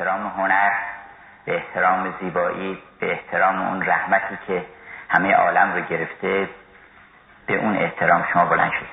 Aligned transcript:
احترام 0.00 0.26
هنر 0.26 0.72
به 1.44 1.56
احترام 1.56 2.14
زیبایی 2.20 2.82
به 3.00 3.12
احترام 3.12 3.68
اون 3.68 3.86
رحمتی 3.86 4.38
که 4.46 4.66
همه 5.08 5.34
عالم 5.34 5.72
رو 5.72 5.80
گرفته 5.80 6.48
به 7.46 7.54
اون 7.54 7.76
احترام 7.76 8.24
شما 8.32 8.44
بلند 8.44 8.72
شد 8.72 8.86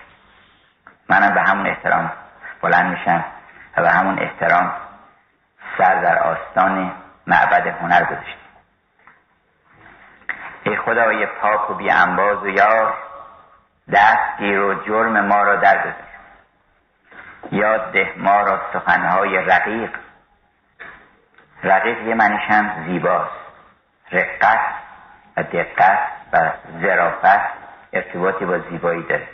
منم 1.09 1.33
به 1.33 1.41
همون 1.41 1.67
احترام 1.67 2.12
بلند 2.62 2.97
میشم 2.97 3.25
و 3.78 3.81
به 3.81 3.89
همون 3.89 4.20
احترام 4.20 4.73
سر 5.78 6.02
در 6.02 6.20
آستان 6.20 6.91
معبد 7.28 7.68
هنر 7.68 8.04
گذاشتیم. 8.04 8.48
ای 10.64 10.78
خدای 10.78 11.26
پاک 11.26 11.70
و 11.70 11.74
بی 11.74 11.92
انباز 11.92 12.44
و 12.44 12.48
یار 12.48 12.94
دست 13.94 14.38
گیر 14.39 14.60
و 14.60 14.74
جرم 14.74 15.26
ما 15.26 15.44
را 15.44 15.55
درگذار 15.55 15.94
یاد 17.52 17.92
ده 17.92 18.14
ما 18.18 18.42
را 18.42 18.62
سخنهای 18.74 19.38
رقیق 19.38 20.07
رقیق 21.64 22.02
یه 22.02 22.16
منشم 22.16 22.86
زیباست. 22.86 23.32
رقت 24.11 24.60
و 25.38 25.43
دقت 25.43 26.00
و 26.34 26.52
ظرافت 26.82 27.42
ارتباطی 27.93 28.46
با 28.46 28.60
زیبایی 28.60 29.04
داره. 29.04 29.28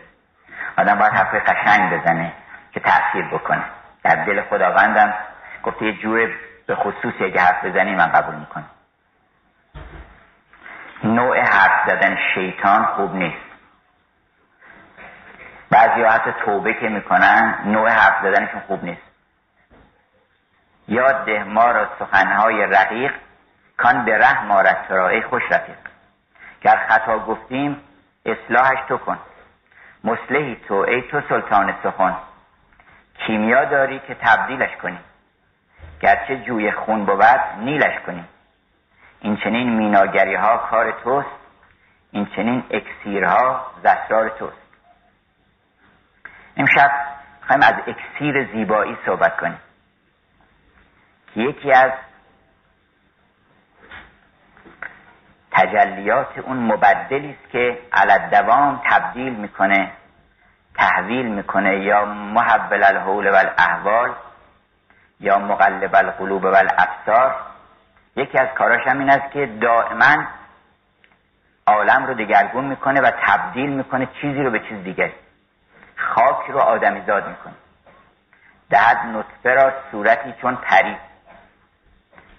آدم 0.78 1.00
باید 1.00 1.14
حرف 1.14 1.50
قشنگ 1.50 1.94
بزنه 1.94 2.34
که 2.72 2.80
تأثیر 2.80 3.26
بکنه. 3.28 3.64
در 4.04 4.16
دل 4.16 4.42
خداوندم 4.42 5.14
گفته 5.64 5.86
یه 5.86 5.94
جور 5.94 6.30
به 6.68 6.76
خصوص 6.76 7.14
اگه 7.22 7.42
حرف 7.42 7.66
بزنی 7.66 7.96
من 7.96 8.08
قبول 8.08 8.36
می‌کنم. 8.36 8.70
نوع 11.04 11.40
حرف 11.40 11.90
زدن 11.90 12.18
شیطان 12.34 12.86
خوب 12.86 13.16
نیست. 13.16 13.46
بعضی 15.72 16.04
حتی 16.04 16.32
توبه 16.46 16.74
که 16.74 16.90
می‌کنن 16.90 17.56
نوع 17.66 17.90
حرف 17.90 18.24
زدنشون 18.24 18.60
خوب 18.68 18.84
نیست. 18.84 19.13
یاد 20.88 21.26
ده 21.26 21.44
ما 21.44 21.72
را 21.72 21.88
سخنهای 22.00 22.66
رقیق 22.66 23.14
کان 23.78 24.06
به 24.06 24.44
مارد 24.44 24.86
را 24.90 25.10
ای 25.10 25.22
خوش 25.22 25.44
رفیق. 25.52 25.78
گر 26.62 26.86
خطا 26.90 27.20
گفتیم 27.20 27.82
اصلاحش 28.26 28.80
تو 28.88 28.98
کن. 28.98 29.20
مسلحی 30.04 30.56
تو 30.68 30.74
ای 30.74 31.02
تو 31.02 31.22
سلطان 31.30 31.76
سخن. 31.84 32.16
کیمیا 33.18 33.66
داری 33.66 34.00
که 34.00 34.16
تبدیلش 34.16 34.76
کنی. 34.82 35.00
گرچه 36.02 36.38
جوی 36.38 36.72
خون 36.72 37.06
بود 37.06 37.24
نیلش 37.58 38.00
کنی. 38.06 38.26
این 39.20 39.38
چنین 39.38 39.78
میناگری 39.78 40.36
ها 40.36 40.58
کار 40.58 40.92
توست. 40.92 41.30
این 42.12 42.26
چنین 42.36 42.64
اکسیرها 42.72 43.72
زسرار 43.84 44.30
توست. 44.30 44.58
امشب 46.58 46.92
خواهیم 47.48 47.64
از 47.64 47.74
اکسیر 47.88 48.52
زیبایی 48.52 48.98
صحبت 49.06 49.38
کنیم. 49.38 49.60
یکی 51.36 51.72
از 51.72 51.92
تجلیات 55.52 56.38
اون 56.38 56.58
مبدلی 56.58 57.30
است 57.30 57.52
که 57.52 57.80
علت 57.94 58.32
تبدیل 58.90 59.34
می‌کنه 59.34 59.92
تحویل 60.76 61.26
می‌کنه 61.26 61.80
یا 61.80 62.06
محول 62.06 62.84
الحول 62.84 63.28
و 63.28 63.36
الاحوال 63.36 64.16
یا 65.20 65.40
مقلب 65.40 65.96
القلوب 65.96 66.44
و 66.44 66.48
الابصار 66.48 67.36
یکی 68.16 68.38
از 68.38 68.48
کاراش 68.58 68.88
هم 68.88 69.00
این 69.00 69.10
است 69.10 69.32
که 69.32 69.46
دائما 69.46 70.26
عالم 71.68 72.06
رو 72.06 72.14
دگرگون 72.14 72.66
می‌کنه 72.66 73.02
و 73.02 73.12
تبدیل 73.28 73.70
می‌کنه 73.70 74.08
چیزی 74.22 74.44
رو 74.44 74.52
به 74.52 74.60
چیز 74.60 74.84
دیگری 74.84 75.14
خاک 75.96 76.50
رو 76.50 76.60
آدمی 76.60 77.02
زاد 77.08 77.28
می‌کنه. 77.28 77.54
دهد 78.70 78.98
نطفه 78.98 79.50
را 79.50 79.74
صورتی 79.92 80.34
چون 80.42 80.56
پری 80.56 80.98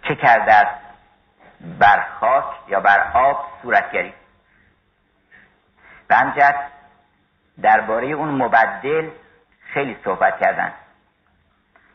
چه 0.09 0.15
کرده 0.15 0.55
است؟ 0.55 0.81
بر 1.79 2.05
خاک 2.21 2.45
یا 2.69 2.81
بر 2.81 3.11
آب 3.15 3.47
صورتگری 3.63 4.15
به 6.09 6.17
همجد 6.17 6.55
درباره 7.63 8.07
اون 8.07 8.29
مبدل 8.29 9.11
خیلی 9.73 9.97
صحبت 10.05 10.41
کردن. 10.41 10.73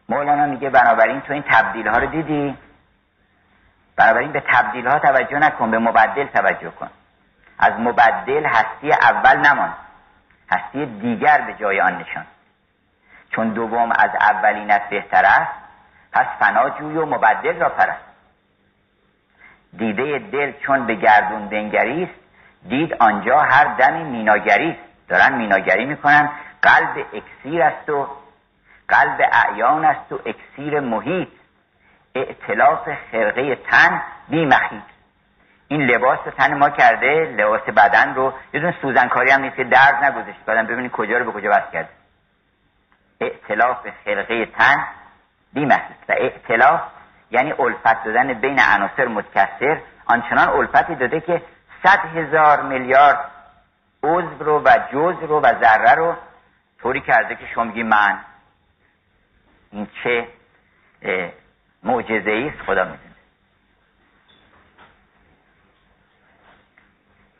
مولانا 0.09 0.45
میگه 0.45 0.69
بنابراین 0.69 1.22
تو 1.22 1.34
این 1.34 1.44
تبدیل 1.51 1.88
ها 1.88 1.97
رو 1.97 2.07
دیدی؟ 2.07 2.57
بنابراین 3.95 4.31
به 4.31 4.44
تبدیل 4.53 4.88
ها 4.88 5.00
توجه 5.00 5.38
نکن 5.38 5.72
به 5.72 5.79
مبدل 5.79 6.25
توجه 6.25 6.69
کن. 6.69 6.89
از 7.59 7.73
مبدل 7.79 8.45
هستی 8.45 8.91
اول 8.91 9.38
نمان. 9.38 9.73
هستی 10.51 10.85
دیگر 10.85 11.41
به 11.41 11.53
جای 11.53 11.81
آن 11.81 11.97
نشان. 11.97 12.25
چون 13.31 13.50
دوم 13.50 13.91
از 13.91 14.09
اولینت 14.22 14.89
بهتر 14.89 15.25
است 15.25 15.69
پس 16.14 16.25
فنا 16.40 16.70
جوی 16.70 16.97
و 16.97 17.06
مبدل 17.06 17.59
را 17.59 17.70
پرست. 17.70 18.06
دیده 19.78 20.20
دل 20.20 20.52
چون 20.52 20.86
به 20.86 20.96
گردون 20.96 21.50
بنگری 21.50 22.03
است 22.03 22.20
دید 22.70 22.94
آنجا 22.94 23.40
هر 23.40 23.64
دمی 23.64 24.03
میناگری 24.03 24.78
دارن 25.08 25.36
میناگری 25.36 25.86
می‌کنن 25.86 26.30
قلب 26.62 27.06
اکسیر 27.14 27.62
است 27.62 27.90
و 27.90 28.08
قلب 28.88 29.22
اعیان 29.31 29.86
است 29.86 30.12
و 30.12 30.20
اکسیر 30.25 30.80
محیط. 30.80 31.30
اعتلاف 32.16 32.90
خرقه 33.12 33.56
تن 33.56 34.02
بی 34.30 34.46
مخیط 34.46 34.84
این 35.68 35.81
لباس 35.81 36.20
تن 36.38 36.58
ما 36.58 36.70
کرده 36.70 37.36
لباس 37.38 37.62
بدن 37.62 38.16
رو 38.16 38.34
یه 38.53 38.59
دون 38.59 38.74
سوزنکاری 38.81 39.31
هم 39.31 39.41
نیست 39.41 39.56
که 39.56 39.64
درد 39.64 40.03
نگذاشت. 40.03 40.46
بدن 40.47 40.66
ببینید 40.66 40.91
کجا 40.91 41.18
رو 41.18 41.31
به 41.31 41.31
کجا 41.31 41.50
بس 41.50 41.72
کرده. 41.74 41.90
اعتلاف 43.22 43.88
خلقه 44.06 44.46
تن 44.46 44.88
بی 45.53 45.65
و 45.65 45.79
اعتلاف 46.09 46.81
یعنی 47.31 47.51
الفت 47.51 48.03
دادن 48.03 48.33
بین 48.33 48.59
عناصر 48.59 49.07
متکثر 49.07 49.81
آنچنان 50.05 50.49
الفتی 50.49 50.95
داده 50.95 51.21
که 51.21 51.41
صد 51.83 51.99
هزار 51.99 52.61
میلیارد 52.61 53.31
عضو 54.03 54.43
رو 54.43 54.61
و 54.65 54.69
جز 54.91 55.23
رو 55.23 55.41
و 55.41 55.59
ذره 55.61 55.95
رو 55.95 56.15
طوری 56.81 57.01
کرده 57.01 57.35
که 57.35 57.47
شما 57.53 57.63
میگی 57.63 57.83
من. 57.83 58.19
این 59.71 59.87
چه 60.03 60.27
معجزه 61.83 62.51
است 62.53 62.66
خدا 62.66 62.83
می‌دونه. 62.83 63.16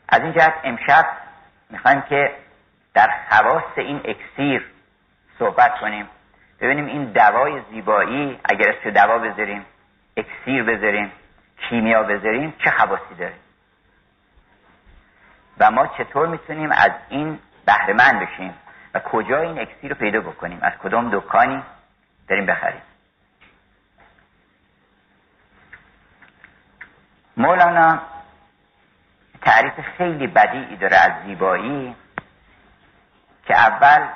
از 0.08 0.22
این 0.22 0.32
جهت 0.32 0.54
امشب 0.64 1.06
می‌خوایم 1.70 2.00
که 2.00 2.36
در 2.94 3.10
خواست 3.28 3.78
این 3.78 4.00
اکسیر 4.04 4.70
صحبت 5.38 5.80
کنیم. 5.80 6.08
ببینیم 6.60 6.86
این 6.86 7.04
دوای 7.04 7.62
زیبایی 7.70 8.40
اگر 8.44 8.68
اسم 8.68 8.90
دوا 8.90 9.18
بذاریم 9.18 9.64
اکسیر 10.16 10.62
بذاریم 10.62 11.12
کیمیا 11.56 12.02
بذاریم 12.02 12.54
چه 12.64 12.70
خواصی 12.70 13.14
داره؟ 13.18 13.34
و 15.58 15.70
ما 15.70 15.86
چطور 15.86 16.26
می‌تونیم 16.26 16.72
از 16.72 16.90
این 17.08 17.38
بهرهمند 17.66 18.20
بشیم؟ 18.20 18.54
و 18.94 19.00
کجا 19.00 19.40
این 19.40 19.58
اکسیر 19.58 19.90
رو 19.90 19.96
پیدا 19.96 20.20
بکنیم؟ 20.20 20.58
از 20.62 20.72
کدام 20.72 21.10
دکانی 21.18 21.62
داریم 22.28 22.46
بخریم؟ 22.46 22.82
مولانا 27.36 28.02
تعریف 29.42 29.80
خیلی 29.96 30.26
بدیعی 30.26 30.76
داره 30.76 30.96
از 30.96 31.12
زیبایی 31.26 31.96
که 33.46 33.54
اول 33.54 34.08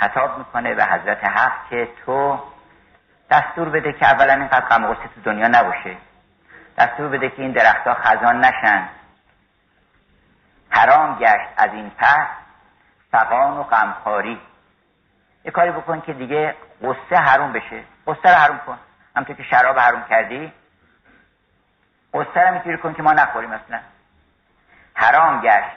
خطاب 0.00 0.38
می‌کنه 0.38 0.74
به 0.74 0.84
حضرت 0.84 1.24
حق 1.24 1.68
که 1.70 1.88
تو 2.06 2.42
دستور 3.30 3.68
بده 3.68 3.92
که 3.92 4.06
اولا 4.06 4.32
اینقدر 4.32 4.60
غم 4.60 4.94
تو 4.94 5.20
دنیا 5.24 5.48
نباشه. 5.48 5.96
دستور 6.78 7.08
بده 7.08 7.30
که 7.30 7.42
این 7.42 7.52
درختها 7.52 7.94
خزان 7.94 8.44
نشن. 8.44 8.88
حرام 10.70 11.18
گشت 11.18 11.48
از 11.56 11.70
این 11.72 11.90
پس 11.90 12.26
فقان 13.12 13.56
و 13.56 13.62
غمخواری. 13.62 14.40
یه 15.44 15.50
کاری 15.50 15.70
بکن 15.70 16.00
که 16.00 16.12
دیگه 16.12 16.54
قصه 16.82 17.16
حروم 17.16 17.52
بشه. 17.52 17.84
قصه 18.06 18.28
رو 18.28 18.34
حروم 18.34 18.58
کن. 18.58 18.78
همطور 19.16 19.36
که 19.36 19.42
شراب 19.42 19.78
حروم 19.78 20.04
کردی 20.10 20.52
قصه 22.14 22.40
رو 22.40 22.54
می‌تونی 22.54 22.76
کن 22.76 22.94
که 22.94 23.02
ما 23.02 23.12
نخوریم 23.12 23.50
مثلا 23.50 23.80
حرام 24.94 25.40
گشت. 25.40 25.76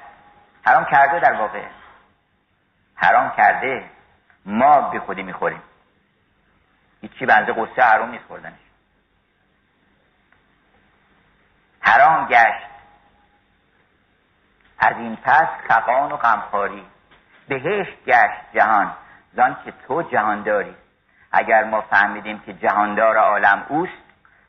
حرام 0.65 0.85
کرده 0.85 1.19
در 1.19 1.33
واقع. 1.33 1.65
حرام 2.95 3.31
کرده. 3.37 3.89
ما 4.45 4.89
به 4.89 4.99
خودی 4.99 5.23
می‌خوریم. 5.23 5.61
هیچی 7.01 7.25
بنده 7.25 7.53
قصه 7.53 7.81
حرام 7.81 8.11
نیست 8.11 8.23
خوردنش. 8.27 8.59
حرام 11.79 12.27
گشت. 12.27 12.71
از 14.79 14.95
این 14.97 15.15
پس 15.15 15.47
خقان 15.67 16.11
و 16.11 16.17
غمخواری. 16.17 16.85
بهشت 17.47 18.05
گشت 18.05 18.53
جهان. 18.53 18.93
زان 19.33 19.57
که 19.65 19.73
تو 19.87 20.01
جهان 20.01 20.43
داری 20.43 20.75
اگر 21.31 21.63
ما 21.63 21.81
فهمیدیم 21.81 22.39
که 22.39 22.53
جهاندار 22.53 23.17
عالم 23.17 23.65
اوست 23.69 23.93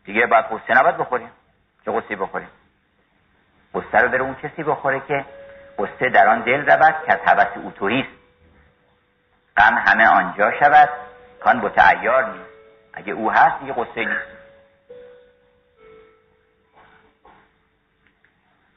دیگه 0.04 0.26
باید 0.26 0.44
قصه 0.44 0.74
نباید 0.74 0.96
بخوریم. 0.96 1.30
چه 1.84 1.92
قصه 1.92 2.16
بخوریم؟ 2.16 2.48
قصه 3.74 3.98
رو 3.98 4.08
بره 4.08 4.22
اون 4.22 4.34
کسی 4.34 4.62
بخوره 4.62 5.00
که 5.00 5.24
قصه 5.78 6.08
در 6.08 6.28
آن 6.28 6.40
دل 6.40 6.70
رود 6.70 6.94
که 7.06 7.12
از 7.12 7.18
حوث 7.18 7.56
غم 9.56 9.74
همه 9.74 10.06
آنجا 10.06 10.52
شود 10.60 10.88
کان 11.40 11.60
با 11.60 11.70
عیار 11.78 12.32
نیست. 12.32 12.50
اگه 12.94 13.12
او 13.12 13.32
هست 13.32 13.60
دیگه 13.60 13.72
قصه 13.72 14.04
نیست. 14.04 14.26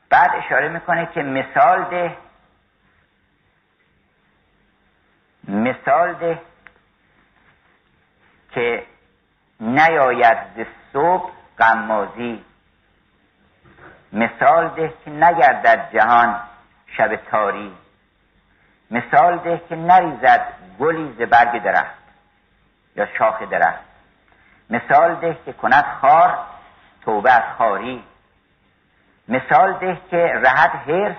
بعد 0.10 0.32
اشاره 0.36 0.70
می‌کنه 0.70 1.10
که 1.14 1.22
مثال 1.22 1.84
ده. 1.84 2.18
مثال 5.48 6.14
ده 6.14 6.42
که 8.52 8.86
نیاید 9.60 10.38
ز 10.58 10.66
صبح 10.94 11.32
غمازی 11.60 12.46
مثال 14.14 14.70
ده 14.70 14.94
که 15.06 15.12
نگردد 15.12 15.90
جهان 15.94 16.42
شب 16.98 17.16
تاری. 17.16 17.78
مثال 18.92 19.38
ده 19.38 19.62
که 19.70 19.76
نریزد 19.76 20.48
گلی 20.80 21.16
ز 21.18 21.22
برگ 21.22 21.64
درخت 21.64 21.96
یا 22.96 23.08
شاخ 23.18 23.42
درخت. 23.42 23.84
مثال 24.70 25.16
ده 25.16 25.38
که 25.46 25.54
کند 25.54 25.86
خار 26.02 26.40
توبه 27.02 27.32
از 27.32 27.44
خاری. 27.58 28.04
مثال 29.28 29.74
ده 29.74 29.98
که 30.12 30.18
رهد 30.18 30.90
هرس 30.90 31.16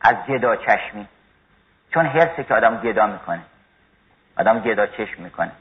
از 0.00 0.16
گدا 0.28 0.56
چشمی. 0.56 1.08
چون 1.94 2.06
هرسه 2.06 2.44
که 2.44 2.54
آدم 2.54 2.76
گدا 2.76 3.06
می‌کنه. 3.06 3.42
آدم 4.38 4.60
گدا 4.60 4.86
چشم 4.86 5.22
می‌کنه. 5.22 5.52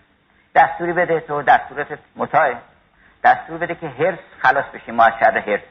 دستوری 0.55 0.93
بده 0.93 1.19
تو 1.19 1.41
دستورت 1.41 1.99
متاه 2.15 2.49
دستور 3.23 3.57
بده 3.57 3.75
که 3.75 3.87
هرس 3.87 4.19
خلاص 4.39 4.65
بشی 4.65 4.91
ما 4.91 5.03
از 5.03 5.13
شر 5.19 5.37
هرس 5.37 5.61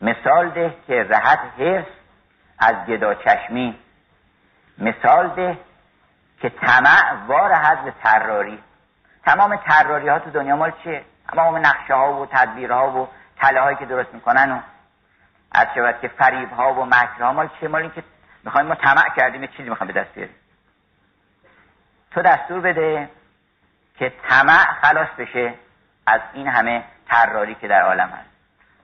مثال 0.00 0.50
ده 0.50 0.74
که 0.86 1.02
رهد 1.02 1.38
هرس 1.58 1.86
از 2.58 2.74
گدا 2.88 3.14
چشمی. 3.14 3.78
مثال 4.78 5.28
ده 5.28 5.58
که 6.40 6.48
طمع 6.48 7.12
وارهد 7.26 7.84
به 7.84 7.92
تراری 8.02 8.62
تمام 9.24 9.56
تراری 9.56 10.08
ها 10.08 10.18
تو 10.18 10.30
دنیا 10.30 10.56
مال 10.56 10.72
چیه؟ 10.82 11.04
تمام 11.28 11.56
نقشه 11.56 11.94
ها 11.94 12.20
و 12.20 12.26
تدبیرها 12.26 12.90
و 12.90 13.08
تله 13.36 13.60
هایی 13.60 13.76
که 13.76 13.84
درست 13.84 14.14
می‌کنن 14.14 14.52
و 14.52 14.60
از 15.52 15.66
شود 15.74 16.00
که 16.00 16.08
فریب 16.08 16.52
ها 16.52 16.74
و 16.74 16.86
مکر 16.86 17.22
ها 17.22 17.32
مال 17.32 17.48
چیه؟ 17.60 17.68
مال 17.68 17.88
که 17.88 18.02
می‌خوایم 18.44 18.66
ما 18.66 18.74
طمع 18.74 19.08
کردیم 19.16 19.46
چیزی 19.46 19.68
می‌خوایم 19.68 19.92
به 19.92 20.00
دست 20.00 20.14
بیاریم. 20.14 20.34
تو 22.10 22.22
دستور 22.22 22.60
بده 22.60 23.08
که 23.98 24.12
طمع 24.28 24.64
خلاص 24.82 25.08
بشه 25.18 25.54
از 26.06 26.20
این 26.32 26.48
همه 26.48 26.84
تراری 27.08 27.54
که 27.54 27.68
در 27.68 27.82
عالم 27.82 28.08
هست. 28.08 28.30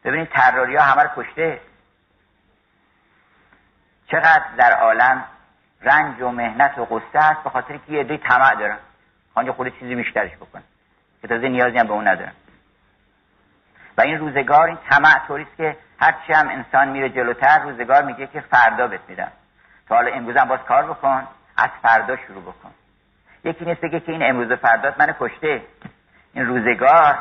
ببینید 0.05 0.28
تراری 0.28 0.76
ها 0.76 0.84
همه 0.84 1.02
رو 1.02 1.11
کشته. 1.16 1.61
چقدر 4.11 4.45
در 4.57 4.73
عالم 4.73 5.25
رنج 5.83 6.21
و 6.21 6.29
مهنت 6.29 6.79
و 6.79 6.85
قصه 6.85 7.19
هست 7.19 7.43
به 7.43 7.51
خاطر 7.51 7.77
که 7.77 7.93
یه 7.93 8.01
عده 8.01 8.17
طمع 8.17 8.55
دارن. 8.55 8.79
خانجا 9.35 9.53
خود 9.53 9.79
چیزی 9.79 9.95
بیشترش 9.95 10.37
بکن 10.37 10.62
که 11.23 11.29
تازه 11.29 11.49
نیازی 11.49 11.79
هم 11.79 11.87
به 11.87 11.93
اون 11.93 12.09
ندارن. 12.09 12.33
و 13.99 14.01
این 14.01 14.19
روزگار 14.19 14.67
این 14.67 14.79
طمع 14.91 15.27
طوریست 15.27 15.57
که 15.57 15.77
هرچی 16.01 16.33
هم 16.33 16.49
انسان 16.49 16.89
میره 16.89 17.09
جلوتر 17.09 17.59
روزگار 17.59 18.03
میگه 18.03 18.27
که 18.27 18.41
فردا 18.41 18.87
بهت 18.87 19.01
میدم. 19.09 19.33
تو 19.89 19.95
حالا 19.95 20.12
امروز 20.12 20.37
هم 20.37 20.49
باز 20.49 20.61
کار 20.61 20.87
بکن 20.87 21.27
از 21.57 21.71
فردا 21.83 22.17
شروع 22.17 22.43
بکن. 22.43 22.71
یکی 23.45 23.65
نیست 23.65 23.81
بگه 23.81 24.01
که 24.01 24.12
این 24.12 24.23
امروز 24.23 24.53
فردات 24.53 25.01
من 25.01 25.15
کشته. 25.21 25.62
این 26.33 26.47
روزگار 26.47 27.19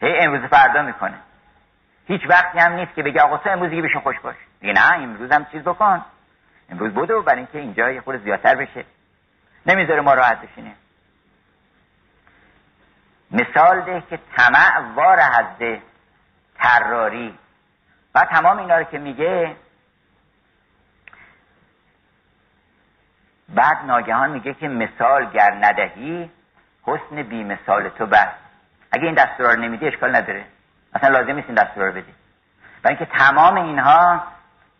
هی 0.00 0.18
امروز 0.18 0.50
فردا 0.50 0.82
می‌کنه. 0.82 1.14
هیچ 2.08 2.22
وقتی 2.28 2.58
هم 2.58 2.72
نیست 2.72 2.94
که 2.94 3.02
بگه 3.02 3.22
آقا 3.22 3.36
تو 3.36 3.50
امروز 3.50 3.70
دیگه 3.70 3.82
بشون 3.82 4.00
خوش 4.00 4.20
باش. 4.20 4.36
دیگه 4.60 4.72
نه 4.72 4.94
امروز 4.94 5.32
هم 5.32 5.44
چیز 5.44 5.62
بکن. 5.62 6.04
امروز 6.70 6.94
بودو 6.94 7.22
برای 7.22 7.38
اینکه 7.38 7.58
اینجا 7.58 7.90
یه 7.90 8.00
خود 8.00 8.22
زیادتر 8.22 8.54
بشه. 8.54 8.84
نمی‌ذاره 9.66 10.00
ما 10.00 10.14
راحت 10.14 10.40
بشینیم. 10.40 10.74
مثال 13.30 13.80
ده 13.80 14.02
که 14.10 14.18
طمع 14.36 14.78
وار 14.94 15.18
هزده 15.20 15.82
تراری 16.54 17.38
و 18.14 18.24
تمام 18.24 18.58
اینا 18.58 18.78
رو 18.78 18.84
که 18.84 18.98
میگه 18.98 19.56
بعد 23.48 23.84
ناگهان 23.86 24.30
میگه 24.30 24.54
که 24.54 24.68
مثال 24.68 25.30
گر 25.30 25.54
ندهی 25.60 26.30
حسن 26.82 27.22
بی 27.22 27.44
مثال 27.44 27.88
تو 27.88 28.06
بس. 28.06 28.28
اگه 28.92 29.04
این 29.04 29.14
دستورا 29.14 29.50
رو 29.50 29.60
نمیدی 29.60 29.86
اشکال 29.86 30.16
نداره. 30.16 30.44
اصلا 30.94 31.08
لازم 31.08 31.32
نیست 31.32 31.48
این 31.48 31.54
دستورا 31.54 31.86
رو 31.86 31.92
بدی. 31.92 32.14
و 32.84 32.88
اینکه 32.88 33.04
تمام 33.04 33.54
اینها 33.54 34.22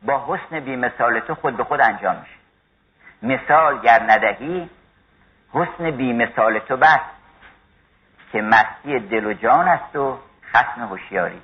با 0.02 0.24
حسن 0.26 0.60
بی 0.60 0.76
مثال 0.76 1.20
تو 1.20 1.34
خود 1.34 1.56
به 1.56 1.64
خود 1.64 1.80
انجام 1.80 2.16
میشه. 2.16 2.38
مثال 3.22 3.80
گر 3.80 4.02
ندهی 4.02 4.70
حسن 5.52 5.90
بی 5.90 6.12
مثال 6.12 6.58
تو 6.58 6.76
بس 6.76 7.00
که 8.32 8.42
مستی 8.42 8.98
دل 8.98 9.26
و 9.26 9.32
جان 9.32 9.68
است 9.68 9.96
و 9.96 10.18
خسم 10.52 10.80
هوشیاری. 10.80 11.42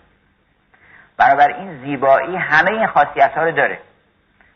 این 1.59 1.81
زیبایی 1.81 2.37
همه 2.37 2.71
این 2.71 2.87
خاصیت 2.87 3.33
ها 3.35 3.43
رو 3.43 3.53
داره. 3.53 3.79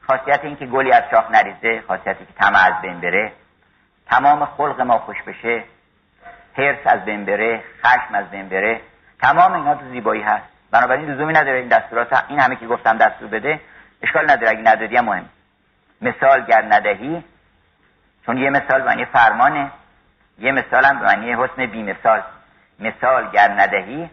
خاصیت 0.06 0.40
اینکه 0.42 0.66
گلی 0.66 0.92
از 0.92 1.02
شاخ 1.10 1.30
نریزه 1.30 1.82
خاصیتی 1.88 2.26
که 2.26 2.32
طمع 2.32 2.58
از 2.66 2.82
بین 2.82 3.00
بره. 3.00 3.32
تمام 4.06 4.44
خلق 4.44 4.80
ما 4.80 4.98
خوش 4.98 5.22
بشه. 5.22 5.64
حرس 6.54 6.86
از 6.86 7.04
بین 7.04 7.24
بره 7.24 7.64
خشم 7.82 8.14
از 8.14 8.30
بین 8.30 8.48
بره. 8.48 8.80
تمام 9.20 9.52
اینا 9.52 9.74
تو 9.74 9.88
زیبایی 9.88 10.22
هست. 10.22 10.44
بنابراین 10.70 11.10
لزومی 11.10 11.32
نداره 11.32 11.58
این 11.58 11.68
دستورات 11.68 12.24
این 12.28 12.40
همه 12.40 12.56
که 12.56 12.66
گفتم 12.66 12.98
دستور 12.98 13.28
بده 13.28 13.60
اشکال 14.02 14.30
نداره. 14.30 14.48
اگه 14.48 14.60
ندادی 14.60 14.96
هم 14.96 15.04
مهم. 15.04 15.28
مثال 16.00 16.44
گر 16.44 16.62
ندهی 16.62 17.24
چون 18.26 18.36
یه 18.36 18.50
مثال 18.50 18.82
معنی 18.82 19.04
فرمانه. 19.04 19.70
یه 20.38 20.52
مثال 20.52 20.84
هم 20.84 21.02
معنی 21.02 21.32
حسن 21.32 21.66
بی 21.66 21.82
مثال 21.82 22.22
مثال 22.78 23.30
گر 23.30 23.50
ندهی 23.50 24.10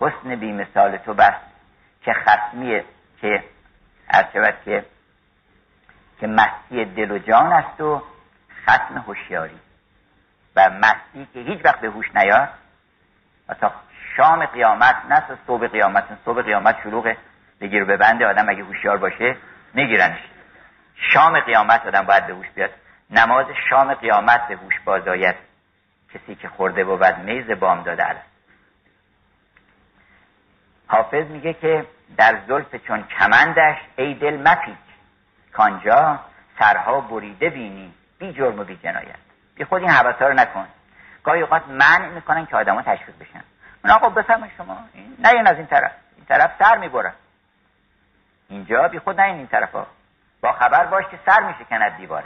حسن 0.00 0.36
بی 0.36 0.52
مثال 0.52 0.96
تو 0.96 1.14
بس. 1.14 1.34
که 2.02 2.12
خصمیه 2.12 2.84
که 3.20 3.44
از 4.08 4.24
که 4.64 4.84
که 6.20 6.26
مستی 6.26 6.84
دل 6.84 7.10
و 7.10 7.18
جان 7.18 7.52
است 7.52 7.80
و 7.80 8.02
ختم 8.62 8.98
هوشیاری. 8.98 9.58
و 10.56 10.70
مستی 10.70 11.28
که 11.34 11.40
هیچ 11.40 11.64
وقت 11.64 11.80
به 11.80 11.88
هوش 11.88 12.14
نیاد. 12.14 12.48
و 13.48 13.54
تا 13.54 13.72
شام 14.16 14.46
قیامت 14.46 14.96
نه 15.10 15.22
صبح 15.46 15.66
قیامت 15.66 16.04
صبح 16.24 16.42
قیامت 16.42 16.76
شروع 16.82 17.14
بگیر 17.60 17.84
به 17.84 17.96
بنده 17.96 18.26
آدم 18.26 18.48
اگه 18.48 18.64
هوشیار 18.64 18.96
باشه 18.96 19.36
میگیرنش. 19.74 20.18
شام 21.12 21.40
قیامت 21.40 21.86
آدم 21.86 22.02
باید 22.02 22.26
به 22.26 22.34
هوش 22.34 22.46
بیاد. 22.54 22.70
نماز 23.10 23.46
شام 23.70 23.94
قیامت 23.94 24.48
به 24.48 24.56
هوش 24.56 24.80
باز 24.84 25.08
آید. 25.08 25.36
کسی 26.14 26.34
که 26.34 26.48
خورده 26.48 26.84
بود 26.84 27.18
میز 27.18 27.50
بام 27.50 27.82
داده 27.82 28.04
است. 28.04 28.26
حافظ 30.86 31.26
میگه 31.26 31.52
که 31.52 31.86
در 32.16 32.38
زلف 32.48 32.76
چون 32.76 33.02
کمندش 33.02 33.76
ای 33.96 34.14
دل 34.14 34.48
مپیچ. 34.48 34.74
کانجا 35.52 36.20
سرها 36.58 37.00
بریده 37.00 37.50
بینی 37.50 37.94
بی 38.18 38.32
جرم 38.32 38.58
و 38.58 38.64
بی 38.64 38.76
جنایت. 38.76 39.16
بی 39.54 39.64
خود 39.64 39.82
این 39.82 39.90
حوثا 39.90 40.28
رو 40.28 40.34
نکن. 40.34 40.66
گاهی 41.24 41.40
اوقات 41.40 41.68
منع 41.68 42.08
می‌کنن 42.08 42.46
که 42.46 42.56
آدما 42.56 42.82
تشویق 42.82 43.18
بشن. 43.20 43.44
من 43.86 43.92
آقا 43.92 44.08
بفهم 44.08 44.50
شما. 44.56 44.78
نه 45.18 45.28
این 45.28 45.46
از 45.46 45.56
این 45.56 45.66
طرف. 45.66 45.92
این 46.16 46.24
طرف 46.24 46.50
سر 46.58 46.76
می‌برن 46.76 47.12
اینجا 48.48 48.88
بی 48.88 48.98
خود 48.98 49.20
نه 49.20 49.26
این 49.26 49.46
طرفا. 49.46 49.86
با 50.40 50.52
خبر 50.52 50.86
باش 50.86 51.04
که 51.10 51.18
سر 51.26 51.40
میشه 51.40 51.64
کند 51.64 51.96
دیوارش. 51.96 52.24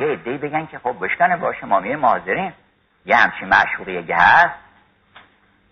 یه 0.00 0.06
عده‌ای 0.06 0.38
بگن 0.38 0.66
که 0.66 0.78
خب 0.78 0.96
بشکنه 1.00 1.36
باشه 1.36 1.66
ما 1.66 1.80
میه 1.80 1.96
حاضرین 1.96 2.52
یه 3.04 3.16
همچین 3.16 3.48
معشوقی 3.48 3.92
یه 3.92 4.16
هست 4.16 4.54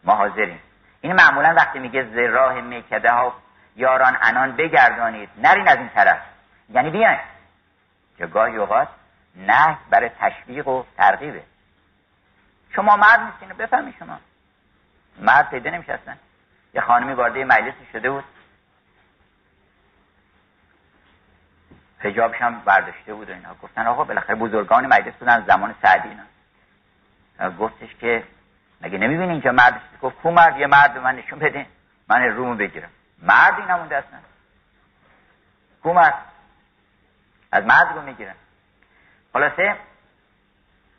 ما 0.04 0.14
حاضرین 0.14 0.58
این 1.00 1.12
معمولا 1.12 1.54
وقتی 1.56 1.78
میگه 1.78 2.02
ز 2.02 2.16
راه 2.16 2.60
میکده 2.60 3.10
ها 3.10 3.34
یاران 3.76 4.18
انان 4.22 4.56
بگردانید. 4.56 5.28
نرین 5.36 5.68
از 5.68 5.76
این 5.76 5.88
طرف. 5.88 6.18
یعنی 6.68 6.90
بیاین. 6.90 7.18
که 8.18 8.26
گاهی 8.26 8.56
اوقات 8.56 8.88
نه 9.36 9.78
برای 9.90 10.10
تشویق 10.20 10.68
و 10.68 10.84
ترغیبه. 10.96 11.42
شما 12.74 12.96
مرد 12.96 13.20
نیستین. 13.20 13.48
بفهمی 13.48 13.94
شما. 13.98 14.18
مرد 15.18 15.50
پیدا 15.50 15.70
اصلا 15.70 16.16
یه 16.74 16.80
خانمی 16.80 17.12
وارد 17.12 17.38
مجلسی 17.38 17.86
شده 17.92 18.10
بود. 18.10 18.24
حجابش 21.98 22.42
هم 22.42 22.60
برداشته 22.60 23.14
بود 23.14 23.30
و 23.30 23.32
اینا 23.32 23.54
گفتن 23.54 23.86
آقا 23.86 24.04
بالاخره 24.04 24.34
بزرگان 24.34 24.86
مجلس 24.86 25.14
بودن 25.14 25.44
زمان 25.46 25.74
سعدی 25.82 26.08
اینا. 26.08 26.22
گفتش 27.50 27.94
که 28.00 28.24
مگه 28.80 28.98
نمی‌بینی 28.98 29.32
اینجا 29.32 29.52
مرد؟ 29.52 29.80
گفت 30.02 30.16
کو 30.16 30.30
مرد؟ 30.30 30.58
یه 30.58 30.66
مرد 30.66 30.98
من 30.98 31.16
نشون 31.16 31.38
بده. 31.38 31.66
من 32.08 32.22
رومو 32.22 32.54
بگیرم. 32.54 32.90
مرد 33.22 33.54
این 33.58 33.68
همون 33.68 33.86
اصلا. 33.86 34.18
کو 35.82 35.92
مرد؟ 35.92 36.14
از 37.52 37.64
مرد 37.64 37.94
رو 37.94 38.02
می‌گیرن. 38.02 38.34
خلاصه 39.32 39.76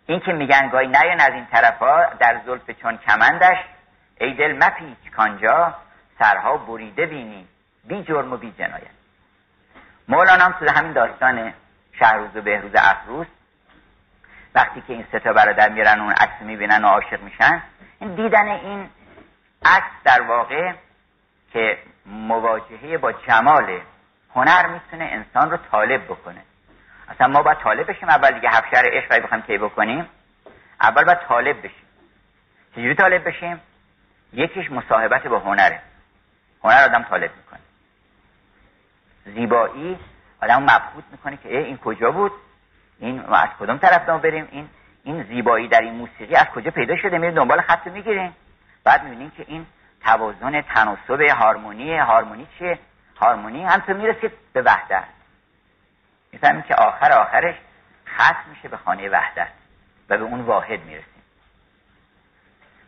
این 0.06 0.20
که 0.20 0.34
میگن 0.34 0.70
گاهی 0.70 0.88
نیان 0.88 1.20
از 1.20 1.34
این 1.34 1.46
طرف 1.46 1.80
ها 1.80 2.14
در 2.20 2.42
زلف 2.46 2.72
چون 2.72 2.98
کمندش 2.98 3.58
ای 4.20 4.34
دل 4.34 4.64
مپیچ 4.64 5.12
کانجا 5.16 5.76
سرها 6.20 6.58
بریده 6.58 7.06
بینی 7.06 7.48
بی 7.84 8.04
جرم 8.04 8.34
و 8.34 8.38
بی 8.38 8.52
جنایت. 8.52 8.98
مولانا 10.08 10.44
هم 10.44 10.52
تو 10.52 10.72
همین 10.72 10.94
داستان 10.94 11.54
شهروز 12.00 12.36
و 12.36 12.42
بهروز 12.42 12.72
افروز 12.76 13.28
وقتی 14.56 14.82
که 14.82 14.94
این 14.94 15.06
ستا 15.10 15.34
برادر 15.34 15.70
میرن 15.70 16.00
اون 16.00 16.12
عکس 16.12 16.42
می‌بینن 16.42 16.86
و 16.86 16.88
عاشق 16.88 17.22
میشن 17.22 17.62
این 18.00 18.16
دیدن 18.16 18.48
این 18.48 18.90
عکس 19.66 19.92
در 20.04 20.22
واقع 20.22 20.74
که 21.54 21.78
مواجهه 22.06 22.98
با 22.98 23.12
جمال 23.12 23.82
هنر 24.36 24.68
می‌تونه 24.68 25.04
انسان 25.04 25.52
رو 25.52 25.58
طالب 25.72 26.06
بکنه. 26.06 26.42
اصلا 27.10 27.28
ما 27.28 27.44
باید 27.44 27.58
طالب 27.58 27.90
بشیم 27.92 28.10
اول 28.10 28.32
دیگه 28.32 28.50
هفت 28.50 28.76
شهر 28.76 28.84
عشق 28.92 29.24
بخوایم 29.24 29.44
طی 29.44 29.58
بکنیم 29.58 30.10
اول 30.82 31.04
باید 31.04 31.20
طالب 31.28 31.60
بشیم. 31.60 31.88
چجوری 32.72 32.96
طالب 32.96 33.28
بشیم؟ 33.28 33.62
یکیش 34.34 34.72
مصاحبت 34.72 35.28
با 35.28 35.40
هنره. 35.40 35.82
هنر 36.64 36.84
آدم 36.84 37.04
طالب 37.04 37.32
می‌کنه. 37.38 37.60
زیبایی 39.26 40.00
آدم 40.42 40.64
مبهوت 40.64 41.04
می‌کنه 41.12 41.38
که 41.38 41.58
این 41.58 41.78
کجا 41.78 42.12
بود؟ 42.12 42.32
این 43.00 43.20
از 43.20 43.50
کدوم 43.60 43.78
طرف 43.78 44.10
ما 44.10 44.18
بریم؟ 44.18 44.48
این 44.52 44.70
این 45.04 45.24
زیبایی 45.24 45.68
در 45.68 45.82
این 45.82 45.94
موسیقی 45.94 46.36
از 46.36 46.46
کجا 46.46 46.72
پیدا 46.72 46.98
شده؟ 46.98 47.18
میریم 47.18 47.36
دنبال 47.36 47.62
خط 47.62 47.88
می‌گیریم. 47.88 48.36
بعد 48.84 49.04
می‌بینیم 49.04 49.30
که 49.30 49.46
این 49.48 49.66
توازن 50.04 50.62
تناسب 50.62 51.22
هارمونی 51.22 51.98
هارمونی 51.98 52.48
چیه؟ 52.60 52.80
هارمونی 53.22 53.64
هم 53.64 53.80
تو 53.80 53.94
می‌رسید 53.94 54.32
به 54.54 54.62
وحدت. 54.62 55.04
می‌فهمیم 56.32 56.62
که 56.62 56.76
آخر 56.76 57.12
آخرش 57.12 57.56
ختم 58.16 58.50
میشه 58.50 58.68
به 58.68 58.78
خانه 58.78 59.10
وحدت 59.10 59.50
و 60.10 60.18
به 60.18 60.24
اون 60.24 60.42
واحد 60.42 60.80
می‌رسیم. 60.80 61.17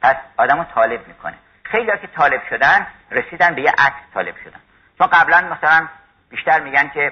پس 0.02 0.16
آدمو 0.38 0.64
طالب 0.64 1.08
می‌کنه. 1.08 1.36
خیلی 1.64 1.92
که 2.02 2.08
طالب 2.08 2.42
شدن 2.50 2.88
رسیدن 3.12 3.56
به 3.56 3.62
یه 3.62 3.72
عکس 3.78 4.14
طالب 4.14 4.36
شدن. 4.44 4.60
چون 4.98 5.08
قبلا 5.08 5.42
مثلا 5.42 5.88
بیشتر 6.30 6.60
میگن 6.60 6.90
که 6.90 7.12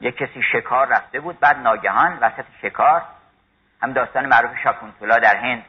یک 0.00 0.16
کسی 0.16 0.42
شکار 0.52 0.88
رفته 0.88 1.20
بود 1.20 1.40
بعد 1.40 1.58
ناگهان 1.58 2.18
وسط 2.20 2.44
شکار 2.62 3.02
هم 3.82 3.92
داستان 3.92 4.26
معروف 4.26 4.50
شاکونتولا 4.62 5.18
در 5.18 5.36
هند 5.36 5.64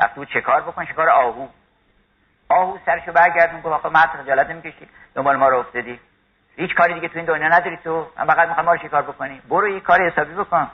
رفته 0.00 0.14
بود 0.14 0.28
شکار 0.28 0.60
بکن 0.60 0.84
شکار 0.84 1.10
آهو. 1.10 1.48
آهو 2.48 2.78
سرشو 2.86 3.12
برگردون 3.12 3.60
گفت 3.60 3.74
آخه 3.74 3.88
مرد 3.88 4.08
خجالت 4.22 4.50
نمی‌کشی 4.50 4.88
دنبال 5.14 5.36
ما 5.36 5.48
رو 5.48 5.58
افتادی. 5.58 6.00
هیچ 6.56 6.74
کاری 6.74 6.94
دیگه 6.94 7.08
تو 7.08 7.18
این 7.18 7.26
دنیا 7.26 7.48
نداری 7.48 7.76
تو. 7.76 8.10
من 8.16 8.26
فقط 8.26 8.48
می‌خوام 8.48 8.66
ما 8.66 8.72
رو 8.72 8.88
شکار 8.88 9.02
بکنی. 9.02 9.42
برو 9.48 9.68
یه 9.68 9.80
کاری 9.80 10.06
حسابی 10.06 10.34
بکن. 10.34 10.70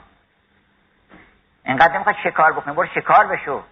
اینقدر 1.65 1.93
نمی‌خواد 1.93 2.15
شکار 2.23 2.51
بکنی 2.51 2.73
برو 2.73 2.87
شکار 2.95 3.27
بشو. 3.27 3.63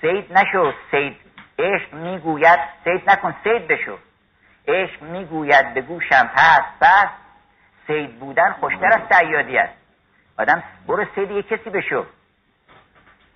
سید 0.00 0.38
نشو. 0.38 0.72
سید 0.90 1.16
عشق 1.58 1.94
می‌گوید. 1.94 2.58
سید 2.84 3.10
نکن. 3.10 3.34
سید 3.44 3.68
بشو. 3.68 3.98
عشق 4.68 5.02
می‌گوید 5.02 5.74
به 5.74 5.80
گوشم 5.80 6.30
پس 6.34 6.62
پس. 6.80 7.08
سید 7.86 8.18
بودن 8.18 8.52
خوشتر 8.52 8.86
از 8.86 9.18
سیادی 9.18 9.58
است. 9.58 9.74
آدم 10.38 10.62
برو 10.86 11.04
سید 11.14 11.30
یه 11.30 11.42
کسی 11.42 11.70
بشو. 11.70 12.06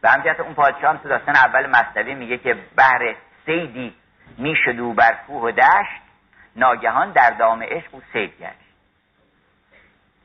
به 0.02 0.11
همجهت 0.11 0.40
اون 0.40 0.55
پادشاه 0.55 1.02
تو 1.02 1.09
داستان 1.09 1.37
اول 1.37 1.67
مصنوی 1.67 2.14
میگه 2.14 2.38
که 2.38 2.55
بهر 2.76 3.17
سیدی 3.47 3.95
می‌شد 4.38 4.79
و 4.79 4.93
بر 4.93 5.14
کوه 5.26 5.43
و 5.43 5.50
دشت. 5.50 6.02
ناگهان 6.57 7.12
در 7.12 7.31
دام 7.31 7.62
عشق 7.62 7.95
او 7.95 8.02
سید 8.12 8.38
گشت. 8.40 8.55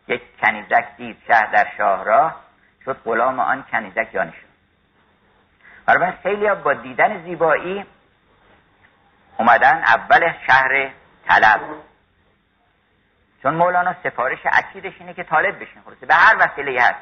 یک 0.08 0.22
کنیزک 0.42 0.86
دید 0.98 1.18
شهر 1.28 1.46
در 1.46 1.68
شاهراه. 1.78 2.36
شد 2.86 2.98
غلام 3.06 3.40
آن 3.40 3.64
کنیزک 3.72 4.14
یانی 4.14 4.32
شد 4.32 4.48
برای 5.86 6.12
خیلی 6.24 6.50
با 6.50 6.74
دیدن 6.74 7.24
زیبایی 7.24 7.86
اومدن 9.38 9.78
اول 9.78 10.34
شهر 10.48 10.90
طلب. 11.28 11.60
چون 13.44 13.54
مولانا 13.54 13.96
سفارش 14.04 14.40
اکیدش 14.46 14.94
اینه 15.00 15.14
که 15.14 15.24
طالب 15.24 15.56
بشین 15.56 15.82
خلاصه. 15.86 16.06
به 16.06 16.14
هر 16.14 16.36
وسیله 16.40 16.82
هست. 16.82 17.00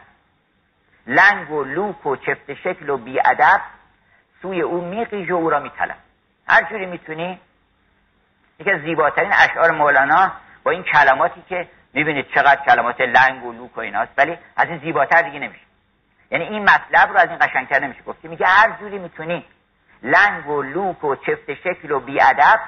لنگ 1.07 1.51
و 1.51 1.63
لوک 1.63 2.05
و 2.05 2.15
چفت 2.15 2.53
شکل 2.53 2.89
و 2.89 2.97
بیادب 2.97 3.61
سوی 4.41 4.61
او 4.61 4.81
میقیج 4.81 5.31
و 5.31 5.35
او 5.35 5.49
را 5.49 5.59
میطلب. 5.59 5.95
هر 6.47 6.63
جوری 6.69 6.85
می‌تونی 6.85 7.39
یکی 8.59 8.71
از 8.71 8.81
زیباترین 8.81 9.31
اشعار 9.33 9.71
مولانا 9.71 10.31
با 10.63 10.71
این 10.71 10.83
کلماتی 10.83 11.43
که 11.49 11.67
می‌بینید 11.93 12.27
چقدر 12.35 12.65
کلمات 12.65 13.01
لنگ 13.01 13.45
و 13.45 13.51
لوک 13.51 13.77
و 13.77 13.79
ایناست 13.79 14.11
ولی 14.17 14.37
از 14.55 14.67
این 14.67 14.77
زیباتر 14.77 15.21
دیگه 15.21 15.39
نمیشه. 15.39 15.72
یعنی 16.33 16.45
این 16.45 16.63
مطلب 16.63 17.09
رو 17.11 17.17
از 17.17 17.29
این 17.29 17.37
قشنگتر 17.39 17.79
نمیشه 17.79 18.01
گفت. 18.01 18.21
که 18.21 18.27
میگه 18.27 18.45
هر 18.45 18.71
جوری 18.79 18.99
می‌تونی 18.99 19.45
لنگ 20.03 20.47
و 20.49 20.61
لوک 20.61 21.03
و 21.03 21.15
چفت 21.15 21.53
شکل 21.53 21.91
و 21.91 21.99
بیادب 21.99 22.59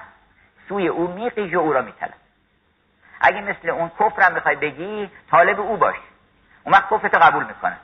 سوی 0.70 0.88
او 0.88 1.08
میقیج 1.08 1.56
و 1.56 1.60
او 1.60 1.74
را 1.74 1.86
اگه 3.22 3.42
مثل 3.42 3.70
اون 3.70 3.92
کفرم 4.00 4.34
می‌خوای 4.34 4.56
بگی 4.56 5.12
طالب 5.32 5.60
او 5.60 5.78
باش. 5.78 5.96
اون 6.64 6.74
وقت 6.74 6.90
کفرتو 6.90 7.20
قبول 7.20 7.44
می‌کنه. 7.44 7.78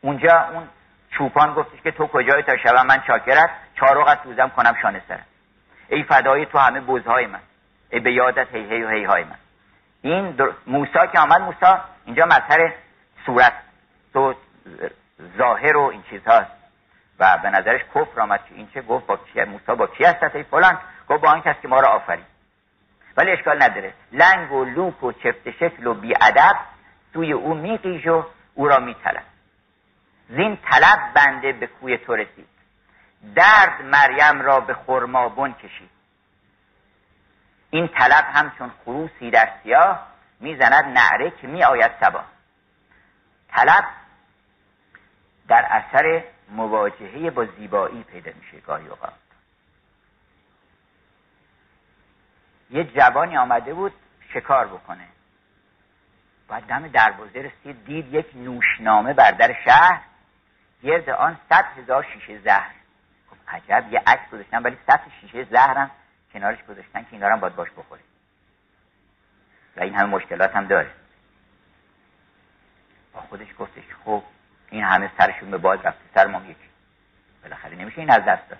اونجا 0.00 0.48
اون 0.52 0.68
چوپان 1.10 1.54
گفتش 1.54 1.80
که 1.80 1.90
تو 1.90 2.06
کجای 2.06 2.42
تا 2.42 2.56
شبم 2.56 2.86
من 2.86 3.02
چاکرت 3.06 3.50
چاروقت 3.74 4.22
سوزم 4.22 4.48
کنم 4.48 4.74
شانه 4.82 5.02
سرم. 5.08 5.26
ای 5.88 6.02
فدای 6.02 6.46
تو 6.46 6.58
همه 6.58 6.80
بزهای 6.80 7.26
من. 7.26 7.40
ای 7.90 8.00
به 8.00 8.12
یادت 8.12 8.54
هی 8.54 8.64
هی 8.64 8.82
و 8.82 8.88
هی 8.88 9.04
های 9.04 9.24
من. 9.24 9.38
این 10.02 10.30
در... 10.30 10.48
موسا 10.66 11.06
که 11.06 11.18
آمد 11.18 11.40
موسا 11.40 11.80
اینجا 12.04 12.26
مظهر 12.26 12.72
صورت 13.26 13.52
ظاهر 15.38 15.76
و 15.76 15.82
این 15.82 16.02
چیز 16.02 16.20
هاست 16.26 16.50
و 17.18 17.38
به 17.42 17.50
نظرش 17.50 17.80
کفر 17.94 18.20
آمد 18.20 18.40
که 18.48 18.54
این 18.54 18.68
چه 18.74 18.82
گفت 18.82 19.06
با 19.06 19.16
کی 19.16 19.44
موسا 19.44 19.74
با 19.74 19.86
کی 19.86 20.04
هست؟ 20.04 20.34
ای 20.34 20.42
فلان. 20.42 20.78
گفت 21.08 21.22
با 21.22 21.30
آن 21.30 21.42
کس 21.42 21.56
که 21.62 21.68
ما 21.68 21.80
را 21.80 21.88
آفرید. 21.88 22.26
ولی 23.16 23.30
اشکال 23.30 23.62
نداره. 23.62 23.94
لنگ 24.12 24.52
و 24.52 24.64
لوک 24.64 25.02
و 25.02 25.12
چفت 25.12 25.50
شکل 25.50 25.86
و 25.86 25.94
بیادب 25.94 26.56
سوی 27.12 27.32
او 27.32 27.54
میقیج 27.54 28.08
و 28.08 28.26
او 28.54 28.68
را 28.68 28.78
میطلب. 28.78 29.22
زین 30.28 30.58
طلب 30.70 30.98
بنده 31.14 31.52
به 31.52 31.66
کوی 31.66 31.98
تو 31.98 32.16
رسید. 32.16 32.48
درد 33.34 33.82
مریم 33.82 34.42
را 34.42 34.60
به 34.60 34.74
خرمابون 34.74 35.52
کشید. 35.52 35.90
این 37.70 37.88
طلب 37.88 38.24
همچون 38.32 38.70
خروسی 38.84 39.30
در 39.30 39.48
سیاه 39.62 40.06
می‌زند 40.40 40.84
نعره 40.84 41.30
که 41.30 41.46
می 41.46 41.64
آید 41.64 41.90
سبا 42.00 42.24
طلب 43.48 43.84
در 45.50 45.66
اثر 45.70 46.24
مواجهه 46.48 47.30
با 47.30 47.44
زیبایی 47.44 48.02
پیدا 48.02 48.32
میشه 48.40 48.60
گاهی 48.60 48.86
اوقات. 48.86 49.12
یه 52.70 52.84
جوانی 52.84 53.36
آمده 53.36 53.74
بود 53.74 53.92
شکار 54.34 54.66
بکنه. 54.66 55.08
بعد 56.48 56.66
دم 56.66 56.88
دروازه 56.88 57.38
رسید 57.38 57.84
دید 57.84 58.14
یک 58.14 58.26
نوشنامه 58.34 59.12
بر 59.12 59.30
در 59.30 59.56
شهر 59.64 60.00
گرد 60.82 61.10
آن 61.10 61.38
صد 61.48 61.64
هزار 61.64 62.06
شیشه 62.14 62.38
زهر. 62.38 62.74
خب 63.30 63.36
عجب 63.48 63.92
یه 63.92 64.02
عکس 64.06 64.30
گذاشتن 64.32 64.62
ولی 64.62 64.78
صد 64.86 65.00
شیشه 65.20 65.44
زهرم 65.44 65.90
کنارش 66.32 66.64
گذاشتن 66.64 67.02
که 67.02 67.08
اینا 67.12 67.28
هم 67.28 67.40
باید 67.40 67.56
باش 67.56 67.68
بخوره 67.70 68.00
و 69.76 69.82
این 69.82 69.94
همه 69.94 70.06
مشکلات 70.06 70.56
هم 70.56 70.66
داره. 70.66 70.90
با 73.12 73.20
خودش 73.20 73.48
گفتش 73.58 73.84
خب 74.04 74.22
این 74.80 74.88
همه 74.88 75.10
سرشون 75.18 75.50
به 75.50 75.58
باز 75.58 75.78
رفته 75.84 76.00
سر 76.14 76.26
ما 76.26 76.42
یکی 76.42 76.56
بالاخره 77.42 77.76
نمیشه 77.76 77.98
این 77.98 78.10
از 78.10 78.24
دست 78.24 78.48
داد. 78.48 78.58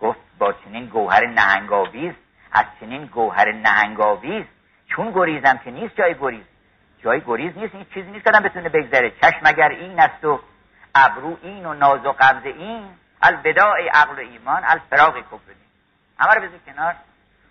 گفت 0.00 0.20
با 0.38 0.52
چنین 0.52 0.86
گوهر 0.86 1.26
نهنگاویز 1.26 2.14
از 2.52 2.64
چنین 2.80 3.06
گوهر 3.06 3.52
نهنگاویز 3.52 4.44
چون 4.86 5.12
گریزم 5.12 5.56
که 5.64 5.70
نیست 5.70 5.96
جای 5.96 6.14
گریز. 6.20 6.44
جای 7.02 7.20
گریز 7.26 7.58
نیست 7.58 7.74
این 7.74 7.86
چیزی 7.94 8.10
نیست 8.10 8.24
که 8.24 8.30
بتونه 8.30 8.68
بگذره. 8.68 9.10
چشم 9.10 9.40
اگر 9.44 9.68
این 9.68 10.00
است 10.00 10.24
و 10.24 10.40
ابرو 10.94 11.38
این 11.42 11.66
و 11.66 11.74
ناز 11.74 12.06
و 12.06 12.12
قبض 12.12 12.46
این 12.46 12.88
البداع 13.22 13.88
عقل 13.92 14.16
و 14.16 14.18
ایمان 14.18 14.62
الفراغ 14.64 15.18
کفر 15.18 15.46
دین. 15.46 15.56
همه 16.18 16.34
رو 16.34 16.40
بذار 16.40 16.58
کنار. 16.66 16.94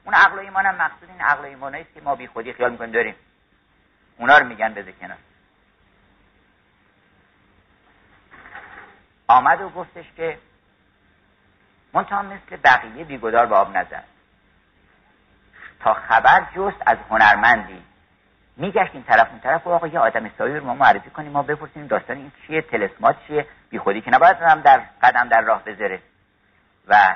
اون 0.06 0.14
عقل 0.14 0.38
و 0.38 0.40
ایمان 0.40 0.66
هم 0.66 0.76
مقصود 0.76 1.10
این 1.10 1.22
عقل 1.22 1.44
و 1.44 1.48
ایمان 1.48 1.76
است 1.76 1.94
که 1.94 2.02
ما 2.02 2.16
بی 2.16 2.28
خودی 2.28 2.54
خیال 2.54 2.72
می‌کنیم 2.72 2.92
داریم. 2.92 3.16
اونا 4.18 4.38
رو 4.38 4.46
میگن 4.46 4.74
بذار 4.74 4.92
کنار. 4.92 5.18
آمد 9.28 9.62
و 9.62 9.70
گفتش 9.70 10.06
که 10.18 10.38
منتها 11.94 12.22
مثل 12.22 12.58
بقیه 12.64 13.04
بیگدار 13.04 13.46
به 13.46 13.56
آب 13.56 13.78
نزد 13.78 14.04
تا 15.80 15.94
خبر 15.94 16.48
جست 16.56 16.78
از 16.86 16.98
هنرمندی. 17.10 17.84
میگشت 18.58 18.92
این 18.94 19.04
طرف 19.04 19.30
اون 19.30 19.40
طرف 19.40 19.68
و 19.68 19.70
آقا 19.70 19.88
یه 19.88 20.00
آدم 20.00 20.30
سایی 20.38 20.56
رو 20.58 20.66
ما 20.66 20.74
معرفی 20.74 21.10
کنیم 21.10 21.32
ما 21.32 21.44
بپرسیم 21.44 21.88
داستان 21.88 22.18
این 22.18 22.32
چیه 22.48 22.62
تلسمات 22.62 23.16
چیه؟ 23.28 23.48
بی 23.70 23.80
خودی 23.80 24.02
که 24.02 24.12
نباید 24.12 24.38
هم 24.38 24.62
در 24.62 24.82
قدم 25.04 25.30
در 25.30 25.42
راه 25.42 25.64
بذاره. 25.64 26.00
و 26.88 27.16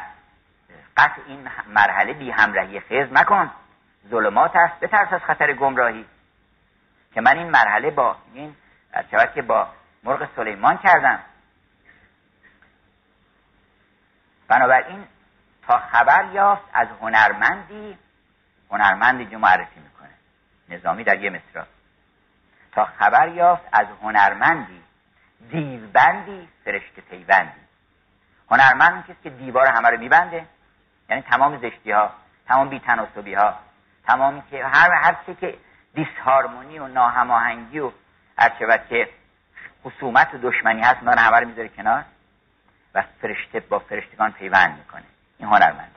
قطع 0.97 1.21
این 1.27 1.49
مرحله 1.67 2.13
بی 2.13 2.31
همراهی 2.31 2.79
خیز 2.79 3.07
مکن. 3.11 3.51
ظلمات 4.09 4.55
است. 4.55 4.79
بترس 4.79 5.13
از 5.13 5.21
خطر 5.21 5.53
گمراهی. 5.53 6.05
که 7.13 7.21
من 7.21 7.37
این 7.37 7.49
مرحله 7.49 7.91
با 7.91 8.15
این 8.33 8.55
از 8.93 9.05
که 9.35 9.41
با 9.41 9.67
مرغ 10.03 10.27
سلیمان 10.35 10.77
کردم 10.77 11.19
بنابراین 14.47 15.03
تا 15.67 15.79
خبر 15.79 16.25
یافت 16.33 16.65
از 16.73 16.87
هنرمندی 17.01 17.97
هنرمندی 18.71 19.25
جو 19.25 19.39
معرفی 19.39 19.79
می‌کنه. 19.79 20.09
نظامی 20.69 21.03
در 21.03 21.23
یه 21.23 21.29
مصرا 21.29 21.65
تا 22.71 22.85
خبر 22.85 23.27
یافت 23.27 23.63
از 23.71 23.87
هنرمندی 24.01 24.81
دیوبندی 25.51 26.47
فرشته 26.65 27.01
پیوندی. 27.01 27.67
هنرمند 28.51 29.03
کسی 29.03 29.17
که 29.23 29.29
دیوار 29.29 29.67
همه 29.67 29.89
رو 29.89 29.97
میبنده 29.97 30.45
یعنی 31.09 31.21
تمام 31.21 31.57
زشتی 31.57 31.91
ها 31.91 32.11
تمام 32.47 32.69
بیتناسبی 32.69 33.33
ها 33.33 33.53
تمامی 34.07 34.43
که 34.51 34.65
هر 34.65 34.91
هر 34.91 35.15
چی 35.25 35.35
که 35.35 35.57
دیسهارمونی 35.93 36.79
و 36.79 36.87
ناهماهنگی 36.87 37.79
و 37.79 37.91
هر 38.37 38.77
که 38.89 39.09
خصومت 39.83 40.33
و 40.33 40.37
دشمنی 40.37 40.81
هست 40.81 41.03
من 41.03 41.17
همه 41.17 41.39
رو 41.39 41.47
می‌ذاره 41.47 41.69
کنار. 41.69 42.05
و 42.95 43.03
فرشته 43.21 43.59
با 43.59 43.79
فرشتگان 43.79 44.31
پیوند 44.31 44.77
می‌کنه. 44.77 45.03
این 45.37 45.49
هنرمند. 45.49 45.95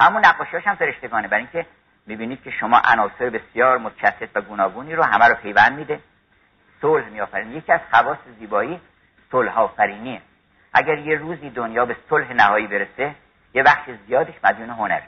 همون 0.00 0.24
نقاشیاش 0.24 0.66
هم 0.66 0.74
فرشتگانه. 0.74 1.28
برای 1.28 1.42
اینکه 1.42 1.66
می‌بینید 2.06 2.42
که 2.42 2.50
شما 2.50 2.82
عناصر 2.84 3.30
بسیار 3.30 3.78
متشتت 3.78 4.28
و 4.34 4.40
گوناگونی 4.40 4.94
رو 4.94 5.04
همه 5.04 5.28
رو 5.28 5.34
پیوند 5.34 5.72
میده. 5.72 6.00
صلح 6.80 7.08
میآفرین. 7.08 7.52
یکی 7.52 7.72
از 7.72 7.80
خواص 7.90 8.18
زیبایی 8.38 8.80
صلح 9.30 9.58
آفرینیه 9.58 10.22
اگر 10.74 10.98
یه 10.98 11.16
روزی 11.16 11.50
دنیا 11.50 11.84
به 11.86 11.96
صلح 12.10 12.32
نهایی 12.32 12.66
برسه 12.66 13.14
یه 13.54 13.62
بخش 13.62 13.90
زیادش 14.06 14.34
مدیون 14.44 14.70
هنر 14.70 15.00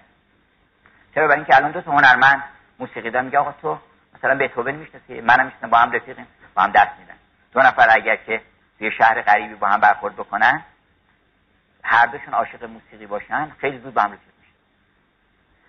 چرا؟ 1.15 1.27
برای 1.27 1.39
اینکه 1.39 1.57
الان 1.57 1.71
دو 1.71 1.81
تا 1.81 1.93
هنرمند 1.93 2.43
موسیقی 2.79 3.11
دار 3.11 3.23
میگه 3.23 3.39
آقا 3.39 3.53
تو 3.53 3.79
مثلا 4.19 4.35
بتوون 4.39 4.75
می‌شناسی 4.75 5.21
منم 5.21 5.45
می‌شناسم 5.45 5.71
با 5.71 5.79
هم 5.79 5.93
رفیقیم 5.93 6.27
با 6.55 6.63
هم 6.63 6.71
دست 6.71 6.99
میدن. 6.99 7.15
دو 7.53 7.61
نفر 7.61 7.89
اگر 7.91 8.17
که 8.17 8.41
توی 8.79 8.93
شهر 8.93 9.23
غریبی 9.23 9.55
با 9.55 9.69
هم 9.69 9.81
برخورد 9.81 10.15
بکنن 10.15 10.63
هر 11.85 12.07
دوشون 12.07 12.35
عاشق 12.35 12.65
موسیقی 12.65 13.07
باشن 13.07 13.51
خیلی 13.51 13.79
زود 13.79 13.95
با 13.95 14.03
هم 14.03 14.13
رفیق 14.13 14.35
میشن. 14.41 14.55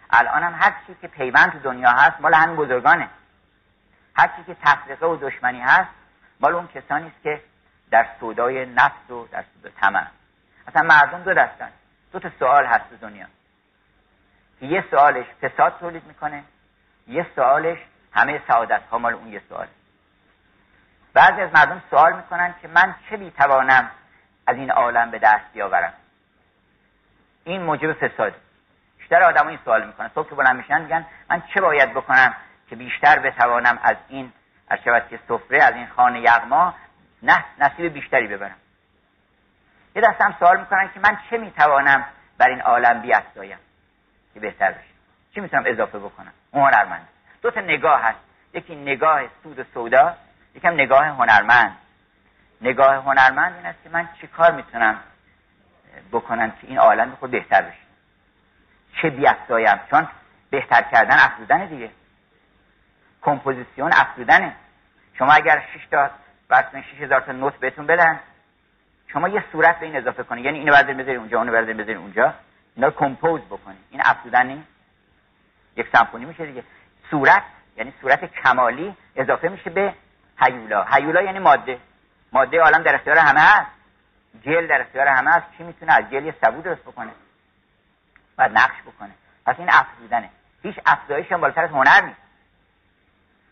الان 0.10 0.44
هم 0.44 0.54
هر 0.62 0.74
چی 0.88 0.96
که 1.02 1.08
پیوند 1.08 1.52
تو 1.52 1.60
دنیا 1.60 1.90
هست 1.90 2.22
مال 2.22 2.34
همین 2.34 2.56
بزرگانه. 2.56 3.10
هر 4.16 4.28
چی 4.28 4.44
که 4.44 4.56
تفرقه 4.56 5.06
و 5.06 5.16
دشمنی 5.16 5.62
هست 5.62 5.90
مال 6.40 6.56
اون 6.56 6.68
کسانی 6.68 7.08
است 7.08 7.24
که 7.24 7.42
در 7.92 8.08
سودای 8.20 8.66
نفس 8.66 9.10
و 9.10 9.28
در 9.32 9.44
سودای 9.54 9.72
طمع. 9.82 10.08
اصلا 10.68 10.82
مردم 10.82 11.24
دو 11.24 11.34
دستن. 11.34 11.70
دو 12.12 12.20
تا 12.20 12.30
سوال 12.40 12.66
هست 12.66 12.90
تو 12.90 12.98
دنیا. 12.98 13.26
یه 14.62 14.86
سوالش 14.92 15.26
فساد 15.42 15.78
تولید 15.80 16.04
می‌کنه 16.06 16.44
یه 17.08 17.28
سوالش 17.36 17.78
همه 18.14 18.42
سعادت 18.48 18.82
ها 18.92 18.98
مال 18.98 19.14
اون 19.14 19.28
یه 19.28 19.42
سوال 19.50 19.68
بعضی 21.14 21.42
از 21.42 21.50
مردم 21.54 21.82
سوال 21.90 22.16
می‌کنن 22.16 22.56
که 22.62 22.68
من 22.68 22.96
چه 23.10 23.18
می‌توانم 23.18 23.92
از 24.48 24.56
این 24.56 24.72
عالم 24.72 25.12
به 25.12 25.20
دست 25.20 25.54
بیاورم؟ 25.54 25.94
این 27.46 27.62
موجب 27.62 27.94
فساد. 27.94 28.34
بیشتر 28.98 29.24
آدم 29.24 29.48
این 29.48 29.60
سوال 29.66 29.88
می‌کنن. 29.88 30.10
صبح 30.16 30.30
که 30.30 30.36
بلند 30.36 30.56
میشن 30.56 30.82
میگن 30.82 31.06
من 31.30 31.44
چه 31.54 31.62
باید 31.62 31.94
بکنم 31.94 32.36
که 32.70 32.76
بیشتر 32.76 33.20
بتوانم 33.20 33.80
از 33.84 33.96
این 34.08 34.34
از 34.70 34.80
که 35.10 35.20
سفره 35.28 35.64
از 35.64 35.76
این 35.76 35.88
خانه 35.96 36.20
یغما 36.20 36.74
نه 37.24 37.46
نصیب 37.60 37.94
بیشتری 37.94 38.28
ببرم؟ 38.28 38.56
یه 39.96 40.02
دست 40.02 40.22
هم 40.22 40.36
سوال 40.40 40.60
می‌کنن 40.60 40.90
که 40.94 41.00
من 41.00 41.18
چه 41.30 41.38
می‌توانم 41.38 42.06
بر 42.38 42.50
این 42.50 42.62
عالم 42.62 43.02
بیافزایم 43.02 43.58
که 44.34 44.40
بهتر 44.40 44.72
بشه؟ 44.72 44.96
چی 45.34 45.42
می‌تونم 45.42 45.64
اضافه 45.66 46.00
بکنم؟ 46.00 46.34
اون 46.52 46.64
هنرمند. 46.64 47.08
دو 47.42 47.52
تا 47.52 47.62
نگاه 47.62 48.02
هست. 48.02 48.20
یکی 48.54 48.76
نگاه 48.76 49.22
سود 49.44 49.60
و 49.60 49.64
سودا 49.74 50.16
یکم 50.56 50.74
نگاه 50.74 51.06
هنرمند. 51.06 51.78
نگاه 52.62 52.96
هنرمند 52.96 53.56
این 53.56 53.66
است 53.66 53.84
که 53.84 53.90
من 53.90 54.10
چی 54.22 54.28
کار 54.28 54.52
می‌تونم 54.52 55.00
بکنم 56.12 56.52
که 56.52 56.68
این 56.68 56.78
عالم 56.78 57.16
خود 57.20 57.32
بهتر 57.32 57.62
بشه. 57.62 57.86
چه 59.02 59.10
بیافزایم 59.10 59.80
چون 59.90 60.08
بهتر 60.50 60.82
کردن 60.82 61.16
افزودن 61.20 61.66
دیگه. 61.66 61.90
کمپوزیسیون 63.22 63.92
افزودنه. 63.94 64.56
شما 65.14 65.34
اگر 65.34 65.64
6 65.74 65.88
تا 65.92 66.10
برسن 66.50 66.82
6000 66.82 67.22
تا 67.22 67.32
نت 67.32 67.56
بهتون 67.56 67.86
بدن. 67.86 68.20
شما 69.08 69.28
یه 69.28 69.44
صورت 69.52 69.80
به 69.80 69.86
این 69.86 69.96
اضافه 69.96 70.24
کنید. 70.24 70.46
یعنی 70.46 70.60
اینو 70.60 70.72
بردارید 70.72 70.98
بذارید 70.98 71.20
اونجا 71.20 71.38
اونو 71.38 71.52
بردارید 71.52 71.78
بذارید 71.78 71.98
اونجا. 71.98 72.34
اینا 72.76 72.92
compose 72.92 73.42
بکنید. 73.42 73.86
این 73.90 74.02
افزودن 74.06 74.48
نیست 74.48 74.68
یک 75.76 75.88
سمفونی 75.94 76.26
میشه 76.26 76.46
دیگه. 76.46 76.64
صورت 77.12 77.44
یعنی 77.78 77.94
صورت 78.02 78.26
کمالی 78.26 78.96
اضافه 79.16 79.50
میشه 79.50 79.70
به 79.70 79.94
هیولا. 80.40 80.84
هیولا 80.84 81.22
یعنی 81.22 81.40
ماده. 81.40 81.80
ماده 82.32 82.62
عالم 82.62 82.84
در 82.84 82.96
اختیار 82.96 83.18
همه 83.18 83.40
هست. 83.40 83.75
جل 84.42 84.68
در 84.68 84.82
اختیار 84.82 85.08
همه 85.08 85.32
هست 85.32 85.46
کی 85.58 85.64
می‌تونه 85.64 85.94
از 85.94 86.12
جل 86.12 86.26
یه 86.26 86.36
سبو 86.42 86.62
درست 86.62 86.82
بکنه؟ 86.82 87.12
و 88.38 88.50
نقش 88.50 88.82
بکنه. 88.82 89.12
پس 89.46 89.56
این 89.60 89.70
افزودنه 89.72 90.30
هیچ 90.64 90.80
افزایش 90.86 91.32
هم 91.32 91.42
بالاتر 91.42 91.64
از 91.64 91.70
هنر 91.70 92.02
نیست. 92.02 92.22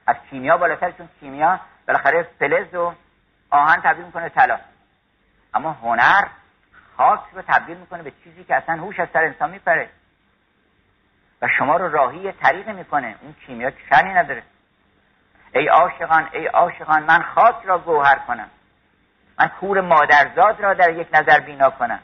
از 0.08 0.15
کیمیا 0.30 0.58
بالاتر 0.58 0.91
چون 0.91 1.10
کیمیا 1.19 1.60
بالاخره 1.88 2.24
فلز 2.39 2.76
و 2.76 2.93
آهن 3.50 3.82
تبدیل 3.82 4.06
می‌کنه 4.06 4.30
طلا. 4.30 4.60
اما 5.54 5.72
هنر 5.72 6.28
خاک 6.98 7.19
رو 7.34 7.41
تبدیل 7.41 7.78
می‌کنه 7.78 8.04
به 8.04 8.12
چیزی 8.24 8.43
که 8.43 8.56
اصلا 8.56 8.76
هوش 8.76 9.00
از 9.00 9.08
سر 9.13 9.24
انسان 9.24 9.50
میپره. 9.50 9.89
و 11.41 11.48
شما 11.58 11.78
رو 11.78 11.91
راهی 11.91 12.32
طریق 12.32 12.69
می‌کنه. 12.69 13.15
اون 13.22 13.36
کیمیا 13.46 13.72
شنی 13.89 14.13
نداره. 14.13 14.43
ای 15.54 15.67
عاشقان 15.67 16.30
ای 16.34 16.48
عاشقان 16.48 17.04
من 17.04 17.22
خاک 17.22 17.56
را 17.63 17.80
گوهر 17.80 18.15
کنم. 18.15 18.50
من 19.39 19.48
کور 19.48 19.82
مادرزاد 19.82 20.62
را 20.62 20.74
در 20.74 20.93
یک 20.93 21.08
نظر 21.13 21.39
بینا 21.39 21.69
کنم. 21.69 22.00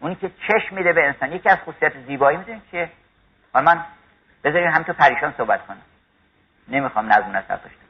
اونی 0.00 0.14
که 0.14 0.30
چشم 0.48 0.74
میده 0.74 0.92
به 0.92 1.06
انسان. 1.06 1.32
یکی 1.32 1.48
از 1.48 1.58
خصوصیت 1.58 1.92
زیبایی 2.06 2.38
می‌دونید 2.38 2.62
چیه؟ 2.70 2.90
و 3.54 3.62
من 3.62 3.84
بذاریم 4.44 4.70
هم 4.70 4.82
تو 4.82 4.92
پریشان 4.92 5.34
صحبت 5.36 5.66
کنم. 5.66 5.82
نمی‌خوام 6.68 7.12
نظم 7.12 7.36
نصب 7.36 7.48
داشته 7.48 7.86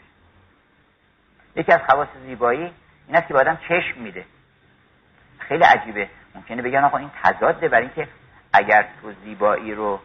یکی 1.57 1.73
از 1.73 1.81
خواص 1.81 2.09
زیبایی 2.27 2.73
این 3.07 3.17
است 3.17 3.29
که 3.29 3.35
آدم 3.35 3.59
چشم 3.69 4.01
میده. 4.01 4.25
خیلی 5.39 5.65
عجیبه. 5.65 6.09
ممکنه 6.35 6.63
بگن 6.63 6.85
آقا 6.85 6.99
این 6.99 7.11
تضاده 7.23 7.69
برای 7.69 7.85
اینکه 7.85 8.09
اگر 8.53 8.89
تو 9.03 9.13
زیبایی 9.13 9.75
رو 9.75 10.01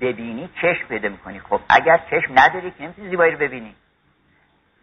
ببینی 0.00 0.50
چشم 0.62 0.86
پیدا 0.88 1.08
می‌کنی. 1.08 1.40
خب 1.40 1.60
اگر 1.68 2.00
چشم 2.10 2.32
نداری 2.38 2.70
که 2.70 2.82
نمی‌تونی 2.82 3.08
زیبایی 3.08 3.32
رو 3.32 3.38
ببینی. 3.38 3.74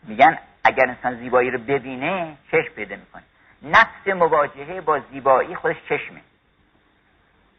میگن 0.03 0.37
اگر 0.67 0.87
انسان 0.87 1.15
زیبایی 1.15 1.51
رو 1.51 1.59
ببینه 1.59 2.37
چشم 2.51 2.73
پیدا 2.75 2.95
می‌کنه. 2.95 3.23
نفس 3.63 4.07
مواجهه 4.07 4.81
با 4.81 4.99
زیبایی 4.99 5.55
خودش 5.55 5.75
چشمه. 5.89 6.21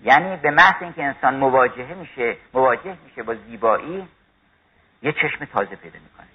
یعنی 0.03 0.37
به 0.37 0.51
محض 0.51 0.83
اینکه 0.83 1.05
انسان 1.05 1.37
مواجهه 1.37 1.95
میشه 1.95 2.37
مواجه 2.55 2.97
میشه 3.05 3.23
با 3.23 3.35
زیبایی 3.35 4.09
یه 5.03 5.13
چشم 5.13 5.45
تازه 5.45 5.77
پیدا 5.77 5.99
می‌کنه. 5.99 6.27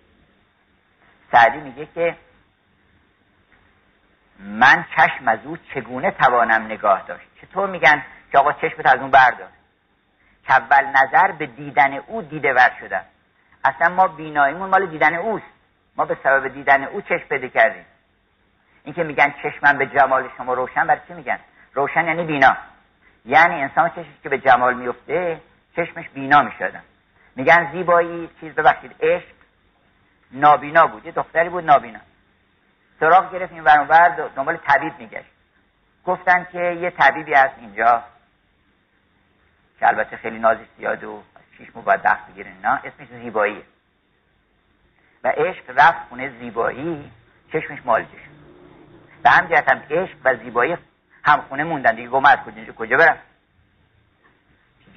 سعدی 1.31 1.57
میگه 1.57 1.87
که 1.95 2.15
من 4.39 4.85
چشم 4.97 5.27
از 5.27 5.39
او 5.43 5.57
چگونه 5.57 6.11
توانم 6.11 6.65
نگاه 6.65 7.07
داشت؟ 7.07 7.25
چطور 7.41 7.69
میگن 7.69 8.03
که 8.31 8.37
آقا 8.37 8.53
چشمت 8.53 8.85
از 8.85 8.99
اون 8.99 9.11
بردار؟ 9.11 9.49
که 10.47 10.53
اول 10.53 10.85
نظر 10.85 11.31
به 11.31 11.45
دیدن 11.45 11.93
او 11.93 12.21
دیده 12.21 12.53
ور 12.53 12.71
شدم. 12.79 13.05
اصلا 13.63 13.95
ما 13.95 14.07
بیناییمون 14.07 14.69
مال 14.69 14.85
دیدن 14.85 15.15
اوست. 15.15 15.52
ما 15.95 16.05
به 16.05 16.17
سبب 16.23 16.47
دیدن 16.47 16.83
او 16.83 17.01
چشم 17.01 17.27
پیدا 17.29 17.47
کردیم. 17.47 17.85
این 18.83 18.93
که 18.93 19.03
میگن 19.03 19.33
چشمم 19.43 19.77
به 19.77 19.85
جمال 19.85 20.29
شما 20.37 20.53
روشن 20.53 20.87
برای 20.87 21.01
چی 21.07 21.13
میگن؟ 21.13 21.39
روشن 21.73 22.05
یعنی 22.05 22.23
بینا. 22.23 22.57
یعنی 23.25 23.61
انسان 23.61 23.89
چشمش 23.89 24.21
که 24.23 24.29
به 24.29 24.37
جمال 24.37 24.73
میفته 24.73 25.41
چشمش 25.75 26.09
بینا 26.09 26.41
می‌شدن 26.41 26.83
میگن 27.35 27.71
زیبایی 27.71 28.29
چیز 28.39 28.55
ببخشید 28.55 28.95
عشق 28.99 29.33
نابینا 30.31 30.87
بود. 30.87 31.05
یه 31.05 31.11
دختری 31.11 31.49
بود 31.49 31.63
نابینا. 31.63 31.99
سراغ 32.99 33.33
گرفت 33.33 33.53
این 33.53 33.63
ورانور 33.63 34.29
دنبال 34.35 34.57
طبیب 34.57 34.93
میگشت. 34.99 35.33
گفتن 36.05 36.47
که 36.51 36.59
یه 36.59 36.89
طبیبی 36.89 37.33
هست 37.33 37.55
اینجا 37.59 38.03
که 39.79 39.87
البته 39.87 40.17
خیلی 40.17 40.39
نازی 40.39 40.65
زیاد 40.77 41.03
و 41.03 41.23
شیش 41.57 41.75
مو 41.75 41.81
باید 41.81 42.01
دخت 42.01 42.27
بگیره 42.27 42.51
نه 42.63 42.79
اسمش 42.83 43.07
زیباییه 43.07 43.63
و 45.23 45.27
عشق 45.27 45.63
رفت 45.67 46.09
خونه 46.09 46.39
زیبایی 46.39 47.11
چشمش 47.53 47.79
مالجه 47.85 48.09
شد. 48.09 48.33
به 49.23 49.29
هم 49.29 49.45
هم 49.45 49.81
عشق 49.89 50.15
و 50.23 50.35
زیبایی 50.35 50.77
هم 51.23 51.41
خونه 51.41 51.63
موندن. 51.63 51.95
دیگه 51.95 52.09
گم 52.09 52.25
از 52.25 52.37
کجا, 52.39 52.73
کجا 52.73 52.97
برم؟ 52.97 53.17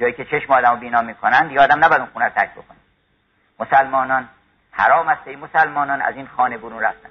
جایی 0.00 0.12
که 0.12 0.24
چشم 0.24 0.52
آدم 0.52 0.70
رو 0.70 0.76
بینا 0.76 1.02
می‌کنن 1.02 1.48
دیگه 1.48 1.60
آدم 1.60 1.84
نباید 1.84 2.00
اون 2.00 2.10
خونه 2.10 2.24
رو 2.24 2.30
ترک 2.30 2.52
بکنه. 2.52 2.78
مسلمانان 3.58 4.28
حرام 4.70 5.08
است 5.08 5.28
ای 5.28 5.36
مسلمانان 5.36 6.02
از 6.02 6.16
این 6.16 6.26
خانه 6.26 6.58
برون 6.58 6.80
رفتن. 6.80 7.08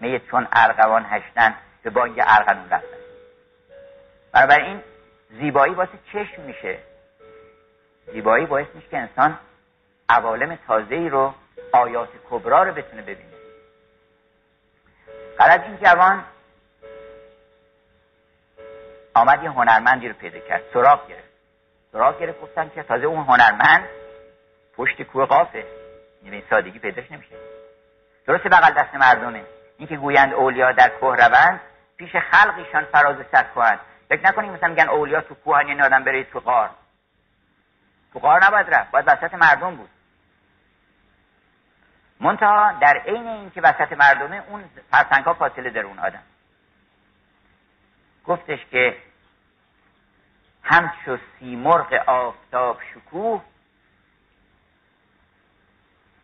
میت 0.00 0.26
چون 0.26 0.48
ارغوان 0.52 1.06
هشتن 1.10 1.54
به 1.82 1.90
بانگ 1.90 2.20
ارغنون 2.26 2.70
رفتن. 2.70 2.96
این 4.64 4.80
زیبایی 5.30 5.74
واسه 5.74 5.98
چشم 6.12 6.42
میشه. 6.42 6.78
زیبایی 8.12 8.46
باعث 8.46 8.66
میشه 8.74 8.88
که 8.88 8.98
انسان 8.98 9.38
عوالم 10.08 10.58
تازه 10.66 10.94
ای 10.94 11.08
رو 11.08 11.34
آیات 11.72 12.08
کبرا 12.30 12.62
رو 12.62 12.72
بتونه 12.72 13.02
ببینه. 13.02 13.34
قرد 15.38 15.62
این 15.62 15.76
جوان 15.76 16.24
آمد 19.14 19.42
یه 19.42 19.50
هنرمندی 19.50 20.08
رو 20.08 20.14
پیدا 20.14 20.38
کرد 20.38 20.62
سراغ 20.72 21.08
گرفت. 21.08 21.28
سراغ 21.92 22.20
گرفت 22.20 22.40
گفتن 22.40 22.70
که 22.74 22.82
تازه 22.82 23.06
اون 23.06 23.24
هنرمند 23.24 23.88
پشت 24.76 25.02
کوه 25.02 25.26
قافه. 25.26 25.64
یعنی 26.22 26.42
سادگی 26.50 26.78
پیداش 26.78 27.10
نمیشه. 27.10 27.36
درسته 28.26 28.48
بغل 28.48 28.72
دست 28.72 28.94
مردمه. 28.94 29.44
اینکه 29.78 29.96
گویند 29.96 30.34
اولیا 30.34 30.72
در 30.72 30.88
کوه 30.88 31.16
روند 31.16 31.60
پیش 31.96 32.16
خلقیشان 32.16 32.84
فراز 32.84 33.16
سر 33.32 33.42
کنند 33.42 33.80
فکر 34.08 34.26
نکنیم 34.26 34.52
مثلا 34.52 34.68
میگن 34.68 34.88
اولیا 34.88 35.20
تو 35.20 35.34
کوهن 35.34 35.68
یعنی 35.68 35.82
آدم 35.82 36.04
بره 36.04 36.24
تو 36.24 36.40
غار. 36.40 36.70
تو 38.12 38.18
غار 38.18 38.44
نباید 38.44 38.74
رفت 38.74 38.90
باید 38.90 39.08
وسط 39.08 39.34
مردم 39.34 39.76
بود. 39.76 39.90
منتها 42.24 42.72
در 42.80 42.98
عین 43.06 43.26
اینکه 43.26 43.60
وسط 43.60 43.92
مردمه 43.92 44.42
اون 44.48 44.64
فرسنگ 44.90 45.24
ها 45.24 45.34
فاصله 45.34 45.70
در 45.70 45.80
اون 45.80 45.98
آدم. 45.98 46.22
گفتش 48.24 48.58
که 48.70 48.96
همچو 50.62 51.18
سیمرغ 51.38 51.92
آفتاب 52.06 52.80
شکوه 52.94 53.42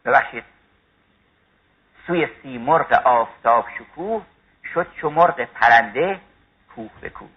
ببخشید 0.05 0.45
سوی 2.07 2.29
سیمرغ 2.43 2.93
آفتاب 2.93 3.67
شکوه 3.79 4.23
شد 4.75 4.87
چو 5.01 5.11
مرغ 5.11 5.45
پرنده 5.45 6.21
کوه 6.75 6.91
به 7.01 7.11
کوه. 7.11 7.29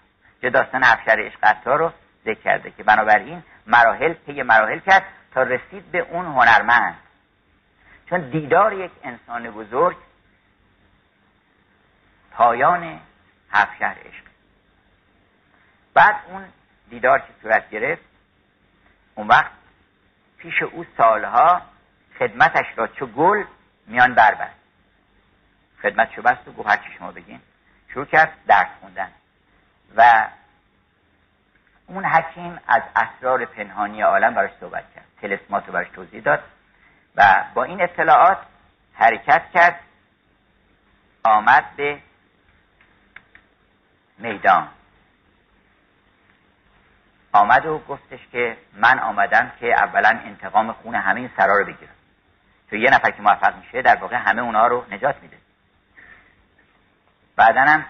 که 0.41 0.49
داستان 0.49 0.83
افشار 0.83 1.25
عشق 1.25 1.67
رو 1.67 1.91
ذکر 2.25 2.41
کرده 2.41 2.71
که 2.71 2.83
بنابراین 2.83 3.43
مراحل 3.67 4.13
پی 4.13 4.41
مراحل 4.41 4.79
کرد 4.79 5.03
تا 5.33 5.43
رسید 5.43 5.91
به 5.91 5.99
اون 5.99 6.25
هنرمند. 6.25 7.02
چون 8.09 8.29
دیدار 8.29 8.73
یک 8.73 8.91
انسان 9.03 9.51
بزرگ 9.51 9.97
پایان 12.31 12.99
هفشر 13.51 13.95
عشق. 14.05 14.23
بعد 15.93 16.15
اون 16.27 16.45
دیدار 16.89 17.19
که 17.19 17.33
صورت 17.41 17.69
گرفت 17.69 18.03
اون 19.15 19.27
وقت 19.27 19.51
پیش 20.37 20.61
او 20.61 20.85
سالها 20.97 21.61
خدمتش 22.19 22.65
را 22.75 22.87
چو 22.87 23.05
گل 23.05 23.43
میان 23.87 24.13
بربست 24.13 24.63
خدمت 25.81 26.11
شو 26.15 26.21
بست 26.21 26.47
و 26.47 26.51
گفت 26.51 26.69
هرچی 26.69 26.89
شما 26.97 27.11
بگین. 27.11 27.39
شروع 27.93 28.05
کرد 28.05 28.33
درس 28.47 28.67
خوندن. 28.81 29.11
و 29.95 30.27
اون 31.87 32.05
حکیم 32.05 32.59
از 32.67 32.81
اسرار 32.95 33.45
پنهانی 33.45 34.01
عالم 34.01 34.33
براش 34.33 34.51
صحبت 34.59 34.83
کرد. 34.95 35.05
تلسمات 35.21 35.67
رو 35.67 35.73
براش 35.73 35.87
توضیح 35.89 36.21
داد. 36.21 36.43
و 37.15 37.43
با 37.53 37.63
این 37.63 37.81
اطلاعات 37.81 38.37
حرکت 38.93 39.43
کرد 39.53 39.79
آمد 41.23 41.75
به 41.75 41.99
میدان. 44.17 44.69
آمد 47.33 47.65
و 47.65 47.79
گفتش 47.79 48.19
که 48.31 48.57
من 48.73 48.99
آمدم 48.99 49.51
که 49.59 49.73
اولا 49.73 50.09
انتقام 50.09 50.71
خون 50.71 50.95
همه 50.95 51.19
این 51.19 51.29
سرا 51.37 51.57
رو 51.57 51.65
بگیرم. 51.65 51.93
تو 52.69 52.75
یه 52.75 52.89
نفر 52.89 53.11
که 53.11 53.21
موفق 53.21 53.55
میشه 53.55 53.81
در 53.81 53.95
واقع 53.95 54.15
همه 54.15 54.41
اونا 54.41 54.67
رو 54.67 54.85
نجات 54.91 55.21
میده. 55.21 55.37
بعدا 57.35 57.61
هم 57.61 57.85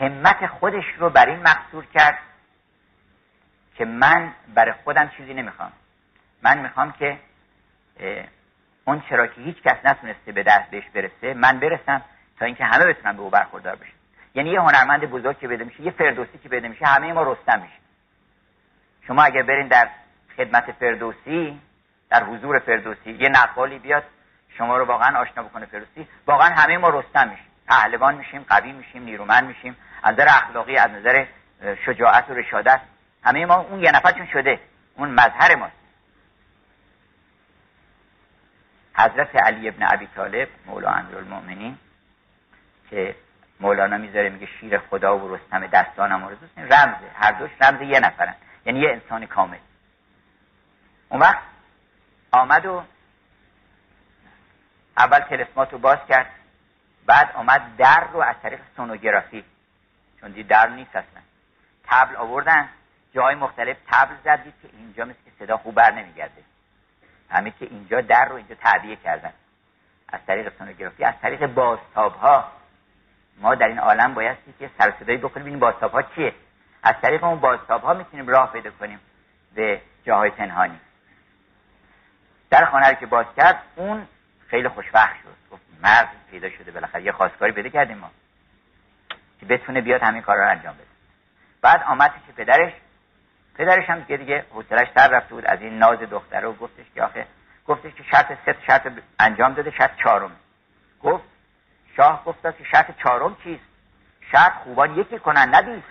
همت 0.00 0.46
خودش 0.46 0.84
رو 0.98 1.10
بر 1.10 1.28
این 1.28 1.42
مقصور 1.42 1.86
کرد 1.86 2.18
که 3.74 3.84
من 3.84 4.34
برای 4.54 4.72
خودم 4.84 5.08
چیزی 5.08 5.34
نمی‌خوام. 5.34 5.72
من 6.42 6.58
می‌خوام 6.58 6.92
که 6.92 7.18
اون 8.84 9.02
چرا 9.08 9.26
که 9.26 9.40
هیچ 9.40 9.62
کس 9.62 9.76
نتونسته 9.84 10.32
به 10.32 10.42
دست 10.42 10.70
بهش 10.70 10.84
برسه 10.94 11.34
من 11.34 11.60
برسم 11.60 12.02
تا 12.38 12.44
اینکه 12.44 12.64
همه 12.64 12.84
بتونن 12.84 13.16
به 13.16 13.22
او 13.22 13.30
برخوردار 13.30 13.76
بشن. 13.76 13.92
یعنی 14.34 14.50
یه 14.50 14.60
هنرمند 14.60 15.00
بزرگ 15.00 15.38
که 15.38 15.48
بده 15.48 15.64
میشه 15.64 15.82
یه 15.82 15.90
فردوسی 15.90 16.38
که 16.38 16.48
بده 16.48 16.68
میشه 16.68 16.86
همه 16.86 17.12
ما 17.12 17.22
رستم 17.22 17.60
میشه 17.62 17.74
شما 19.06 19.22
اگر 19.22 19.42
برین 19.42 19.68
در 19.68 19.88
خدمت 20.36 20.72
فردوسی 20.72 21.60
در 22.10 22.24
حضور 22.24 22.58
فردوسی 22.58 23.10
یه 23.10 23.28
نقالی 23.28 23.78
بیاد 23.78 24.02
شما 24.58 24.76
رو 24.76 24.84
واقعا 24.84 25.18
آشنا 25.18 25.42
بکنه 25.42 25.66
فردوسی 25.66 26.08
واقعا 26.26 26.48
همه 26.54 26.78
ما 26.78 26.88
رستم 26.88 27.28
میشیم. 27.28 27.46
پهلوان 27.68 28.14
میشیم 28.14 28.44
قوی 28.48 28.72
میشیم 28.72 29.02
نیرومند 29.02 29.44
میشیم. 29.44 29.76
از 30.02 30.12
نظر 30.12 30.26
اخلاقی 30.28 30.76
از 30.76 30.90
نظر 30.90 31.26
شجاعت 31.86 32.30
و 32.30 32.34
رشادت 32.34 32.80
همه 33.24 33.46
ما 33.46 33.54
اون 33.54 33.80
یه 33.80 33.90
نفر 33.90 34.10
چون 34.10 34.26
شده 34.26 34.60
اون 34.96 35.10
مظهر 35.10 35.54
ماست. 35.56 35.75
حضرت 38.98 39.36
علی 39.36 39.68
ابن 39.68 39.86
ابی 39.92 40.06
طالب 40.06 40.48
مولا 40.66 40.90
امیرالمؤمنین 40.90 41.78
که 42.90 43.16
مولانا 43.60 43.96
می‌ذاره 43.96 44.28
میگه 44.28 44.46
شیر 44.46 44.78
خدا 44.78 45.18
و 45.18 45.34
رستم 45.34 45.66
دستانم 45.66 46.24
و 46.24 46.30
رزوست 46.30 46.58
رمزه. 46.58 47.10
هر 47.14 47.32
دوش 47.32 47.50
رمز 47.60 47.80
یه 47.80 48.00
نفرن. 48.00 48.34
یعنی 48.66 48.80
یه 48.80 48.90
انسان 48.90 49.26
کامل. 49.26 49.58
اون 51.08 51.20
وقت 51.20 51.42
آمد 52.32 52.66
و 52.66 52.82
اول 54.96 55.18
تلسمات 55.18 55.72
رو 55.72 55.78
باز 55.78 55.98
کرد. 56.08 56.26
بعد 57.06 57.32
آمد 57.34 57.76
در 57.76 58.04
رو 58.12 58.20
از 58.20 58.36
طریق 58.42 58.60
سونوگرافی. 58.76 59.44
چون 60.20 60.30
دید 60.30 60.48
در 60.48 60.68
نیست 60.68 60.96
اصلا. 60.96 61.22
تبل 61.84 62.16
آوردن. 62.16 62.68
جای 63.14 63.34
مختلف 63.34 63.76
تبل 63.86 64.14
زدید 64.24 64.54
که 64.62 64.68
اینجا 64.72 65.04
مثل 65.04 65.18
که 65.24 65.30
صدا 65.38 65.56
خوب 65.56 65.74
بر 65.74 65.90
نمیگرده. 65.90 66.42
همه 67.30 67.50
که 67.50 67.64
اینجا 67.70 68.00
در 68.00 68.24
رو 68.24 68.36
اینجا 68.36 68.54
تعبیه 68.54 68.96
کردن. 68.96 69.32
از 70.08 70.20
طریق 70.26 70.58
سونوگرافی 70.58 71.04
از 71.04 71.14
طریق 71.22 71.46
بازتاب 71.46 72.14
ها 72.14 72.52
ما 73.40 73.54
در 73.54 73.66
این 73.66 73.78
عالم 73.78 74.14
بایستی 74.14 74.54
که 74.58 74.70
سر 74.78 74.92
صدایی 75.00 75.18
بکنیم 75.18 75.46
این 75.46 75.58
بازتاب 75.58 75.92
ها 75.92 76.02
چیه؟ 76.02 76.32
از 76.82 76.94
طریق 77.02 77.24
اون 77.24 77.40
بازتاب 77.40 77.82
ها 77.82 77.94
می‌تونیم 77.94 78.28
راه 78.28 78.52
پیدا 78.52 78.70
کنیم 78.70 79.00
به 79.54 79.80
جاهای 80.04 80.30
پنهانی. 80.30 80.80
در 82.50 82.64
خانه 82.64 82.94
که 82.94 83.06
باز 83.06 83.26
کرد 83.36 83.62
اون 83.76 84.06
خیلی 84.48 84.68
خوشبخت 84.68 85.16
شد. 85.22 85.36
گفت 85.52 85.62
مرد 85.82 86.08
پیدا 86.30 86.50
شده. 86.50 86.70
بالاخره 86.70 87.02
یه 87.02 87.12
خواستگاری 87.12 87.52
پیدا 87.52 87.68
کردیم 87.68 87.98
ما. 87.98 88.10
که 89.40 89.46
بتونه 89.46 89.80
بیاد 89.80 90.02
همین 90.02 90.22
کار 90.22 90.36
رو 90.36 90.50
انجام 90.50 90.74
بده. 90.74 90.86
بعد 91.62 91.82
آمد 91.82 92.14
که 92.26 92.32
پدرش. 92.32 92.72
پدرش 93.58 93.90
هم 93.90 94.00
دیگه 94.00 94.16
دیگه 94.16 94.44
حوصلش 94.50 94.88
سر 94.94 95.08
رفته 95.08 95.34
بود 95.34 95.44
از 95.46 95.60
این 95.60 95.78
ناز 95.78 95.98
دختره 95.98 96.48
و 96.48 96.52
گفتش 96.52 96.86
که 96.94 97.02
آخه 97.02 97.26
گفتش 97.66 97.94
که 97.94 98.02
شرط 98.02 98.38
سه 98.46 98.56
شرط 98.66 98.92
انجام 99.20 99.54
داده 99.54 99.70
شرط 99.70 99.96
چهارم. 99.96 100.36
گفت 101.02 101.24
شاه 101.96 102.24
گفت 102.24 102.42
که 102.42 102.64
شرط 102.72 102.98
چهارم 103.02 103.36
چیست؟ 103.44 103.64
شرط 104.32 104.52
خوبان 104.52 104.98
یکی 104.98 105.18
کنن 105.18 105.54
ندیست 105.54 105.86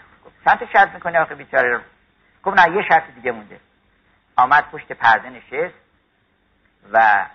چند 0.46 0.70
شرط 0.74 0.94
می‌کنه 0.94 1.20
آخه 1.20 1.36
بیچاره 1.36 1.74
رو؟ 1.74 1.82
گفت 2.44 2.60
نه 2.60 2.76
یه 2.76 2.88
شرط 2.90 3.04
دیگه 3.16 3.32
مونده. 3.32 3.60
آمد 4.38 4.70
پشت 4.72 4.92
پرده 4.92 5.30
نشست 5.30 5.76
و 6.92 7.26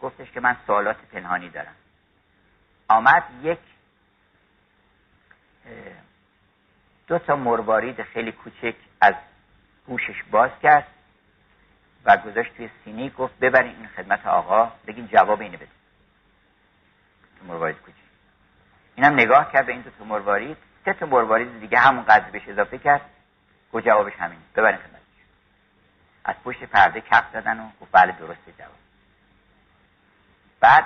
گفتش 0.00 0.30
که 0.30 0.40
من 0.40 0.56
سوالات 0.66 0.96
پنهانی 1.12 1.48
دارم. 1.48 1.74
آمد 2.88 3.24
یک 3.42 3.58
دو 7.06 7.18
تا 7.18 7.36
مروارید 7.36 8.02
خیلی 8.02 8.32
کوچک 8.32 8.74
از 9.00 9.14
گوشش 9.88 10.22
باز 10.30 10.50
کرد 10.62 10.86
و 12.04 12.16
گذاشت 12.16 12.56
توی 12.56 12.70
سینی 12.84 13.10
گفت 13.10 13.38
ببرین 13.38 13.76
این 13.76 13.88
خدمت 13.88 14.26
آقا 14.26 14.72
بگین 14.86 15.08
جواب 15.08 15.40
اینو 15.40 15.56
بده 15.56 15.68
تو 17.38 17.46
مروارید 17.46 17.76
کوچک 17.76 17.98
اینم 18.94 19.12
نگاه 19.12 19.52
کرد 19.52 19.66
به 19.66 19.72
این 19.72 19.80
دو 19.80 19.90
تا 19.90 20.04
مروارید 20.04 20.56
سه 20.84 20.92
تا 20.92 21.06
مروارید 21.06 21.60
دیگه 21.60 21.78
همون 21.78 22.04
قدر 22.04 22.30
بهش 22.30 22.48
اضافه 22.48 22.78
کرد. 22.78 23.00
گفت 23.72 23.84
جوابش 23.84 24.12
همین 24.18 24.38
ببرین 24.56 24.78
خدمتش. 24.78 24.98
از 26.24 26.34
پشت 26.44 26.64
پرده 26.64 27.00
کف 27.00 27.24
زدن 27.32 27.60
و 27.60 27.70
گفت 27.80 27.92
بله 27.92 28.12
درسته 28.12 28.52
جواب. 28.58 28.76
بعد 30.60 30.84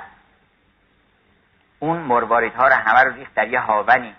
اون 1.78 1.98
مرواریدها 1.98 2.68
رو 2.68 2.74
همه 2.74 3.00
رو 3.00 3.14
ریخت 3.14 3.34
در 3.34 3.48
یه 3.48 3.60
هاونی 3.60 4.14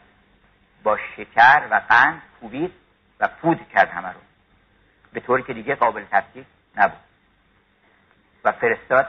با 0.83 0.97
شکر 0.97 1.67
و 1.71 1.81
قند 1.89 2.21
کوبید 2.39 2.73
و 3.19 3.27
پود 3.27 3.69
کرد 3.69 3.89
همه 3.89 4.07
رو. 4.07 4.19
به 5.13 5.19
طوری 5.19 5.43
که 5.43 5.53
دیگه 5.53 5.75
قابل 5.75 6.05
تفکیک 6.11 6.45
نبود. 6.75 6.99
و 8.43 8.51
فرستاد 8.51 9.07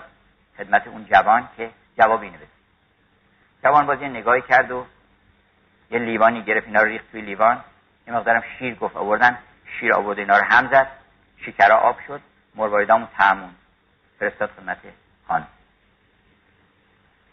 خدمت 0.58 0.86
اون 0.86 1.04
جوان 1.04 1.48
که 1.56 1.70
جواب 1.98 2.20
اینو 2.20 2.36
جوان 3.62 3.86
بازی 3.86 4.08
نگاهی 4.08 4.42
کرد 4.42 4.70
و 4.70 4.86
یه 5.90 5.98
لیوانی 5.98 6.42
گرفت 6.42 6.66
اینا 6.66 6.82
رو 6.82 6.88
ریخت 6.88 7.10
توی 7.10 7.20
لیوان. 7.20 7.64
یه 8.06 8.14
مقدارم 8.14 8.42
شیر 8.58 8.74
گفت 8.74 8.96
آوردن. 8.96 9.38
شیر 9.80 9.94
آورد 9.94 10.18
اینا 10.18 10.38
رو 10.38 10.44
هم 10.44 10.68
زد. 10.72 10.88
شکرها 11.36 11.78
آب 11.78 12.00
شد. 12.06 12.20
مرواریدامون 12.54 13.08
تعمون 13.18 13.54
فرستاد 14.18 14.50
خدمت 14.50 14.78
خان 15.28 15.46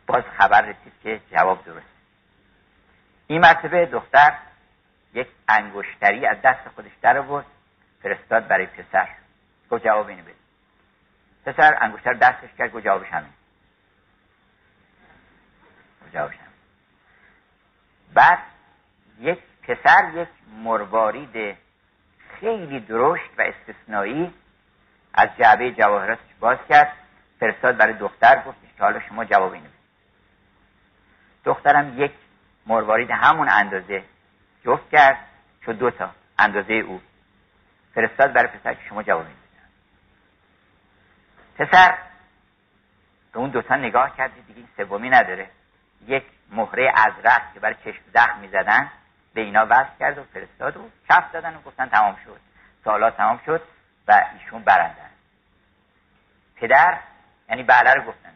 باز 0.08 0.24
خبر 0.38 0.62
رسید 0.62 0.94
که 1.04 1.22
جواب 1.32 1.66
درست. 1.66 1.86
این 3.28 3.42
مرتبه 3.42 3.86
دختر 3.86 4.34
یک 5.14 5.28
انگشتری 5.48 6.26
از 6.26 6.38
دست 6.44 6.70
خودش 6.76 6.92
در 7.02 7.18
آورد. 7.18 7.46
فرستاد 8.04 8.48
برای 8.48 8.66
پسر. 8.66 9.08
گفت 9.70 9.84
جواب 9.84 10.08
اینو 10.08 10.24
بده. 10.24 10.36
پسر 11.46 11.78
انگشتر 11.82 12.14
دستش 12.14 12.50
کرد 12.58 12.72
گفت 12.72 12.86
جوابش 12.86 13.08
همین. 13.08 13.32
جوابش 16.14 16.36
همین. 16.36 16.52
بعد 18.14 18.40
یک 19.20 19.40
پسر 19.64 20.12
یک 20.14 20.28
مروارید 20.64 21.58
خیلی 22.40 22.80
درشت 22.80 23.30
و 23.38 23.42
استثنایی 23.42 24.34
از 25.14 25.30
جعبه 25.38 25.72
جواهراتش 25.72 26.34
باز 26.40 26.58
کرد 26.70 26.92
فرستاد 27.40 27.78
برای 27.78 27.94
دختر 27.94 28.44
گفتش 28.46 28.74
که 28.78 28.84
حالا 28.84 29.00
شما 29.00 29.26
جواب 29.26 29.54
اینو 29.54 29.68
دخترم 31.46 31.94
یک 31.98 32.12
مروارید 32.68 33.12
همون 33.12 33.50
اندازه 33.50 34.04
جفت 34.66 34.90
کرد 34.90 35.18
شد 35.66 35.78
دو 35.78 35.92
تا 35.92 36.12
اندازه 36.40 36.74
او. 36.74 37.02
فرستاد 37.96 38.34
برای 38.34 38.48
پسر 38.48 38.74
که 38.74 38.82
شما 38.90 39.04
جواب 39.04 39.26
پسر 41.58 41.98
به 43.34 43.40
اون 43.40 43.50
دوتا 43.50 43.76
نگاه 43.76 44.18
کردی 44.18 44.42
دیگه 44.42 44.60
این 44.60 44.68
سومی 44.78 45.10
نداره. 45.10 45.50
یک 46.08 46.24
مهره 46.52 46.94
ازرق 46.96 47.54
که 47.54 47.60
برای 47.60 47.76
چشم 47.86 48.02
زخم 48.14 48.40
می‌زدن 48.40 48.92
به 49.34 49.42
اینا 49.42 49.68
وصل 49.70 49.98
کرد 50.00 50.18
و 50.18 50.24
فرستاد 50.24 50.78
و 50.78 50.90
کف 51.10 51.32
دادن 51.32 51.56
و 51.56 51.62
گفتن 51.62 51.90
تمام 51.90 52.18
شد. 52.26 52.40
سالا 52.84 53.12
تمام 53.12 53.42
شد 53.46 53.62
و 54.08 54.26
ایشون 54.34 54.64
برندن. 54.64 55.10
پدر 56.56 57.00
یعنی 57.50 57.64
بله 57.64 57.94
رو 57.94 58.02
گفتن. 58.02 58.30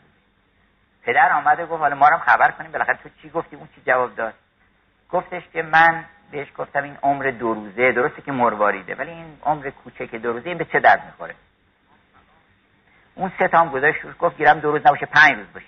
پدر 1.04 1.32
آمده 1.32 1.66
گفت 1.66 1.82
حالا 1.82 1.96
ما 1.96 2.10
رو 2.10 2.18
خبر 2.18 2.52
کنیم. 2.52 2.72
بالاخره 2.72 2.98
تو 3.04 3.10
چی 3.22 3.30
گفتی؟ 3.30 3.56
اون 3.56 3.70
چی 3.76 3.82
جواب 3.86 4.16
داد. 4.16 4.34
گفتش 5.10 5.44
که 5.54 5.62
من 5.62 6.06
بهش 6.32 6.48
گفتم 6.58 6.84
این 6.84 6.98
عمر 7.04 7.32
دو 7.32 7.54
روزه 7.54 7.92
درسته 7.92 8.22
که 8.22 8.32
مرواریده 8.32 8.96
ولی 8.96 9.12
این 9.12 9.38
عمر 9.44 9.70
کوچک 9.70 10.16
دو 10.16 10.34
روزه 10.34 10.50
این 10.50 10.58
به 10.58 10.66
چه 10.66 10.80
درد 10.80 11.06
می‌خوره؟ 11.06 11.36
اون 13.16 13.32
سه 13.40 13.48
تا 13.48 13.60
هم 13.60 13.70
گذاشت 13.70 14.18
گفت 14.20 14.38
گیرم 14.38 14.60
دو 14.60 14.72
روز 14.72 14.82
نباشه 14.86 15.06
پنج 15.06 15.38
روز 15.38 15.54
باشه. 15.54 15.66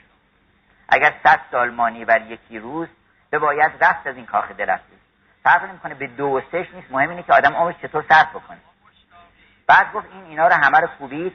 اگر 0.90 1.14
صد 1.24 1.40
سال 1.52 1.70
مانی 1.70 2.06
بر 2.06 2.22
یکی 2.22 2.60
روز 2.60 2.88
به 3.30 3.40
باید 3.40 3.72
رفت 3.82 4.08
از 4.08 4.16
این 4.16 4.26
کاخ 4.26 4.52
درفتی 4.52 4.98
فرق 5.44 5.64
نمی‌کنه 5.70 5.94
به 5.94 6.08
دو 6.08 6.26
و 6.26 6.42
سهش 6.52 6.68
نیست 6.74 6.92
مهم 6.92 7.10
اینه 7.10 7.24
که 7.24 7.34
آدم 7.34 7.54
عمرش 7.54 7.76
چطور 7.82 8.06
صرف 8.10 8.30
بکنه. 8.30 8.58
بعد 9.68 9.92
گفت 9.94 10.08
این 10.14 10.24
اینا 10.24 10.48
رو 10.48 10.54
همه 10.54 10.80
رو 10.80 10.88
کوبید. 10.88 11.34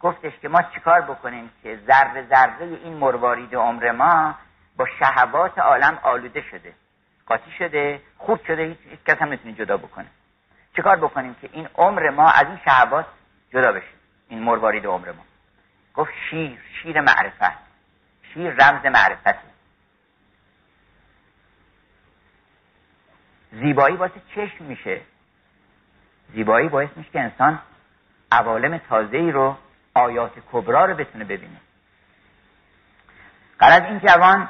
گفتش 0.00 0.32
که 0.42 0.48
ما 0.48 0.62
چیکار 0.62 1.00
بکنیم 1.00 1.50
که 1.62 1.78
ذره 1.86 2.26
ذره 2.28 2.64
این 2.84 2.96
مروارید 2.96 3.54
عمر 3.54 3.90
ما 3.90 4.34
با 4.76 4.86
شهوات 4.98 5.58
عالم 5.58 5.98
آلوده 6.02 6.42
شده. 6.50 6.72
قاطی 7.30 7.50
شده 7.58 8.00
خوب 8.18 8.46
شده 8.46 8.62
هیچ, 8.62 8.98
کس 9.06 9.18
هم 9.18 9.28
نمی‌تونه 9.28 9.54
جدا 9.54 9.76
بکنه. 9.76 10.06
چیکار 10.76 10.96
بکنیم 10.96 11.34
که 11.34 11.48
این 11.52 11.68
عمر 11.74 12.10
ما 12.10 12.30
از 12.30 12.46
این 12.46 12.58
شهوات 12.64 13.06
جدا 13.52 13.72
بشه؟ 13.72 13.86
این 14.28 14.42
مروارید 14.42 14.86
عمر 14.86 15.12
ما. 15.12 15.24
گفت 15.94 16.12
شیر 16.30 16.58
شیر 16.82 17.00
معرفت. 17.00 17.58
شیر 18.34 18.50
رمز 18.50 18.86
معرفت 18.86 19.38
زیبایی 23.52 23.96
واسه 23.96 24.20
چشم 24.34 24.64
میشه. 24.64 25.00
زیبایی 26.32 26.68
باعث 26.68 26.90
میشه 26.96 27.10
که 27.10 27.20
انسان 27.20 27.58
عوالم 28.32 28.78
تازه 28.78 29.16
ای 29.16 29.32
رو 29.32 29.56
آیات 29.94 30.32
کبرا 30.52 30.84
رو 30.84 30.94
بتونه 30.94 31.24
ببینه. 31.24 31.60
قرار 33.58 33.82
این 33.82 34.00
جوان 34.00 34.48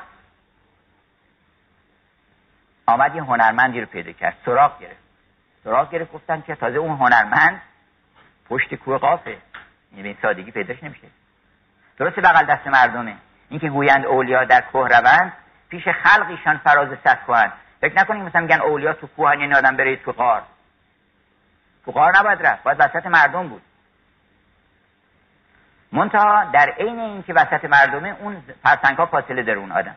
آمد 2.91 3.15
یه 3.15 3.23
هنرمندی 3.23 3.81
رو 3.81 3.87
پیدا 3.87 4.13
کرد 4.13 4.37
سراغ 4.45 4.81
گرفت. 4.81 5.01
سراغ 5.65 5.91
گرفت 5.91 6.13
گفتن 6.13 6.41
که 6.41 6.55
تازه 6.55 6.77
اون 6.77 6.97
هنرمند 6.97 7.63
پشت 8.49 8.75
کوه 8.75 8.99
قافه. 8.99 9.37
یعنی 9.93 10.09
این 10.09 10.17
سادگی 10.23 10.51
پیداش 10.51 10.83
نمیشه. 10.83 11.07
درسته 11.99 12.21
بغل 12.21 12.45
دست 12.45 12.67
مردمه. 12.67 13.17
اینکه 13.49 13.69
گویند 13.69 14.07
اولیا 14.07 14.45
در 14.45 14.61
کوه 14.61 14.89
روند 14.89 15.33
پیش 15.69 15.89
خلقیشان 15.89 16.57
فراز 16.57 16.99
صد 17.05 17.19
کوهن 17.27 17.53
فکر 17.81 17.99
نکنید 17.99 18.23
مثلا 18.23 18.41
میگن 18.41 18.61
اولیا 18.61 18.93
تو 18.93 19.07
کوهن 19.07 19.41
یعنی 19.41 19.55
آدم 19.55 19.77
بره 19.77 19.97
تو 19.97 20.13
قار 20.13 20.43
تو 21.85 21.93
قار 21.93 22.19
نباید 22.19 22.47
رفت 22.47 22.63
باید 22.63 22.81
وسط 22.81 23.07
مردم 23.07 23.49
بود. 23.49 23.63
منتها 25.93 26.45
در 26.45 26.71
عین 26.79 27.01
اینکه 27.01 27.35
وسط 27.35 27.65
مردمه 27.65 28.17
اون 28.21 28.43
فرسنگ 28.63 28.97
ها 28.97 29.07
فاصله 29.07 29.43
داره 29.43 29.59
اون 29.59 29.73
آدم. 29.73 29.97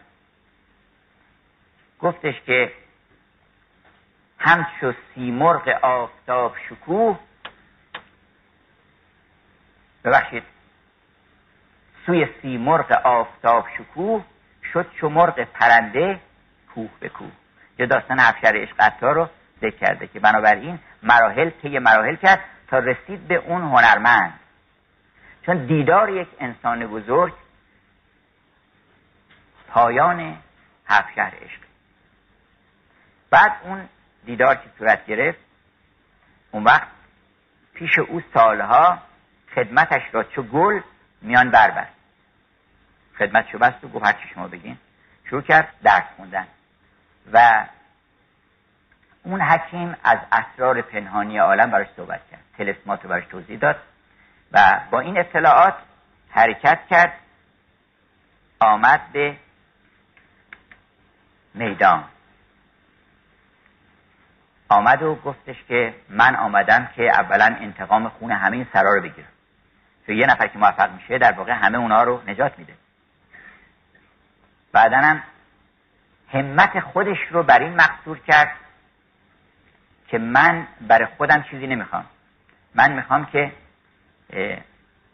گفتش 2.00 2.42
که 2.42 2.72
همچو 4.46 4.94
سیمرغ 5.16 5.68
آفتاب 5.82 6.56
شکوه. 6.70 7.20
ببخشید. 10.04 10.44
سوی 12.06 12.28
سیمرغ 12.42 12.92
آفتاب 12.92 13.68
شکوه 13.78 14.24
شد 14.74 14.92
چو 15.00 15.10
مرغ 15.10 15.44
پرنده 15.44 16.20
کوه 16.74 16.90
به 17.00 17.10
کوه. 17.10 17.32
یا 17.80 17.86
داستان 17.86 18.20
افشار 18.20 18.58
عشق 18.58 19.04
رو 19.04 19.30
ذکر 19.62 19.78
کرده 19.78 20.08
که 20.08 20.20
بنابراین 20.20 20.80
مراحل 21.04 21.50
طی 21.50 21.80
مراحل 21.80 22.16
کرد 22.16 22.40
تا 22.68 22.80
رسید 22.80 23.28
به 23.28 23.36
اون 23.36 23.62
هنرمند. 23.62 24.40
چون 25.46 25.66
دیدار 25.66 26.10
یک 26.10 26.28
انسان 26.40 26.88
بزرگ 26.88 27.34
پایان 29.68 30.38
هفت 30.88 31.16
شهر 31.16 31.34
عشق. 31.36 31.60
بعد 33.30 33.52
اون 33.64 33.90
دیدار 34.26 34.56
که 34.56 34.70
صورت 34.78 35.06
گرفت 35.06 35.40
اون 36.52 36.64
وقت 36.64 36.88
پیش 37.74 38.00
او 38.00 38.22
سالها 38.34 39.02
خدمتش 39.56 40.02
را 40.12 40.24
چو 40.24 40.44
گل 40.44 40.82
میان 41.22 41.52
بربست 41.52 41.94
خدمت 43.20 43.50
شو 43.50 43.58
بست 43.58 43.84
و 43.84 43.88
گفت 43.88 44.06
هرچی 44.06 44.28
شما 44.34 44.48
بگین. 44.48 44.78
شروع 45.30 45.42
کرد 45.42 45.74
درس 45.84 46.04
خوندن. 46.16 46.48
و 47.34 47.66
اون 49.24 49.42
حکیم 49.42 49.96
از 50.04 50.18
اسرار 50.32 50.82
پنهانی 50.82 51.38
عالم 51.38 51.72
براش 51.72 51.88
صحبت 51.96 52.22
کرد. 52.32 52.44
تلسمات 52.58 53.04
رو 53.04 53.10
براش 53.10 53.26
توضیح 53.26 53.60
داد. 53.60 53.76
و 54.52 54.80
با 54.92 55.00
این 55.00 55.20
اطلاعات 55.20 55.76
حرکت 56.30 56.80
کرد. 56.90 57.14
آمد 58.60 59.12
به 59.12 59.38
میدان. 61.54 62.04
آمد 64.70 65.04
و 65.04 65.16
گفتش 65.16 65.64
که 65.68 65.94
من 66.10 66.36
آمدم 66.36 66.90
که 66.96 67.04
اولا 67.04 67.56
انتقام 67.62 68.10
خون 68.10 68.32
همه 68.32 68.58
این 68.58 68.68
سرا 68.74 68.94
رو 68.94 69.02
بگیرم. 69.02 69.28
که 70.08 70.14
یه 70.14 70.26
نفر 70.26 70.48
که 70.48 70.58
موفق 70.58 70.92
میشه 70.92 71.18
در 71.18 71.32
واقع 71.32 71.52
همه 71.52 71.78
اونا 71.78 72.04
رو 72.04 72.22
نجات 72.28 72.60
میده. 72.60 72.74
بعدا 74.72 74.98
هم 74.98 75.24
همت 76.34 76.80
خودش 76.80 77.18
رو 77.32 77.44
بر 77.44 77.60
این 77.60 77.76
مقصور 77.76 78.20
کرد 78.20 78.52
که 80.08 80.18
من 80.18 80.68
برای 80.82 81.08
خودم 81.18 81.44
چیزی 81.52 81.68
نمی‌خوام. 81.68 82.06
من 82.76 82.92
می‌خوام 82.92 83.26
که 83.26 83.52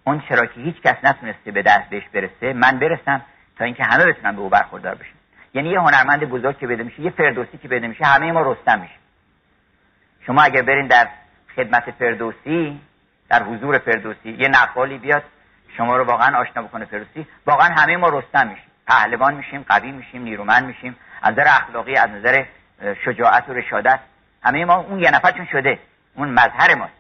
اون 0.03 0.21
چرا 0.29 0.45
که 0.45 0.61
هیچ 0.61 0.81
کس 0.81 0.95
نتونسته 1.03 1.51
به 1.51 1.61
دست 1.61 1.89
بهش 1.89 2.03
برسه 2.13 2.53
من 2.53 2.79
برسم 2.79 3.21
تا 3.57 3.65
اینکه 3.65 3.83
همه 3.83 4.05
بتونن 4.05 4.35
به 4.35 4.41
او 4.41 4.49
برخوردار 4.49 4.95
بشن. 4.95 5.13
یعنی 5.53 5.69
یه 5.69 5.79
هنرمند 5.79 6.23
بزرگ 6.29 6.57
که 6.57 6.67
بده 6.67 6.83
میشه 6.83 7.01
یه 7.01 7.09
فردوسی 7.09 7.57
که 7.57 7.67
بده 7.67 7.87
میشه 7.87 8.05
همه 8.05 8.31
ما 8.31 8.41
رستم 8.41 8.79
میشه 8.79 8.98
شما 10.29 10.41
اگر 10.41 10.61
برین 10.61 10.87
در 10.87 11.07
خدمت 11.55 11.91
فردوسی 11.91 12.81
در 13.29 13.43
حضور 13.43 13.77
فردوسی 13.77 14.29
یه 14.29 14.47
نقالی 14.47 14.97
بیاد 14.97 15.23
شما 15.77 15.97
رو 15.97 16.03
واقعا 16.03 16.37
آشنا 16.37 16.63
بکنه 16.63 16.85
فردوسی. 16.85 17.27
واقعا 17.45 17.67
همه 17.67 17.97
ما 17.97 18.09
رستم 18.09 18.47
میشیم. 18.47 18.71
پهلوان 18.87 19.33
میشیم 19.33 19.65
قوی 19.69 19.91
میشیم 19.91 20.21
نیرومند 20.21 20.65
میشیم. 20.65 20.95
از 21.21 21.33
نظر 21.33 21.45
اخلاقی 21.47 21.95
از 21.95 22.09
نظر 22.09 22.45
شجاعت 23.05 23.49
و 23.49 23.53
رشادت 23.53 23.99
همه 24.43 24.65
ما 24.65 24.75
اون 24.75 24.99
یه 24.99 25.11
نفرشون 25.11 25.45
شده. 25.51 25.79
اون 26.15 26.29
مظهر 26.29 26.75
ماست. 26.75 26.93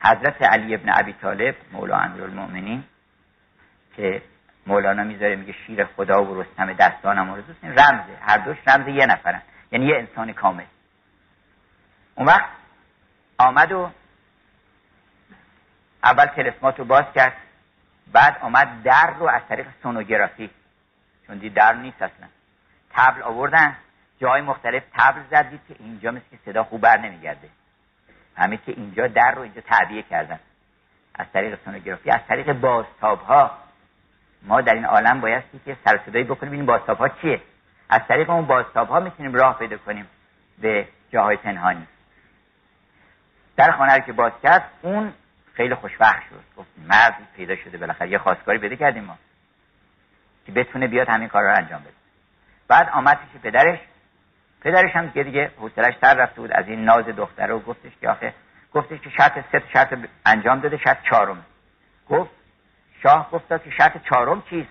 حضرت 0.00 0.42
علی 0.42 0.74
ابن 0.74 0.92
ابی 0.94 1.12
طالب 1.12 1.54
مولا 1.72 1.96
امیرالمؤمنین 1.96 2.84
که 3.96 4.22
مولانا 4.66 5.04
می‌ذاره 5.04 5.36
میگه 5.36 5.54
شیر 5.66 5.84
خدا 5.84 6.24
و 6.24 6.42
رستم 6.42 6.72
دستانم 6.72 7.30
و 7.30 7.36
رمزه. 7.62 8.16
هر 8.20 8.38
دوش 8.38 8.56
رمز 8.66 8.88
یه 8.88 9.06
نفرن. 9.06 9.42
یعنی 9.72 9.86
یه 9.86 9.96
انسان 9.96 10.32
کامل. 10.32 10.64
اون 12.14 12.26
وقت 12.26 12.50
آمد 13.38 13.72
و 13.72 13.90
اول 16.04 16.26
تلسمات 16.26 16.78
رو 16.78 16.84
باز 16.84 17.04
کرد 17.14 17.32
بعد 18.12 18.38
آمد 18.40 18.82
در 18.82 19.14
رو 19.18 19.28
از 19.28 19.42
طریق 19.48 19.66
سونوگرافی. 19.82 20.50
چون 21.26 21.38
دید 21.38 21.54
در 21.54 21.72
نیست 21.72 22.02
اصلا. 22.02 22.26
تبل 22.90 23.22
آوردن 23.22 23.76
جای 24.20 24.40
مختلف 24.40 24.82
تبل 24.94 25.20
زدید 25.30 25.60
که 25.68 25.76
اینجا 25.78 26.10
مثل 26.10 26.24
که 26.30 26.38
صدا 26.44 26.64
خوب 26.64 26.80
بر 26.80 26.98
نمیگرده. 26.98 27.48
همه 28.36 28.56
که 28.56 28.72
اینجا 28.72 29.06
در 29.06 29.32
رو 29.34 29.42
اینجا 29.42 29.60
تعبیه 29.60 30.02
کردن. 30.02 30.40
از 31.18 31.26
طریق 31.32 31.58
سونوگرافی 31.64 32.10
از 32.10 32.20
طریق 32.28 32.52
بازتاب 32.52 33.20
ها 33.20 33.58
ما 34.42 34.60
در 34.60 34.74
این 34.74 34.84
عالم 34.84 35.20
بایستی 35.20 35.60
که 35.64 35.76
سر 35.84 36.00
صدایی 36.06 36.24
بکنیم 36.24 36.52
این 36.52 36.66
بازتاب 36.66 36.98
ها 36.98 37.08
چیه؟ 37.08 37.40
از 37.88 38.00
طریق 38.08 38.30
اون 38.30 38.46
بازتاب 38.46 38.88
ها 38.88 39.00
می‌تونیم 39.00 39.34
راه 39.34 39.58
پیدا 39.58 39.76
کنیم 39.76 40.06
به 40.58 40.88
جاهای 41.12 41.36
پنهانی. 41.36 41.86
در 43.56 43.72
خانه 43.72 43.94
رو 43.94 44.00
که 44.00 44.12
باز 44.12 44.32
کرد 44.42 44.70
اون 44.82 45.12
خیلی 45.54 45.74
خوشبخت 45.74 46.22
شد. 46.30 46.42
گفت 46.56 46.68
مردی 46.88 47.24
پیدا 47.36 47.56
شده 47.56 47.78
بالاخره 47.78 48.10
یه 48.10 48.18
خواستگاری 48.18 48.58
پیدا 48.58 48.76
کردیم 48.76 49.04
ما 49.04 49.18
که 50.46 50.52
بتونه 50.52 50.86
بیاد 50.86 51.08
همین 51.08 51.28
کار 51.28 51.42
رو 51.42 51.54
انجام 51.56 51.80
بده. 51.80 51.92
بعد 52.68 52.88
آمد 52.88 53.18
پیش 53.18 53.42
پدرش. 53.42 53.78
پدرش 54.60 54.96
هم 54.96 55.06
دیگه 55.06 55.22
دیگه 55.22 55.50
حوصلش 55.58 55.94
تر 56.00 56.14
رفته 56.14 56.40
بود. 56.40 56.52
از 56.52 56.68
این 56.68 56.84
ناز 56.84 57.04
دختره 57.04 57.54
و 57.54 57.58
گفتش 57.58 57.92
که 58.00 58.08
آخه 58.08 58.34
گفتش 58.72 59.00
که 59.00 59.10
شرط 59.10 59.32
سه 59.52 59.62
شرط 59.72 59.98
انجام 60.26 60.60
داده 60.60 60.76
شرط 60.76 60.98
چهارم 61.10 61.44
گفت 62.08 62.30
شاه 63.02 63.30
گفت 63.30 63.48
که 63.48 63.70
شرط 63.70 64.02
چهارم 64.02 64.42
چیست؟ 64.50 64.70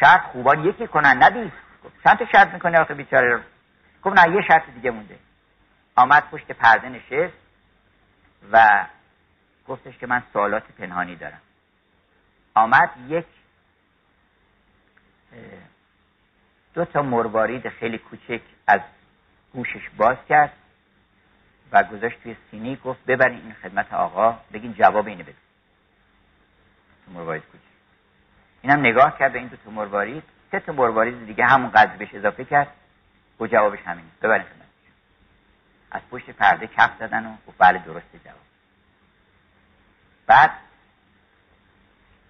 شرط 0.00 0.20
خوبان 0.20 0.64
یکی 0.64 0.86
کنن 0.86 1.22
ندیست 1.22 1.67
چند 2.04 2.18
شرط 2.32 2.54
می‌کنه 2.54 2.80
آخه 2.80 2.94
بیچاره 2.94 3.34
رو. 3.36 3.40
گفت 4.02 4.18
نه 4.18 4.34
یه 4.34 4.42
شرط 4.48 4.70
دیگه 4.70 4.90
مونده. 4.90 5.18
آمد 5.96 6.30
پشت 6.30 6.52
پرده 6.52 6.88
نشست 6.88 7.36
و 8.52 8.86
گفتش 9.68 9.98
که 9.98 10.06
من 10.06 10.22
سوالات 10.32 10.62
پنهانی 10.78 11.16
دارم. 11.16 11.40
آمد 12.54 12.90
یک 13.08 13.26
دو 16.74 16.84
تا 16.84 17.02
مروارید 17.02 17.68
خیلی 17.68 17.98
کوچک 17.98 18.40
از 18.66 18.80
گوشش 19.52 19.90
باز 19.96 20.16
کرد 20.28 20.52
و 21.72 21.82
گذاشت 21.82 22.22
توی 22.22 22.36
سینی 22.50 22.76
گفت 22.76 23.04
ببرین 23.06 23.38
این 23.38 23.54
خدمت 23.54 23.92
آقا 23.92 24.38
بگین 24.52 24.74
جواب 24.74 25.06
اینو 25.06 25.22
بده 25.22 25.34
مروارید 27.08 27.42
کوچک. 27.42 27.64
اینم 28.62 28.80
نگاه 28.80 29.18
کرد 29.18 29.32
به 29.32 29.38
این 29.38 29.48
دو 29.48 29.56
تا 29.56 29.70
مروارید 29.70 30.22
سه 30.50 30.60
تا 30.60 30.72
مروارید 30.72 31.26
دیگه 31.26 31.44
همون 31.44 31.70
قدر 31.70 31.96
بهش 31.96 32.14
اضافه 32.14 32.44
کرد. 32.44 32.68
و 33.40 33.46
جوابش 33.46 33.78
همین 33.84 34.04
ببرین 34.22 34.46
از 35.90 36.02
پشت 36.10 36.30
پرده 36.30 36.66
کف 36.66 36.90
زدن 36.98 37.26
و 37.26 37.36
گفت 37.46 37.58
بله 37.58 37.78
درسته 37.78 38.18
جواب. 38.24 38.36
بعد 40.26 40.50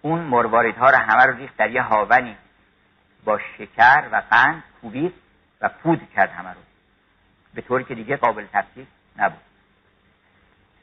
اون 0.02 0.20
مرواریدها 0.20 0.90
رو 0.90 0.96
همه 0.96 1.24
رو 1.24 1.36
ریخت 1.36 1.56
در 1.56 1.70
یه 1.70 1.82
هاونی 1.82 2.36
با 3.24 3.38
شکر 3.38 4.08
و 4.12 4.22
قند 4.30 4.62
کوبید 4.80 5.14
و 5.60 5.68
پود 5.68 6.08
کرد 6.16 6.30
همه 6.30 6.50
رو. 6.50 6.60
به 7.54 7.62
طوری 7.62 7.84
که 7.84 7.94
دیگه 7.94 8.16
قابل 8.16 8.46
تفسیر 8.52 8.86
نبود. 9.16 9.40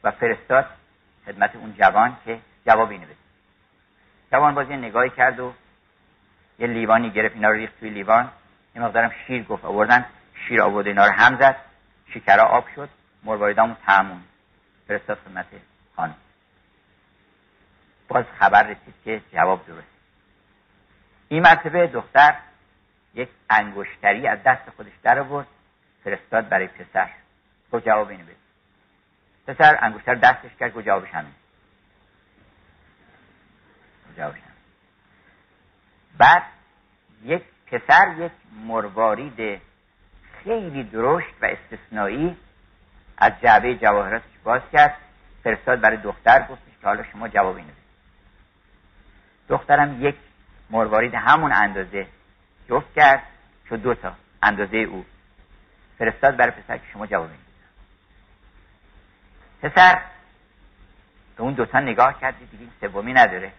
و 0.04 0.10
فرستاد 0.10 0.66
خدمت 1.26 1.56
اون 1.56 1.74
جوان 1.74 2.16
که 2.24 2.40
جواب 2.66 2.90
اینو 2.90 3.04
بده 3.04 3.16
جوان 4.32 4.54
بازی 4.54 4.76
نگاهی 4.76 5.10
کرد 5.10 5.40
و 5.40 5.52
یه 6.58 6.66
لیوانی 6.66 7.10
گرفت 7.10 7.34
اینا 7.34 7.48
رو 7.48 7.54
ریخت 7.54 7.80
توی 7.80 7.90
لیوان. 7.90 8.32
یه 8.74 8.82
مقدارم 8.82 9.12
شیر 9.26 9.42
گفت 9.42 9.64
آوردن. 9.64 10.06
شیر 10.48 10.62
آورد 10.62 10.86
اینا 10.86 11.06
رو 11.06 11.12
هم 11.12 11.38
زد. 11.40 11.56
شکرها 12.08 12.46
آب 12.46 12.68
شد. 12.74 12.88
مرواریدامون 13.24 13.76
تموم. 13.86 14.22
فرستاد 14.88 15.18
خدمت 15.18 15.46
خانم. 15.96 16.14
باز 18.08 18.24
خبر 18.38 18.62
رسید 18.62 18.94
که 19.04 19.20
جواب 19.32 19.66
درست. 19.66 19.86
این 21.28 21.42
مرتبه 21.42 21.86
دختر 21.86 22.34
یک 23.14 23.28
انگشتری 23.50 24.26
از 24.26 24.38
دست 24.46 24.70
خودش 24.76 24.92
در 25.02 25.18
آورد. 25.18 25.46
فرستاد 26.04 26.48
برای 26.48 26.66
پسر. 26.66 27.08
گفت 27.72 27.84
جواب 27.84 28.08
اینو 28.08 28.24
بده. 28.24 28.36
پسر 29.46 29.78
انگشتر 29.80 30.14
دستش 30.14 30.50
کرد 30.60 30.74
گفت 30.74 30.86
جوابش 30.86 31.10
همین 31.10 31.32
جوابش. 34.16 34.45
بعد 36.18 36.42
یک 37.24 37.42
پسر 37.66 38.14
یک 38.18 38.32
مروارید 38.66 39.60
خیلی 40.44 40.84
درشت 40.84 41.34
و 41.42 41.46
استثنایی 41.46 42.36
از 43.18 43.32
جعبه 43.42 43.74
جواهراتش 43.74 44.38
باز 44.44 44.62
کرد. 44.72 44.96
فرستاد 45.44 45.80
برای 45.80 45.96
دختر 45.96 46.42
گفتش 46.42 46.72
که 46.80 46.86
حالا 46.86 47.02
شما 47.12 47.28
جواب 47.28 47.56
اینو 47.56 47.70
دخترم 49.48 50.06
یک 50.06 50.16
مروارید 50.70 51.14
همون 51.14 51.52
اندازه 51.52 52.06
جفت 52.68 52.94
کرد 52.94 53.22
شد 53.68 53.82
دو 53.82 53.94
تا 53.94 54.12
اندازه 54.42 54.76
او. 54.76 55.04
فرستاد 55.98 56.36
برای 56.36 56.50
پسر 56.50 56.78
که 56.78 56.84
شما 56.92 57.06
جواب 57.06 57.30
این 57.30 57.40
پسر 59.62 60.02
به 61.36 61.42
اون 61.42 61.52
دوتا 61.52 61.80
نگاه 61.80 62.20
کرد 62.20 62.34
دیگه 62.50 62.66
سومی 62.80 63.12
نداره. 63.12 63.52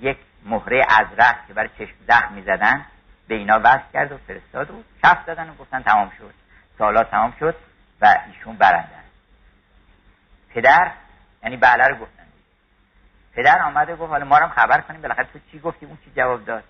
یک 0.00 0.18
مهره 0.44 0.86
ازرق 0.88 1.46
که 1.48 1.54
برای 1.54 1.68
چشم 1.78 1.94
زخم 2.08 2.34
می‌زدن 2.34 2.84
به 3.28 3.34
اینا 3.34 3.60
وصل 3.64 3.92
کرد 3.92 4.12
و 4.12 4.16
فرستاد 4.16 4.70
و 4.70 4.82
کف 5.04 5.24
دادن 5.26 5.50
و 5.50 5.54
گفتن 5.54 5.82
تمام 5.82 6.12
شد. 6.18 6.34
سالا 6.78 7.04
تمام 7.04 7.34
شد 7.40 7.54
و 8.00 8.14
ایشون 8.26 8.56
برندن. 8.56 9.04
پدر 10.50 10.90
یعنی 11.42 11.56
بله 11.56 11.88
رو 11.88 11.94
گفتن. 11.94 12.22
پدر 13.32 13.62
آمده 13.62 13.96
گفت 13.96 14.10
حالا 14.10 14.24
ما 14.24 14.36
هم 14.36 14.48
خبر 14.48 14.80
کنیم 14.80 15.00
بالاخره 15.02 15.26
تو 15.32 15.38
چی 15.52 15.58
گفتی؟ 15.58 15.86
اون 15.86 15.98
چی 16.04 16.10
جواب 16.16 16.44
داد. 16.44 16.64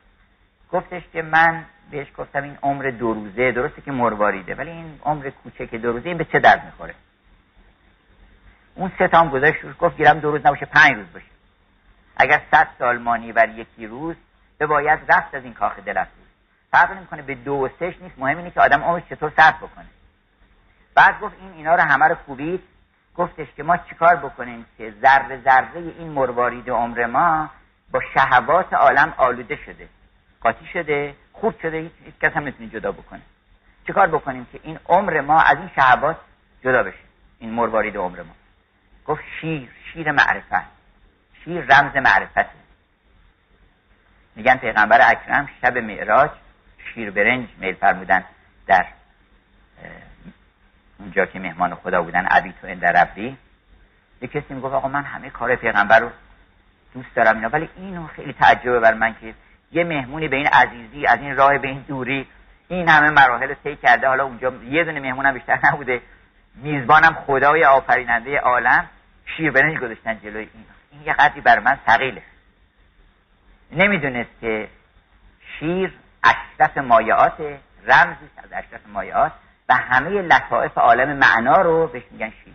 گفتش 0.72 1.02
که 1.12 1.22
من 1.22 1.64
بهش 1.90 2.06
گفتم 2.16 2.42
این 2.42 2.58
عمر 2.62 2.90
دو 2.90 3.14
روزه 3.14 3.52
درسته 3.52 3.82
که 3.82 3.92
مرواریده 3.92 4.54
ولی 4.54 4.70
این 4.70 5.00
عمر 5.04 5.30
کوچک 5.30 5.74
دو 5.74 5.92
روزه 5.92 6.08
این 6.08 6.18
به 6.18 6.24
چه 6.24 6.38
درد 6.38 6.64
می‌خوره؟ 6.64 6.94
اون 8.74 8.92
سه 8.98 9.08
تا 9.08 9.20
هم 9.20 9.28
گذاشت 9.28 9.78
گفت 9.78 9.96
گیرم 9.96 10.18
دو 10.18 10.30
روز 10.30 10.46
نباشه 10.46 10.66
پنج 10.66 10.94
روز 10.94 11.12
باشه. 11.12 11.35
اگر 12.16 12.42
صد 12.50 12.68
سال 12.78 12.98
مانی 12.98 13.32
بر 13.32 13.48
یکی 13.48 13.86
روز 13.86 14.16
به 14.58 14.66
باید 14.66 15.12
رفت 15.12 15.34
از 15.34 15.44
این 15.44 15.54
کاخ 15.54 15.78
دل 15.78 16.04
فرق 16.72 16.92
نمی‌کنه 16.92 17.22
به 17.22 17.34
دو 17.34 17.52
و 17.52 17.68
سهش 17.78 17.94
نیست. 18.00 18.18
مهم 18.18 18.38
اینه 18.38 18.50
که 18.50 18.60
آدم 18.60 18.82
عمرش 18.82 19.02
چطور 19.10 19.32
صرف 19.36 19.56
بکنه. 19.56 19.86
بعد 20.94 21.20
گفت 21.20 21.34
این 21.40 21.52
اینا 21.52 21.74
رو 21.74 21.80
همه 21.80 22.04
رو 22.04 22.14
کوبید 22.14 22.62
گفتش 23.16 23.46
که 23.56 23.62
ما 23.62 23.76
چیکار 23.76 24.16
بکنیم 24.16 24.66
که 24.78 24.94
ذره 25.02 25.40
ذره 25.44 25.80
این 25.98 26.08
مروارید 26.08 26.70
عمر 26.70 27.06
ما 27.06 27.50
با 27.92 28.00
شهوات 28.14 28.72
عالم 28.72 29.14
آلوده 29.16 29.56
شده. 29.56 29.88
قاطی 30.40 30.66
شده 30.72 31.14
خوب 31.32 31.60
شده 31.62 31.90
هیچ 32.04 32.14
کس 32.22 32.32
هم 32.32 32.48
نتونی 32.48 32.68
جدا 32.70 32.92
بکنه. 32.92 33.20
چیکار 33.86 34.06
بکنیم 34.06 34.46
که 34.52 34.60
این 34.62 34.78
عمر 34.86 35.20
ما 35.20 35.40
از 35.40 35.56
این 35.58 35.70
شهوات 35.76 36.16
جدا 36.64 36.82
بشه؟ 36.82 36.98
این 37.38 37.50
مروارید 37.50 37.96
عمر 37.96 38.22
ما. 38.22 38.34
گفت 39.06 39.22
شیر 39.40 39.70
شیر 39.92 40.12
معرفت. 40.12 40.75
شیر 41.46 41.60
رمز 41.60 41.96
معرفته. 41.96 42.46
میگن 44.36 44.56
پیغمبر 44.56 45.00
اکرم 45.10 45.48
شب 45.62 45.78
معراج 45.78 46.30
شیر 46.94 47.10
برنج 47.10 47.48
میل 47.58 47.74
فرمودن 47.74 48.24
در 48.66 48.86
اونجا 50.98 51.26
که 51.26 51.38
مهمان 51.38 51.74
خدا 51.74 52.02
بودن 52.02 52.26
عبی 52.26 52.54
تو 52.60 52.74
در 52.74 52.92
ربی. 52.92 53.36
یه 54.22 54.28
کسی 54.28 54.54
می‌گفت 54.54 54.74
آقا 54.74 54.88
من 54.88 55.02
همه 55.02 55.30
کار 55.30 55.56
پیغمبر 55.56 55.98
رو 55.98 56.10
دوست 56.94 57.14
دارم 57.14 57.36
اینا 57.36 57.48
ولی 57.48 57.68
اینو 57.76 58.06
خیلی 58.06 58.32
تعجبه 58.32 58.80
بر 58.80 58.94
من 58.94 59.14
که 59.20 59.34
یه 59.72 59.84
مهمونی 59.84 60.28
به 60.28 60.36
این 60.36 60.46
عزیزی 60.46 61.06
از 61.06 61.18
این 61.18 61.36
راه 61.36 61.58
به 61.58 61.68
این 61.68 61.84
دوری 61.88 62.26
این 62.68 62.88
همه 62.88 63.10
مراحل 63.10 63.54
طی 63.54 63.76
کرده. 63.76 64.08
حالا 64.08 64.24
اونجا 64.24 64.52
یه 64.64 64.84
دونه 64.84 65.00
مهمونم 65.00 65.34
بیشتر 65.34 65.58
نبوده. 65.64 66.00
میزبانم 66.54 67.14
خدای 67.26 67.64
آفریننده 67.64 68.38
عالم 68.38 68.88
شیر 69.36 69.50
برنج 69.50 69.78
گذاشتن 69.78 70.18
جلوی 70.18 70.48
این. 70.54 70.64
این 70.96 71.06
یه 71.06 71.12
قدری 71.12 71.40
بر 71.40 71.58
من 71.58 71.78
ثقیله. 71.86 72.22
نمی‌دونست 73.72 74.30
که 74.40 74.68
شیر 75.58 75.92
اشرف 76.24 76.78
مایعات 76.78 77.40
رمزی 77.86 78.28
از 78.36 78.52
اشرف 78.52 78.80
مایعات 78.86 79.32
و 79.68 79.74
همه 79.74 80.10
لطائف 80.10 80.78
عالم 80.78 81.16
معنا 81.16 81.56
رو 81.56 81.86
بهش 81.86 82.02
میگن 82.10 82.32
شیر. 82.44 82.54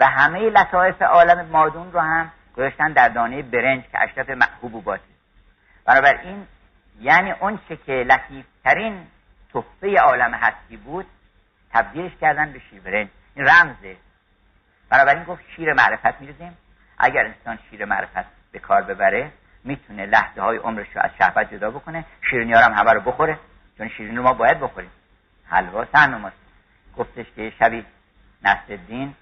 و 0.00 0.06
همه 0.06 0.38
لطائف 0.50 1.02
عالم 1.02 1.46
مادون 1.46 1.92
رو 1.92 2.00
هم 2.00 2.32
گذاشتن 2.56 2.92
در 2.92 3.08
دانه 3.08 3.42
برنج 3.42 3.84
که 3.92 4.02
اشرف 4.02 4.30
حبوباتی 4.62 5.14
بنابراین 5.84 6.46
یعنی 7.00 7.30
اون 7.30 7.58
چه 7.68 7.76
که 7.76 7.92
لطیفترین 7.92 9.06
تحفه 9.52 9.96
عالم 9.96 10.34
هستی 10.34 10.76
بود 10.76 11.06
تبدیلش 11.72 12.12
کردن 12.20 12.52
به 12.52 12.58
شیر 12.70 12.80
برنج. 12.80 13.08
این 13.34 13.46
رمزه. 13.46 13.96
بنابراین 14.90 15.24
گفت 15.24 15.42
شیر 15.56 15.72
معرفت 15.72 16.20
میرزیم 16.20 16.56
اگر 16.98 17.24
انسان 17.24 17.58
شیر 17.70 17.84
معرفت 17.84 18.24
به 18.52 18.58
کار 18.58 18.82
ببره 18.82 19.32
می‌تونه 19.64 20.06
لحظه 20.06 20.40
های 20.40 20.56
عمرش 20.56 20.86
رو 20.94 21.02
از 21.04 21.10
شهوت 21.18 21.54
جدا 21.54 21.70
بکنه 21.70 22.04
شیرینی 22.30 22.52
هم 22.52 22.72
همه 22.72 22.92
رو 22.92 23.00
بخوره 23.00 23.38
چون 23.78 23.88
شیرینی 23.88 24.16
رو 24.16 24.22
ما 24.22 24.32
باید 24.32 24.60
بخوریم. 24.60 24.90
حلوا 25.46 25.86
سن 25.92 26.32
گفتش 26.96 27.26
که 27.36 27.52
شبی 27.58 27.84
نصرالدین 28.44 29.14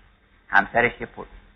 همسرش 0.48 1.00
یه 1.00 1.08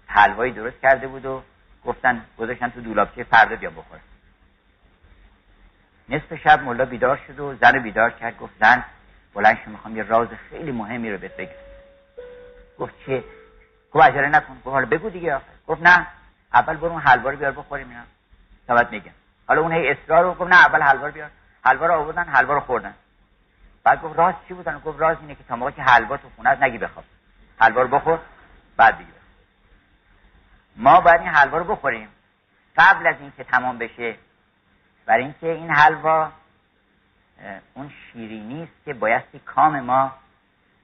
حلوایی 0.07 0.52
درست 0.52 0.81
کرده 0.81 1.06
بود 1.06 1.27
و 1.27 1.42
گفتن 1.85 2.25
گذاشتن 2.38 2.69
تو 2.69 2.81
دولابچه 2.81 3.25
فردا 3.25 3.56
بیا 3.56 3.71
بخور. 3.71 3.98
نصف 6.08 6.35
شب 6.35 6.62
ملا 6.62 6.85
بیدار 6.85 7.21
شد 7.27 7.40
و 7.40 7.54
زن 7.54 7.83
بیدار 7.83 8.10
کرد 8.10 8.38
گفت 8.38 8.52
زن 8.60 8.85
بلند 9.35 9.58
شو 9.64 9.71
می‌خوام 9.71 9.96
یه 9.96 10.02
راز 10.02 10.29
خیلی 10.50 10.73
مهمی 10.73 11.12
رو 11.12 11.19
بهت 11.19 11.37
بگم. 11.37 11.52
گفت 12.79 12.94
چه 13.06 13.25
گفت 13.92 14.04
عجله 14.04 14.29
نکن. 14.29 14.54
گفت 14.54 14.67
حالا 14.67 14.87
بگو 14.87 15.10
دیگه 15.10 15.35
آخر 15.35 15.56
گفت 15.67 15.83
نه 15.83 16.06
اول 16.54 16.77
برو 16.77 16.98
حلوا 16.98 17.31
رو 17.31 17.37
بیار 17.37 17.52
بخوریم 17.52 17.88
اینا. 17.88 18.02
تا 18.67 18.88
میگم 18.90 19.12
حالا 19.48 19.60
اون 19.60 19.73
هی 19.73 19.90
اصرار 19.90 20.25
رو 20.25 20.35
گفت 20.35 20.50
نه 20.50 20.56
اول 20.56 20.83
حلوا 20.83 21.06
رو 21.06 21.12
بیار. 21.12 21.31
حلوا 21.64 21.87
رو 21.87 21.94
آوردن 21.94 22.25
حلوا 22.25 22.54
رو 22.54 22.60
خوردن. 22.60 22.94
بعد 23.85 24.02
گفت 24.02 24.19
راز 24.19 24.35
چی 24.48 24.54
بودن؟ 24.54 24.79
گفت 24.79 25.00
راز 25.00 25.17
اینه 25.21 25.35
که 25.35 25.44
تا 25.44 25.56
موقع 25.56 25.71
که 25.71 25.83
حلوا 25.83 26.17
تو 26.17 26.29
خونه 26.37 26.64
نگی 26.64 26.79
بخواب. 26.79 27.04
حلوا 27.60 27.83
رو 27.83 27.88
بخور 27.88 28.19
بعد 28.77 28.98
دیگه 28.98 29.10
ما 30.77 31.00
باید 31.00 31.21
این 31.21 31.31
حلوا 31.31 31.58
رو 31.58 31.64
بخوریم. 31.64 32.08
قبل 32.77 33.06
از 33.06 33.14
اینکه 33.21 33.44
تمام 33.44 33.79
بشه 33.79 34.17
برای 35.06 35.23
اینکه 35.23 35.52
این 35.52 35.71
حلوا 35.71 36.33
اون 37.75 37.90
شیرینی 38.12 38.62
است 38.62 38.85
که 38.85 38.94
بایستی 38.94 39.38
کام 39.38 39.81
ما 39.81 40.12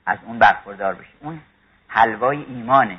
از 0.06 0.18
اون 0.22 0.38
برخوردار 0.38 0.94
بشه. 0.94 1.10
اون 1.20 1.40
حلوای 1.88 2.42
ایمانه. 2.42 2.98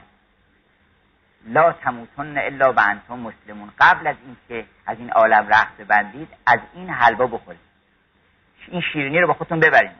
لا 1.45 1.71
تموتن 1.71 2.37
الا 2.37 2.73
و 2.73 2.79
انتم 2.79 3.19
مسلمون. 3.19 3.71
قبل 3.79 4.07
از 4.07 4.15
اینکه 4.25 4.67
از 4.85 4.97
این 4.99 5.11
عالم 5.11 5.47
رخت 5.47 5.81
بندید 5.81 6.29
از 6.45 6.59
این 6.73 6.89
حلوا 6.89 7.27
بخورید. 7.27 7.59
این 8.67 8.81
شیرینی 8.81 9.19
رو 9.19 9.27
با 9.27 9.33
خودتون 9.33 9.59
ببرید 9.59 9.91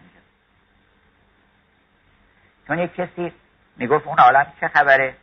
چون 2.68 2.80
یک 2.80 2.96
کسی 2.96 3.34
می‌گفت 3.78 4.08
اون 4.08 4.20
عالم 4.20 4.54
چه 4.60 4.68
خبره؟ 4.68 5.16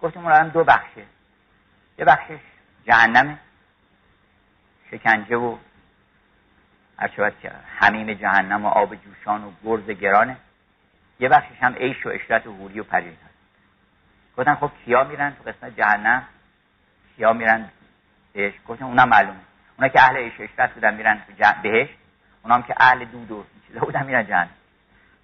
گفتیم 0.00 0.22
اون 0.22 0.32
عالم 0.32 0.48
دو 0.48 0.64
بخشه. 0.64 1.04
یه 1.98 2.04
بخشش 2.04 2.40
جهنمه 2.86 3.38
شکنجه 4.90 5.36
و 5.36 5.56
هرچه 6.98 7.32
که 7.42 7.52
حمیم 7.78 8.14
جهنم 8.14 8.64
و 8.64 8.68
آب 8.68 8.94
جوشان 8.94 9.44
و 9.44 9.52
گرز 9.64 9.86
گرانه. 9.86 10.36
یه 11.20 11.28
بخشش 11.28 11.62
هم 11.62 11.74
عیش 11.74 12.06
و 12.06 12.08
اشرت 12.08 12.46
و 12.46 12.52
حوری 12.52 12.80
و 12.80 12.84
هست 12.92 13.23
گفتن 14.38 14.54
خب 14.54 14.70
کیا 14.84 15.04
میرن 15.04 15.30
تو 15.30 15.50
قسمت 15.50 15.76
جهنم؟ 15.76 16.22
کیا 17.16 17.32
میرن 17.32 17.68
بهش؟ 18.32 18.54
گفتن 18.68 18.84
اونم 18.84 19.08
معلومه. 19.08 19.40
اونا 19.78 19.88
که 19.88 20.00
اهل 20.00 20.30
اشرت 20.38 20.74
بودن 20.74 20.94
میرن 20.94 21.22
بهش 21.62 21.88
اونا 22.42 22.54
هم 22.54 22.62
که 22.62 22.74
اهل 22.80 23.04
دود 23.04 23.30
و 23.30 23.44
چیزا 23.66 23.80
بودن 23.80 24.06
میرن 24.06 24.26
جهنم. 24.26 24.50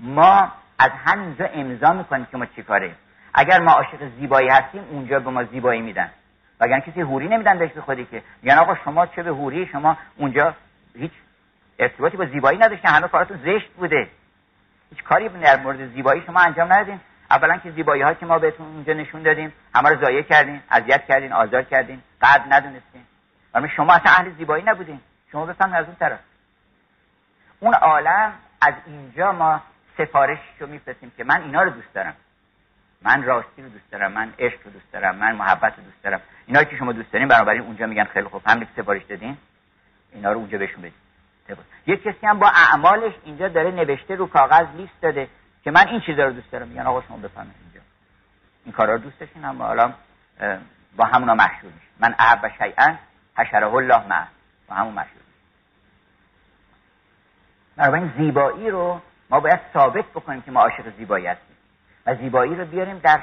ما 0.01 0.53
از 0.79 0.91
همینجا 1.07 1.45
امضا 1.45 1.93
می‌کنیم 1.93 2.27
که 2.31 2.37
ما 2.37 2.47
چیکاره 2.47 2.95
اگر 3.35 3.61
ما 3.61 3.73
عاشق 3.73 4.09
زیبایی 4.19 4.49
هستیم 4.49 4.85
اونجا 4.91 5.21
به 5.21 5.31
ما 5.31 5.45
زیبایی 5.45 5.81
میدن. 5.81 6.11
وگرنه 6.61 6.81
کسی 6.81 7.01
هوری 7.01 7.29
نمیدن 7.29 7.59
بهش 7.59 7.73
به 7.73 7.81
خودی 7.81 8.05
که. 8.05 8.23
میگن 8.43 8.59
آقا 8.59 8.75
شما 8.85 9.07
چه 9.07 9.23
به 9.23 9.31
هوری 9.31 9.67
شما 9.67 9.97
اونجا 10.17 10.55
هیچ 10.95 11.13
ارتباطی 11.79 12.17
با 12.17 12.27
زیبایی 12.27 12.59
نداشتن 12.59 12.89
همه 12.89 13.09
کاراتون 13.09 13.37
زشت 13.37 13.69
بوده. 13.69 14.09
هیچ 14.91 15.03
کاری 15.03 15.29
در 15.29 15.61
مورد 15.61 15.87
زیبایی 15.95 16.23
شما 16.27 16.41
انجام 16.41 16.73
ندادین. 16.73 17.01
اولا 17.31 17.57
که 17.57 17.71
زیبایی 17.71 18.15
که 18.21 18.27
ما 18.27 18.39
بهتون 18.39 18.67
اونجا 18.67 18.93
نشون 18.93 19.23
دادیم 19.23 19.53
همه 19.75 19.89
رو 19.89 20.05
ضایع 20.05 20.23
کردین 20.23 20.61
اذیت 20.71 21.07
کردین 21.07 21.33
آزار 21.33 21.63
کردین 21.63 22.03
قدر 22.23 22.45
ندونستین. 22.49 23.03
ولی 23.55 23.69
شما 23.69 23.93
اصلا 23.93 24.13
اهل 24.13 24.31
زیبایی 24.31 24.65
نبودین. 24.65 25.01
شما 25.33 25.47
بفهمید 25.47 25.75
از 25.75 25.87
اون 25.87 25.95
طرف. 25.95 26.19
اون 27.61 27.75
عالم 27.75 28.33
از 28.63 28.75
اینجا 28.87 29.33
ما 29.33 29.61
سفارش 29.99 30.39
رو 30.59 30.67
میفرستیم 30.67 31.13
که 31.17 31.25
من 31.25 31.43
اینا 31.43 31.63
رو 31.63 31.71
دوست 31.71 31.95
دارم. 31.95 32.15
من 33.03 33.23
راستی 33.23 33.63
رو 33.63 33.69
دوست 33.69 33.91
دارم 33.91 34.13
من 34.13 34.33
عشق 34.39 34.59
رو 34.65 34.71
دوست 34.71 34.93
دارم 34.93 35.17
من 35.17 35.37
محبت 35.37 35.77
رو 35.77 35.85
دوست 35.85 36.03
دارم. 36.03 36.21
اینا 36.47 36.65
که 36.65 36.77
شما 36.77 36.93
دوست 36.93 37.13
دارین 37.13 37.29
بنابراین 37.29 37.63
اونجا 37.63 37.87
میگن 37.87 38.05
خیلی 38.05 38.27
خوب. 38.27 38.43
هم 38.47 38.67
سفارش 38.77 39.03
دادین 39.03 39.37
اینا 40.13 40.33
رو 40.33 40.39
اونجا 40.39 40.59
بهشون 40.59 40.81
بدین. 40.81 40.95
یک 41.87 42.03
کسی 42.03 42.27
هم 42.27 42.39
با 42.39 42.49
اعمالش 42.49 43.13
اینجا 43.25 43.49
داره 43.49 43.71
نوشته 43.71 44.15
رو 44.15 44.27
کاغذ 44.27 44.67
لیست 44.77 45.01
داده. 45.03 45.29
که 45.65 45.71
من 45.71 45.89
این 45.89 46.01
چیزا 46.01 46.25
رو 46.25 46.33
دوست 46.33 46.51
دارم. 46.51 46.69
میگن 46.69 46.87
آقا 46.87 47.03
شما 47.03 47.17
بفهمید 47.17 47.55
اینجا. 47.65 47.81
این 48.65 48.73
کارا 48.73 48.93
رو 48.93 48.99
دوست 48.99 49.19
داشتین؟ 49.21 49.45
اما 49.45 49.65
حالا 49.65 49.93
با 50.97 51.05
همونا 51.05 51.35
مشهور 51.35 51.73
میشه 51.73 51.87
من 52.01 52.15
احب 52.19 52.49
شیئا 52.59 52.97
حشره 53.39 53.75
الله 53.75 54.07
مع 54.07 54.27
با 54.69 54.75
همون 54.75 54.93
مشهور 54.93 55.21
بنابراین 57.77 58.13
زیبایی 58.19 58.71
رو 58.71 59.01
ما 59.31 59.41
باید 59.41 59.61
ثابت 59.73 60.05
بکنیم 60.05 60.43
که 60.43 60.51
ما 60.51 60.61
عاشق 60.61 60.97
زیبایی 60.97 61.27
هستیم. 61.27 61.57
و 62.07 62.15
زیبایی 62.15 62.55
رو 62.55 62.65
بیاریم 62.65 62.99
در 62.99 63.21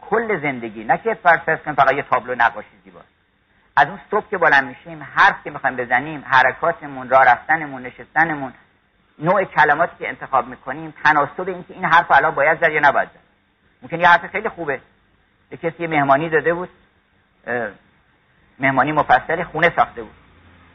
کل 0.00 0.40
زندگی. 0.42 0.84
نه 0.84 0.98
که 0.98 1.14
فرض 1.14 1.60
کنیم 1.60 1.76
فقط 1.76 1.92
یه 1.92 2.02
تابلو 2.02 2.34
نقاشی 2.34 2.68
زیباست 2.84 3.08
از 3.76 3.88
اون 3.88 3.98
صبح 4.10 4.28
که 4.30 4.38
بلند 4.38 4.64
میشیم 4.64 5.02
حرف 5.02 5.44
که 5.44 5.50
می‌خوایم 5.50 5.76
بزنیم 5.76 6.24
حرکاتمون 6.26 7.08
راه 7.08 7.24
رفتنمون 7.24 7.82
نشستنمون 7.82 8.52
نوع 9.18 9.44
کلماتی 9.44 9.92
که 9.98 10.08
انتخاب 10.08 10.46
می‌کنیم 10.48 10.94
تناسب 11.04 11.48
اینکه 11.48 11.74
این 11.74 11.84
حرف 11.84 12.10
الان 12.10 12.34
باید 12.34 12.60
زد 12.60 12.72
یا 12.72 12.80
نباید 12.84 13.08
زد. 13.08 13.20
ممکن 13.82 14.00
یه 14.00 14.08
حرف 14.08 14.26
خیلی 14.26 14.48
خوبه. 14.48 14.80
یه 15.50 15.58
کسی 15.58 15.86
مهمانی 15.86 16.28
داده 16.28 16.54
بود 16.54 16.68
مهمانی 18.58 18.92
مفصل 18.92 19.42
خونه 19.42 19.72
ساخته 19.76 20.02
بود. 20.02 20.14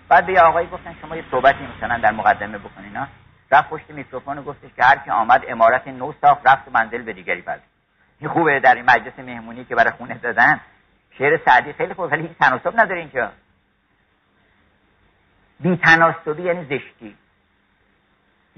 بعد 0.10 0.26
به 0.26 0.34
یه 0.34 0.40
آقایی 0.40 0.68
گفتن 0.68 0.96
شما 1.02 1.16
یه 1.16 1.24
صحبتی 1.32 1.68
مثلا 1.78 1.98
در 1.98 2.12
مقدمه 2.12 2.58
بکنین 2.58 2.96
ها؟ 2.96 3.08
رفت 3.52 3.70
پشت 3.70 3.90
میکروفون 3.90 4.42
گفتش 4.42 4.70
که 4.76 4.84
هر 4.84 4.98
کی 4.98 5.10
آمد 5.10 5.44
امارت 5.48 5.88
نو 5.88 6.14
ساخت 6.22 6.48
رفت 6.48 6.68
منزل 6.68 7.02
به 7.02 7.14
دیگری 7.14 7.42
پرد 7.42 7.62
این 8.20 8.30
خوبه 8.30 8.60
در 8.60 8.76
این 8.76 8.86
مجلس 8.86 9.20
مهمونی 9.20 9.66
که 9.66 9.76
برای 9.76 9.92
خونه 9.92 10.18
دادن 10.18 10.60
شعر 11.18 11.40
سعدی 11.46 11.74
خیلی 11.74 11.94
خوب 11.94 12.12
ولی 12.12 12.36
تناسب 12.40 12.80
نداره 12.80 13.00
اینجا. 13.00 13.32
بی 15.60 15.78
تناسبی 15.78 16.44
یعنی 16.44 16.64
زشتی. 16.64 17.16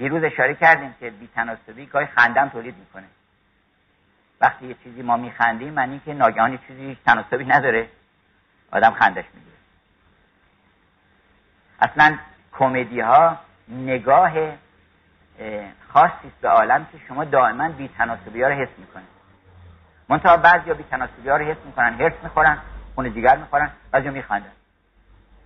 روز 0.07 0.23
اشاره 0.23 0.55
کردیم 0.55 0.95
که 0.99 1.09
بی 1.09 1.29
تناسبی 1.35 1.85
گاهی 1.85 2.05
خندم 2.05 2.49
تولید 2.49 2.75
می‌کنه. 2.77 3.07
وقتی 4.41 4.67
یه 4.67 4.75
چیزی 4.83 5.01
ما 5.01 5.17
میخندیم 5.17 5.73
معنی 5.73 6.01
که 6.05 6.13
ناگهانی 6.13 6.59
چیزی 6.67 6.97
تناسبی 7.05 7.45
نداره. 7.45 7.89
آدم 8.71 8.91
خندش 8.91 9.25
می‌گیره. 9.33 9.55
اصلا 11.81 12.17
کمدی 12.51 12.99
ها 12.99 13.37
نگاه 13.67 14.33
خاصی 15.87 16.31
به 16.41 16.49
عالم 16.49 16.85
که 16.91 16.99
شما 17.07 17.23
دائما 17.23 17.69
بی 17.69 17.87
تناسبی 17.97 18.41
ها 18.41 18.49
رو 18.49 18.55
حس 18.55 18.69
می‌کنید. 18.77 19.07
منتها 20.09 20.37
بعضی 20.37 20.69
ها 20.69 20.75
بی 20.75 20.83
تناسبی 20.83 21.29
ها 21.29 21.37
رو 21.37 21.45
حس 21.45 21.57
می‌کنن 21.65 21.93
هرس 21.93 22.13
می‌خورن 22.23 22.57
خون 22.95 23.09
دیگر 23.09 23.37
می‌خورن 23.37 23.71
بعضی 23.91 24.09
میخندن. 24.09 24.51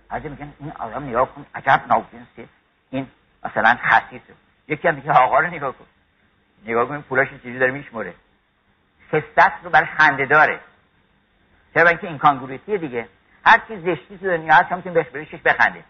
بعضی 0.08 0.28
میگن 0.28 0.52
این 0.60 0.72
آدم 0.78 1.08
نگاه 1.08 1.34
کن 1.34 1.46
عجب 1.54 1.80
ناجنسه 1.88 2.48
این 2.90 3.06
مثلا 3.44 3.76
خسیسه 3.82 4.34
یکی 4.68 4.88
هم 4.88 4.94
میگه 4.94 5.12
آقا 5.12 5.38
رو 5.38 5.46
نگاه 5.46 5.72
کن. 5.72 5.84
نگاه 6.66 6.88
کن 6.88 7.00
پولاش 7.00 7.28
چیزی 7.42 7.58
داره 7.58 7.72
میشموره. 7.72 8.14
خصت 9.12 9.64
رو 9.64 9.70
برای 9.70 9.86
خنده 9.86 10.26
داره. 10.26 10.60
چرا 11.74 11.88
اینکه 11.88 12.06
این 12.06 12.78
دیگه. 12.78 13.08
هر 13.46 13.60
چیز 13.68 13.80
زشتی 13.80 14.18
تو 14.18 14.26
دنیا 14.26 14.54
هست 14.54 14.72
می‌تونیم 14.72 15.04
بهش 15.12 15.34
بخنده. 15.34 15.84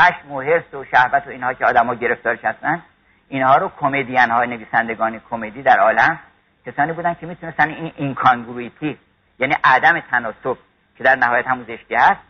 خشم 0.00 0.32
و 0.32 0.42
حرس 0.42 0.74
و 0.74 0.84
شهبت 0.84 1.26
و 1.26 1.30
اینها 1.30 1.54
که 1.54 1.64
آدم‌ها 1.64 1.94
گرفتارش 1.94 2.44
هستن 2.44 2.82
اینها 3.28 3.56
رو 3.56 3.72
کمدین 3.80 4.30
های 4.30 4.48
نویسندگان 4.48 5.20
کمدی 5.30 5.62
در 5.62 5.78
عالم 5.78 6.18
کسانی 6.66 6.92
بودن 6.92 7.14
که 7.14 7.26
می‌تونستن 7.26 7.68
این 7.68 7.92
اینکانگرویتی 7.96 8.98
یعنی 9.38 9.54
عدم 9.64 10.00
تناسب 10.00 10.58
که 10.98 11.04
در 11.04 11.16
نهایت 11.16 11.46
همون 11.46 11.64
زشتی 11.64 11.94
هست 11.94 12.20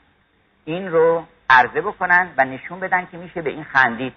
این 0.65 0.91
رو 0.91 1.27
عرضه 1.51 1.81
بکنن 1.81 2.31
و 2.37 2.45
نشون 2.45 2.81
بدن 2.81 3.07
که 3.07 3.17
میشه 3.17 3.43
به 3.43 3.51
این 3.51 3.65
خندید. 3.65 4.13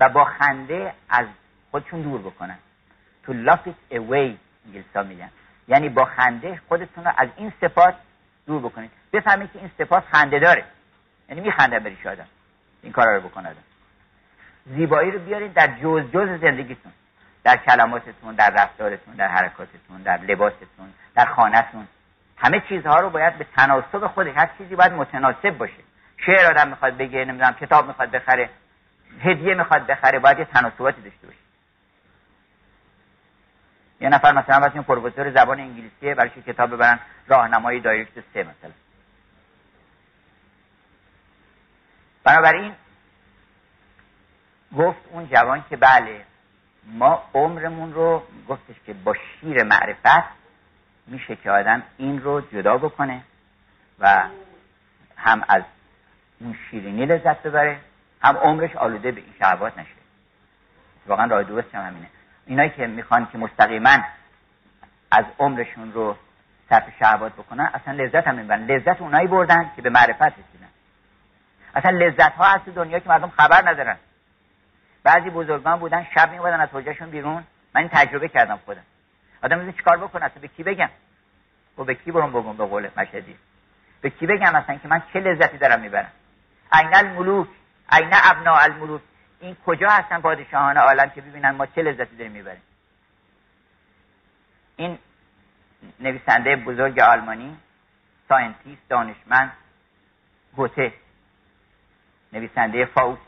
و 0.00 0.08
با 0.08 0.24
خنده 0.24 0.92
از 1.08 1.26
خودشون 1.70 2.02
دور 2.02 2.20
بکنن. 2.20 2.58
تو 3.22 3.44
laugh 3.44 3.68
it 3.68 3.94
away 3.94 4.36
انگلیسا 4.66 5.02
میگن. 5.02 5.30
یعنی 5.68 5.88
با 5.88 6.04
خنده 6.04 6.60
خودتون 6.68 7.04
رو 7.04 7.12
از 7.16 7.28
این 7.36 7.52
صفات 7.60 7.94
دور 8.46 8.60
بکنید. 8.62 8.90
بفهمید 9.12 9.52
که 9.52 9.58
این 9.58 9.70
صفات 9.78 10.04
خنده 10.12 10.38
داره. 10.38 10.64
یعنی 11.28 11.40
میخنده 11.40 11.78
بریش 11.78 12.06
آدم. 12.06 12.26
این 12.82 12.92
کارا 12.92 13.16
رو 13.16 13.20
بکنه 13.20 13.54
زیبایی 14.66 15.10
رو 15.10 15.18
بیارید 15.18 15.54
در 15.54 15.66
جز 15.66 16.02
جز 16.12 16.40
زندگیتون. 16.40 16.92
در 17.44 17.56
کلماتتون 17.56 18.34
در 18.34 18.50
رفتارتون 18.50 19.14
در 19.14 19.28
حرکاتتون 19.28 20.02
در 20.04 20.16
لباستون 20.16 20.92
در 21.14 21.24
خانهتون. 21.24 21.88
همه 22.36 22.62
چیزها 22.68 22.96
رو 22.96 23.10
باید 23.10 23.38
به 23.38 23.46
تناسب 23.56 24.06
خودش 24.06 24.36
هر 24.36 24.50
چیزی 24.58 24.76
باید 24.76 24.92
متناسب 24.92 25.50
باشه. 25.50 25.82
شعر 26.26 26.50
آدم 26.50 26.68
می‌خواد 26.68 26.96
بگه 26.96 27.24
نمی‌دونم 27.24 27.52
کتاب 27.52 27.86
می‌خواد 27.86 28.10
بخره. 28.10 28.50
هدیه 29.20 29.54
می‌خواد 29.54 29.86
بخره 29.86 30.18
باید 30.18 30.38
یه 30.38 30.44
تناسباتی 30.44 31.02
داشته 31.02 31.26
باشه. 31.26 31.38
یه 34.00 34.08
نفر 34.08 34.32
مثلا 34.32 34.60
واسه 34.60 34.82
پروفسور 34.82 35.30
زبان 35.30 35.60
انگلیسی 35.60 36.14
برای 36.14 36.30
کتاب 36.30 36.70
ببرن 36.70 36.98
راهنمای 37.26 37.80
دایرکت 37.80 38.24
سه 38.34 38.42
مثلا. 38.42 38.72
بنابراین 42.24 42.74
گفت 44.76 44.98
اون 45.10 45.28
جوان 45.28 45.64
که 45.70 45.76
بله 45.76 46.24
ما 46.84 47.22
عمرمون 47.34 47.92
رو 47.92 48.22
گفتش 48.48 48.76
که 48.86 48.94
با 48.94 49.14
شیر 49.14 49.62
معرفت 49.62 50.28
میشه 51.06 51.36
که 51.36 51.50
آدم 51.50 51.82
این 51.96 52.22
رو 52.22 52.40
جدا 52.40 52.78
بکنه 52.78 53.22
و 53.98 54.28
هم 55.16 55.44
از 55.48 55.62
اون 56.40 56.56
شیرینی 56.70 57.06
لذت 57.06 57.42
ببره 57.42 57.80
هم 58.22 58.36
عمرش 58.36 58.76
آلوده 58.76 59.12
به 59.12 59.20
این 59.20 59.34
شهوات 59.38 59.78
نشه. 59.78 59.88
واقعا 61.06 61.26
راه 61.26 61.42
درست 61.42 61.74
هم 61.74 61.86
همینه. 61.86 62.06
اینایی 62.46 62.70
که 62.70 62.86
می‌خوان 62.86 63.28
که 63.32 63.38
مستقیما 63.38 63.98
از 65.10 65.24
عمرشون 65.38 65.92
رو 65.92 66.16
صرف 66.70 66.84
شهوات 66.98 67.32
بکنن 67.32 67.70
اصلا 67.74 67.94
لذت 67.94 68.26
هم 68.26 68.38
نمی‌برن. 68.38 68.66
لذت 68.66 69.00
اونایی 69.00 69.26
بردن 69.26 69.70
که 69.76 69.82
به 69.82 69.90
معرفت 69.90 70.22
رسیدن. 70.22 70.68
اصلا 71.74 71.90
لذت 71.90 72.32
ها 72.32 72.44
از 72.44 72.60
دنیا 72.74 72.98
که 72.98 73.08
مردم 73.08 73.28
خبر 73.28 73.68
ندارن. 73.70 73.96
بعضی 75.02 75.30
بزرگان 75.30 75.78
بودن 75.78 76.06
شب 76.14 76.30
میومدن 76.30 76.60
از 76.60 76.68
حجرشون 76.72 77.10
بیرون. 77.10 77.44
من 77.74 77.80
این 77.80 77.90
تجربه 77.92 78.28
کردم 78.28 78.58
خودم. 78.64 78.82
آدم 79.42 79.58
میگه 79.58 79.72
چیکار 79.72 79.96
بکنه 79.96 80.24
اصلا 80.24 80.40
به 80.40 80.48
کی 80.48 80.62
بگم؟ 80.62 80.90
و 81.78 81.84
به 81.84 81.94
کی 81.94 82.12
برم 82.12 82.32
بگم 82.32 82.56
به 82.56 82.64
قول 82.64 82.88
مشهدی؟ 82.96 83.36
به 84.00 84.10
کی 84.10 84.26
بگم 84.26 84.54
اصلا 84.54 84.76
که 84.76 84.88
من 84.88 85.02
چه 85.12 85.20
لذتی 85.20 85.58
دارم 85.58 85.80
می‌برم؟ 85.80 86.12
أین 86.72 86.94
الملوک 86.94 87.48
أین 87.88 88.10
ابناء 88.12 88.62
الملوک. 88.62 89.00
این 89.40 89.56
کجا 89.66 89.88
هستن 89.88 90.20
پادشاهان 90.20 90.76
عالم 90.76 91.10
که 91.10 91.20
ببینن 91.20 91.50
ما 91.50 91.66
چه 91.66 91.82
لذتی 91.82 92.16
داریم 92.16 92.32
می‌بریم؟ 92.32 92.62
این 94.76 94.98
نویسنده 96.00 96.56
بزرگ 96.56 97.00
آلمانی 97.00 97.56
scientist 98.28 98.88
دانشمند 98.88 99.52
گوته 100.56 100.92
نویسنده 102.32 102.84
فاوست 102.84 103.22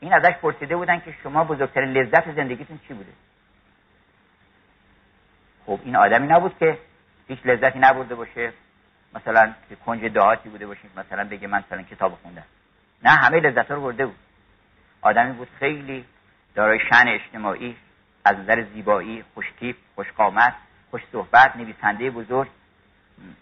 این 0.00 0.12
ازش 0.12 0.32
پرسیده 0.42 0.76
بودن 0.76 1.00
که 1.00 1.14
شما 1.22 1.44
بزرگترین 1.44 1.92
لذت 1.92 2.34
زندگیتون 2.34 2.80
چی 2.88 2.94
بوده؟ 2.94 3.12
خب 5.66 5.80
این 5.84 5.96
آدمی 5.96 6.26
نبود 6.26 6.58
که 6.58 6.78
هیچ 7.28 7.38
لذتی 7.44 7.78
نبرده 7.78 8.14
باشه. 8.14 8.52
مثلا 9.14 9.54
کنج 9.86 10.04
دهاتی 10.04 10.48
بوده 10.48 10.66
باشیم 10.66 10.90
مثلا 10.96 11.24
بگه 11.24 11.46
من 11.48 11.64
مثلا 11.66 11.82
کتاب 11.82 12.18
خوندم. 12.22 12.44
نه 13.04 13.10
همه 13.10 13.40
لذت 13.40 13.70
رو 13.70 13.80
برده 13.80 14.06
بود. 14.06 14.16
آدمی 15.02 15.32
بود 15.32 15.48
خیلی 15.58 16.04
دارای 16.54 16.78
شن 16.90 17.08
اجتماعی 17.08 17.76
از 18.24 18.36
نظر 18.36 18.64
زیبایی 18.74 19.24
خوشتیپ 19.34 19.76
خوشقامت 19.94 20.54
خوش 20.90 21.02
صحبت 21.12 21.56
نویسنده 21.56 22.10
بزرگ. 22.10 22.48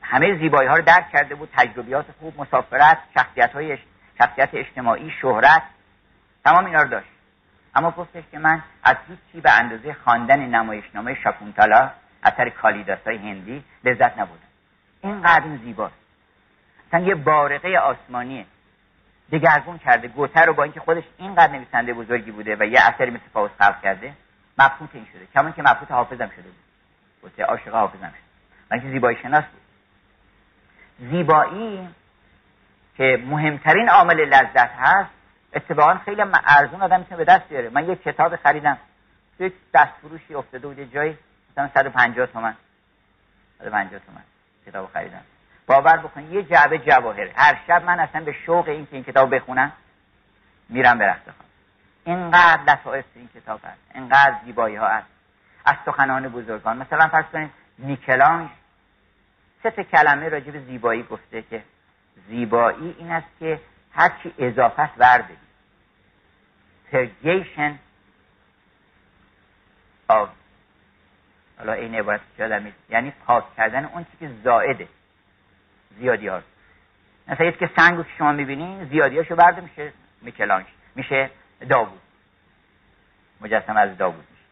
همه 0.02 0.38
زیبایی 0.38 0.68
ها 0.68 0.76
رو 0.76 0.82
درک 0.82 1.10
کرده 1.12 1.34
بود 1.34 1.48
تجربیات 1.56 2.06
خوب 2.20 2.40
مسافرت 2.40 2.98
شخصیت 3.14 3.52
های 3.52 3.78
شخصیت 4.18 4.48
اجتماعی 4.52 5.10
شهرت. 5.10 5.62
تمام 6.44 6.64
اینا 6.66 6.82
رو 6.82 6.88
داشت. 6.88 7.08
اما 7.74 7.90
گفتش 7.90 8.24
که 8.32 8.38
من 8.38 8.62
از 8.84 8.96
هیچی 9.08 9.40
به 9.40 9.58
اندازه 9.58 9.96
خواندن 10.04 10.40
نمایشنامه 10.40 11.14
شاکونتالا 11.14 11.90
اثر 12.22 12.48
کالیداس 12.48 13.06
هندی 13.06 13.64
لذت 13.84 14.18
نبودم 14.18 14.40
اینقدر 15.02 15.44
این 15.44 15.56
زیباست. 15.56 15.94
اصلا 16.88 17.00
یه 17.00 17.14
بارقه 17.14 17.78
آسمانیه 17.78 18.46
دگرگون 19.32 19.78
کرده 19.78 20.08
گوته 20.08 20.40
رو 20.40 20.54
با 20.54 20.62
اینکه 20.62 20.80
خودش 20.80 21.04
اینقدر 21.18 21.52
نویسنده 21.52 21.94
بزرگی 21.94 22.30
بوده 22.30 22.56
و 22.56 22.64
یه 22.64 22.80
اثری 22.80 23.10
مثل 23.10 23.28
فاوس 23.32 23.50
خلق 23.58 23.82
کرده 23.82 24.14
مبهوت 24.58 24.90
این 24.92 25.06
شده. 25.12 25.26
کمان 25.34 25.52
که 25.52 25.62
مبهوت 25.62 25.90
حافظم 25.90 26.28
شده 26.28 26.42
بود. 26.42 26.54
گوته 27.22 27.44
عاشق 27.44 27.74
حافظم 27.74 28.08
شده. 28.08 28.18
من 28.70 28.80
که 28.80 28.88
زیبایی 28.88 29.18
شناس 29.22 29.44
بود. 29.44 29.60
زیبایی 31.10 31.88
که 32.96 33.22
مهمترین 33.26 33.88
عامل 33.88 34.20
لذت 34.20 34.70
هست 34.76 35.10
اتفاقا 35.54 35.94
خیلی 35.94 36.22
ارزون 36.44 36.82
آدم 36.82 36.98
می‌تونه 36.98 37.16
به 37.16 37.24
دست 37.24 37.48
بیاره. 37.48 37.70
من 37.70 37.88
یه 37.88 37.96
کتاب 37.96 38.36
خریدم. 38.36 38.78
توی 39.38 39.52
دست 39.74 39.92
فروشی 40.02 40.34
افتاده 40.34 40.66
بود 40.66 40.92
جایی 40.92 41.18
مثلا 41.52 41.70
150 41.74 42.26
تومن. 42.26 42.54
150 43.58 44.00
تومن 44.06 44.22
کتاب 44.66 44.90
خریدم. 44.92 45.22
باور 45.66 45.96
بکنید 45.96 46.32
یه 46.32 46.42
جعبه 46.42 46.78
جواهر 46.78 47.28
هر 47.36 47.58
شب 47.66 47.84
من 47.84 48.00
اصلا 48.00 48.24
به 48.24 48.32
شوق 48.32 48.68
این 48.68 48.86
که 48.86 48.92
این 48.92 49.04
کتاب 49.04 49.34
بخونم 49.34 49.72
میرم 50.68 50.98
به 50.98 51.06
رخت 51.06 51.22
اینقدر 52.04 52.62
لطائف 52.62 53.04
این 53.14 53.28
کتاب 53.34 53.60
هست 53.64 53.80
اینقدر 53.94 54.34
زیبایی 54.44 54.76
ها 54.76 54.88
هست. 54.88 55.06
از 55.64 55.76
سخنان 55.86 56.28
بزرگان. 56.28 56.76
مثلا 56.76 57.08
فرض 57.08 57.24
کنید 57.32 57.50
نیکلانج 57.78 58.50
سه 59.62 59.84
کلمه 59.84 60.28
راجع 60.28 60.50
به 60.50 60.60
زیبایی 60.60 61.02
گفته 61.02 61.42
که 61.42 61.62
زیبایی 62.28 62.94
این 62.98 63.10
است 63.10 63.26
که 63.38 63.60
هرچی 63.92 64.34
اضافه 64.38 64.82
است 64.82 64.94
ورده. 64.98 65.36
Purgation 66.92 67.72
of 70.10 70.28
حالا 71.58 71.72
این 71.72 71.94
عبارت 71.94 72.20
یعنی 72.88 73.10
پاک 73.26 73.44
کردن 73.56 73.84
اون 73.84 74.04
چی 74.04 74.16
که 74.20 74.30
زائده. 74.44 74.88
زیادی 75.98 76.28
ها 76.28 76.42
مثلا 77.28 77.50
که 77.50 77.70
سنگ 77.76 78.02
که 78.02 78.10
شما 78.18 78.32
می‌بینین 78.32 78.84
زیادی 78.84 79.18
هاشو 79.18 79.36
برده 79.36 79.60
میشه 79.60 79.92
میکلانش. 80.22 80.66
میشه 80.94 81.30
داوود. 81.68 82.00
مجسم 83.40 83.76
از 83.76 83.98
داوود 83.98 84.24
میشه. 84.30 84.44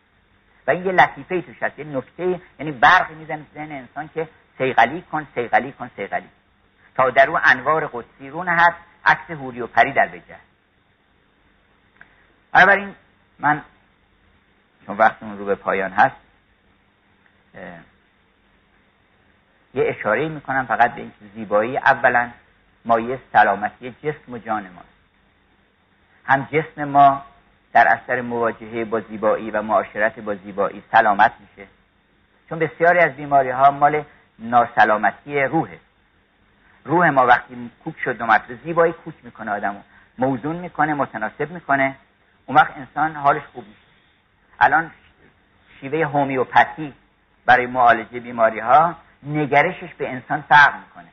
و 0.66 0.70
این 0.70 0.86
یه 0.86 0.92
لطیفه 0.92 1.34
ای 1.34 1.42
توش 1.42 1.62
هست. 1.62 1.78
یه 1.78 1.84
نکته 1.84 2.40
یعنی 2.58 2.72
برق 2.72 3.10
می‌زنه 3.10 3.46
ذهن 3.54 3.72
انسان 3.72 4.10
که 4.14 4.28
سیغلی 4.58 5.02
کن 5.02 5.26
سیغلی 5.34 5.72
کن 5.72 5.90
سیغلی 5.96 6.28
تا 6.94 7.10
در 7.10 7.30
او 7.30 7.38
انوار 7.44 7.86
قدسی 7.86 8.30
رو 8.30 8.44
نهد 8.44 8.74
عکس 9.04 9.30
هوری 9.30 9.60
و 9.60 9.66
پری 9.66 9.92
در 9.92 10.08
بجه 10.08 10.36
بنابراین 12.52 12.94
من 13.38 13.62
چون 14.86 14.96
وقتمون 14.96 15.38
رو 15.38 15.44
به 15.44 15.54
پایان 15.54 15.90
هست 15.90 16.16
یه 19.74 19.84
اشاره 19.88 20.28
می‌کنم 20.28 20.66
فقط 20.66 20.94
به 20.94 21.00
اینکه 21.00 21.16
زیبایی. 21.34 21.76
اولا 21.76 22.30
مایه 22.84 23.18
سلامتی 23.32 23.94
جسم 24.02 24.32
و 24.32 24.38
جان 24.38 24.62
ماست 24.62 24.88
هم 26.24 26.48
جسم 26.52 26.84
ما 26.84 27.22
در 27.72 27.88
اثر 27.88 28.20
مواجهه 28.20 28.84
با 28.84 29.00
زیبایی 29.00 29.50
و 29.50 29.62
معاشرت 29.62 30.18
با 30.18 30.34
زیبایی 30.34 30.82
سلامت 30.92 31.32
میشه. 31.40 31.68
چون 32.48 32.58
بسیاری 32.58 32.98
از 32.98 33.12
بیماری 33.12 33.50
ها 33.50 33.70
مال 33.70 34.04
ناسلامتی 34.38 35.40
روحه. 35.40 35.78
روح 36.84 37.10
ما 37.10 37.26
وقتی 37.26 37.70
کوک 37.84 37.94
شد 38.04 38.18
دو 38.18 38.26
مرتبه 38.26 38.54
زیبایی 38.64 38.92
کوک 38.92 39.14
می‌کنه 39.22 39.50
آدمو. 39.50 39.80
موزون 40.18 40.56
می‌کنه 40.56 40.94
متناسب 40.94 41.50
می‌کنه. 41.50 41.94
اون 42.46 42.56
وقت 42.56 42.76
انسان 42.76 43.16
حالش 43.16 43.42
خوب 43.52 43.64
میشه. 43.66 43.80
الان 44.60 44.90
شیوه 45.80 46.06
هومیوپاتی 46.06 46.92
برای 47.46 47.66
معالجه 47.66 48.20
بیماری 48.20 48.60
ها 48.60 48.94
نگرشش 49.22 49.94
به 49.98 50.10
انسان 50.10 50.44
فرق 50.48 50.74
می‌کنه. 50.74 51.08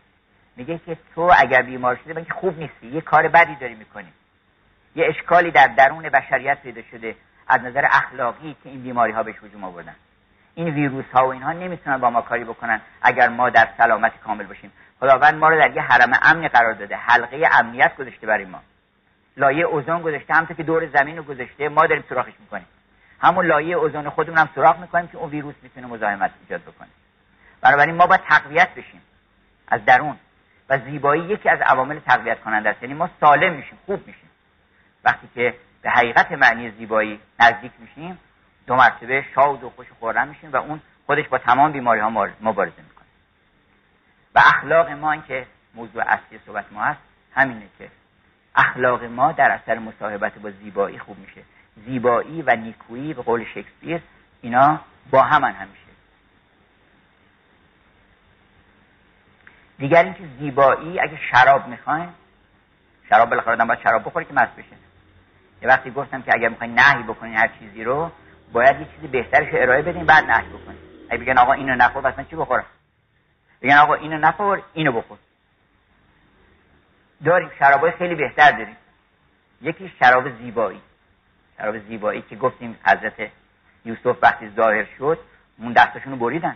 میگه 0.56 0.78
که 0.86 0.98
تو 1.16 1.32
اگر 1.38 1.62
بیمار 1.62 2.00
شده 2.06 2.26
که 2.26 2.34
خوب 2.34 2.60
نیستی. 2.60 2.88
یه 2.88 3.02
کار 3.02 3.28
بدی 3.28 3.56
داری 3.56 3.76
می‌کنی. 3.76 4.14
یه 4.96 5.06
اشکالی 5.08 5.52
در 5.52 5.68
درون 5.68 6.10
بشریت 6.10 6.62
پیدا 6.62 6.82
شده 6.92 7.16
از 7.48 7.62
نظر 7.62 7.86
اخلاقی 7.86 8.56
که 8.64 8.70
این 8.70 8.84
بیماری 8.84 9.12
ها 9.12 9.24
بهش 9.24 9.36
هجوم 9.44 9.64
آوردن. 9.64 9.96
این 10.56 10.70
ویروس 10.70 11.06
ها 11.14 11.28
و 11.28 11.32
اینها 11.32 11.52
نمی‌تونن 11.52 11.98
با 11.98 12.10
ما 12.10 12.22
کاری 12.22 12.44
بکنن 12.44 12.82
اگر 13.02 13.30
ما 13.30 13.50
در 13.50 13.68
سلامت 13.78 14.20
کامل 14.20 14.46
باشیم. 14.46 14.72
خداوند 15.00 15.36
ما 15.36 15.50
رو 15.50 15.60
در 15.60 15.76
یه 15.76 15.82
حرم 15.82 16.20
امنی 16.22 16.48
قرار 16.48 16.74
داده. 16.74 16.96
حلقه 16.96 17.50
امنیت 17.52 17.96
گذاشته 17.96 18.28
برای 18.28 18.46
ما. 18.46 18.62
لایه 19.38 19.66
اوزون 19.66 20.02
گذاشته. 20.02 20.34
همونطور 20.34 20.58
که 20.58 20.64
دور 20.64 20.88
زمین 20.88 21.18
رو 21.18 21.24
گذاشته 21.24 21.70
ما 21.70 21.88
داریم 21.88 22.04
سوراخش 22.10 22.34
می‌کنیم. 22.40 22.66
همون 23.22 23.46
لایه 23.46 23.76
اوزون 23.76 24.10
خودمون 24.10 24.38
هم 24.38 24.50
سوراخ 24.56 24.80
می‌کنیم 24.80 25.08
که 25.08 25.18
اون 25.18 25.30
ویروس 25.30 25.56
می‌تونه 25.64 25.88
مزاحمت 25.88 26.32
ایجاد 26.42 26.62
بکنه. 26.62 26.88
بنابراین 27.62 27.96
ما 27.96 28.08
باید 28.08 28.22
تقویت 28.22 28.70
بشیم 28.76 29.02
از 29.68 29.86
درون. 29.86 30.16
و 30.70 30.78
زیبایی 30.78 31.24
یکی 31.24 31.50
از 31.50 31.60
عوامل 31.62 32.00
تقویت 32.00 32.40
کننده 32.40 32.70
است. 32.70 32.84
یعنی 32.84 32.94
ما 32.94 33.10
سالم 33.20 33.54
میشیم 33.54 33.78
خوب 33.86 34.08
میشیم. 34.08 34.30
وقتی 35.04 35.30
که 35.36 35.56
به 35.82 35.90
حقیقت 35.90 36.32
معنی 36.32 36.72
زیبایی 36.72 37.20
نزدیک 37.40 37.72
میشیم 37.80 38.20
دو 38.68 38.76
مرتبه 38.76 39.26
شاد 39.36 39.64
و 39.64 39.70
خوش 39.70 39.88
خورم 40.00 40.28
میشیم 40.28 40.52
و 40.52 40.56
اون 40.56 40.82
خودش 41.06 41.28
با 41.28 41.38
تمام 41.38 41.72
بیماری 41.72 42.00
ها 42.00 42.10
مبارزه 42.42 42.82
می‌کنه. 42.82 43.08
و 44.36 44.40
اخلاق 44.40 44.90
ما 44.90 45.18
که 45.18 45.48
موضوع 45.76 46.04
اصلی 46.08 46.40
صحبت 46.46 46.66
ما 46.72 46.84
هست 46.84 47.00
همینه 47.36 47.66
که 47.78 47.90
اخلاق 48.56 49.04
ما 49.04 49.32
در 49.32 49.52
اثر 49.52 49.80
مصاحبت 49.80 50.40
با 50.40 50.52
زیبایی 50.52 51.00
خوب 51.00 51.20
میشه. 51.20 51.42
زیبایی 51.86 52.42
و 52.42 52.56
نیکویی 52.56 53.14
به 53.14 53.22
قول 53.22 53.46
شکسپیر 53.46 54.02
اینا 54.42 54.80
با 55.12 55.24
همان 55.24 55.52
همیشه. 55.52 55.89
دیگر 59.80 60.04
اینکه 60.04 60.24
زیبایی 60.40 61.00
اگه 61.00 61.20
شراب 61.32 61.68
می‌خواین 61.68 62.10
شراب 63.10 63.30
بالاخره 63.30 63.54
آدم 63.54 63.68
باید 63.68 63.80
شراب 63.80 64.06
بخوره 64.06 64.26
که 64.26 64.34
مست 64.34 64.56
بشه. 64.56 64.76
یه 65.62 65.68
وقتی 65.68 65.92
گفتم 65.92 66.22
که 66.22 66.32
اگر 66.36 66.50
می‌خواین 66.50 66.80
نهی 66.80 67.04
بکنین 67.04 67.36
هر 67.38 67.50
چیزی 67.60 67.84
رو 67.84 68.12
باید 68.54 68.80
یه 68.80 68.88
چیزی 68.96 69.08
بهترش 69.08 69.48
ارائه 69.52 69.82
بدین 69.82 70.06
بعد 70.06 70.24
نهی 70.24 70.50
بکنین. 70.50 70.78
اگه 71.10 71.24
بگن 71.24 71.38
آقا 71.38 71.54
اینو 71.54 71.76
نخور 71.76 72.02
بس 72.02 72.18
من 72.18 72.26
چی 72.26 72.36
بخورم؟ 72.36 72.66
بگن 73.62 73.78
آقا 73.78 73.94
اینو 73.94 74.18
نخور 74.18 74.62
اینو 74.74 74.92
بخور. 74.92 75.18
داریم 77.26 77.50
شرابای 77.60 77.92
خیلی 77.92 78.16
بهتر 78.16 78.52
داریم. 78.52 78.78
یکی 79.62 79.94
شراب 80.00 80.38
زیبایی. 80.38 80.82
شراب 81.58 81.80
زیبایی 81.80 82.22
که 82.22 82.36
گفتیم 82.36 82.78
حضرت 82.86 83.32
یوسف 83.86 84.18
وقتی 84.22 84.50
ظاهر 84.50 84.86
شد 84.98 85.20
اون 85.58 85.74
دستشون 85.74 86.12
رو 86.12 86.18
بریدن. 86.18 86.56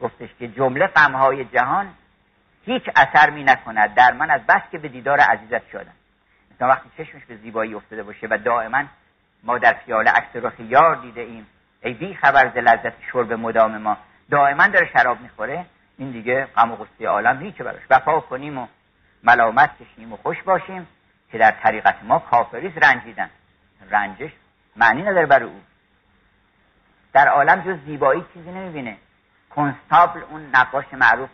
گفتش 0.00 0.28
که 0.38 0.48
جمله 0.48 0.86
غمهای 0.86 1.44
جهان 1.44 1.94
هیچ 2.64 2.82
اثر 2.96 3.30
می 3.30 3.44
نکند. 3.44 3.94
در 3.94 4.12
من 4.12 4.30
از 4.30 4.40
بس 4.46 4.62
که 4.72 4.78
به 4.78 4.88
دیدار 4.88 5.20
عزیزت 5.20 5.70
شدم. 5.70 5.92
مثلا 6.54 6.68
وقتی 6.68 6.90
چشمش 6.98 7.24
به 7.24 7.36
زیبایی 7.36 7.74
افتاده 7.74 8.02
باشه 8.02 8.26
و 8.30 8.38
دائما 8.44 8.84
ما 9.42 9.58
در 9.58 9.72
پیاله 9.72 10.10
عکس 10.10 10.36
رخ 10.36 10.52
یار 10.58 10.96
دیده 10.96 11.20
ایم 11.20 11.46
ای 11.82 11.94
بی 11.94 12.14
خبر 12.14 12.50
ز 12.54 12.56
لذت 12.56 12.92
شرب 13.12 13.32
مدام 13.32 13.78
ما. 13.78 13.96
دائما 14.30 14.66
داره 14.66 14.90
شراب 14.92 15.20
می‌خوره. 15.20 15.66
این 15.98 16.10
دیگه 16.10 16.48
غم 16.56 16.72
و 16.72 16.76
غصه 16.76 17.06
عالم 17.06 17.42
هیچ 17.42 17.56
براش. 17.56 17.82
وفا 17.90 18.20
کنیم 18.20 18.58
و 18.58 18.66
ملامت 19.24 19.70
کشیم 19.82 20.12
و 20.12 20.16
خوش 20.16 20.42
باشیم 20.42 20.86
که 21.32 21.38
در 21.38 21.50
طریقت 21.50 21.96
ما 22.02 22.18
کافریست 22.18 22.84
رنجیدن. 22.84 23.30
رنجش 23.90 24.30
معنی 24.76 25.02
نداره 25.02 25.26
برای 25.26 25.48
او. 25.48 25.60
در 27.12 27.28
عالم 27.28 27.60
جز 27.60 27.84
زیبایی 27.86 28.24
چیزی 28.34 28.50
نمی‌بینه. 28.50 28.96
کنستابل 29.56 30.20
اون 30.30 30.50
نقاش 30.54 30.84
معروف. 30.92 31.30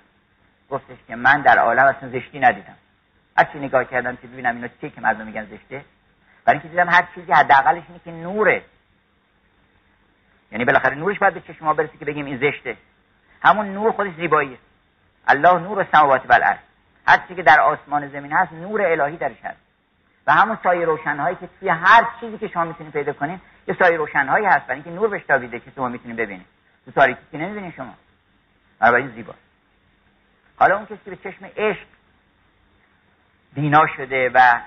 گفتش 0.70 0.96
که 1.08 1.16
من 1.16 1.40
در 1.40 1.58
عالم 1.58 1.86
اصلا 1.86 2.08
زشتی 2.08 2.40
ندیدم. 2.40 2.76
هرچی 3.38 3.58
نگاه 3.58 3.84
کردم 3.84 4.16
که 4.16 4.26
ببینم 4.26 4.54
اینا 4.54 4.68
چیه 4.80 4.90
که 4.90 5.00
مردم 5.00 5.26
میگن 5.26 5.44
زشته. 5.44 5.84
برای 6.44 6.58
اینکه 6.58 6.68
دیدم 6.68 6.88
هر 6.88 7.08
چیزی 7.14 7.32
حداقلش 7.32 7.82
اینه 7.88 8.00
که 8.04 8.10
نوره. 8.10 8.62
یعنی 10.52 10.64
بالاخره 10.64 10.94
نورش 10.94 11.18
باید 11.18 11.34
به 11.34 11.40
چشم 11.40 11.64
ما 11.64 11.74
برسه 11.74 11.98
که 11.98 12.04
بگیم 12.04 12.26
این 12.26 12.38
زشته. 12.38 12.76
همون 13.42 13.74
نور 13.74 13.92
خودش 13.92 14.14
زیباییه. 14.14 14.58
الله 15.28 15.58
نور 15.58 15.86
سماوات 15.92 16.30
و 16.30 16.32
الارض 16.32 16.58
هر 17.06 17.16
چیزی 17.16 17.34
که 17.34 17.42
در 17.42 17.60
آسمان 17.60 18.08
زمین 18.08 18.32
هست 18.32 18.52
نور 18.52 18.82
الهی 18.82 19.16
درش 19.16 19.40
هست. 19.44 19.58
و 20.26 20.32
همون 20.32 20.58
سایه 20.62 20.84
روشنهایی 20.84 21.36
که 21.36 21.48
توی 21.60 21.68
هر 21.68 22.06
چیزی 22.20 22.38
که 22.38 22.48
شما 22.48 22.64
می‌تونید 22.64 22.92
پیدا 22.92 23.12
کنید 23.12 23.40
یه 23.68 23.76
سایه 23.78 23.96
روشنهایی 23.96 24.46
هست. 24.46 24.66
برای 24.66 24.74
اینکه 24.74 24.90
نور 24.90 25.08
بهش 25.08 25.22
تابیده 25.24 25.60
که 25.60 25.70
شما 25.74 25.88
می‌تونید 25.88 26.16
ببینید. 26.16 26.46
تو 26.84 26.90
تاریکی 26.90 27.20
که 27.32 27.38
نمی‌بینی 27.38 27.72
شما. 27.72 27.94
بنابراین 28.82 29.08
زیبا. 29.08 29.34
حالا 30.56 30.76
اون 30.76 30.86
کسی 30.86 30.98
که 31.04 31.10
به 31.10 31.16
چشم 31.16 31.44
عشق 31.56 31.86
بینا 33.54 33.86
شده 33.96 34.30
و 34.34 34.60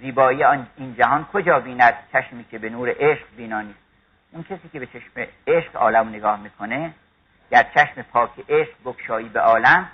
زیبایی 0.00 0.44
این 0.44 0.94
جهان 0.94 1.24
کجا 1.24 1.60
بیند؟ 1.60 1.94
چشمی 2.12 2.44
که 2.44 2.58
به 2.58 2.70
نور 2.70 2.94
عشق 2.98 3.26
بینا 3.36 3.60
نیست. 3.60 3.78
اون 4.32 4.42
کسی 4.42 4.68
که 4.72 4.80
به 4.80 4.86
چشم 4.86 5.26
عشق 5.46 5.76
عالم 5.76 6.08
نگاه 6.08 6.40
می‌کنه 6.40 6.94
گر 7.50 7.66
چشم 7.74 8.02
پاک 8.02 8.30
عشق 8.48 8.74
بکشایی 8.84 9.28
به 9.28 9.40
عالم 9.40 9.88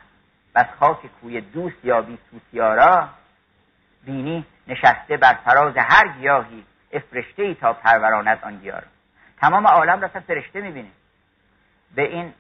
و 0.55 0.59
از 0.59 0.67
خاک 0.81 1.07
کوی 1.21 1.41
دوست 1.41 1.85
یا 1.85 2.01
بی 2.01 2.19
توتیارا 2.31 3.09
بینی 4.05 4.45
نشسته 4.67 5.17
بر 5.17 5.35
فراز 5.35 5.75
هر 5.77 6.09
گیاهی 6.09 6.65
افرشته 6.93 7.43
ای 7.43 7.55
تا 7.55 7.73
پروراند 7.73 8.39
آن 8.43 8.59
گیاه 8.59 8.83
تمام 9.41 9.67
عالم 9.67 10.01
را 10.01 10.09
فرشته 10.09 10.61
می‌بینه. 10.61 10.91
به 11.95 12.03
این 12.03 12.35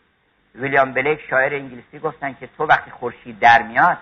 ویلیام 0.58 0.92
بلیک 0.92 1.20
شاعر 1.30 1.54
انگلیسی 1.54 1.98
گفتن 1.98 2.34
که 2.34 2.48
تو 2.56 2.64
وقتی 2.64 2.90
خورشید 2.90 3.38
در 3.38 3.62
میاد 3.62 3.98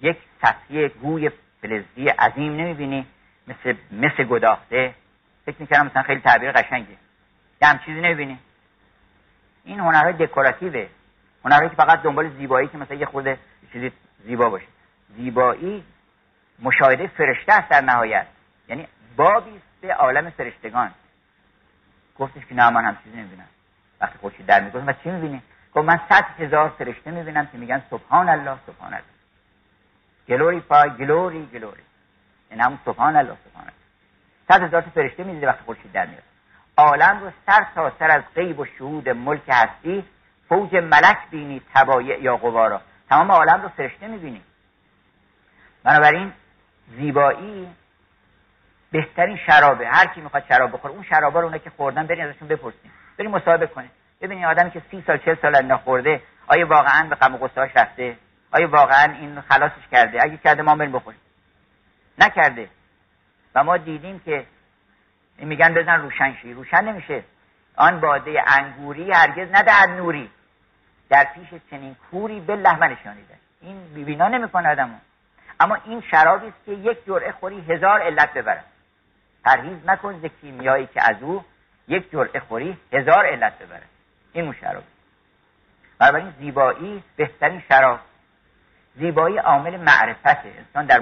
یک 0.00 0.16
صفیه 0.42 0.88
گوی 0.88 1.30
فلزی 1.62 2.08
عظیم 2.08 2.56
نمی‌بینی 2.56 3.06
مثل 3.48 3.74
مثل 3.92 4.24
گداخته. 4.24 4.94
فکر 5.46 5.56
می‌کردم 5.58 5.86
مثلا 5.86 6.02
خیلی 6.02 6.20
تعبیر 6.20 6.52
قشنگه. 6.52 6.96
یه 7.62 7.68
هم 7.68 7.78
چیزی 7.78 8.00
نمی‌بینی. 8.00 8.38
این 9.64 9.80
هنرهای 9.80 10.12
دکوراتیوه. 10.12 10.86
هنرهایی 11.44 11.70
که 11.70 11.76
فقط 11.76 12.02
دنبال 12.02 12.30
زیبایی 12.30 12.68
که 12.68 12.78
مثلا 12.78 12.96
یه 12.96 13.06
خود 13.06 13.38
چیزی 13.72 13.92
زیبا 14.24 14.50
باشه. 14.50 14.66
زیبایی 15.16 15.84
مشاهده 16.58 17.06
فرشته 17.06 17.52
است 17.52 17.68
در 17.68 17.80
نهایت. 17.80 18.26
یعنی 18.68 18.88
بابی 19.16 19.60
به 19.80 19.94
عالم 19.94 20.30
فرشتگان. 20.30 20.90
گفتش 22.18 22.46
که 22.46 22.54
نه 22.54 22.70
من 22.70 22.84
هم 22.84 22.96
چیزی 23.04 23.16
نمی‌بینم. 23.16 23.48
وقتی 24.00 24.18
خورشید 24.18 24.46
در 24.46 24.60
می‌گفت 24.60 24.88
و 24.88 24.92
چی 24.92 25.10
می‌بینی؟ 25.10 25.42
گفت 25.74 25.88
من 25.88 26.00
صد 26.08 26.24
هزار 26.38 26.68
فرشته 26.68 27.10
می‌بینم 27.10 27.46
که 27.46 27.58
میگن 27.58 27.82
سبحان 27.90 28.28
الله 28.28 28.56
سبحان 28.66 28.94
الله. 28.94 29.04
گلوری 30.28 30.60
پای 30.60 30.90
گلوری 30.90 31.46
گلوری. 31.46 31.82
این 32.50 32.60
همون 32.60 32.78
سبحان 32.84 33.16
الله 33.16 33.36
سبحان 33.44 33.64
الله. 33.64 33.74
صد 34.48 34.62
هزار 34.62 34.80
فرشته 34.80 35.24
می‌دیده 35.24 35.46
وقتی 35.46 35.64
خورشید 35.64 35.92
در 35.92 36.06
میاد. 36.06 36.22
عالم 36.76 37.20
رو 37.20 37.30
سر 37.46 37.66
تا 37.74 37.92
سر 37.98 38.10
از 38.10 38.22
غیب 38.34 38.58
و 38.58 38.64
شهود 38.64 39.08
ملک 39.08 39.42
هستی 39.48 40.04
فوج 40.48 40.74
ملک 40.74 41.18
بینی 41.30 41.62
تبایع 41.74 42.20
یا 42.22 42.36
قوارا 42.36 42.80
تمام 43.10 43.30
عالم 43.30 43.62
رو 43.62 43.68
فرشته 43.68 44.08
می‌بینی. 44.08 44.42
بنابراین 45.84 46.32
زیبایی 46.96 47.68
بهترین 48.92 49.36
شرابه. 49.36 49.88
هر 49.88 50.06
کی 50.06 50.20
می‌خواد 50.20 50.44
شراب 50.48 50.72
بخوره 50.72 50.94
اون 50.94 51.02
شرابا 51.02 51.40
رو 51.40 51.46
اونه 51.46 51.58
که 51.58 51.70
خوردن 51.70 52.06
برین 52.06 52.24
ازشون 52.24 52.48
بپرسین. 52.48 52.90
بریم 53.18 53.30
مصاحبه 53.30 53.66
کنید 53.66 53.90
ببینید 54.20 54.44
آدمی 54.44 54.70
که 54.70 54.82
سی 54.90 55.04
سال 55.06 55.18
چل 55.18 55.34
سال 55.42 55.62
نخورده 55.64 56.22
آیا 56.46 56.66
واقعا 56.66 57.08
به 57.08 57.14
غم 57.14 57.34
و 57.34 57.48
رفته؟ 57.56 58.16
آیا 58.52 58.68
واقعا 58.68 59.12
این 59.12 59.40
خلاصش 59.40 59.88
کرده؟ 59.90 60.18
اگه 60.22 60.36
کرده 60.36 60.62
ما 60.62 60.76
بریم 60.76 60.92
بخوریم. 60.92 61.20
نکرده. 62.18 62.68
و 63.54 63.64
ما 63.64 63.76
دیدیم 63.76 64.20
که 64.24 64.46
میگن 65.38 65.74
بزن 65.74 66.00
روشن 66.00 66.36
شی. 66.42 66.52
روشن 66.52 66.84
نمیشه. 66.84 67.24
آن 67.76 68.00
باده 68.00 68.42
انگوری 68.46 69.12
هرگز 69.12 69.48
ندهد 69.52 69.88
نوری. 69.88 70.30
در 71.08 71.24
پیش 71.34 71.60
چنین 71.70 71.96
کوری 72.10 72.40
به 72.40 72.56
لحمه 72.56 72.86
نشانیده. 72.86 73.34
این 73.60 73.94
بیبینا 73.94 74.28
نمی‌کنه 74.28 74.68
آدمو. 74.68 74.98
اما 75.60 75.74
این 75.84 76.02
شرابی 76.10 76.46
است 76.46 76.64
که 76.66 76.72
یک 76.72 77.06
جرعه 77.06 77.32
خوری 77.32 77.60
هزار 77.60 78.02
علت 78.02 78.32
ببرد. 78.34 78.64
پرهیز 79.44 79.78
نکن 79.86 80.20
ز 80.20 80.24
کیمیایی 80.40 80.86
که 80.86 81.10
از 81.10 81.22
او 81.22 81.44
یک 81.88 82.10
جرعه 82.10 82.40
خوری 82.40 82.78
هزار 82.92 83.26
علت 83.26 83.58
ببرد. 83.58 83.88
این 84.32 84.44
اون 84.44 84.54
شراب. 84.60 84.84
بنابراین 85.98 86.32
زیبایی 86.38 87.02
بهترین 87.16 87.62
شراب. 87.68 88.00
زیبایی 88.96 89.38
عامل 89.38 89.76
معرفته. 89.76 90.52
انسان 90.58 90.86
در 90.86 91.00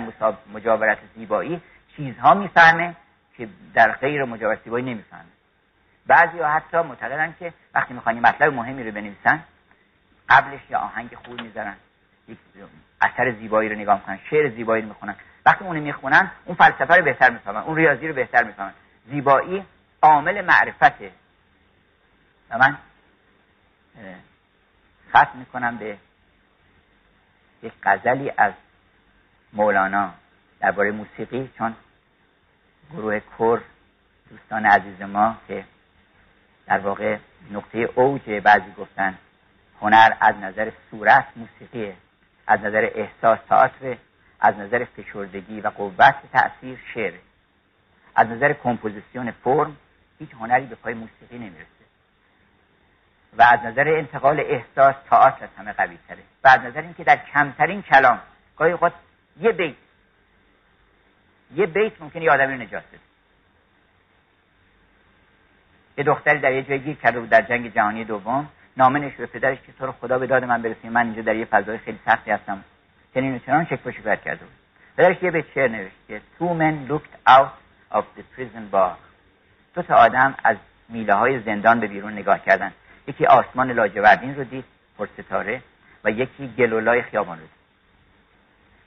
مجاورت 0.53 0.99
زیبایی 1.17 1.61
چیزها 1.97 2.35
می‌فهمه 2.35 2.95
که 3.37 3.49
در 3.75 3.93
غیر 3.93 4.25
مجاورت 4.25 4.65
زیبایی 4.65 4.85
نمی‌فهمه. 4.85 5.25
بعضی 6.07 6.39
ها 6.39 6.49
حتی 6.49 6.77
معتقدن 6.77 7.35
که 7.39 7.53
وقتی 7.75 7.95
می‌خوان 7.95 8.19
مطلب 8.19 8.53
مهمی 8.53 8.85
رو 8.85 8.93
بنویسن 8.93 9.45
قبلش 10.29 10.61
یا 10.71 10.79
آهنگ 10.79 11.15
خوب 11.15 11.41
می‌ذارن. 11.41 11.77
یک 12.29 12.39
اثر 13.01 13.33
زیبایی 13.33 13.69
رو 13.69 13.77
نگاه 13.77 13.99
می‌کنن 13.99 14.19
شعر 14.31 14.51
زیبایی 14.51 14.83
رو 14.83 14.89
می‌خونن. 14.89 15.15
وقتی 15.47 15.65
اونو 15.65 15.81
می‌خونن 15.81 16.31
اون 16.45 16.57
فلسفه 16.57 16.95
رو 16.97 17.05
بهتر 17.05 17.31
می‌فهمن 17.31 17.61
اون 17.61 17.77
ریاضی 17.77 18.09
رو 18.09 18.15
بهتر 18.15 18.45
می‌فهمن. 18.45 18.73
زیبایی 19.11 19.65
عامل 20.03 20.45
معرفته. 20.45 21.11
و 22.51 22.59
من 22.59 22.77
ختم 25.11 25.39
می‌کنم 25.39 25.77
به 25.77 25.99
یک 27.63 27.73
غزلی 27.83 28.33
از 28.37 28.53
مولانا 29.53 30.15
درباره 30.61 30.91
موسیقی 30.91 31.51
چون 31.59 31.75
گروه 32.93 33.21
کور 33.21 33.63
دوستان 34.31 34.67
عزیز 34.67 35.03
ما 35.03 35.37
که 35.49 35.65
در 36.67 36.79
واقع 36.79 37.19
نقطه 37.51 37.79
اوج 37.79 38.31
بعضی 38.31 38.73
گفتن 38.79 39.19
هنر 39.81 40.17
از 40.21 40.37
نظر 40.37 40.71
صورت 40.91 41.27
موسیقیه 41.37 41.97
از 42.47 42.61
نظر 42.61 42.91
احساس 42.95 43.39
تئاتر 43.49 43.97
از 44.41 44.55
نظر 44.57 44.85
فشردگی 44.85 45.61
و 45.61 45.69
قوت 45.69 46.15
تاثیر 46.33 46.79
شعر 46.95 47.15
از 48.15 48.27
نظر 48.27 48.53
کمپوزیسیون 48.53 49.31
فرم 49.31 49.77
هیچ 50.19 50.35
هنری 50.35 50.67
به 50.67 50.75
پای 50.75 50.95
موسیقی 50.95 51.39
نمی‌رسه. 51.39 51.78
و 53.39 53.43
از 53.43 53.61
نظر 53.65 53.89
انتقال 53.89 54.41
احساس 54.41 54.95
تئاتر 55.11 55.45
از 55.45 55.51
همه 55.59 55.73
قوی 55.73 55.99
تره 56.09 56.23
و 56.45 56.49
از 56.49 56.61
نظر 56.61 56.83
اینکه 56.83 57.05
در 57.05 57.17
کمترین 57.35 57.83
کلام 57.83 58.21
گاهی 58.57 58.73
اوقات 58.73 58.93
یه 59.41 59.53
بیت 59.53 59.75
یه 61.55 61.67
بیت 61.67 61.93
ممکنه 62.01 62.25
یه 62.25 62.31
آدمی 62.31 62.53
رو 62.53 62.63
نجات 62.63 62.83
بده. 62.89 62.99
یه 65.99 66.05
دختری 66.05 66.39
در 66.39 66.53
یه 66.53 66.63
جایی 66.63 66.81
گیر 66.81 66.97
کرده 66.97 67.21
بود 67.21 67.29
در 67.29 67.43
جنگ 67.43 67.75
جهانی 67.75 68.05
دوم 68.05 68.49
نامه 68.77 69.09
به 69.19 69.27
پدرش 69.27 69.59
که 69.67 69.73
تو 69.73 69.87
رو 69.87 69.93
خدا 69.93 70.19
به 70.19 70.27
داد 70.27 70.45
من 70.45 70.63
برسی 70.63 70.89
من 70.89 71.07
اینجا 71.07 71.23
در 71.23 71.37
یه 71.37 71.45
فضای 71.45 71.79
خیلی 71.79 71.99
سختی 72.07 72.31
هستم. 72.31 72.65
چنین 73.15 73.35
و 73.35 73.39
چنان 73.39 73.65
شکل 73.65 73.93
و 74.05 74.17
کرده 74.17 74.45
بود. 74.45 74.55
پدرش 74.97 75.23
یه 75.23 75.31
بیت 75.31 75.45
شعر 75.55 75.69
نوشت 75.69 75.97
که 76.09 76.21
two 76.39 76.55
men 76.55 76.91
looked 76.91 77.31
out 77.31 77.53
of 77.93 78.05
the 78.17 78.23
prison 78.37 78.73
bar. 78.73 78.97
دو 79.75 79.83
تا 79.83 79.95
آدم 79.95 80.35
از 80.45 80.57
میله 80.89 81.15
های 81.15 81.41
زندان 81.41 81.81
به 81.81 81.87
بیرون 81.87 82.13
نگاه 82.13 82.39
کردن 82.39 82.73
یکی 83.09 83.27
آسمان 83.27 83.71
لاجوردین 83.71 84.37
رو 84.37 84.45
دید 84.45 84.65
پر 84.99 85.09
ستاره 85.19 85.63
و 86.05 86.11
یکی 86.11 86.55
گلولای 86.59 87.03
خیابان 87.03 87.39
رو 87.39 87.45
دید. 87.45 87.59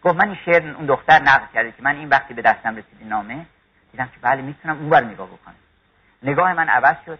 گفت 0.03 0.15
من 0.15 0.27
این 0.27 0.37
شعر 0.45 0.67
اون 0.75 0.85
دختر 0.85 1.21
نقل 1.21 1.45
کرده 1.53 1.71
که 1.71 1.83
من 1.83 1.95
این 1.95 2.09
وقتی 2.09 2.33
به 2.33 2.41
دستم 2.41 2.75
رسید 2.75 3.07
نامه 3.07 3.45
دیدم 3.91 4.05
که 4.05 4.19
بله 4.21 4.41
می‌تونم 4.41 4.77
اون 4.77 4.89
بر 4.89 5.03
نگاه 5.03 5.27
بکنم. 5.27 5.55
نگاه 6.23 6.53
من 6.53 6.69
عوض 6.69 6.95
شد 7.05 7.19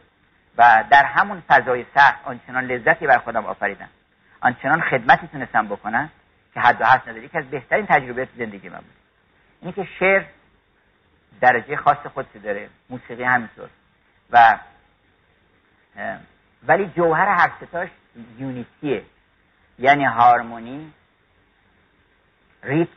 و 0.57 0.83
در 0.89 1.05
همون 1.05 1.43
فضای 1.47 1.85
سخت 1.95 2.19
آنچنان 2.25 2.65
لذتی 2.65 3.07
بر 3.07 3.17
خودم 3.17 3.45
آفریدم. 3.45 3.89
آنچنان 4.41 4.81
خدمتی 4.81 5.27
تونستم 5.27 5.67
بکنم 5.67 6.09
که 6.53 6.59
حد 6.59 6.81
و 6.81 6.85
حد 6.85 7.09
نداری 7.09 7.29
که 7.29 7.37
از 7.37 7.49
بهترین 7.49 7.85
تجربه 7.85 8.27
زندگی 8.37 8.69
من 8.69 8.77
بود. 8.77 8.95
اینه 9.61 9.73
که 9.73 9.87
شعر 9.99 10.23
درجه 11.41 11.75
خاص 11.75 11.97
خودش 11.97 12.27
داره 12.43 12.69
موسیقی 12.89 13.23
همینطور. 13.23 13.69
و 14.31 14.57
ولی 16.67 16.87
جوهر 16.95 17.27
هر 17.27 17.51
ستاش 17.61 17.89
یونیتیه 18.37 19.03
یعنی 19.79 20.05
هارمونی 20.05 20.93
ریتم 22.63 22.91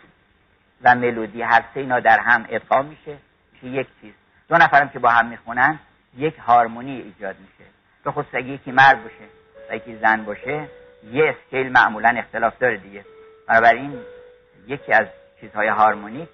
و 0.82 0.94
ملودی. 0.94 1.42
هر 1.42 1.64
سه 1.74 1.80
اینا 1.80 2.00
در 2.00 2.20
هم 2.20 2.46
ادغام 2.48 2.86
میشه 2.86 3.18
میشه 3.52 3.66
یک 3.66 3.86
چیز. 4.00 4.14
دو 4.48 4.56
نفرم 4.56 4.88
که 4.88 4.98
با 4.98 5.10
هم 5.10 5.26
می‌خونن 5.26 5.78
یک 6.16 6.38
هارمونی 6.38 7.00
ایجاد 7.00 7.36
میشه. 7.38 7.70
به 8.04 8.12
خصوص 8.12 8.34
اگه 8.34 8.48
یکی 8.48 8.72
مرد 8.72 9.02
باشه 9.02 9.24
و 9.70 9.76
یکی 9.76 9.96
زن 9.96 10.24
باشه 10.24 10.68
یه 11.12 11.36
اسکیل 11.36 11.72
معمولا 11.72 12.08
اختلاف 12.08 12.58
داره 12.58 12.76
دیگه. 12.76 13.04
بنابراین 13.48 13.98
یکی 14.66 14.92
از 14.92 15.06
چیزهای 15.40 15.68
هارمونیک 15.68 16.28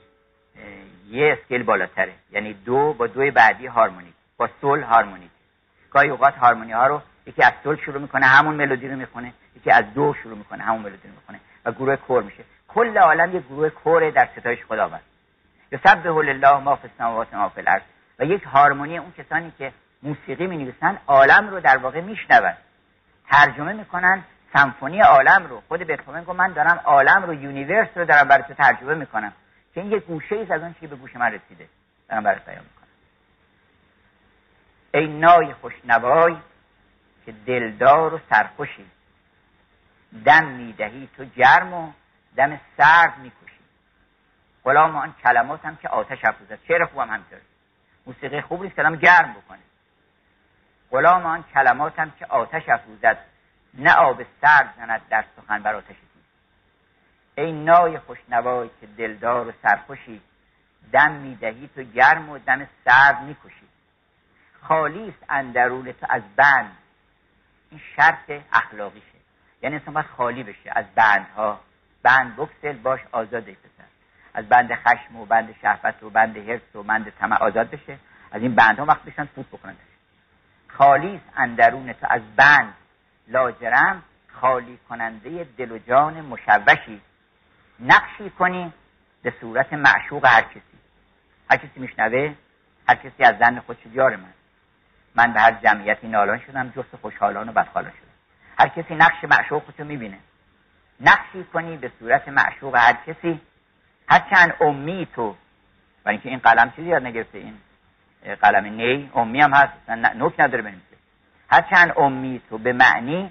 یه 1.08 1.36
scale 1.38 1.62
بالاتره. 1.62 2.12
یعنی 2.30 2.52
دو 2.52 2.92
با 2.92 3.06
دوی 3.06 3.30
بعدی 3.30 3.66
هارمونیک. 3.66 4.14
با 4.36 4.48
سول 4.60 4.82
هارمونیک. 4.82 5.30
گاهی 5.90 6.08
اوقات 6.08 6.34
هارمونی 6.34 6.72
ها 6.72 6.86
رو 6.86 7.02
یکی 7.26 7.42
از 7.42 7.52
سول 7.62 7.76
شروع 7.76 8.00
می‌کنه 8.00 8.26
همون 8.26 8.54
ملودی 8.54 8.88
رو 8.88 8.96
می‌خونه. 8.96 9.32
یکی 9.56 9.70
از 9.70 9.84
دو 9.94 10.14
شروع 10.22 10.38
می‌کنه 10.38 10.64
همون 10.64 10.82
ملودی 10.82 11.08
رو 11.08 11.14
می‌خونه 11.14 11.40
و 11.64 11.72
گروه 11.72 11.96
کر 11.96 12.22
میشه. 12.22 12.44
کل 12.68 12.98
عالم 12.98 13.34
یه 13.34 13.40
گروه 13.40 13.68
کره 13.68 14.10
در 14.10 14.28
ستایش 14.38 14.64
خداوند. 14.64 15.02
یسبح 15.72 16.16
لله 16.16 16.58
ما 16.58 16.76
فی 16.76 16.88
السماوات 16.88 17.34
ما 17.34 17.48
فی 17.48 17.60
الارض. 17.60 17.82
و 18.18 18.24
یک 18.24 18.42
هارمونی 18.42 18.98
اون 18.98 19.12
کسانی 19.18 19.52
که 19.58 19.72
موسیقی 20.02 20.46
می 20.46 20.56
نویسن 20.56 20.98
عالم 21.06 21.48
رو 21.48 21.60
در 21.60 21.76
واقع 21.76 22.00
میشنون. 22.00 22.54
ترجمه 23.30 23.72
می‌کنن 23.72 24.24
سمفونی 24.52 25.00
عالم 25.00 25.46
رو. 25.48 25.62
خود 25.68 25.80
بتهوون 25.80 26.24
گفت 26.24 26.38
من 26.38 26.52
دارم 26.52 26.80
عالم 26.84 27.22
رو 27.22 27.34
یونیورس 27.34 27.88
رو 27.96 28.04
دارم 28.04 28.28
برای 28.28 28.42
تو 28.42 28.54
ترجمه 28.54 28.94
می‌کنم. 28.94 29.32
که 29.74 29.80
این 29.80 29.92
یک 29.92 30.04
گوشه 30.04 30.34
ای 30.34 30.52
از 30.52 30.62
اون 30.62 30.74
چیزی 30.74 30.86
به 30.86 30.96
گوش 30.96 31.16
من 31.16 31.32
رسیده. 31.32 31.66
دارم 32.08 32.22
برای 32.22 32.40
بیان 32.46 32.64
می‌کنم. 32.64 32.88
ای 34.94 35.06
نای 35.06 35.54
خوشنوای 35.54 36.36
که 37.30 37.36
دلدار 37.46 38.14
و 38.14 38.20
سرخوشی. 38.30 38.86
دم 40.24 40.46
می‌دهی 40.46 41.08
تو 41.16 41.24
گرم 41.24 41.74
و 41.74 41.92
دم 42.36 42.60
سرد 42.76 43.18
می‌کشی. 43.18 43.60
غلام 44.64 44.96
آن 44.96 45.14
کلمات 45.24 45.64
هم 45.64 45.76
که 45.76 45.88
آتش 45.88 46.24
افروزد 46.24 46.58
شعر 46.68 46.84
خوبم 46.84 47.10
همینطوره 47.10 47.40
موسیقی 48.06 48.40
خوب 48.40 48.62
نیست 48.62 48.76
کلام 48.76 48.96
گرم 48.96 49.32
بکنه. 49.32 49.58
غلام 50.90 51.26
آن 51.26 51.44
کلمات 51.54 51.98
هم 51.98 52.10
که 52.10 52.26
آتش 52.26 52.68
افروزد 52.68 53.18
نه 53.74 53.94
آب 53.94 54.22
سرد 54.40 54.74
زند 54.76 55.00
در 55.10 55.24
سخن 55.36 55.62
بر 55.62 55.74
آتش 55.74 55.96
ای 57.34 57.52
نای 57.52 57.98
خوشنوای 57.98 58.70
که 58.80 58.86
دلدار 58.86 59.48
و 59.48 59.52
سرخوشی 59.62 60.20
دم 60.92 61.12
می‌دهی 61.12 61.70
تو 61.74 61.82
گرم 61.82 62.28
و 62.28 62.38
دم 62.38 62.68
سرد 62.84 63.22
می‌کشی. 63.22 63.68
خالی 64.62 65.08
است 65.08 65.24
اندرون 65.28 65.92
تو 65.92 66.06
از 66.08 66.22
بند. 66.36 66.76
این 67.70 67.80
شرط 67.96 68.42
اخلاقیشه. 68.52 69.06
یعنی 69.62 69.76
انسان 69.76 69.94
باید 69.94 70.06
خالی 70.06 70.42
بشه. 70.42 70.72
از 70.72 70.84
بندها. 70.94 71.60
بند 72.02 72.36
بکسل 72.36 72.72
باش 72.72 73.00
آزاد 73.12 73.44
پسر. 73.44 73.84
از 74.34 74.48
بند 74.48 74.74
خشم 74.74 75.16
و 75.16 75.26
بند 75.26 75.54
شهوت 75.62 76.02
و 76.02 76.10
بند 76.10 76.36
حرص 76.36 76.74
و 76.76 76.82
بند 76.82 77.10
طمع 77.10 77.36
آزاد 77.36 77.70
بشه. 77.70 77.98
از 78.32 78.42
این 78.42 78.54
بندها 78.54 78.84
وقت 78.84 79.02
بشن 79.02 79.24
فوت 79.24 79.46
بکنن. 79.46 79.76
خالی 80.68 81.14
است 81.14 81.24
اندرون 81.36 81.92
تو 81.92 82.06
از 82.10 82.22
بند 82.36 82.74
لاجرم 83.28 84.02
خالی 84.28 84.78
کننده 84.88 85.48
دل 85.56 85.72
و 85.72 85.78
جان 85.78 86.20
مشوشی. 86.20 87.00
نقشی 87.80 88.30
کنی 88.30 88.72
به 89.22 89.34
صورت 89.40 89.72
معشوق 89.72 90.26
هر 90.26 90.42
کسی. 90.42 90.60
هر 91.50 91.56
کسی 91.56 91.80
میشنوه 91.80 92.34
هر 92.88 92.94
کسی 92.94 93.24
از 93.24 93.38
زن 93.38 93.60
خود 93.60 93.78
یار 93.92 94.16
من. 94.16 94.32
من 95.14 95.32
به 95.32 95.40
هر 95.40 95.52
جمعیتی 95.52 96.08
نالان 96.08 96.40
شدم 96.46 96.72
جفت 96.76 96.96
خوشحالان 96.96 97.48
و 97.48 97.52
بدحالان 97.52 97.90
شدم. 97.90 98.10
هر 98.58 98.68
کسی 98.68 98.94
نقش 98.94 99.24
معشوق 99.24 99.62
خودشو 99.62 99.84
می‌بینه. 99.84 100.18
نقشی 101.00 101.44
کنی 101.52 101.76
به 101.76 101.92
صورت 101.98 102.28
معشوق 102.28 102.76
هر 102.76 102.96
کسی 103.06 103.40
هرچند 104.08 104.54
امی 104.60 105.08
تو 105.14 105.36
برای 106.04 106.16
اینکه 106.16 106.28
این 106.28 106.38
قلم 106.38 106.72
چیزی 106.76 106.88
یاد 106.88 107.02
نگرفته 107.02 107.38
این 107.38 107.54
قلم 108.42 108.64
نی 108.64 109.10
امی 109.14 109.40
هم 109.40 109.54
هست 109.54 109.90
نوک 110.16 110.40
نداره 110.40 110.62
بنویسه 110.62 110.96
هرچند 111.50 111.92
امی 111.96 112.42
تو 112.50 112.58
به 112.58 112.72
معنی 112.72 113.30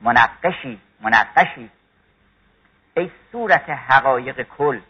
منقشی 0.00 0.80
منقشی. 1.00 1.70
ای 2.96 3.10
صورت 3.32 3.70
حقایق 3.70 4.42
کل 4.42 4.80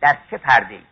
در 0.00 0.16
چه 0.30 0.38
پرده 0.38 0.74
ای 0.74 0.82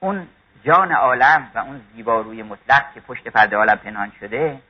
اون 0.00 0.28
جان 0.64 0.92
عالم 0.92 1.50
و 1.54 1.58
اون 1.58 1.80
زیباروی 1.94 2.42
مطلق 2.42 2.94
که 2.94 3.00
پشت 3.00 3.28
پرده 3.28 3.56
عالم 3.56 3.76
پنهان 3.76 4.12
شده 4.20 4.60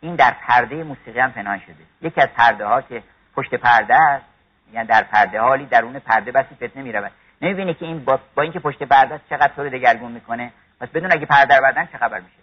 این 0.00 0.14
در 0.14 0.30
پرده 0.30 0.84
موسیقی 0.84 1.20
هم 1.20 1.32
پنهان 1.32 1.58
شده. 1.58 1.84
یکی 2.02 2.20
از 2.20 2.28
پرده 2.28 2.66
ها 2.66 2.82
که 2.82 3.02
پشت 3.36 3.54
پرده 3.54 3.94
است 3.94 4.24
یعنی 4.72 4.86
در 4.86 5.02
پرده 5.02 5.40
حالی 5.40 5.66
درون 5.66 5.98
پرده 5.98 6.32
بسی 6.32 6.54
فتنه 6.54 6.82
می 6.82 6.92
رود 6.92 7.12
نمی‌بینی 7.42 7.74
که 7.74 7.86
این 7.86 8.04
با, 8.04 8.20
با 8.34 8.42
اینکه 8.42 8.60
پشت 8.60 8.82
پرده 8.82 9.14
است 9.14 9.28
چقدر 9.30 9.52
تو 9.56 9.62
رو 9.62 9.70
دگرگون 9.70 10.12
می‌کنه. 10.12 10.52
پس 10.80 10.88
بدون 10.88 11.12
اگه 11.12 11.26
پرده 11.26 11.56
رو 11.56 11.62
بردن 11.62 11.86
چه 11.86 11.98
خبر 11.98 12.20
میشه؟ 12.20 12.42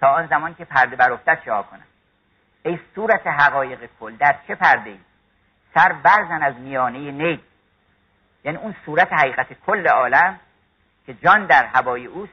تا 0.00 0.08
آن 0.08 0.26
زمان 0.26 0.54
که 0.54 0.64
پرده 0.64 0.96
برافتد 0.96 1.38
چه 1.44 1.52
ها 1.52 1.62
کنن 1.62 1.82
ای 2.64 2.78
صورت 2.94 3.26
حقایق 3.26 3.88
کل 4.00 4.16
در 4.16 4.36
چه 4.48 4.54
پرده 4.54 4.90
ای 4.90 4.98
سر 5.74 5.92
برزن 5.92 6.42
از 6.42 6.54
میانه 6.54 7.10
نی 7.10 7.40
یعنی 8.44 8.58
اون 8.58 8.74
صورت 8.86 9.12
حقیقت 9.12 9.46
کل 9.66 9.88
عالم 9.88 10.40
که 11.06 11.14
جان 11.14 11.46
در 11.46 11.66
هوای 11.66 12.06
اوست 12.06 12.32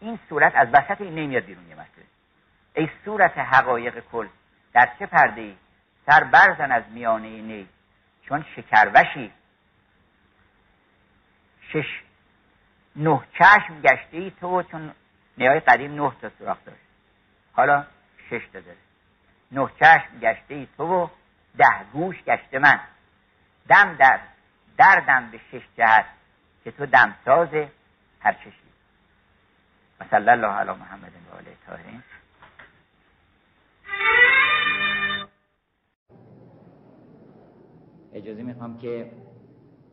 این 0.00 0.18
صورت 0.28 0.52
از 0.54 0.68
وسط 0.72 1.00
این 1.00 1.14
نمیاد 1.14 1.44
بیرون 1.44 1.68
یه 1.68 1.74
مسئله. 1.74 2.04
ای 2.74 2.88
صورت 3.04 3.38
حقایق 3.38 4.00
کل 4.12 4.28
در 4.72 4.88
چه 4.98 5.06
پرده 5.06 5.40
ای 5.40 5.56
سر 6.06 6.24
برزن 6.24 6.72
از 6.72 6.82
میانه 6.90 7.28
نی 7.28 7.68
چون 8.22 8.44
شکروشی. 8.56 9.32
شش 11.72 12.02
نه 12.96 13.20
چشم 13.38 13.80
گشته 13.80 14.16
ای 14.16 14.30
تو 14.40 14.62
چون 14.62 14.94
نیای 15.38 15.60
قدیم 15.60 16.02
نه 16.02 16.12
تا 16.20 16.30
سراخ 16.38 16.64
داشت. 16.64 16.78
حالا 17.52 17.86
شش 18.30 18.42
تا 18.52 18.60
داره. 18.60 18.76
نه 19.52 19.70
چشم 19.80 20.18
گشته 20.20 20.54
ای 20.54 20.68
تو 20.76 20.84
و 20.84 21.08
ده 21.58 21.84
گوش 21.92 22.22
گشته 22.22 22.58
من. 22.58 22.80
دم 23.68 23.94
در 23.94 24.20
دردم 24.76 25.30
به 25.30 25.40
شش 25.52 25.62
جهت. 25.76 26.04
که 26.64 26.70
تو 26.70 26.86
دمساز 26.86 27.48
هر 28.20 28.32
چشی 28.32 28.62
و 30.00 30.04
صلی 30.10 30.28
الله 30.28 30.46
علی 30.46 30.70
محمد 30.70 31.12
و 31.32 31.36
آله 31.36 31.56
طاهرین. 31.66 32.02
اجازه 38.12 38.42
می‌خوام 38.42 38.78
که 38.78 39.12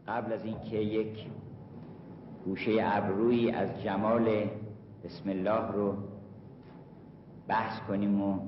قبل 0.07 0.34
از 0.34 0.45
اینکه 0.45 0.78
یک 0.78 1.28
گوشه 2.45 2.72
ابرویی 2.84 3.51
از 3.51 3.84
جمال 3.84 4.49
بسم 5.03 5.30
الله 5.30 5.72
رو 5.72 5.97
بحث 7.47 7.80
کنیم 7.80 8.22
و 8.22 8.39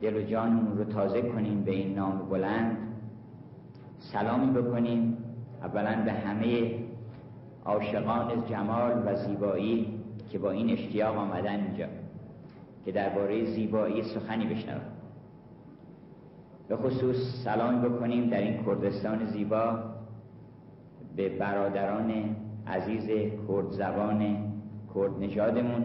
دل 0.00 0.16
و 0.16 0.22
جانمون 0.22 0.78
رو 0.78 0.84
تازه 0.84 1.22
کنیم 1.22 1.64
به 1.64 1.70
این 1.70 1.94
نام 1.94 2.28
بلند 2.28 2.76
سلامی 3.98 4.60
بکنیم. 4.62 5.19
اولا 5.62 6.02
به 6.04 6.12
همه 6.12 6.74
عاشقان 7.64 8.44
جمال 8.50 9.02
و 9.06 9.14
زیبایی 9.16 10.00
که 10.30 10.38
با 10.38 10.50
این 10.50 10.70
اشتیاق 10.70 11.16
آمدن 11.16 11.60
اینجا 11.60 11.86
که 12.84 12.92
درباره 12.92 13.44
زیبایی 13.44 14.02
سخنی 14.02 14.46
بشنوند. 14.46 14.92
به 16.68 16.76
خصوص 16.76 17.16
سلام 17.44 17.82
بکنیم 17.82 18.30
در 18.30 18.38
این 18.38 18.64
کردستان 18.64 19.26
زیبا 19.26 19.78
به 21.16 21.28
برادران 21.28 22.36
عزیز 22.66 23.06
کرد 23.48 23.70
زبان 23.70 24.36
کرد 24.94 25.18
نژادمون 25.20 25.84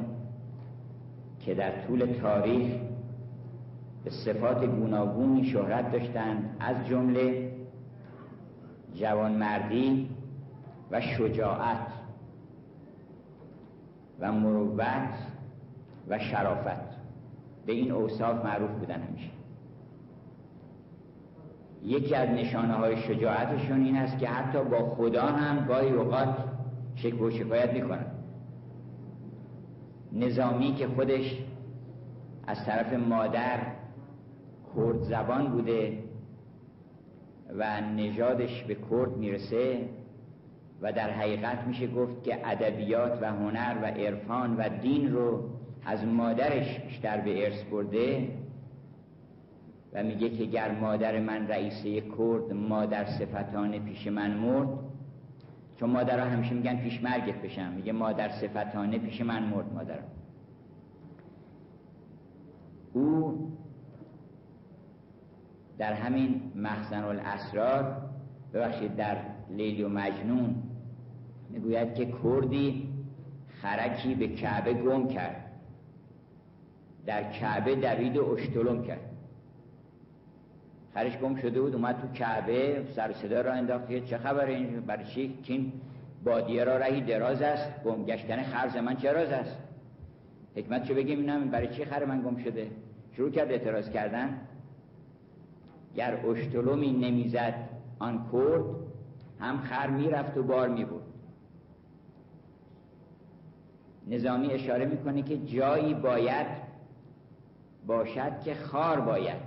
که 1.39 1.53
در 1.53 1.71
طول 1.87 2.05
تاریخ 2.21 2.67
به 4.03 4.09
صفات 4.09 4.65
گوناگونی 4.65 5.45
شهرت 5.45 5.91
داشتند. 5.91 6.57
از 6.59 6.87
جمله 6.87 7.51
جوانمردی 8.95 10.09
و 10.91 11.01
شجاعت 11.01 11.87
و 14.19 14.31
مروت 14.31 15.13
و 16.07 16.19
شرافت. 16.19 16.95
به 17.65 17.73
این 17.73 17.91
اوصاف 17.91 18.45
معروف 18.45 18.71
بودن 18.71 19.01
همیشه. 19.01 19.29
یکی 21.83 22.15
از 22.15 22.29
نشانه 22.29 22.73
های 22.73 22.97
شجاعتشون 22.97 23.85
این 23.85 23.97
است 23.97 24.17
که 24.17 24.27
حتی 24.27 24.63
با 24.63 24.95
خدا 24.95 25.25
هم 25.25 25.65
گاهی 25.65 25.89
اوقات 25.89 26.35
شک 26.95 27.21
و 27.21 27.29
شکایت 27.29 27.73
می‌کنن. 27.73 28.05
نظامی 30.13 30.75
که 30.75 30.87
خودش 30.87 31.37
از 32.47 32.65
طرف 32.65 32.93
مادر 32.93 33.59
کرد 34.75 35.01
زبان 35.01 35.47
بوده 35.47 36.04
و 37.53 37.81
نژادش 37.81 38.63
به 38.63 38.75
کرد 38.91 39.17
می‌رسه 39.17 39.89
و 40.81 40.91
در 40.91 41.09
حقیقت 41.09 41.67
میشه 41.67 41.87
گفت 41.87 42.23
که 42.23 42.47
ادبیات 42.47 43.19
و 43.21 43.25
هنر 43.25 43.75
و 43.81 43.85
عرفان 43.85 44.57
و 44.57 44.69
دین 44.81 45.13
رو 45.13 45.49
از 45.85 46.05
مادرش 46.05 46.79
بیشتر 46.79 47.21
به 47.21 47.45
ارث 47.45 47.63
برده 47.63 48.27
و 49.93 50.03
میگه 50.03 50.29
که 50.29 50.45
گر 50.45 50.71
مادر 50.71 51.19
من 51.19 51.47
رئیسه 51.47 52.01
کرد 52.01 52.53
مادر 52.53 53.05
صفتانه 53.05 53.79
پیش 53.79 54.07
من 54.07 54.37
مرد 54.37 54.67
چون 55.75 55.89
مادرها 55.89 56.25
همیشه 56.25 56.53
میگن 56.53 56.75
پیش 56.75 57.03
مرگت 57.03 57.41
بشم 57.41 57.71
میگه 57.71 57.91
مادر 57.91 58.29
صفتانه 58.29 58.99
پیش 58.99 59.21
من 59.21 59.43
مرد 59.43 59.73
مادرم. 59.73 60.03
او 62.93 63.37
در 65.77 65.93
همین 65.93 66.41
مخزن 66.55 67.03
الاسرار 67.03 68.01
ببخشید 68.53 68.95
در 68.95 69.17
لیلی 69.49 69.83
و 69.83 69.89
مجنون 69.89 70.55
می‌گوید 71.49 71.95
که 71.95 72.05
کردی 72.23 72.89
خرکی 73.61 74.15
به 74.15 74.27
کعبه 74.27 74.73
گم 74.73 75.07
کرد. 75.07 75.51
در 77.05 77.31
کعبه 77.31 77.75
دوید 77.75 78.17
و 78.17 78.31
اشتلم 78.31 78.83
کرد. 78.83 78.99
خرش 80.93 81.17
گم 81.17 81.35
شده 81.35 81.61
بود 81.61 81.75
اومد 81.75 82.01
تو 82.01 82.07
کعبه 82.07 82.83
سر 82.95 83.13
صدا 83.13 83.41
را 83.41 83.53
انداخت. 83.53 84.05
چه 84.05 84.17
خبره 84.17 84.53
این؟ 84.53 84.79
برای 84.79 85.05
چی؟ 85.05 85.39
که 85.43 85.59
بادیه 86.23 86.63
را 86.63 86.77
رهی 86.77 87.01
دراز 87.01 87.41
است. 87.41 87.83
گم 87.83 88.05
گشتن 88.05 88.43
خرز 88.43 88.77
من 88.77 88.95
چراز 88.95 89.29
است؟ 89.29 89.57
حکمت 90.55 90.87
چه 90.87 90.93
بگیم؟ 90.93 91.19
اینم 91.19 91.49
برای 91.49 91.67
چی 91.67 91.85
خر 91.85 92.05
من 92.05 92.21
گم 92.21 92.37
شده؟ 92.37 92.67
شروع 93.17 93.31
کرد 93.31 93.51
اعتراض 93.51 93.89
کردن. 93.89 94.39
گر 95.95 96.25
اشتلومی 96.25 96.91
نمی‌زد 96.91 97.53
آن 97.99 98.29
کرد 98.31 98.65
هم 99.39 99.59
خر 99.59 99.89
می‌رفت 99.89 100.37
و 100.37 100.43
بار 100.43 100.69
می‌برد. 100.69 101.01
نظامی 104.07 104.47
اشاره 104.47 104.85
می‌کنه 104.85 105.21
که 105.21 105.37
جایی 105.37 105.93
باید 105.93 106.47
باشد 107.87 108.41
که 108.41 108.55
خار 108.55 108.99
باید 108.99 109.41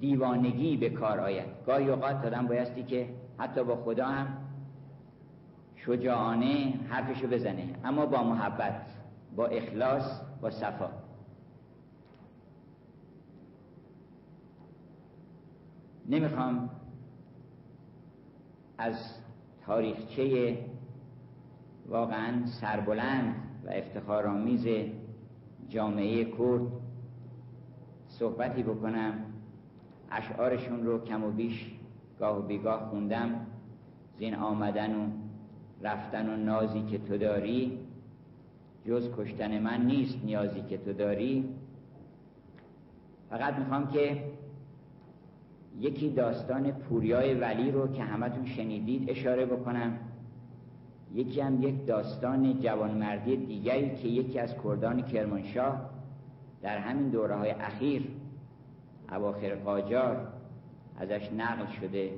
دیوانگی 0.00 0.76
به 0.76 0.90
کار 0.90 1.20
آید. 1.20 1.46
گاهی 1.66 1.90
اوقات 1.90 2.24
آدم 2.24 2.46
بایستی 2.46 2.82
که 2.82 3.08
حتی 3.38 3.64
با 3.64 3.76
خدا 3.76 4.06
هم 4.06 4.26
شجاعانه 5.76 6.74
حرفشو 6.88 7.26
بزنه. 7.26 7.64
اما 7.84 8.06
با 8.06 8.22
محبت 8.22 8.86
با 9.36 9.46
اخلاص 9.46 10.20
با 10.40 10.50
صفا. 10.50 10.90
نمی‌خوام 16.10 16.70
از 18.78 18.94
تاریخچه 19.66 20.58
واقعا 21.88 22.46
سربلند 22.60 23.34
و 23.64 23.70
افتخارآمیز 23.70 24.66
جامعه 25.68 26.24
کرد 26.24 26.62
صحبتی 28.08 28.62
بکنم. 28.62 29.14
اشعارشون 30.10 30.86
رو 30.86 31.04
کم 31.04 31.24
و 31.24 31.30
بیش 31.30 31.70
گاه 32.18 32.38
و 32.38 32.42
بیگاه 32.42 32.90
خوندم. 32.90 33.46
زین 34.18 34.34
آمدن 34.34 34.94
و 34.94 35.08
رفتن 35.82 36.28
و 36.28 36.36
نازی 36.36 36.82
که 36.82 36.98
تو 36.98 37.18
داری 37.18 37.78
جز 38.86 39.10
کشتن 39.16 39.58
من 39.58 39.86
نیست 39.86 40.24
نیازی 40.24 40.62
که 40.62 40.78
تو 40.78 40.92
داری. 40.92 41.54
فقط 43.30 43.54
می‌خوام 43.54 43.88
که 43.88 44.24
یکی 45.78 46.10
داستان 46.10 46.70
پوریای 46.70 47.34
ولی 47.34 47.70
رو 47.70 47.92
که 47.92 48.02
همتون 48.02 48.46
شنیدید 48.46 49.10
اشاره 49.10 49.46
بکنم. 49.46 49.98
یکی 51.14 51.40
هم 51.40 51.62
یک 51.62 51.86
داستان 51.86 52.60
جوانمردی 52.60 53.36
دیگری 53.36 53.96
که 53.96 54.08
یکی 54.08 54.38
از 54.38 54.54
کردان 54.64 55.02
کرمانشاه 55.02 55.90
در 56.62 56.78
همین 56.78 57.08
دوره 57.08 57.34
های 57.34 57.50
اخیر 57.50 58.08
اواخر 59.12 59.54
قاجار 59.54 60.26
ازش 61.00 61.32
نقل 61.32 61.66
شده. 61.80 62.10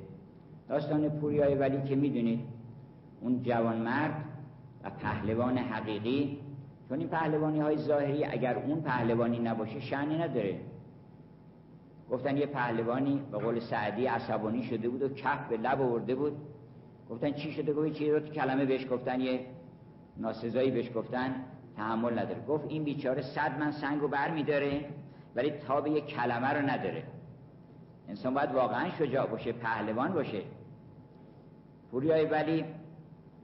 داستان 0.69 1.09
پوریای 1.09 1.55
ولی 1.55 1.89
که 1.89 1.95
می‌دونید 1.95 2.39
اون 3.21 3.43
جوانمرد 3.43 4.25
و 4.83 4.89
پهلوان 4.89 5.57
حقیقی 5.57 6.37
چون 6.89 6.99
این 6.99 7.07
پهلوانی 7.07 7.59
های 7.59 7.77
ظاهری 7.77 8.25
اگر 8.25 8.55
اون 8.55 8.81
پهلوانی 8.81 9.39
نباشه 9.39 9.79
شعنی 9.79 10.17
نداره. 10.17 10.59
گفتن 12.13 12.37
یه 12.37 12.45
پهلوانی 12.45 13.21
به 13.31 13.37
قول 13.37 13.59
سعدی 13.59 14.05
عصبانی 14.05 14.63
شده 14.63 14.89
بود 14.89 15.01
و 15.01 15.09
کف 15.09 15.47
به 15.47 15.57
لب 15.57 15.81
آورده 15.81 16.15
بود. 16.15 16.37
گفتن 17.09 17.31
چی 17.31 17.51
شده؟ 17.51 17.73
گفت 17.73 17.93
چی 17.93 18.11
رو 18.11 18.19
کلمه 18.19 18.65
بهش 18.65 18.87
گفتن 18.91 19.21
یه 19.21 19.45
ناسزایی 20.17 20.71
بهش 20.71 20.89
گفتن. 20.95 21.35
تحمل 21.77 22.19
نداره. 22.19 22.45
گفت 22.47 22.65
این 22.67 22.83
بیچاره 22.83 23.21
صد 23.21 23.59
من 23.59 23.71
سنگ 23.71 24.01
رو 24.01 24.07
بر 24.07 24.31
میداره 24.31 24.85
ولی 25.35 25.51
تاب 25.51 25.87
یه 25.87 26.01
کلمه 26.01 26.47
رو 26.47 26.69
نداره. 26.69 27.03
انسان 28.09 28.33
باید 28.33 28.51
واقعا 28.51 28.89
شجاع 28.89 29.27
باشه 29.27 29.51
پهلوان 29.51 30.13
باشه. 30.13 30.41
پوریای 31.91 32.25
ولی 32.25 32.65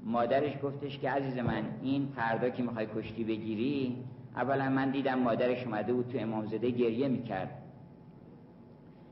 مادرش 0.05 0.53
گفتش 0.63 0.99
که 0.99 1.09
عزیز 1.09 1.37
من 1.37 1.63
این 1.81 2.07
فردا 2.15 2.49
که 2.49 2.63
می‌خوای 2.63 2.87
کشتی 2.95 3.23
بگیری 3.23 4.03
اولا 4.35 4.69
من 4.69 4.91
دیدم 4.91 5.19
مادرش 5.19 5.63
اومده 5.63 5.93
بود 5.93 6.07
تو 6.07 6.17
امامزاده 6.17 6.69
گریه 6.69 7.07
می‌کرد. 7.07 7.58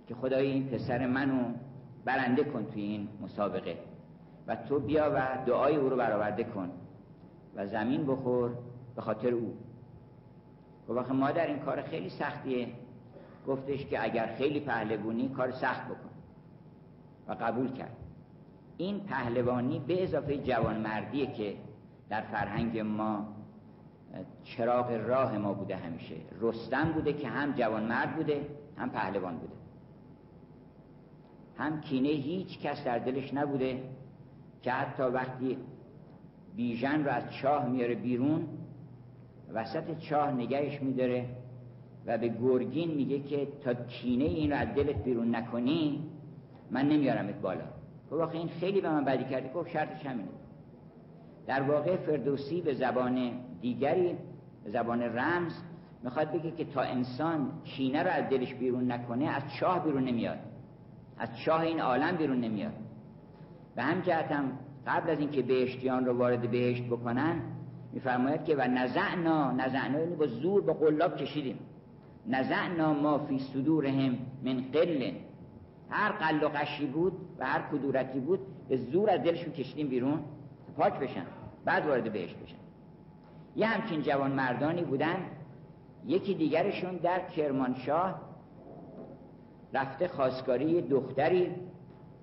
که 0.07 0.15
خدای 0.15 0.51
این 0.51 0.69
پسر 0.69 1.07
منو 1.07 1.53
برنده 2.05 2.43
کن 2.43 2.65
توی 2.65 2.81
این 2.81 3.07
مسابقه. 3.21 3.77
و 4.47 4.55
تو 4.55 4.79
بیا 4.79 5.11
و 5.15 5.45
دعای 5.45 5.75
او 5.75 5.89
رو 5.89 5.95
برآورده 5.95 6.43
کن 6.43 6.69
و 7.55 7.67
زمین 7.67 8.05
بخور 8.05 8.51
به 8.95 9.01
خاطر 9.01 9.29
او. 9.29 9.53
و 10.89 10.93
وقت 10.93 11.11
مادر 11.11 11.47
این 11.47 11.59
کار 11.59 11.81
خیلی 11.81 12.09
سختیه. 12.09 12.67
گفتش 13.47 13.85
که 13.85 14.03
اگر 14.03 14.35
خیلی 14.35 14.59
پهلوانی 14.59 15.29
کار 15.29 15.51
سخت 15.51 15.85
بکن. 15.85 16.09
و 17.27 17.33
قبول 17.33 17.71
کرد. 17.71 17.95
این 18.77 18.99
پهلوانی 18.99 19.79
به 19.79 20.03
اضافه 20.03 20.37
جوانمردیه 20.37 21.33
که 21.33 21.57
در 22.09 22.21
فرهنگ 22.21 22.79
ما 22.79 23.27
چراغ 24.43 24.91
راه 24.91 25.37
ما 25.37 25.53
بوده 25.53 25.75
همیشه. 25.75 26.15
رستم 26.41 26.91
بوده 26.91 27.13
که 27.13 27.27
هم 27.27 27.51
جوانمرد 27.51 28.15
بوده 28.15 28.47
هم 28.77 28.89
پهلوان 28.89 29.37
بوده. 29.37 29.66
هم 31.57 31.81
کینه 31.81 32.09
هیچ 32.09 32.59
کس 32.59 32.83
در 32.83 32.99
دلش 32.99 33.33
نبوده 33.33 33.83
که 34.61 34.71
حتی 34.71 35.03
وقتی 35.03 35.57
بیژن 36.55 37.03
رو 37.03 37.11
از 37.11 37.23
چاه 37.41 37.69
میاره 37.69 37.95
بیرون 37.95 38.47
وسط 39.53 39.97
چاه 39.97 40.31
نگهش 40.31 40.81
میداره 40.81 41.25
و 42.05 42.17
به 42.17 42.27
گرگین 42.27 42.91
میگه 42.91 43.19
که 43.19 43.47
تا 43.63 43.73
کینه 43.73 44.25
این 44.25 44.51
رو 44.51 44.57
از 44.57 44.67
دلت 44.75 45.03
بیرون 45.03 45.35
نکنی 45.35 46.03
من 46.71 46.89
نمیارمت 46.89 47.41
بالا. 47.41 47.65
گفت 48.11 48.35
این 48.35 48.47
خیلی 48.47 48.81
به 48.81 48.89
من 48.89 49.05
بدی 49.05 49.23
کردی. 49.23 49.49
گفت 49.49 49.69
شرطش 49.69 50.05
همینه. 50.05 50.29
در 51.47 51.61
واقع 51.61 51.95
فردوسی 51.95 52.61
به 52.61 52.73
زبان 52.73 53.31
دیگری 53.61 54.15
به 54.63 54.69
زبان 54.71 55.01
رمز 55.01 55.53
می‌خواد 56.03 56.31
بگه 56.31 56.51
که 56.51 56.65
تا 56.65 56.81
انسان 56.81 57.51
کینه 57.63 58.03
رو 58.03 58.09
از 58.09 58.29
دلش 58.29 58.53
بیرون 58.53 58.91
نکنه 58.91 59.25
از 59.25 59.43
چاه 59.59 59.83
بیرون 59.83 60.03
نمیاد. 60.03 60.37
از 61.19 61.29
چاه 61.45 61.61
این 61.61 61.79
عالم 61.79 62.15
بیرون 62.15 62.39
نمیاد. 62.39 62.73
به 63.75 63.83
هم 63.83 64.01
جهتم 64.01 64.51
قبل 64.87 65.09
از 65.09 65.19
اینکه 65.19 65.41
بهشتیان 65.41 66.05
رو 66.05 66.17
وارد 66.17 66.51
بهشت 66.51 66.83
بکنن 66.83 67.41
میفرماید 67.93 68.43
که 68.43 68.55
و 68.55 68.61
نزعنا 68.61 69.51
نزعنا 69.51 69.99
یعنی 69.99 70.15
با 70.15 70.27
زور 70.27 70.61
با 70.61 70.73
قلاب 70.73 71.17
کشیدیم. 71.17 71.59
نزعنا 72.27 72.93
ما 72.93 73.17
فی 73.17 73.39
صدورهم 73.39 74.17
من 74.43 74.63
قل 74.73 75.11
هر 75.89 76.11
قل 76.11 76.43
و 76.43 76.49
قشی 76.49 76.85
بود 76.85 77.13
و 77.39 77.45
هر 77.45 77.61
کدورتی 77.71 78.19
بود 78.19 78.39
به 78.69 78.77
زور 78.77 79.09
از 79.09 79.23
دلشون 79.23 79.53
کشیدیم 79.53 79.87
بیرون 79.87 80.19
پاک 80.77 80.99
بشن 80.99 81.25
بعد 81.65 81.85
وارد 81.85 82.13
بهشت 82.13 82.35
بشن. 82.35 82.55
یه 83.55 83.67
همچین 83.67 84.01
جوان 84.01 84.31
مردانی 84.31 84.83
بودن 84.83 85.15
یکی 86.05 86.33
دیگرشون 86.33 86.97
در 86.97 87.19
کرمانشاه 87.19 88.21
رفته 89.77 90.07
خواستگاری 90.07 90.81
دختری. 90.81 91.55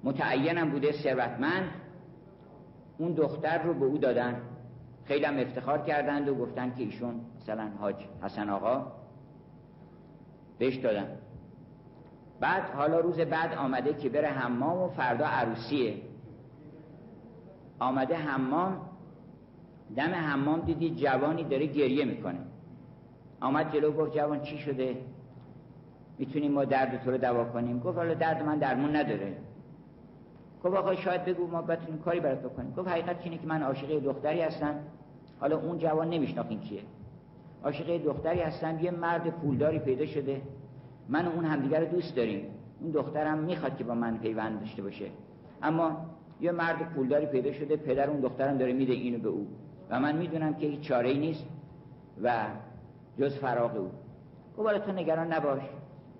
متعینم 0.04 0.70
بوده 0.70 0.92
ثروتمند. 0.92 1.70
اون 2.98 3.12
دختر 3.12 3.62
رو 3.62 3.74
به 3.74 3.84
او 3.84 3.98
دادن. 3.98 4.40
خیلی 5.04 5.24
هم 5.24 5.38
افتخار 5.38 5.78
کردند 5.78 6.28
و 6.28 6.34
گفتن 6.34 6.74
که 6.74 6.82
ایشون 6.82 7.20
مثلا 7.40 7.70
حاج 7.78 7.96
حسن 8.22 8.50
آقا 8.50 8.92
بهش 10.58 10.76
دادن. 10.76 11.06
بعد 12.40 12.62
حالا 12.62 13.00
روز 13.00 13.20
بعد 13.20 13.54
آمده 13.54 13.94
که 13.94 14.08
بره 14.08 14.28
حمام 14.28 14.82
و 14.82 14.88
فردا 14.88 15.26
عروسیه. 15.26 15.96
آمده 17.78 18.16
حمام 18.16 18.80
دم 19.96 20.14
حمام 20.14 20.60
دیدی 20.60 20.90
جوانی 20.90 21.44
داره 21.44 21.66
گریه 21.66 22.04
می‌کنه. 22.04 22.38
آمد 23.40 23.72
جلو 23.72 23.92
گفت 23.92 24.16
جوان 24.16 24.40
چی 24.40 24.58
شده؟ 24.58 24.96
می‌تونیم 26.18 26.52
ما 26.52 26.64
درد 26.64 27.04
تو 27.04 27.10
رو 27.10 27.18
دوا 27.18 27.44
کنیم. 27.44 27.80
گفت 27.80 27.98
حالا 27.98 28.14
درد 28.14 28.42
من 28.42 28.58
درمون 28.58 28.96
نداره. 28.96 29.36
گفت 30.64 30.76
آقا 30.76 30.94
شاید 30.94 31.24
بگو 31.24 31.46
ما 31.46 31.62
بتونیم 31.62 31.98
کاری 31.98 32.20
برات 32.20 32.40
بکنیم. 32.40 32.74
گفت 32.74 32.88
حقیقت 32.88 33.16
اینه 33.24 33.38
که 33.38 33.46
من 33.46 33.62
عاشق 33.62 33.98
دختری 33.98 34.40
هستم. 34.40 34.74
حالا 35.40 35.58
اون 35.58 35.78
جوان 35.78 36.10
نمیشناخین 36.10 36.60
کیه. 36.60 36.80
عاشق 37.64 38.04
دختری 38.04 38.40
هستم. 38.40 38.78
یه 38.80 38.90
مرد 38.90 39.30
پولداری 39.30 39.78
پیدا 39.78 40.06
شده. 40.06 40.42
من 41.08 41.26
و 41.26 41.30
اون 41.30 41.44
همدیگر 41.44 41.80
رو 41.80 41.86
دوست 41.86 42.16
داریم. 42.16 42.44
اون 42.80 42.90
دخترم 42.90 43.38
می‌خواد 43.38 43.76
که 43.76 43.84
با 43.84 43.94
من 43.94 44.18
پیوند 44.18 44.60
داشته 44.60 44.82
باشه. 44.82 45.06
اما 45.62 46.06
یه 46.40 46.52
مرد 46.52 46.94
پولداری 46.94 47.26
پیدا 47.26 47.52
شده. 47.52 47.76
پدر 47.76 48.10
اون 48.10 48.20
دخترم 48.20 48.58
داره 48.58 48.72
میده 48.72 48.92
اینو 48.92 49.18
به 49.18 49.28
او. 49.28 49.46
و 49.90 50.00
من 50.00 50.16
می‌دونم 50.16 50.54
که 50.54 50.66
هیچ 50.66 50.80
چاره 50.80 51.08
ای 51.08 51.18
نیست 51.18 51.44
و 52.22 52.46
جز 53.18 53.36
فراغ 53.36 53.76
او. 53.76 53.90
گفت 54.58 54.86
تو 54.86 54.92
نگران 54.92 55.32
نباش. 55.32 55.62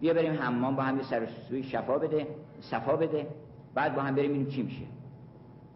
بیا 0.01 0.15
بریم 0.15 0.33
حمام 0.33 0.77
با 0.77 0.83
هم 0.83 0.97
یه 0.97 1.03
سر 1.03 1.27
سوی 1.49 1.63
شفا 1.63 1.99
بده 1.99 2.27
صفا 2.61 2.97
بده 2.97 3.27
بعد 3.75 3.97
با 3.97 4.03
هم 4.03 4.15
بریم 4.15 4.31
ببینیم 4.31 4.51
چی 4.51 4.63
میشه. 4.63 4.85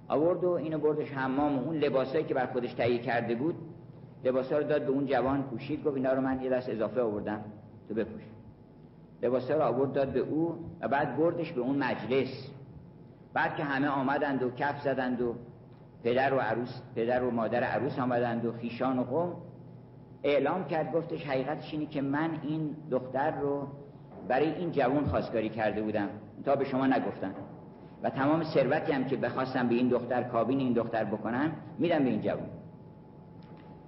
آورد 0.09 0.45
و 0.45 0.51
اینو 0.51 0.79
بردش 0.79 1.12
حمام 1.12 1.59
و 1.59 1.62
اون 1.62 1.77
لباسایی 1.77 2.25
که 2.25 2.35
بر 2.35 2.47
خودش 2.47 2.73
تهیه 2.73 2.99
کرده 2.99 3.35
بود 3.35 3.55
لباسا 4.25 4.59
رو 4.59 4.64
داد 4.64 4.83
به 4.83 4.93
اون 4.93 5.07
جوان 5.07 5.43
پوشید 5.43 5.85
گفت 5.85 5.97
اینا 5.97 6.12
رو 6.12 6.21
من 6.21 6.43
یه 6.43 6.51
دست 6.51 6.69
اضافه 6.69 7.01
آوردم 7.03 7.45
تو 7.89 7.95
بپوش. 7.95 8.23
لباسا 9.23 9.55
رو 9.55 9.62
آورد 9.62 9.93
داد 9.93 10.12
به 10.12 10.21
او 10.21 10.59
و 10.81 10.89
بعد 10.89 11.16
بردش 11.16 11.53
به 11.53 11.61
اون 11.61 11.79
مجلس. 11.79 12.51
بعد 13.33 13.57
که 13.57 13.64
همه 13.64 13.89
آمدند 13.89 14.43
و 14.43 14.51
کف 14.51 14.83
زدند 14.83 15.21
و 15.21 15.35
پدر 16.05 16.35
و 16.35 16.39
عروس 16.39 16.81
پدر 16.97 17.25
و 17.25 17.31
مادر 17.31 17.64
عروس 17.64 17.99
آمدند 17.99 18.45
و 18.45 18.53
خیشان 18.53 18.99
و 18.99 19.05
قوم 19.05 19.33
اعلام 20.23 20.64
کرد 20.64 20.93
گفتش 20.93 21.27
حقیقتش 21.27 21.73
اینه 21.73 21.87
که 21.87 22.03
من 22.03 22.31
این 22.43 22.77
دختر 22.91 23.31
رو 23.41 23.66
برای 24.29 24.55
این 24.55 24.72
جوان 24.72 25.05
خواستگاری 25.05 25.49
کرده 25.49 25.83
بودم. 25.83 26.09
تا 26.45 26.57
به 26.57 26.64
شما 26.64 26.87
نگفتم. 26.87 27.35
و 28.03 28.11
تمام 28.11 28.45
ثروتی 28.45 28.93
هم 28.93 29.05
که 29.05 29.16
بخواستم 29.16 29.68
به 29.68 29.74
این 29.74 29.89
دختر 29.89 30.22
کابین 30.22 30.59
این 30.59 30.72
دختر 30.72 31.05
بکنم 31.05 31.53
میدم 31.79 31.99
به 31.99 32.11
این 32.11 32.20
جوان. 32.20 32.49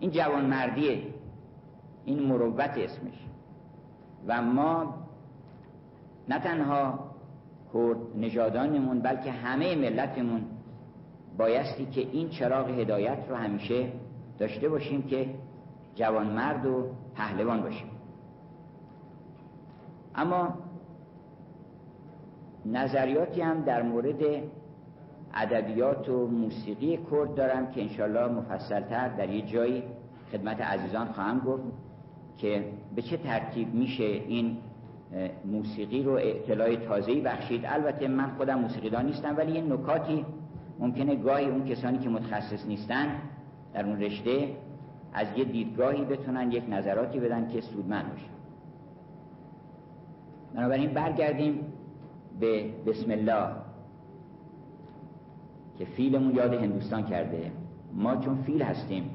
این 0.00 0.10
جوان 0.10 0.46
مردیه. 0.46 1.02
این 2.04 2.22
مروت 2.22 2.70
اسمش. 2.78 3.26
و 4.26 4.42
ما 4.42 4.94
نه 6.28 6.38
تنها 6.38 7.10
کرد 7.72 7.96
نژادانمون 8.16 9.00
بلکه 9.00 9.32
همه 9.32 9.76
ملتمون 9.76 10.42
بایستی 11.38 11.86
که 11.86 12.00
این 12.00 12.28
چراغ 12.28 12.70
هدایت 12.70 13.18
رو 13.28 13.36
همیشه 13.36 13.92
داشته 14.38 14.68
باشیم 14.68 15.02
که 15.02 15.34
جوانمرد 15.94 16.66
و 16.66 16.86
پهلوان 17.14 17.62
باشیم. 17.62 17.99
اما 20.20 20.54
نظریاتی 22.66 23.40
هم 23.40 23.60
در 23.60 23.82
مورد 23.82 24.22
ادبیات 25.34 26.08
و 26.08 26.26
موسیقی 26.26 26.98
کرد 27.10 27.34
دارم 27.34 27.70
که 27.70 27.82
انشالله 27.82 28.26
مفصلتر 28.32 29.08
در 29.08 29.30
یه 29.30 29.42
جایی 29.42 29.82
خدمت 30.32 30.60
عزیزان 30.60 31.06
خواهم 31.06 31.38
گفت 31.40 31.62
که 32.36 32.64
به 32.96 33.02
چه 33.02 33.16
ترتیب 33.16 33.74
میشه 33.74 34.04
این 34.04 34.56
موسیقی 35.44 36.02
رو 36.02 36.12
اطلاع 36.12 36.76
تازه‌ای 36.76 37.20
بخشید. 37.20 37.64
البته 37.66 38.08
من 38.08 38.30
خودم 38.36 38.58
موسیقیدان 38.58 39.06
نیستم 39.06 39.36
ولی 39.36 39.52
یه 39.52 39.62
نکاتی 39.62 40.26
ممکنه 40.78 41.16
گاهی 41.16 41.46
اون 41.46 41.64
کسانی 41.64 41.98
که 41.98 42.08
متخصص 42.08 42.66
نیستن 42.66 43.06
در 43.74 43.86
اون 43.86 44.00
رشته 44.00 44.48
از 45.12 45.26
یه 45.36 45.44
دیدگاهی 45.44 46.04
بتونن 46.04 46.52
یک 46.52 46.64
نظراتی 46.68 47.20
بدن 47.20 47.48
که 47.48 47.60
سودمند 47.60 48.10
باشه. 48.10 48.39
بنابراین 50.54 50.90
برگردیم 50.90 51.60
به 52.40 52.64
بسم 52.86 53.10
الله 53.10 53.46
که 55.78 55.84
فیلمون 55.84 56.34
یاد 56.34 56.54
هندوستان 56.54 57.02
کرده. 57.02 57.52
ما 57.94 58.16
چون 58.16 58.42
فیل 58.42 58.62
هستیم 58.62 59.10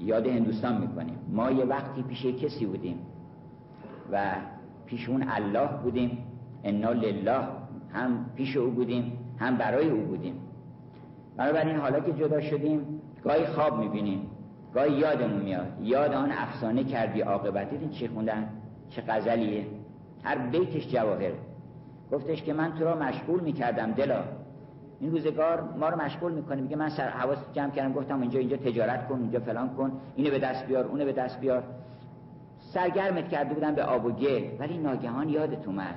یاد 0.00 0.26
هندوستان 0.26 0.80
می‌کنیم. 0.80 1.16
ما 1.28 1.50
یه 1.50 1.64
وقتی 1.64 2.02
پیش 2.02 2.26
کسی 2.26 2.66
بودیم 2.66 2.98
و 4.12 4.34
پیش 4.86 5.08
اون 5.08 5.24
الله 5.28 5.68
بودیم. 5.82 6.18
انا 6.64 6.92
لله 6.92 7.38
هم 7.92 8.26
پیش 8.36 8.56
او 8.56 8.70
بودیم 8.70 9.12
هم 9.38 9.56
برای 9.56 9.88
او 9.90 10.00
بودیم. 10.00 10.34
بنابراین 11.36 11.76
حالا 11.76 12.00
که 12.00 12.12
جدا 12.12 12.40
شدیم 12.40 13.00
گاهی 13.24 13.46
خواب 13.46 13.78
می‌بینیم 13.78 14.26
گاهی 14.74 14.92
یادمون 14.92 15.42
میاد. 15.42 15.68
یاد 15.82 16.14
آن 16.14 16.32
افسانه 16.32 16.84
کردی 16.84 17.20
عاقبت 17.20 17.70
دیدین 17.70 17.90
چی 17.90 18.08
خوندن؟ 18.08 18.48
چه 18.90 19.02
غزلیه؟ 19.08 19.66
هر 20.22 20.38
بیتش 20.38 20.88
جواهر. 20.88 21.32
گفتش 22.12 22.42
که 22.42 22.52
من 22.52 22.74
تو 22.74 22.84
را 22.84 22.96
مشغول 22.96 23.40
می‌کردم 23.40 23.92
دلا. 23.92 24.24
این 25.00 25.10
روزگار 25.10 25.62
ما 25.80 25.88
رو 25.88 26.02
مشغول 26.02 26.32
می‌کنه. 26.32 26.60
میگه 26.60 26.76
من 26.76 26.88
سر 26.88 27.08
حواس 27.08 27.38
جمع 27.52 27.70
کردم. 27.70 27.92
گفتم 27.92 28.20
اینجا 28.20 28.38
اینجا 28.38 28.56
تجارت 28.56 29.08
کن 29.08 29.18
اینجا 29.18 29.40
فلان 29.40 29.74
کن. 29.74 29.92
اینو 30.16 30.30
به 30.30 30.38
دست 30.38 30.66
بیار 30.66 30.84
اونو 30.84 31.04
به 31.04 31.12
دست 31.12 31.40
بیار. 31.40 31.62
سرگرمت 32.60 33.28
کرده 33.28 33.54
بودم 33.54 33.74
به 33.74 33.84
آب 33.84 34.04
و 34.04 34.10
گل. 34.10 34.42
ولی 34.58 34.78
ناگهان 34.78 35.28
یادت 35.28 35.66
اومد. 35.66 35.94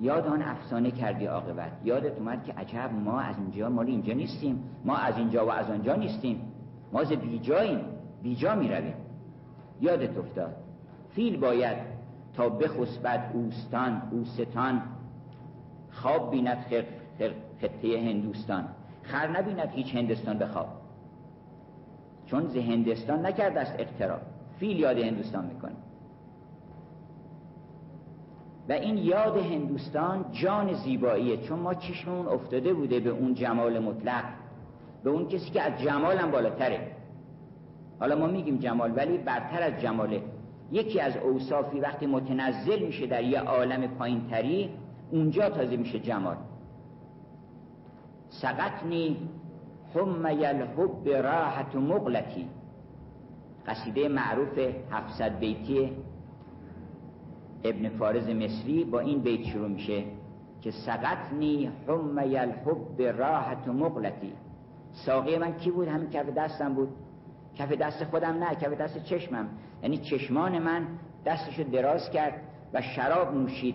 یاد 0.00 0.26
آن 0.26 0.42
افسانه 0.42 0.90
کردی 0.90 1.26
عاقبت. 1.26 1.72
یادت 1.84 2.18
اومد 2.18 2.44
که 2.44 2.52
عجب 2.52 2.90
ما 3.04 3.20
از 3.20 3.38
اینجا 3.38 3.68
مال 3.68 3.86
اینجا 3.86 4.14
نیستیم. 4.14 4.64
ما 4.84 4.96
از 4.96 5.18
اینجا 5.18 5.46
و 5.46 5.50
از 5.50 5.70
آنجا 5.70 5.94
نیستیم. 5.94 6.52
ما 6.92 7.00
از 7.00 7.08
بیجاییم. 7.08 7.80
بیجا 8.22 8.54
می‌رویم. 8.54 8.94
یادت 9.80 10.18
افتاد. 10.18 10.56
فیل 11.14 11.40
باید 11.40 11.97
تا 12.38 12.48
بخسبد 12.48 13.30
اوستان 13.34 14.02
اوستان. 14.10 14.82
خواب 15.90 16.30
بیند 16.30 16.58
خطه 17.60 17.98
هندوستان. 17.98 18.64
خر 19.02 19.28
نبیند 19.28 19.68
هیچ 19.70 19.94
هندستان 19.94 20.38
بخواب. 20.38 20.66
چون 22.26 22.46
ز 22.46 22.56
هندستان 22.56 23.26
نکرده 23.26 23.60
است 23.60 23.74
اقتراب. 23.78 24.20
فیل 24.58 24.78
یاد 24.78 24.98
هندوستان 24.98 25.46
می‌کنه. 25.46 25.72
و 28.68 28.72
این 28.72 28.98
یاد 28.98 29.36
هندوستان 29.36 30.24
جان 30.32 30.72
زیباییه. 30.72 31.36
چون 31.36 31.58
ما 31.58 31.74
چشممون 31.74 32.28
افتاده 32.28 32.74
بوده 32.74 33.00
به 33.00 33.10
اون 33.10 33.34
جمال 33.34 33.78
مطلق. 33.78 34.24
به 35.04 35.10
اون 35.10 35.28
کسی 35.28 35.50
که 35.50 35.62
از 35.62 35.80
جمال 35.80 36.18
هم 36.18 36.30
بالاتره. 36.30 36.92
حالا 38.00 38.16
ما 38.16 38.26
میگیم 38.26 38.56
جمال 38.56 38.92
ولی 38.96 39.18
برتر 39.18 39.62
از 39.62 39.80
جماله. 39.82 40.22
یکی 40.72 41.00
از 41.00 41.16
اوصافی 41.16 41.80
وقتی 41.80 42.06
متنزل 42.06 42.86
میشه 42.86 43.06
در 43.06 43.24
یه 43.24 43.40
عالم 43.40 43.86
پایینتری 43.86 44.70
اونجا 45.10 45.50
تازه 45.50 45.76
میشه 45.76 45.98
جمال 45.98 46.36
سقطنی 48.30 49.16
حم 49.94 50.26
یلحب 50.26 51.08
راحت 51.08 51.74
مغلطی. 51.74 52.48
قصیده 53.66 54.08
معروف 54.08 54.58
700 54.90 55.38
بیتی 55.38 55.92
ابن 57.64 57.88
فارز 57.88 58.28
مصری 58.28 58.84
با 58.84 59.00
این 59.00 59.18
بیت 59.18 59.42
شروع 59.46 59.68
میشه 59.68 60.04
که 60.60 60.70
سقطنی 60.70 61.70
حم 61.88 62.18
یلحب 62.18 63.02
راحت 63.02 63.68
مغلطی. 63.68 64.32
ساقی 64.92 65.38
من 65.38 65.56
کی 65.56 65.70
بود؟ 65.70 65.88
همین 65.88 66.10
کف 66.10 66.26
دستم 66.28 66.74
بود. 66.74 66.88
کف 67.54 67.72
دست 67.72 68.04
خودم 68.04 68.44
نه 68.44 68.54
کف 68.54 68.72
دست 68.72 69.04
چشمم. 69.04 69.48
یعنی 69.82 69.98
چشمان 69.98 70.58
من 70.58 70.86
دستشو 71.26 71.62
دراز 71.62 72.10
کرد 72.10 72.42
و 72.74 72.82
شراب 72.82 73.34
نوشید 73.34 73.74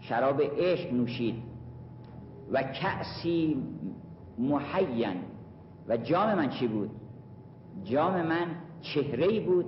شراب 0.00 0.42
عشق 0.42 0.92
نوشید 0.92 1.34
و 2.52 2.62
کعسی 2.62 3.62
محین. 4.38 5.16
و 5.88 5.96
جام 5.96 6.34
من 6.34 6.50
چی 6.50 6.68
بود؟ 6.68 6.90
جام 7.84 8.22
من 8.26 8.46
چهره 8.80 9.40
بود 9.40 9.66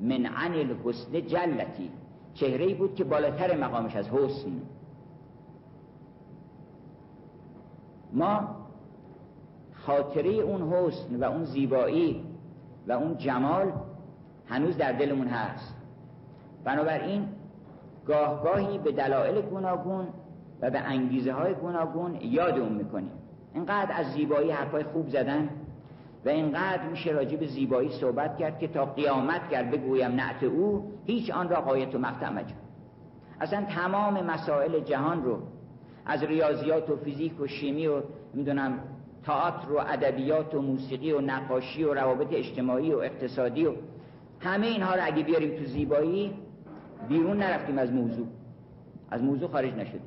من 0.00 0.26
عن 0.26 0.52
الحسن 0.52 1.12
جلتی. 1.26 1.90
چهره 2.34 2.74
بود 2.74 2.94
که 2.94 3.04
بالاتر 3.04 3.56
مقامش 3.56 3.96
از 3.96 4.08
حسن. 4.08 4.52
ما 8.12 8.56
خاطره 9.72 10.30
اون 10.30 10.72
حسن 10.72 11.16
و 11.16 11.24
اون 11.24 11.44
زیبایی 11.44 12.24
و 12.88 12.92
اون 12.92 13.18
جمال 13.18 13.72
هنوز 14.50 14.76
در 14.76 14.92
دلمون 14.92 15.26
هست. 15.26 15.74
بنابراین 16.64 17.28
گاهگاهی 18.06 18.78
به 18.78 18.92
دلایل 18.92 19.40
گوناگون 19.40 20.06
و 20.60 20.70
به 20.70 20.78
انگیزه 20.78 21.32
های 21.32 21.54
گوناگون 21.54 22.18
یاد 22.20 22.58
اون 22.58 22.72
می‌کنیم. 22.72 23.12
اینقدر 23.54 23.92
از 23.92 24.06
زیبایی 24.06 24.50
حرفای 24.50 24.84
خوب 24.84 25.08
زدن 25.08 25.48
و 26.24 26.28
اینقدر 26.28 26.82
میشه 26.82 27.10
راجع 27.10 27.36
به 27.36 27.46
زیبایی 27.46 27.90
صحبت 28.00 28.38
کرد 28.38 28.58
که 28.58 28.68
تا 28.68 28.84
قیامت 28.84 29.48
کرد 29.50 29.70
بگویم 29.70 30.10
نعت 30.10 30.42
او 30.42 30.92
هیچ 31.06 31.30
آن 31.30 31.48
را 31.48 31.60
قایت 31.60 31.94
و 31.94 31.98
مجد 31.98 32.54
اصلا 33.40 33.64
تمام 33.64 34.24
مسائل 34.24 34.80
جهان 34.80 35.24
رو 35.24 35.38
از 36.06 36.22
ریاضیات 36.22 36.90
و 36.90 36.96
فیزیک 36.96 37.40
و 37.40 37.46
شیمی 37.46 37.86
و 37.86 38.02
می‌دونم 38.34 38.78
تئاتر 39.24 39.72
و 39.72 39.78
ادبیات 39.78 40.54
و 40.54 40.62
موسیقی 40.62 41.12
و 41.12 41.20
نقاشی 41.20 41.84
و 41.84 41.94
روابط 41.94 42.32
اجتماعی 42.32 42.92
و 42.92 42.98
اقتصادی 42.98 43.66
و 43.66 43.72
همه 44.40 44.66
اینها 44.66 44.94
رو 44.94 45.00
اگه 45.04 45.22
بیاریم 45.22 45.58
تو 45.58 45.64
زیبایی 45.64 46.32
بیرون 47.08 47.36
نرفتیم 47.36 47.78
از 47.78 47.92
موضوع. 47.92 48.26
از 49.10 49.22
موضوع 49.22 49.48
خارج 49.48 49.74
نشدیم. 49.74 50.00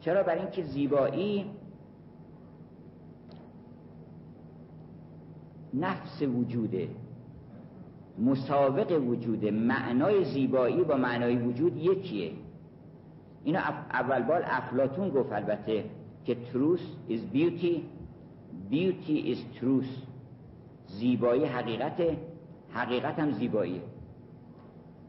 چرا؟ 0.00 0.22
برای 0.22 0.40
اینکه 0.40 0.62
زیبایی 0.62 1.46
نفس 5.74 6.22
وجوده 6.22 6.88
مسابق 8.18 9.02
وجوده 9.08 9.50
معنای 9.50 10.24
زیبایی 10.24 10.84
با 10.84 10.96
معنای 10.96 11.36
وجود 11.36 11.76
یکیه. 11.76 12.32
اینو 13.44 13.58
اول 13.92 14.22
بال 14.22 14.42
افلاتون 14.44 15.10
گفت 15.10 15.32
البته 15.32 15.84
که 16.24 16.36
truth 16.52 17.12
is 17.12 17.20
beauty 17.34 17.74
beauty 18.70 19.34
is 19.34 19.60
truth. 19.60 20.06
زیبایی 20.86 21.44
حقیقت 21.44 22.16
حقیقت 22.76 23.18
هم 23.18 23.32
زیباییه. 23.32 23.80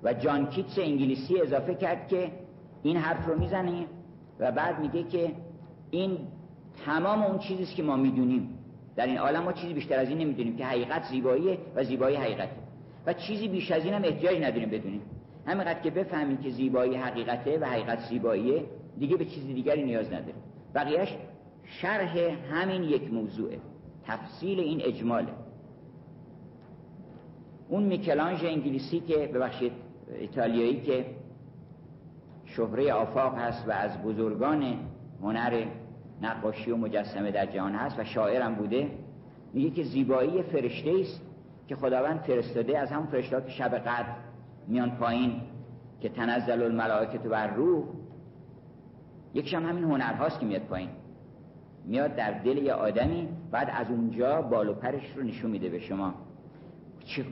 و 0.03 0.13
جان 0.13 0.49
کیتس 0.49 0.79
انگلیسی 0.79 1.41
اضافه 1.41 1.75
کرد 1.75 2.07
که 2.07 2.31
این 2.83 2.97
حرف 2.97 3.27
رو 3.27 3.39
می‌زنه 3.39 3.85
و 4.39 4.51
بعد 4.51 4.79
میگه 4.79 5.03
که 5.03 5.31
این 5.91 6.17
تمام 6.85 7.23
اون 7.23 7.39
چیزیست 7.39 7.75
که 7.75 7.83
ما 7.83 7.95
می‌دونیم. 7.95 8.49
در 8.95 9.05
این 9.05 9.17
عالم 9.17 9.43
ما 9.43 9.53
چیزی 9.53 9.73
بیشتر 9.73 9.99
از 9.99 10.09
این 10.09 10.17
نمی‌دونیم 10.17 10.57
که 10.57 10.65
حقیقت 10.65 11.03
زیباییه 11.03 11.57
و 11.75 11.83
زیبایی 11.83 12.15
حقیقته. 12.15 12.57
و 13.05 13.13
چیزی 13.13 13.47
بیش 13.47 13.71
از 13.71 13.85
این 13.85 13.93
هم 13.93 14.03
احتیاج 14.03 14.43
نداریم 14.43 14.69
بدونیم. 14.69 15.01
همینقدر 15.45 15.79
که 15.79 15.91
بفهمیم 15.91 16.37
که 16.37 16.49
زیبایی 16.49 16.95
حقیقته 16.95 17.59
و 17.59 17.65
حقیقت 17.65 17.99
زیباییه 17.99 18.65
دیگه 18.99 19.17
به 19.17 19.25
چیزی 19.25 19.53
دیگری 19.53 19.83
نیاز 19.83 20.07
نداریم. 20.07 20.41
بقیهش 20.75 21.17
شرح 21.63 22.17
همین 22.51 22.83
یک 22.83 23.13
موضوعه. 23.13 23.59
تفصیل 24.05 24.59
این 24.59 24.81
اجماله. 24.81 25.33
اون 27.69 27.83
میکلانج 27.83 28.45
انگلیسی 28.45 28.99
که 28.99 29.29
ببخشید 29.33 29.71
ایتالیایی 30.19 30.81
که 30.81 31.05
شهره 32.45 32.93
آفاق 32.93 33.37
هست 33.37 33.67
و 33.67 33.71
از 33.71 34.01
بزرگان 34.01 34.73
هنر 35.21 35.65
نقاشی 36.21 36.71
و 36.71 36.77
مجسمه 36.77 37.31
در 37.31 37.45
جهان 37.45 37.75
هست 37.75 37.99
و 37.99 38.03
شاعرم 38.03 38.55
بوده 38.55 38.91
میگه 39.53 39.69
که 39.69 39.83
زیبایی 39.83 40.43
فرشته 40.43 40.91
است 41.01 41.21
که 41.67 41.75
خداوند 41.75 42.19
فرستاده 42.19 42.79
از 42.79 42.91
همون 42.91 43.07
فرشته 43.07 43.41
که 43.41 43.49
شب 43.49 43.75
قدر 43.75 44.15
میان 44.67 44.91
پایین 44.91 45.41
که 46.01 46.09
تنزل 46.09 46.63
الملائکه 46.63 47.17
بر 47.17 47.47
روح 47.47 47.83
یکیش 49.33 49.53
هم 49.53 49.65
همین 49.65 49.83
هنرهاست 49.83 50.39
که 50.39 50.45
میاد 50.45 50.61
پایین. 50.61 50.89
میاد 51.85 52.15
در 52.15 52.31
دل 52.31 52.57
یه 52.57 52.73
آدمی 52.73 53.27
بعد 53.51 53.69
از 53.73 53.89
اونجا 53.89 54.41
بال 54.41 54.69
و 54.69 54.73
پرش 54.73 55.11
رو 55.15 55.23
نشون 55.23 55.51
میده 55.51 55.69
به 55.69 55.79
شما. 55.79 56.13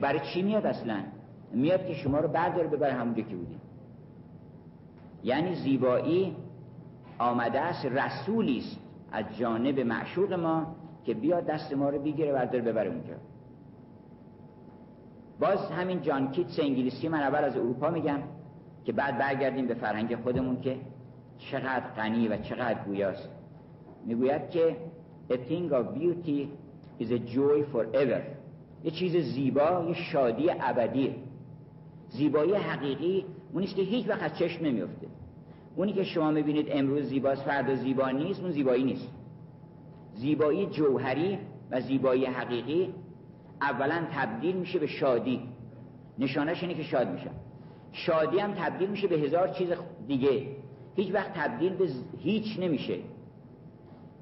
برای 0.00 0.20
چی 0.20 0.42
میاد 0.42 0.66
اصلا؟ 0.66 1.00
میاد 1.52 1.86
که 1.86 1.94
شما 1.94 2.18
رو 2.18 2.28
برداره 2.28 2.68
ببره 2.68 2.92
همونجا 2.92 3.22
که 3.22 3.36
بودیم. 3.36 3.60
یعنی 5.24 5.54
زیبایی 5.54 6.36
آمده 7.18 7.60
است 7.60 7.86
رسولی 7.86 8.58
است 8.58 8.78
از 9.12 9.24
جانب 9.38 9.80
معشوق 9.80 10.32
ما 10.32 10.76
که 11.04 11.14
بیاد 11.14 11.46
دست 11.46 11.72
ما 11.72 11.88
رو 11.88 11.98
بگیره 11.98 12.32
برداره 12.32 12.60
ببره 12.60 12.90
اونجا. 12.90 13.14
باز 15.40 15.70
همین 15.70 16.02
جان 16.02 16.32
کیتس 16.32 16.58
انگلیسی 16.58 17.08
من 17.08 17.20
اول 17.20 17.44
از 17.44 17.56
اروپا 17.56 17.90
میگم 17.90 18.18
که 18.84 18.92
بعد 18.92 19.18
برگردیم 19.18 19.66
به 19.66 19.74
فرهنگ 19.74 20.16
خودمون 20.16 20.60
که 20.60 20.76
چقدر 21.38 21.86
غنی 21.96 22.28
و 22.28 22.36
چقدر 22.36 22.84
گویاست. 22.84 23.28
می‌گوید 24.06 24.50
که 24.50 24.76
a 25.30 25.34
thing 25.34 25.72
of 25.72 25.98
beauty 25.98 26.48
is 27.00 27.10
a 27.10 27.18
joy 27.34 27.64
forever. 27.74 28.35
یه 28.86 28.92
چیز 28.92 29.16
زیبا 29.16 29.84
یه 29.88 29.94
شادی 29.94 30.50
ابدی. 30.60 31.14
زیبایی 32.08 32.54
حقیقی 32.54 33.24
اونیست 33.52 33.76
که 33.76 33.82
هیچ 33.82 34.08
وقت 34.08 34.22
از 34.22 34.38
چشم 34.38 34.64
نمیفته. 34.64 35.06
اونی 35.76 35.92
که 35.92 36.04
شما 36.04 36.30
می‌بینید 36.30 36.66
امروز 36.70 37.02
زیباست 37.02 37.42
فردا 37.42 37.74
زیبا 37.74 38.10
نیست 38.10 38.40
اون 38.40 38.50
زیبایی 38.50 38.84
نیست. 38.84 39.08
زیبایی 40.14 40.66
جوهری 40.66 41.38
و 41.70 41.80
زیبایی 41.80 42.24
حقیقی 42.24 42.94
اولا 43.60 44.06
تبدیل 44.12 44.56
میشه 44.56 44.78
به 44.78 44.86
شادی. 44.86 45.40
نشانش 46.18 46.62
اینه 46.62 46.74
که 46.74 46.82
شاد 46.82 47.12
میشن 47.12 47.30
شادی 47.92 48.38
هم 48.38 48.52
تبدیل 48.52 48.90
میشه 48.90 49.06
به 49.06 49.16
هزار 49.16 49.48
چیز 49.48 49.68
دیگه. 50.06 50.46
هیچ 50.96 51.14
وقت 51.14 51.32
تبدیل 51.34 51.72
به 51.72 51.88
هیچ 52.18 52.58
نمیشه. 52.58 52.98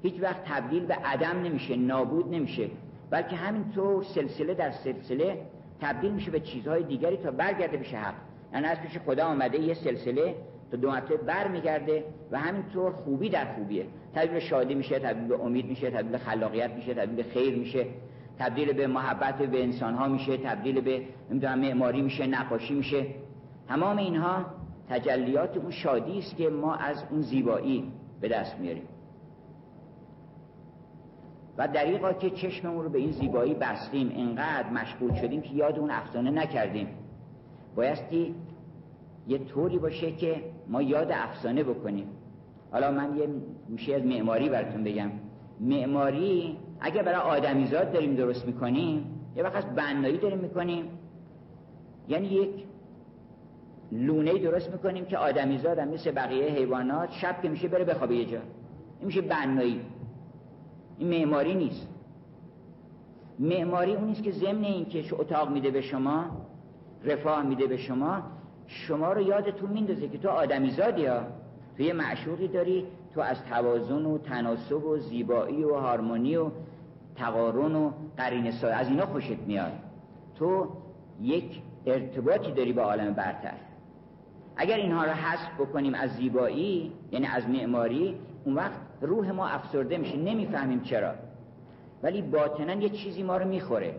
هیچ 0.03 0.21
وقت 0.21 0.43
تبدیل 0.45 0.85
به 0.85 0.93
عدم 0.93 1.41
نمیشه 1.41 1.75
نابود 1.75 2.33
نمیشه. 2.33 2.69
بلکه 3.09 3.35
همینطور 3.35 4.03
سلسله 4.03 4.53
در 4.53 4.71
سلسله 4.71 5.41
تبدیل 5.81 6.11
میشه 6.11 6.31
به 6.31 6.39
چیزهای 6.39 6.83
دیگری 6.83 7.17
تا 7.17 7.31
برگرده 7.31 7.77
بشه 7.77 7.97
حق. 7.97 8.13
یعنی 8.53 8.65
از 8.65 8.81
پیش 8.81 8.97
خدا 8.97 9.25
آمده 9.25 9.59
یه 9.59 9.73
سلسله 9.73 10.35
تا 10.71 10.77
دو 10.77 10.91
مرتبه 10.91 11.17
بر 11.17 11.47
میگرده 11.47 12.03
و 12.31 12.39
همینطور 12.39 12.91
خوبی 12.91 13.29
در 13.29 13.53
خوبیه. 13.53 13.85
تبدیل 14.15 14.39
شادی 14.39 14.75
میشه 14.75 14.99
تبدیل 14.99 15.27
به 15.27 15.41
امید 15.41 15.65
میشه 15.65 15.91
تبدیل 15.91 16.11
به 16.11 16.17
خلاقیت 16.17 16.71
میشه 16.71 16.93
تبدیل 16.93 17.15
به 17.15 17.23
خیر 17.23 17.55
میشه. 17.57 17.85
تبدیل 18.39 18.73
به 18.73 18.87
محبت 18.87 19.37
به 19.37 19.63
انسان 19.63 19.93
ها 19.93 20.07
میشه 20.07 20.37
تبدیل 20.37 20.81
به 20.81 21.01
نمی‌دونم 21.29 21.59
معماری 21.59 22.01
میشه 22.01 22.27
نقاشی 22.27 22.73
میشه. 22.73 23.05
تمام 23.67 23.97
اینها 23.97 24.45
تجلیات 24.89 25.57
اون 25.57 25.71
شادی 25.71 26.19
است 26.19 26.37
که 26.37 26.49
ما 26.49 26.75
از 26.75 27.03
اون 27.11 27.21
زیبایی 27.21 27.91
به 28.21 28.27
دست 28.27 28.59
میاریم. 28.59 28.83
و 31.57 31.67
دریقا 31.67 32.13
که 32.13 32.29
چشممون 32.29 32.83
رو 32.83 32.89
به 32.89 32.99
این 32.99 33.11
زیبایی 33.11 33.53
بستیم 33.53 34.09
اینقدر 34.09 34.69
مشغول 34.69 35.13
شدیم 35.13 35.41
که 35.41 35.53
یاد 35.53 35.79
اون 35.79 35.91
افسانه 35.91 36.31
نکردیم. 36.31 36.87
بایستی 37.75 38.35
یه 39.27 39.37
طوری 39.37 39.77
باشه 39.77 40.11
که 40.11 40.35
ما 40.67 40.81
یاد 40.81 41.11
افسانه 41.11 41.63
بکنیم. 41.63 42.07
حالا 42.71 42.91
من 42.91 43.17
یه 43.17 43.27
گوشه 43.69 43.95
از 43.95 44.05
معماری 44.05 44.49
براتون 44.49 44.83
بگم. 44.83 45.11
معماری 45.59 46.57
اگه 46.79 47.03
برای 47.03 47.21
آدمیزاد 47.37 47.91
داریم 47.91 48.15
درست 48.15 48.47
می‌کنیم 48.47 49.05
یه 49.35 49.43
وقت 49.43 49.55
از 49.55 49.75
بنایی 49.75 50.17
داریم 50.17 50.39
می‌کنیم. 50.39 50.85
یعنی 52.07 52.27
یک 52.27 52.49
لونه 53.91 54.37
درست 54.37 54.71
می‌کنیم 54.71 55.05
که 55.05 55.17
آدمیزاد 55.17 55.79
هم 55.79 55.87
مثل 55.87 56.11
بقیه 56.11 56.45
حیوانات 56.45 57.11
شب 57.11 57.41
که 57.41 57.49
میشه 57.49 57.67
بره 57.67 57.83
بخوابه 57.83 58.15
یه 58.15 58.25
جا. 58.25 58.37
این 58.99 59.07
میشه 59.07 59.21
بنایی. 59.21 59.81
این 60.97 61.09
معماری 61.09 61.55
نیست. 61.55 61.87
معماری 63.39 63.95
اون 63.95 64.07
نیست 64.07 64.23
که 64.23 64.31
ضمن 64.31 64.63
این 64.63 64.85
که 64.85 65.15
اتاق 65.15 65.49
میده 65.49 65.71
به 65.71 65.81
شما 65.81 66.25
رفاه 67.03 67.43
میده 67.43 67.67
به 67.67 67.77
شما 67.77 68.21
شما 68.67 69.13
رو 69.13 69.21
یادتون 69.21 69.69
میندازه 69.69 70.07
که 70.07 70.17
تو 70.17 70.29
آدمیزادی 70.29 71.05
ها. 71.05 71.21
تو 71.77 71.83
یه 71.83 71.93
معشوقی 71.93 72.47
داری 72.47 72.85
تو 73.13 73.21
از 73.21 73.45
توازن 73.45 74.05
و 74.05 74.17
تناسب 74.17 74.85
و 74.85 74.97
زیبایی 74.97 75.63
و 75.63 75.75
هارمونی 75.75 76.35
و 76.35 76.49
تقارن 77.15 77.75
و 77.75 77.91
قرین 78.17 78.47
از 78.63 78.89
اینا 78.89 79.05
خوشت 79.05 79.39
میاد. 79.47 79.71
تو 80.35 80.67
یک 81.21 81.61
ارتباطی 81.85 82.51
داری 82.51 82.73
با 82.73 82.81
عالم 82.81 83.13
برتر. 83.13 83.53
اگر 84.57 84.75
اینها 84.75 85.03
رو 85.03 85.11
حذف 85.11 85.59
بکنیم 85.59 85.93
از 85.93 86.09
زیبایی 86.09 86.91
یعنی 87.11 87.25
از 87.25 87.49
معماری 87.49 88.15
اون 88.45 88.55
وقت 88.55 88.79
روح 89.01 89.31
ما 89.31 89.47
افسرده 89.47 89.97
میشه. 89.97 90.17
نمی‌فهمیم 90.17 90.79
چرا. 90.79 91.13
ولی 92.03 92.21
باطنا 92.21 92.73
یه 92.73 92.89
چیزی 92.89 93.23
ما 93.23 93.37
رو 93.37 93.47
می‌خوره 93.47 93.95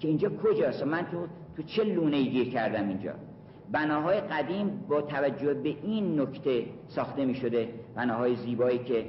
که 0.00 0.08
اینجا 0.08 0.28
کجاست؟ 0.28 0.82
من 0.82 1.02
تو 1.02 1.26
تو 1.56 1.62
چه 1.62 1.84
لونه 1.84 2.22
گیر 2.22 2.50
کردم 2.50 2.88
اینجا؟ 2.88 3.12
بناهای 3.72 4.20
قدیم 4.20 4.84
با 4.88 5.02
توجه 5.02 5.54
به 5.54 5.68
این 5.68 6.20
نکته 6.20 6.64
ساخته 6.88 7.24
می 7.24 7.34
شده 7.34 7.68
بناهای 7.94 8.36
زیبایی 8.36 8.78
که 8.78 9.04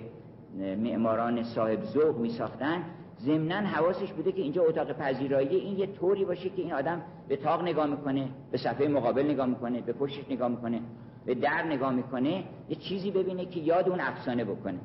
معماران 0.57 1.43
صاحب 1.43 1.83
ذوق 1.83 2.17
می 2.17 2.29
ساختن 2.29 2.83
ضمنا 3.19 3.55
حواسش 3.55 4.11
بوده 4.13 4.31
که 4.31 4.41
اینجا 4.41 4.63
اتاق 4.63 4.91
پذیرایی 4.91 5.55
این 5.55 5.79
یه 5.79 5.87
طوری 5.87 6.25
باشه 6.25 6.49
که 6.49 6.61
این 6.61 6.73
آدم 6.73 7.01
به 7.27 7.37
تاق 7.37 7.61
نگاه 7.61 7.87
می‌کنه 7.87 8.27
به 8.51 8.57
صفحه 8.57 8.87
مقابل 8.87 9.23
نگاه 9.23 9.45
می‌کنه 9.45 9.81
به 9.81 9.93
پشتش 9.93 10.31
نگاه 10.31 10.47
می‌کنه. 10.47 10.81
به 11.25 11.35
در 11.35 11.63
نگاه 11.63 11.93
می‌کنه 11.93 12.43
یه 12.69 12.75
چیزی 12.75 13.11
ببینه 13.11 13.45
که 13.45 13.59
یاد 13.59 13.89
اون 13.89 13.99
افسانه 13.99 14.45
بکنه. 14.45 14.79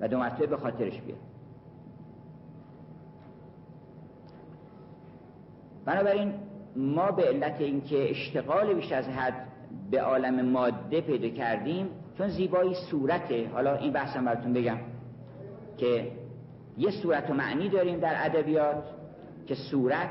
و 0.00 0.08
دو 0.08 0.18
مرتبه 0.18 0.46
به 0.46 0.56
خاطرش 0.56 1.00
بیاد. 1.00 1.18
بنابراین 5.84 6.34
ما 6.76 7.10
به 7.10 7.22
علت 7.22 7.60
اینکه 7.60 8.10
اشتغال 8.10 8.74
بیش 8.74 8.92
از 8.92 9.08
حد 9.08 9.46
به 9.90 10.02
عالم 10.02 10.48
ماده 10.48 11.00
پیدا 11.00 11.28
کردیم 11.28 11.88
چون 12.18 12.28
زیبایی 12.28 12.74
صورته. 12.90 13.48
حالا 13.48 13.74
این 13.74 13.92
بحثم 13.92 14.24
براتون 14.24 14.52
بگم 14.52 14.78
که 15.76 16.12
یه 16.78 16.90
صورت 16.90 17.30
و 17.30 17.34
معنی 17.34 17.68
داریم 17.68 18.00
در 18.00 18.14
ادبیات 18.16 18.84
که 19.46 19.54
صورت 19.54 20.10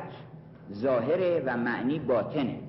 ظاهره 0.74 1.44
و 1.46 1.58
معنی 1.58 2.00
باطنه. 2.00 2.60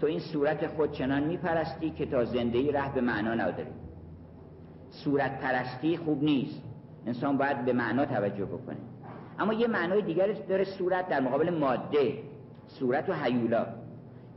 تو 0.00 0.06
این 0.06 0.20
صورت 0.20 0.66
خود 0.66 0.92
چنان 0.92 1.24
میپرستی 1.24 1.90
که 1.90 2.06
تا 2.06 2.24
زندگی 2.24 2.72
ره 2.72 2.94
به 2.94 3.00
معنا 3.00 3.34
نداری. 3.34 3.70
صورت 4.90 5.40
پرستی 5.40 5.96
خوب 5.96 6.22
نیست. 6.22 6.62
انسان 7.06 7.38
باید 7.38 7.64
به 7.64 7.72
معنا 7.72 8.04
توجه 8.06 8.44
بکنه. 8.44 8.76
اما 9.38 9.52
یه 9.52 9.66
معنای 9.66 10.02
دیگر 10.02 10.32
داره 10.32 10.64
صورت 10.64 11.08
در 11.08 11.20
مقابل 11.20 11.58
ماده. 11.58 12.18
صورت 12.68 13.08
و 13.08 13.12
حیولا 13.12 13.66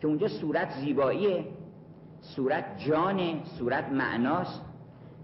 که 0.02 0.08
اونجا 0.08 0.28
صورت 0.28 0.72
زیباییه 0.72 1.46
صورت 2.22 2.66
جانه 2.78 3.42
صورت 3.44 3.90
معناست 3.90 4.62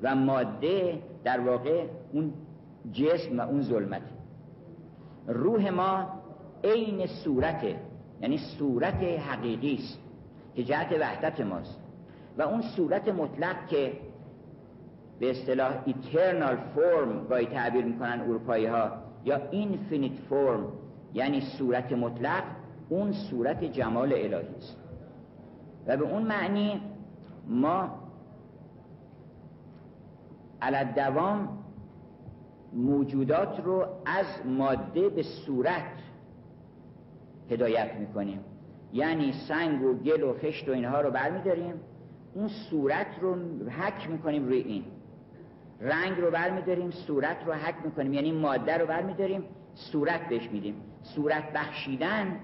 و 0.02 0.16
ماده 0.16 1.00
در 1.24 1.40
واقع 1.40 1.86
اون 2.14 2.34
جسم 2.92 3.40
و 3.40 3.42
اون 3.42 3.62
ظلمت 3.62 4.02
روح 5.28 5.70
ما 5.70 6.08
عین 6.64 7.08
صورته 7.08 7.80
یعنی 8.22 8.38
صورت 8.38 9.04
حقیقی 9.04 9.76
است. 9.76 10.05
که 10.56 10.64
جهت 10.64 10.92
وحدت 11.00 11.42
ماست. 11.42 11.80
و 12.38 12.42
اون 12.42 12.62
صورت 12.62 13.08
مطلق 13.08 13.68
که 13.68 13.94
به 15.20 15.32
اصطلاح 15.32 15.84
eternal 15.86 16.58
form 16.76 17.30
گاهی 17.30 17.46
تعبیر 17.46 17.86
می‌کنن 17.86 18.22
اروپایی 18.22 18.66
ها 18.66 18.92
یا 19.26 19.38
infinite 19.52 20.32
form 20.32 20.62
یعنی 21.14 21.42
صورت 21.42 21.92
مطلق 21.92 22.44
اون 22.90 23.12
صورت 23.12 23.64
جمال 23.64 24.14
الهی 24.14 24.56
است. 24.58 24.78
و 25.88 25.98
به 25.98 26.04
اون 26.04 26.24
معنی 26.24 26.82
ما 27.48 27.90
علت 30.62 30.96
دوام 30.96 31.58
موجودات 32.74 33.60
رو 33.60 33.86
از 34.06 34.26
ماده 34.46 35.10
به 35.10 35.24
صورت 35.24 35.92
هدایت 37.52 37.94
می‌کنیم. 38.00 38.40
یعنی 38.96 39.34
سنگ 39.48 39.84
و 39.84 39.94
گل 39.94 40.24
و 40.24 40.34
خشت 40.34 40.70
و 40.70 40.72
اینها 40.72 41.02
رو 41.02 41.12
برمیداریم. 41.12 41.74
اون 42.34 42.48
صورت 42.48 43.08
رو 43.22 43.36
حک 43.70 44.10
می‌کنیم 44.10 44.46
روی 44.46 44.58
این. 44.58 44.84
رنگ 45.82 46.20
رو 46.22 46.32
برمیداریم 46.32 46.92
صورت 46.92 47.38
رو 47.46 47.54
حک 47.54 47.76
می‌کنیم. 47.86 48.14
یعنی 48.14 48.32
ماده 48.32 48.78
رو 48.78 48.86
برمیداریم 48.86 49.44
صورت 49.76 50.30
بهش 50.30 50.50
میدیم. 50.52 50.76
صورت 51.04 51.54
بخشیدن 51.54 52.40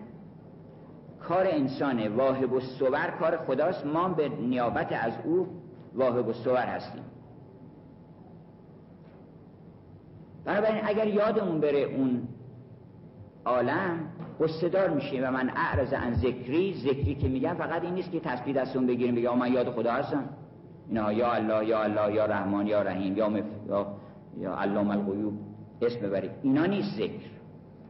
کار 1.19 1.47
انسانه. 1.47 2.09
واهب 2.09 2.53
و 2.53 2.59
صور 2.59 3.07
کار 3.19 3.37
خداست. 3.37 3.85
ما 3.85 4.09
به 4.09 4.29
نیابت 4.29 4.91
از 4.91 5.13
او 5.23 5.47
واهب 5.95 6.27
و 6.27 6.33
صور 6.33 6.65
هستیم. 6.65 7.03
بنابراین 10.45 10.81
اگر 10.83 11.07
یادمون 11.07 11.59
بره 11.59 11.79
اون 11.79 12.27
عالم 13.45 13.99
قصدار 14.39 14.89
میشیم 14.89 15.23
و 15.23 15.31
من 15.31 15.49
اعرض 15.55 15.93
عن 15.93 16.13
ذکری 16.13 16.73
ذکری 16.73 17.15
که 17.15 17.27
میگم 17.27 17.53
فقط 17.53 17.83
این 17.83 17.93
نیست 17.93 18.11
که 18.11 18.19
تسبیح 18.19 18.55
دستون 18.55 18.87
بگیریم 18.87 19.15
بگم 19.15 19.37
من 19.37 19.53
یاد 19.53 19.69
خدا 19.69 19.91
هستم. 19.91 20.23
اینا 20.87 21.13
یا 21.13 21.31
الله 21.33 21.65
یا 21.65 21.83
الله 21.83 22.13
یا 22.13 22.25
رحمان 22.25 22.67
یا 22.67 22.81
رحیم 22.81 23.17
یا 23.17 23.29
مف... 23.29 23.43
یا 23.67 23.87
یا 24.37 24.55
علام 24.55 24.89
الغیوب. 24.91 25.33
اسم 25.81 25.99
ببرید. 25.99 26.31
اینا 26.43 26.65
نیست 26.65 26.95
ذکر. 26.95 27.29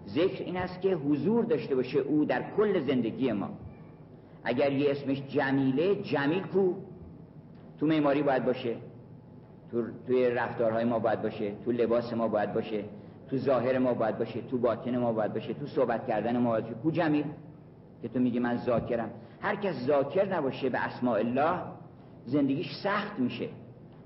ذکر 0.08 0.44
این 0.44 0.58
است 0.58 0.82
که 0.82 0.96
حضور 0.96 1.46
داشته 1.46 1.76
باشه 1.76 2.00
او 2.00 2.26
در 2.26 2.44
کل 2.58 2.80
زندگی 2.88 3.32
ما. 3.32 3.50
اگر 4.44 4.72
یه 4.72 4.92
اسمش 4.92 5.22
جمیله 5.22 5.96
جمیل 5.96 6.44
کو. 6.44 6.74
تو 7.80 7.86
معماری 7.86 8.22
باید 8.24 8.46
باشه. 8.46 8.76
تو 9.72 9.84
توی 10.08 10.30
رفتارهای 10.30 10.86
ما 10.86 11.00
باید 11.00 11.22
باشه. 11.22 11.52
تو 11.66 11.72
لباس 11.72 12.14
ما 12.14 12.28
باید 12.28 12.54
باشه. 12.54 12.84
تو 13.32 13.38
ظاهر 13.38 13.78
ما 13.78 13.94
باید 13.94 14.18
باشه 14.18 14.42
تو 14.42 14.58
باطن 14.58 14.98
ما 14.98 15.14
باید 15.14 15.34
باشه 15.34 15.54
تو 15.54 15.66
صحبت 15.66 16.08
کردن 16.08 16.38
ما 16.38 16.50
باید 16.50 16.64
باشه. 16.64 16.76
کو 16.76 16.92
جمیل؟ 16.92 17.26
که 18.02 18.08
تو 18.08 18.20
میگی 18.20 18.40
من 18.40 18.58
ذاکرم. 18.58 19.10
هر 19.42 19.56
کس 19.56 19.76
ذاکر 19.88 20.36
نباشه 20.36 20.70
به 20.70 20.86
اسماء 20.86 21.20
الله 21.20 21.60
زندگیش 22.26 22.68
سخت 22.84 23.20
میشه. 23.20 23.50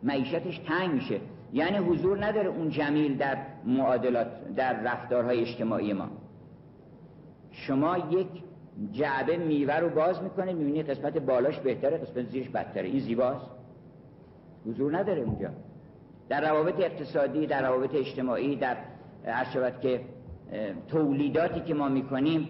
معیشتش 0.03 0.57
تنگ 0.57 0.93
میشه. 0.93 1.19
یعنی 1.53 1.77
حضور 1.77 2.25
نداره 2.25 2.47
اون 2.47 2.69
جمیل 2.69 3.17
در 3.17 3.37
معادلات 3.65 4.27
در 4.55 4.81
رفتارهای 4.83 5.41
اجتماعی 5.41 5.93
ما. 5.93 6.07
شما 7.51 7.97
یک 7.97 8.27
جعبه 8.91 9.37
میوه 9.37 9.75
رو 9.75 9.89
باز 9.89 10.23
می‌کنه 10.23 10.53
می‌بینی 10.53 10.83
قسمت 10.83 11.17
بالاش 11.17 11.59
بهتره 11.59 11.97
قسمت 11.97 12.29
زیرش 12.29 12.49
بدتره. 12.49 12.87
این 12.87 12.99
زیباست. 12.99 13.45
حضور 14.65 14.97
نداره 14.97 15.21
اونجا. 15.21 15.49
در 16.29 16.49
روابط 16.49 16.79
اقتصادی 16.79 17.47
در 17.47 17.61
روابط 17.61 17.95
اجتماعی 17.95 18.55
در 18.55 18.77
شود 19.53 19.79
که 19.81 20.01
تولیداتی 20.87 21.59
که 21.59 21.73
ما 21.73 21.89
می‌کنیم 21.89 22.49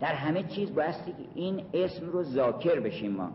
در 0.00 0.14
همه 0.14 0.42
چیز 0.42 0.74
بایستی 0.74 1.14
این 1.34 1.62
اسم 1.74 2.06
رو 2.06 2.22
ذاکر 2.22 2.80
بشیم 2.80 3.12
ما. 3.12 3.30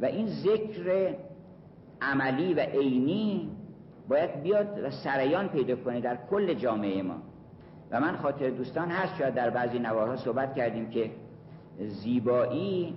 و 0.00 0.04
این 0.04 0.26
ذکر 0.26 1.14
عملی 2.02 2.54
و 2.54 2.60
عینی 2.60 3.50
باید 4.08 4.42
بیاد 4.42 4.80
و 4.84 4.90
سریان 4.90 5.48
پیدا 5.48 5.76
کنه 5.76 6.00
در 6.00 6.18
کل 6.30 6.54
جامعه 6.54 7.02
ما. 7.02 7.16
و 7.90 8.00
من 8.00 8.16
خاطر 8.16 8.50
دوستان 8.50 8.90
هست 8.90 9.16
شاید 9.18 9.34
در 9.34 9.50
بعضی 9.50 9.78
نوارها 9.78 10.16
صحبت 10.16 10.54
کردیم 10.54 10.90
که 10.90 11.10
زیبایی 11.78 12.96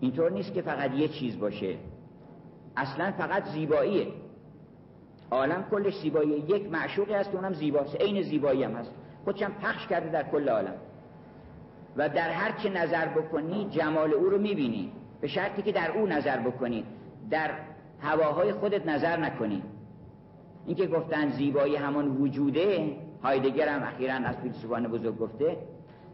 اینطور 0.00 0.32
نیست 0.32 0.54
که 0.54 0.62
فقط 0.62 0.94
یه 0.94 1.08
چیز 1.08 1.38
باشه. 1.38 1.74
اصلا 2.76 3.12
فقط 3.12 3.44
زیباییه. 3.44 4.06
عالم 5.30 5.64
کلش 5.70 5.98
زیباییه 5.98 6.50
یک 6.50 6.70
معشوقی 6.70 7.14
هست 7.14 7.34
اونم 7.34 7.52
زیباست. 7.52 7.96
عین 7.96 8.22
زیبایی 8.22 8.62
هم 8.62 8.72
هست. 8.72 8.90
خودشم 9.24 9.52
پخش 9.62 9.86
کرده 9.86 10.08
در 10.08 10.22
کل 10.22 10.48
عالم. 10.48 10.74
و 11.96 12.08
در 12.08 12.30
هر 12.30 12.52
چه 12.62 12.70
نظر 12.70 13.06
بکنی 13.08 13.68
جمال 13.70 14.14
او 14.14 14.28
رو 14.28 14.38
می‌بینی. 14.38 14.92
به 15.20 15.28
شرطی 15.28 15.62
که 15.62 15.72
در 15.72 15.90
او 15.90 16.06
نظر 16.06 16.36
بکنی. 16.36 16.84
در 17.30 17.50
هواهای 18.00 18.52
خودت 18.52 18.86
نظر 18.86 19.16
نکنی. 19.16 19.62
اینکه 20.66 20.86
گفتن 20.86 21.30
زیبایی 21.30 21.76
همون 21.76 22.16
وجوده 22.16 22.96
هایدگر 23.22 23.68
هم 23.68 23.82
اخیرا 23.82 24.14
از 24.14 24.36
فیلسوفان 24.36 24.88
بزرگ 24.88 25.18
گفته 25.18 25.56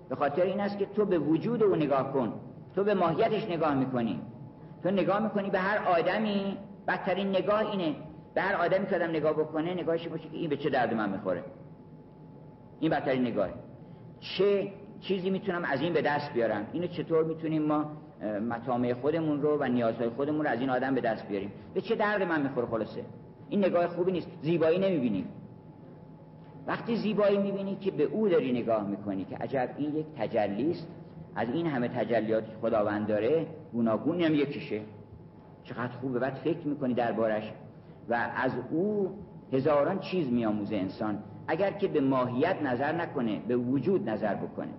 به 0.09 0.17
خاطر 0.17 0.43
این 0.43 0.61
است 0.61 0.79
که 0.79 0.87
تو 0.87 1.05
به 1.05 1.19
وجود 1.19 1.63
او 1.63 1.77
نگاه 1.77 2.13
کن. 2.13 2.33
تو 2.75 2.85
به 2.85 2.95
ماهیتش 2.95 3.45
نگاه 3.51 3.75
می‌کنی. 3.75 4.21
تو 4.83 4.91
نگاه 4.91 5.23
می‌کنی 5.23 5.51
به 5.51 5.59
هر 5.59 5.89
آدمی. 5.89 6.59
بدترین 6.89 7.29
نگاه 7.29 7.71
اینه 7.71 7.95
به 8.35 8.43
هر 8.43 8.55
آدمی 8.55 8.87
که 8.87 8.97
آدم 8.97 9.11
نگاه 9.11 9.33
بکنه 9.33 9.75
نگاهش 9.75 10.09
باشه 10.09 10.29
که 10.29 10.37
این 10.37 10.51
به 10.51 10.57
چه 10.57 10.71
درد 10.71 10.95
من 10.95 11.11
می‌خوره. 11.11 11.45
این 12.81 12.91
بدترین 12.91 13.23
نگاهه. 13.27 13.53
چه 14.21 14.73
چیزی 15.01 15.31
می‌تونم 15.31 15.65
از 15.65 15.81
این 15.81 15.93
به 15.93 16.03
دست 16.03 16.33
بیارم؟ 16.33 16.67
اینو 16.73 16.87
چطور 16.87 17.25
می‌تونیم 17.25 17.63
ما 17.63 17.91
مطامع 18.51 18.95
خودمون 18.95 19.43
رو 19.43 19.59
و 19.61 19.65
نیازهای 19.65 20.09
خودمون 20.09 20.45
رو 20.45 20.51
از 20.51 20.61
این 20.61 20.71
آدم 20.71 20.95
به 20.95 21.01
دست 21.01 21.29
بیاریم؟ 21.29 21.53
به 21.75 21.81
چه 21.81 21.95
درد 21.95 22.23
من 22.23 22.43
می‌خوره 22.43 22.67
خلاصه؟ 22.67 23.05
این 23.49 23.65
نگاه 23.65 23.87
خوبی 23.87 24.13
نیست. 24.13 24.29
زیبایی 24.43 24.79
نمی‌بینیم 24.79 25.29
وقتی 26.67 26.97
زیبایی 26.97 27.39
می‌بینی 27.39 27.77
که 27.77 27.91
به 27.91 28.03
او 28.03 28.29
داری 28.29 28.53
نگاه 28.63 28.89
می‌کنی 28.89 29.25
که 29.25 29.37
عجب 29.37 29.71
این 29.79 29.97
یک 29.97 30.07
تجلی 30.19 30.71
است. 30.71 30.89
از 31.35 31.49
این 31.49 31.67
همه 31.67 31.89
تجلیات 31.89 32.45
خداوند 32.61 33.07
داره 33.07 33.47
گوناگون 33.73 34.21
هم 34.21 34.35
یکیشه. 34.35 34.81
چقدر 35.65 35.93
خوبه. 35.93 36.19
بعد 36.19 36.35
فکر 36.35 36.67
می‌کنی 36.67 36.95
دربارش 36.95 37.53
و 38.09 38.31
از 38.37 38.53
او 38.71 39.11
هزاران 39.53 39.99
چیز 39.99 40.33
میآموزه 40.33 40.77
انسان 40.77 41.19
اگر 41.47 41.71
که 41.71 41.89
به 41.89 42.01
ماهیت 42.01 42.63
نظر 42.63 42.93
نکنه 42.93 43.41
به 43.49 43.57
وجود 43.57 44.11
نظر 44.11 44.35
بکنه. 44.35 44.73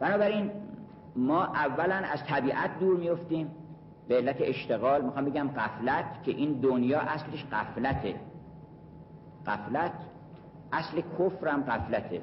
بنابراین 0.00 0.50
ما 1.16 1.44
اولا 1.44 1.94
از 1.94 2.24
طبیعت 2.24 2.78
دور 2.78 2.96
میفتیم 2.96 3.50
به 4.08 4.16
علت 4.16 4.36
اشتغال 4.40 5.04
می‌خوام 5.04 5.24
بگم 5.24 5.48
قفلت 5.48 6.22
که 6.22 6.30
این 6.30 6.52
دنیا 6.52 7.00
اصلش 7.00 7.44
قفلته 7.52 8.14
قفلت 9.46 9.92
اصل 10.72 11.02
کفرم 11.18 11.62
قفلته 11.62 12.22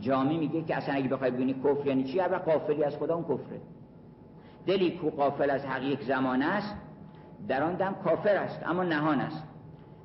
جامی 0.00 0.38
میگه 0.38 0.62
که 0.62 0.76
اصلا 0.76 0.94
اگه 0.94 1.08
بخوای 1.08 1.30
ببینی 1.30 1.54
کفر 1.54 1.86
یعنی 1.86 2.04
چی؟ 2.04 2.20
اول 2.20 2.38
قافلی 2.38 2.84
از 2.84 2.96
خدا 2.96 3.14
اون 3.14 3.24
کفره. 3.24 3.60
دلی 4.66 4.90
کو 4.90 5.10
قافل 5.10 5.50
از 5.50 5.64
حق 5.64 5.82
یک 5.82 6.02
زمان 6.02 6.42
است 6.42 6.74
در 7.48 7.62
آن 7.62 7.74
دم 7.74 7.94
کافر 8.04 8.36
است 8.36 8.60
اما 8.66 8.82
نهان 8.82 9.20
است. 9.20 9.42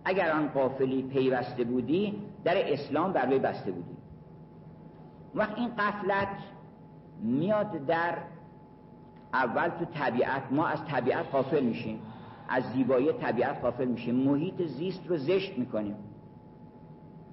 اگر 0.06 0.32
آن 0.32 0.48
قافلی 0.48 1.04
پیوسته 1.04 1.64
بودی 1.64 2.22
در 2.44 2.74
اسلام 2.74 3.14
بر 3.14 3.26
بسته 3.26 3.72
بودی. 3.72 3.98
وقت 5.36 5.58
این 5.58 5.70
قفلت 5.70 6.38
میاد 7.22 7.86
در 7.86 8.18
اول 9.34 9.70
تو 9.70 9.86
طبیعت 9.86 10.44
ما 10.52 10.68
از 10.68 10.86
طبیعت 10.86 11.26
قافل 11.32 11.64
میشیم. 11.64 12.00
از 12.50 12.64
زیبایی 12.64 13.14
طبیعت 13.14 13.62
قافل 13.62 13.86
میشیم. 13.86 14.16
محیط 14.16 14.62
زیست 14.62 15.08
رو 15.08 15.18
زشت 15.18 15.58
می‌کنیم. 15.58 15.96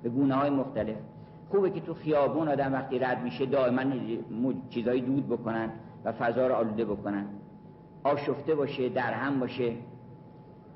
به 0.03 0.09
گونه 0.09 0.35
های 0.35 0.51
مختلف. 0.51 0.97
خوبه 1.51 1.71
که 1.71 1.81
تو 1.81 1.95
خیابون 1.95 2.49
آدم 2.49 2.73
وقتی 2.73 2.99
رد 2.99 3.23
میشه 3.23 3.47
دائما 3.47 3.83
چیزایی 4.71 5.01
دود 5.01 5.29
بکنن 5.29 5.71
و 6.05 6.13
فضا 6.13 6.47
رو 6.47 6.55
آلوده 6.55 6.85
بکنن. 6.85 7.27
آشفته 8.05 8.55
باشه 8.55 8.89
در 8.89 9.13
هم 9.13 9.41
باشه. 9.41 9.73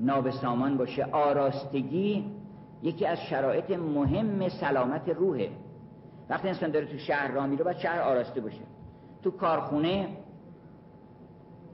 نابسامان 0.01 0.77
باشه. 0.77 1.05
آراستگی 1.05 2.25
یکی 2.83 3.07
از 3.07 3.19
شرایط 3.19 3.71
مهم 3.71 4.49
سلامت 4.49 5.09
روحه. 5.09 5.49
وقتی 6.31 6.49
انسان 6.49 6.71
داره 6.71 6.87
تو 6.87 6.99
شهر 6.99 7.33
را 7.33 7.47
میره 7.47 7.65
باید 7.65 7.77
شهر 7.77 8.01
آراسته 8.01 8.41
باشه. 8.41 8.61
تو 9.23 9.31
کارخونه 9.31 10.09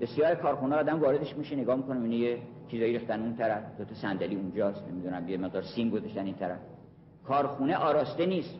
بسیار 0.01 0.35
کارخونه 0.35 0.77
آدم 0.77 1.01
واردش 1.01 1.37
میشه 1.37 1.57
نگاه 1.57 1.77
می‌کنه 1.77 2.01
اینه 2.01 2.17
یه 2.17 2.39
چیزایی 2.69 2.93
ریختن 2.93 3.21
اون 3.21 3.37
طرف. 3.37 3.63
دو 3.79 3.85
تا 3.85 3.95
صندلی 3.95 4.37
اونجاست 4.37 4.89
نمی‌دونم 4.89 5.29
یه 5.29 5.37
مقدار 5.37 5.63
سیم 5.63 5.91
گذاشتن 5.91 6.25
این 6.25 6.35
طرف. 6.35 6.59
کارخونه 7.25 7.77
آراسته 7.77 8.27
نیست. 8.27 8.55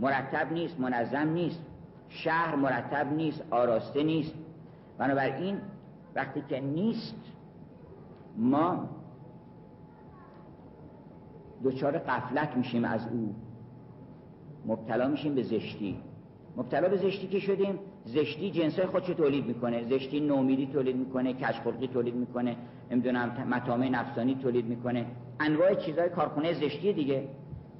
مرتب 0.00 0.52
نیست 0.52 0.80
منظم 0.80 1.28
نیست. 1.28 1.60
شهر 2.08 2.54
مرتب 2.56 3.12
نیست 3.12 3.42
آراسته 3.50 4.02
نیست. 4.02 4.34
بنابراین 4.98 5.58
وقتی 6.14 6.42
که 6.48 6.60
نیست 6.60 7.31
ما 8.36 8.88
دچار 11.64 11.98
قفلت 11.98 12.56
میشیم 12.56 12.84
از 12.84 13.08
او. 13.08 13.34
مبتلا 14.66 15.08
میشیم 15.08 15.34
به 15.34 15.42
زشتی. 15.42 15.96
مبتلا 16.56 16.88
به 16.88 16.96
زشتی 16.96 17.28
که 17.28 17.38
شدیم 17.38 17.78
زشتی 18.04 18.50
جنسای 18.50 18.86
خودش 18.86 19.06
تولید 19.06 19.46
می‌کنه. 19.46 19.84
زشتی 19.84 20.20
نومیدی 20.20 20.66
تولید 20.66 20.96
می‌کنه 20.96 21.32
کشخلقی 21.32 21.86
تولید 21.86 22.14
می‌کنه 22.14 22.56
نمی‌دونم 22.90 23.28
مطامع 23.50 23.88
نفسانی 23.88 24.34
تولید 24.34 24.66
می‌کنه. 24.66 25.06
انواع 25.40 25.74
چیزهای 25.74 26.08
کارخونه 26.08 26.52
زشتی 26.52 26.92
دیگه. 26.92 27.28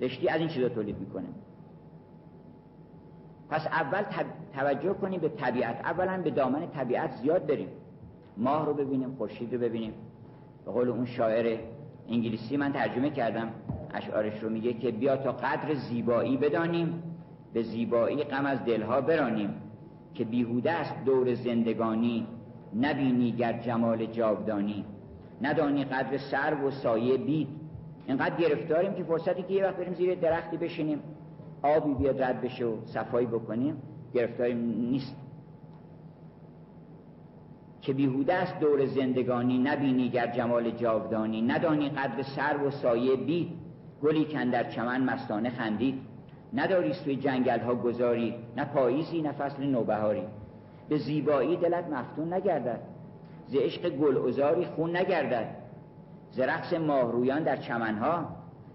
زشتی 0.00 0.28
از 0.28 0.40
این 0.40 0.48
چیزا 0.48 0.68
تولید 0.68 0.98
می‌کنه. 0.98 1.28
پس 3.50 3.66
اول 3.66 4.02
توجه 4.54 4.92
کنیم 4.94 5.20
به 5.20 5.28
طبیعت. 5.28 5.84
اولا 5.84 6.22
به 6.22 6.30
دامن 6.30 6.66
طبیعت 6.66 7.16
زیاد 7.22 7.46
بریم. 7.46 7.68
ماه 8.36 8.66
رو 8.66 8.74
ببینیم 8.74 9.14
خورشید 9.14 9.54
رو 9.54 9.60
ببینیم. 9.60 9.92
به 10.64 10.72
قول 10.72 10.88
اون 10.88 11.06
شاعر 11.06 11.58
انگلیسی 12.08 12.56
من 12.56 12.72
ترجمه 12.72 13.10
کردم. 13.10 13.48
اشعارش 13.94 14.42
رو 14.42 14.50
میگه 14.50 14.72
که 14.72 14.90
بیا 14.90 15.16
تا 15.16 15.32
قدر 15.32 15.74
زیبایی 15.74 16.36
بدانیم 16.36 17.02
به 17.52 17.62
زیبایی 17.62 18.24
غم 18.24 18.46
از 18.46 18.64
دلها 18.64 19.00
برانیم 19.00 19.54
که 20.14 20.24
بیهوده 20.24 20.70
است 20.70 21.04
دور 21.04 21.34
زندگانی 21.34 22.26
نبینی 22.80 23.32
گر 23.32 23.52
جمال 23.52 24.06
جاودانی. 24.06 24.84
ندانی 25.42 25.84
قدر 25.84 26.18
سر 26.18 26.54
و 26.54 26.70
سایه 26.70 27.16
بید. 27.16 27.48
اینقدر 28.06 28.36
گرفتاریم 28.36 28.94
که 28.94 29.02
فرصتی 29.04 29.42
که 29.42 29.54
یه 29.54 29.64
وقت 29.64 29.76
بریم 29.76 29.94
زیر 29.94 30.14
درختی 30.14 30.56
بشینیم. 30.56 30.98
آبی 31.62 31.94
بیاد 31.94 32.22
رد 32.22 32.40
بشه 32.40 32.64
و 32.64 32.76
صفایی 32.84 33.26
بکنیم. 33.26 33.76
گرفتاریم 34.14 34.58
نیست. 34.58 35.16
که 37.82 37.92
بیهوده 37.92 38.34
است 38.34 38.60
دور 38.60 38.86
زندگانی 38.86 39.58
نبینی 39.58 40.08
گر 40.08 40.26
جمال 40.26 40.70
جاودانی 40.70 41.42
ندانی 41.42 41.88
قدر 41.88 42.22
سر 42.22 42.56
و 42.56 42.70
سایه 42.70 43.16
بید 43.16 43.48
گلی 44.02 44.24
کن 44.24 44.50
در 44.50 44.70
چمن 44.70 45.04
مستانه 45.04 45.50
خندید. 45.50 46.00
نداری 46.54 46.92
توی 46.94 47.16
جنگل 47.16 47.60
ها 47.60 47.74
گذاری 47.74 48.34
نه 48.56 48.64
پاییزی 48.64 49.22
نه 49.22 49.32
فصل 49.32 49.62
نوبهاری. 49.62 50.22
به 50.88 50.98
زیبایی 50.98 51.56
دلت 51.56 51.84
مفتون 51.88 52.32
نگردد. 52.32 52.80
ز 53.46 53.54
عشق 53.54 53.88
گل 53.88 54.64
خون 54.64 54.96
نگردد. 54.96 55.56
ز 56.30 56.40
رقص 56.40 56.72
ماهرویان 56.72 57.42
در 57.42 57.56
چمنها 57.56 58.26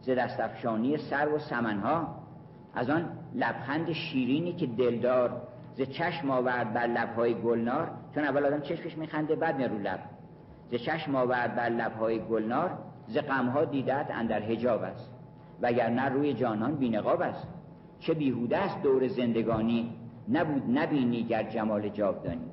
ز 0.02 0.10
دستفشانی 0.10 0.98
سر 0.98 1.30
و 1.30 1.40
سمنها. 1.40 2.16
از 2.76 2.90
آن 2.90 3.10
لبخند 3.36 3.92
شیرینی 3.92 4.54
که 4.54 4.68
دلدار 4.68 5.42
ز 5.76 5.82
چشم 5.82 6.32
آورد 6.32 6.74
بر 6.74 6.88
لبهای 6.88 7.34
گلنار 7.34 7.92
چون 8.18 8.26
اول 8.26 8.46
آدم 8.46 8.62
چشمش 8.62 8.98
میخنده 8.98 9.36
بعد 9.36 9.58
میاد 9.58 9.72
رو 9.72 9.78
لب. 9.78 10.00
ز 10.72 10.76
چشم 10.76 11.16
آورد 11.16 11.56
بر 11.56 11.70
لبهای 11.70 12.20
گلنار 12.20 12.78
ز 13.08 13.18
غمها 13.18 13.66
دیدت 13.66 14.08
اندر 14.10 14.40
حجاب 14.40 14.84
است. 14.84 15.12
وگرنه 15.62 16.06
روی 16.06 16.34
جانان 16.34 16.76
بینقاب 16.76 17.22
است. 17.22 17.48
چه 18.00 18.14
بیهوده 18.14 18.58
است 18.58 18.82
دور 18.82 19.08
زندگانی. 19.08 19.94
نبود 20.30 20.64
نبینی 20.78 21.24
گر 21.24 21.44
جمال 21.44 21.90
جاودانی. 21.90 22.52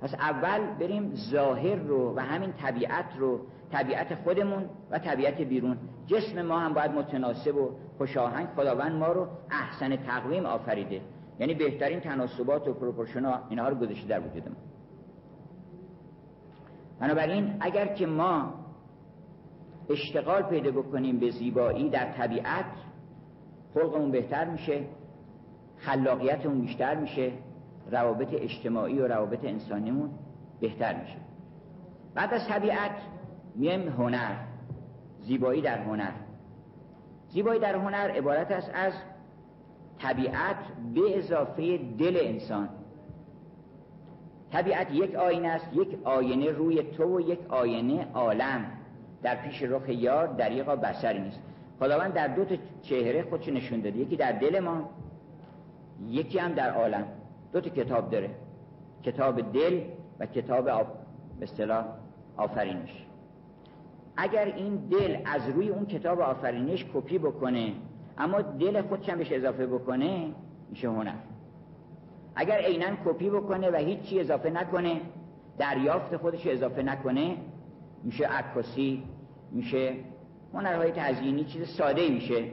پس 0.00 0.14
اول 0.14 0.66
بریم 0.80 1.14
ظاهر 1.14 1.76
رو 1.76 2.16
و 2.16 2.20
همین 2.20 2.52
طبیعت 2.52 3.16
رو 3.18 3.40
طبیعت 3.72 4.14
خودمون 4.14 4.64
و 4.90 4.98
طبیعت 4.98 5.40
بیرون. 5.40 5.76
جسم 6.06 6.42
ما 6.42 6.58
هم 6.58 6.74
باید 6.74 6.90
متناسب 6.90 7.56
و 7.56 7.70
خوشاهنگ 7.98 8.48
خداوند 8.56 8.92
ما 8.92 9.12
رو 9.12 9.28
احسن 9.50 9.96
تقویم 9.96 10.46
آفریده. 10.46 11.00
یعنی 11.40 11.54
بهترین 11.54 12.00
تناسبات 12.00 12.68
و 12.68 12.72
پروپورشنا 12.74 13.40
اینها 13.48 13.68
رو 13.68 13.74
گذاشته 13.74 14.08
در 14.08 14.20
وجود 14.20 14.48
ما 14.48 14.54
بنابراین 17.00 17.56
اگر 17.60 17.86
که 17.94 18.06
ما 18.06 18.54
اشتغال 19.90 20.42
پیدا 20.42 20.70
بکنیم 20.70 21.18
به 21.18 21.30
زیبایی 21.30 21.90
در 21.90 22.12
طبیعت 22.12 22.64
خلقمون 23.74 24.10
بهتر 24.10 24.44
میشه 24.44 24.84
خلاقیتمون 25.76 26.60
بیشتر 26.60 26.94
میشه 26.94 27.32
روابط 27.90 28.28
اجتماعی 28.32 28.98
و 28.98 29.06
روابط 29.06 29.44
انسانیمون 29.44 30.10
بهتر 30.60 31.00
میشه. 31.00 31.16
بعد 32.14 32.34
از 32.34 32.48
طبیعت 32.48 32.96
میایم 33.54 33.88
هنر 33.88 34.36
زیبایی 35.20 35.62
در 35.62 35.78
هنر. 35.78 36.12
زیبایی 37.28 37.60
در 37.60 37.74
هنر 37.74 38.10
عبارت 38.10 38.50
است 38.50 38.70
از 38.74 38.92
طبیعت 40.02 40.56
به 40.94 41.18
اضافه 41.18 41.78
دل 41.78 42.18
انسان. 42.20 42.68
طبیعت 44.52 44.90
یک 44.92 45.14
آینه 45.14 45.48
است 45.48 45.66
یک 45.72 45.98
آینه 46.04 46.50
روی 46.50 46.82
تو 46.82 47.16
و 47.16 47.20
یک 47.20 47.38
آینه 47.48 48.06
عالم. 48.14 48.64
در 49.22 49.36
پیش 49.36 49.62
رخ 49.62 49.88
یار 49.88 50.26
دریقا 50.26 50.76
بسری 50.76 51.20
نیست. 51.20 51.40
خداوند 51.80 52.12
در 52.12 52.28
دو 52.28 52.44
تا 52.44 52.54
چهره 52.82 53.22
خودش 53.22 53.48
نشون 53.48 53.80
داده. 53.80 53.98
یکی 53.98 54.16
در 54.16 54.32
دل 54.32 54.60
ما 54.60 54.88
یکی 56.08 56.38
هم 56.38 56.52
در 56.52 56.70
عالم. 56.70 57.04
دو 57.52 57.60
تا 57.60 57.70
کتاب 57.70 58.10
داره. 58.10 58.30
کتاب 59.02 59.52
دل 59.52 59.80
و 60.20 60.26
کتاب 60.26 60.68
آف... 60.68 60.86
اصطلاح 61.42 61.84
آفرینش. 62.36 63.06
اگر 64.16 64.44
این 64.56 64.76
دل 64.76 65.16
از 65.24 65.48
روی 65.48 65.68
اون 65.68 65.86
کتاب 65.86 66.20
آفرینش 66.20 66.86
کپی 66.94 67.18
بکنه 67.18 67.72
اما 68.20 68.42
دل 68.42 68.82
خودش 68.82 69.08
هم 69.08 69.18
بهش 69.18 69.32
اضافه 69.32 69.66
بکنه 69.66 70.32
میشه 70.70 70.88
هنر. 70.88 71.14
اگر 72.34 72.58
عینا 72.58 72.86
کپی 73.04 73.30
بکنه 73.30 73.70
و 73.70 73.76
هیچی 73.76 74.20
اضافه 74.20 74.50
نکنه 74.50 75.00
دریافت 75.58 76.16
خودش 76.16 76.46
اضافه 76.46 76.82
نکنه 76.82 77.36
میشه 78.04 78.26
عکاسی 78.26 79.02
میشه 79.52 79.94
هنرهای 80.54 80.92
تزیینی 80.92 81.44
چیز 81.44 81.68
ساده 81.68 82.08
میشه. 82.08 82.44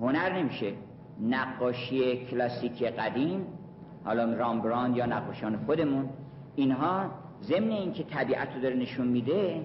هنر 0.00 0.38
نمیشه. 0.38 0.72
نقاشی 1.20 2.26
کلاسیک 2.26 2.82
قدیم 2.82 3.46
حالا 4.04 4.34
رامبراند 4.34 4.96
یا 4.96 5.06
نقاشان 5.06 5.56
خودمون 5.66 6.08
اینها 6.56 7.10
ضمن 7.42 7.70
اینکه 7.70 8.04
طبیعت 8.04 8.54
رو 8.54 8.60
داره 8.60 8.76
نشون 8.76 9.06
میده 9.08 9.60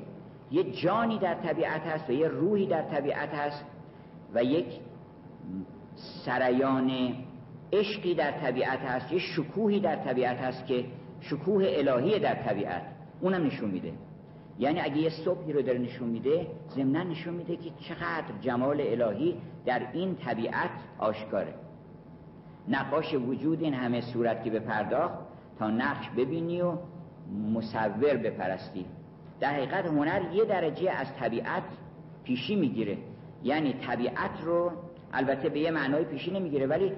یه 0.52 0.64
جانی 0.64 1.20
در 1.20 1.34
طبیعت 1.34 1.82
هست 1.82 2.10
و 2.10 2.14
یه 2.14 2.28
روحی 2.28 2.66
در 2.66 2.82
طبیعت 2.82 3.30
هست 3.30 3.66
و 4.34 4.44
یک 4.44 4.66
سریان 6.26 6.92
عشقی 7.74 8.16
در 8.16 8.32
طبیعت 8.32 8.80
هست 8.80 9.12
یه 9.12 9.20
شکوهی 9.20 9.80
در 9.80 9.96
طبیعت 9.96 10.38
هست 10.38 10.66
که 10.66 10.86
شکوه 11.22 11.66
الهی 11.68 12.20
در 12.20 12.36
طبیعت. 12.36 12.82
اونم 13.22 13.46
نشون 13.46 13.72
میده. 13.72 13.94
یعنی 14.60 14.80
اگه 14.80 14.98
یه 14.98 15.10
صبحی 15.10 15.54
رو 15.54 15.62
داره 15.62 15.80
نشون 15.80 16.10
میده 16.10 16.48
ضمنا 16.70 17.04
نشون 17.04 17.34
میده 17.34 17.56
که 17.56 17.70
چقدر 17.80 18.40
جمال 18.42 18.82
الهی 18.82 19.38
در 19.66 19.92
این 19.94 20.16
طبیعت 20.16 20.70
آشکاره. 21.00 21.54
نقاش 22.68 23.14
وجود 23.14 23.62
این 23.62 23.74
همه 23.74 24.02
صورت 24.02 24.44
که 24.44 24.50
به 24.50 24.60
پرداخت 24.60 25.16
تا 25.60 25.70
نقش 25.70 26.10
ببینی 26.10 26.62
و 26.62 26.78
مصور 27.54 28.18
بپرستی. 28.18 28.86
در 29.40 29.54
حقیقت 29.54 29.86
هنر 29.86 30.22
یه 30.34 30.46
درجه 30.46 30.92
از 30.92 31.08
طبیعت 31.20 31.64
پیشی 32.24 32.56
می‌گیره. 32.56 32.98
یعنی 33.44 33.74
طبیعت 33.74 34.42
رو 34.44 34.72
البته 35.14 35.50
به 35.50 35.60
یه 35.60 35.72
معنای 35.72 36.04
پیشی 36.06 36.32
نمی‌گیره 36.32 36.68
ولی 36.68 36.92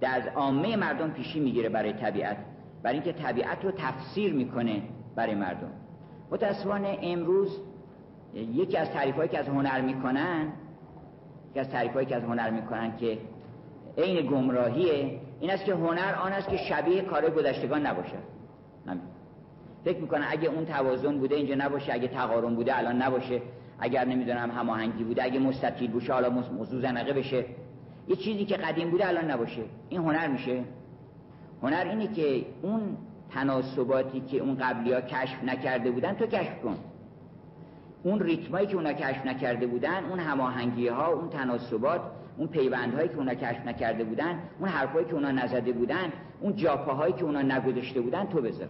در 0.00 0.16
از 0.16 0.26
عامه 0.36 0.76
مردم 0.76 1.10
پیشی 1.10 1.40
می‌گیره 1.40 1.68
برای 1.68 1.92
طبیعت 1.92 2.36
برای 2.82 2.94
اینکه 2.94 3.12
طبیعت 3.12 3.64
رو 3.64 3.70
تفسیر 3.70 4.34
می‌کنه 4.34 4.82
برای 5.16 5.34
مردم. 5.34 5.70
متاسفانه 6.30 6.98
امروز 7.02 7.60
یکی 8.34 8.76
از 8.76 8.90
تعریفهایی 8.90 9.28
که 9.28 9.38
از 9.38 9.48
هنر 9.48 9.80
می‌کنن 9.80 10.52
یکی 11.50 11.60
از 11.60 11.70
تعریفهایی 11.70 12.06
که 12.06 12.16
از 12.16 12.22
هنر 12.22 12.50
می‌کنن 12.50 12.96
که 12.96 13.18
عین 13.98 14.26
گمراهیه 14.26 15.20
این 15.40 15.50
است 15.50 15.64
که 15.64 15.74
هنر 15.74 16.14
آن 16.22 16.32
است 16.32 16.48
که 16.48 16.56
شبیه 16.56 17.02
کار 17.02 17.30
گذشتگان 17.30 17.86
نباشه 17.86 18.16
فکر 19.84 19.98
می‌کنن 19.98 20.24
اگه 20.28 20.48
اون 20.48 20.64
توازن 20.64 21.18
بوده 21.18 21.34
اینجا 21.34 21.54
نباشه 21.54 21.92
اگه 21.92 22.08
تقارن 22.08 22.54
بوده 22.54 22.78
الان 22.78 23.02
نباشه. 23.02 23.42
اگر 23.78 24.04
نمی‌دونم 24.04 24.50
هماهنگی 24.50 25.04
بوده 25.04 25.24
اگه 25.24 25.38
مستطیل 25.38 25.90
باشه 25.90 26.12
حالا 26.12 26.30
موضوع 26.30 26.82
زنقه 26.82 27.12
بشه. 27.12 27.44
یه 28.08 28.16
چیزی 28.16 28.44
که 28.44 28.56
قدیم 28.56 28.90
بوده 28.90 29.08
الان 29.08 29.30
نباشه. 29.30 29.62
این 29.88 30.00
هنر 30.00 30.28
میشه. 30.28 30.64
هنر 31.62 31.86
اینه 31.90 32.06
که 32.06 32.46
اون 32.62 32.80
تناسباتی 33.30 34.20
که 34.20 34.38
اون 34.38 34.56
قبلی 34.60 34.92
ها 34.92 35.00
کشف 35.00 35.44
نکرده 35.44 35.90
بودن 35.90 36.12
تو 36.12 36.26
کشف 36.26 36.62
کن. 36.62 36.76
اون 38.02 38.20
ریتمایی 38.20 38.66
که 38.66 38.76
اونا 38.76 38.92
کشف 38.92 39.26
نکرده 39.26 39.66
بودن 39.66 40.04
اون 40.04 40.18
هماهنگی 40.18 40.88
ها 40.88 41.06
اون 41.06 41.28
تناسبات 41.28 42.00
اون 42.36 42.48
پیوندهایی 42.48 43.08
که 43.08 43.16
اونا 43.16 43.34
کشف 43.34 43.66
نکرده 43.66 44.04
بودن 44.04 44.38
اون 44.60 44.68
حرفایی 44.68 45.06
که 45.06 45.14
اونا 45.14 45.30
نزده 45.30 45.72
بودن 45.72 46.12
اون 46.40 46.56
جاپاهایی 46.56 47.12
که 47.12 47.24
اونا 47.24 47.42
نگذاشته 47.42 48.00
بودن 48.00 48.26
تو 48.26 48.42
بذار. 48.42 48.68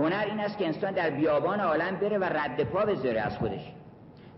هنر 0.00 0.24
این 0.30 0.40
است 0.40 0.58
که 0.58 0.66
انسان 0.66 0.92
در 0.92 1.10
بیابان 1.10 1.60
عالم 1.60 1.96
بره 1.96 2.18
و 2.18 2.24
رد 2.24 2.64
پا 2.64 2.84
بذاره 2.84 3.20
از 3.20 3.38
خودش. 3.38 3.72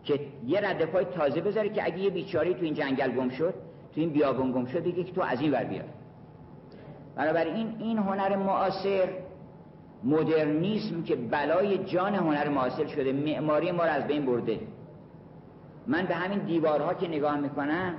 که 0.04 0.20
یه 0.46 0.60
رد 0.60 0.84
پای 0.84 1.04
تازه 1.04 1.40
بذاره 1.40 1.68
که 1.68 1.84
اگه 1.84 1.98
یه 1.98 2.10
بیچاری 2.10 2.54
تو 2.54 2.64
این 2.64 2.74
جنگل 2.74 3.10
گم 3.10 3.28
شد 3.28 3.54
تو 3.94 4.00
این 4.00 4.10
بیابان 4.10 4.52
گم 4.52 4.66
شد 4.66 4.84
بگه 4.84 5.04
که 5.04 5.12
تو 5.12 5.22
از 5.22 5.40
این 5.40 5.52
ور 5.52 5.64
بیار. 5.64 5.84
بنابراین 7.16 7.74
این 7.78 7.98
هنر 7.98 8.36
معاصر 8.36 9.08
مدرنیسم 10.04 11.02
که 11.02 11.16
بلای 11.16 11.78
جان 11.78 12.14
هنر 12.14 12.48
معاصر 12.48 12.86
شده 12.86 13.12
معماری 13.12 13.72
ما 13.72 13.84
رو 13.84 13.90
از 13.90 14.06
بین 14.06 14.26
برده. 14.26 14.60
من 15.86 16.06
به 16.06 16.14
همین 16.14 16.38
دیوارها 16.38 16.94
که 16.94 17.08
نگاه 17.08 17.40
می‌کنم 17.40 17.94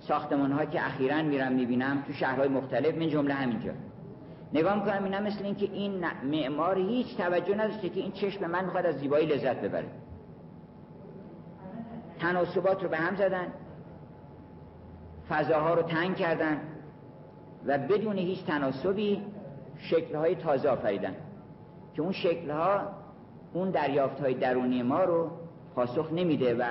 ساختمان 0.00 0.52
ها 0.52 0.64
که 0.64 0.86
اخیرا 0.86 1.22
میرم 1.22 1.52
می‌بینم 1.52 2.02
تو 2.06 2.12
شهرهای 2.12 2.48
مختلف 2.48 2.94
من 2.94 3.08
جمله 3.08 3.34
همینجا. 3.34 3.72
نگاه 4.54 4.74
می‌کنم 4.74 5.04
اینا 5.04 5.20
مثل 5.20 5.44
اینکه 5.44 5.66
این 5.72 6.04
معمار 6.24 6.78
هیچ 6.78 7.16
توجه 7.16 7.54
نداشته 7.54 7.88
که 7.88 8.00
این 8.00 8.12
چشم 8.12 8.46
من 8.46 8.64
می‌خواد 8.64 8.86
از 8.86 8.98
زیبایی 8.98 9.26
لذت 9.26 9.60
ببره 9.60 9.88
تناسبات 12.20 12.82
رو 12.82 12.88
به 12.88 12.96
هم 12.96 13.16
زدن 13.16 13.46
فضاها 15.28 15.74
رو 15.74 15.82
تنگ 15.82 16.16
کردن 16.16 16.60
و 17.66 17.78
بدون 17.78 18.18
هیچ 18.18 18.44
تناسبی 18.44 19.22
شکلهای 19.78 20.34
تازه 20.34 20.68
آفریدن 20.68 21.14
که 21.94 22.02
اون 22.02 22.12
شکلها 22.12 22.88
اون 23.52 23.70
دریافت 23.70 24.20
های 24.20 24.34
درونی 24.34 24.82
ما 24.82 25.04
رو 25.04 25.30
پاسخ 25.74 26.12
نمیده 26.12 26.54
و 26.54 26.64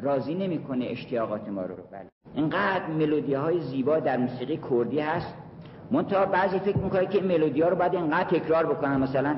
راضی 0.00 0.34
نمی‌کنه 0.34 0.84
اشتیاقات 0.84 1.48
ما 1.48 1.62
رو 1.62 1.74
بله. 1.74 2.08
اینقدر 2.34 2.86
ملودی 2.86 3.34
های 3.34 3.60
زیبا 3.60 4.00
در 4.00 4.16
موسیقی 4.16 4.60
کردی 4.70 5.00
هست 5.00 5.34
منتها 5.90 6.26
بعضی 6.26 6.58
فکر 6.58 6.76
می‌کنه 6.76 7.06
که 7.06 7.18
این 7.18 7.26
ملودی 7.26 7.62
ها 7.62 7.68
رو 7.68 7.76
باید 7.76 7.94
اینقدر 7.94 8.38
تکرار 8.38 8.66
بکنن 8.66 8.96
مثلا 8.96 9.36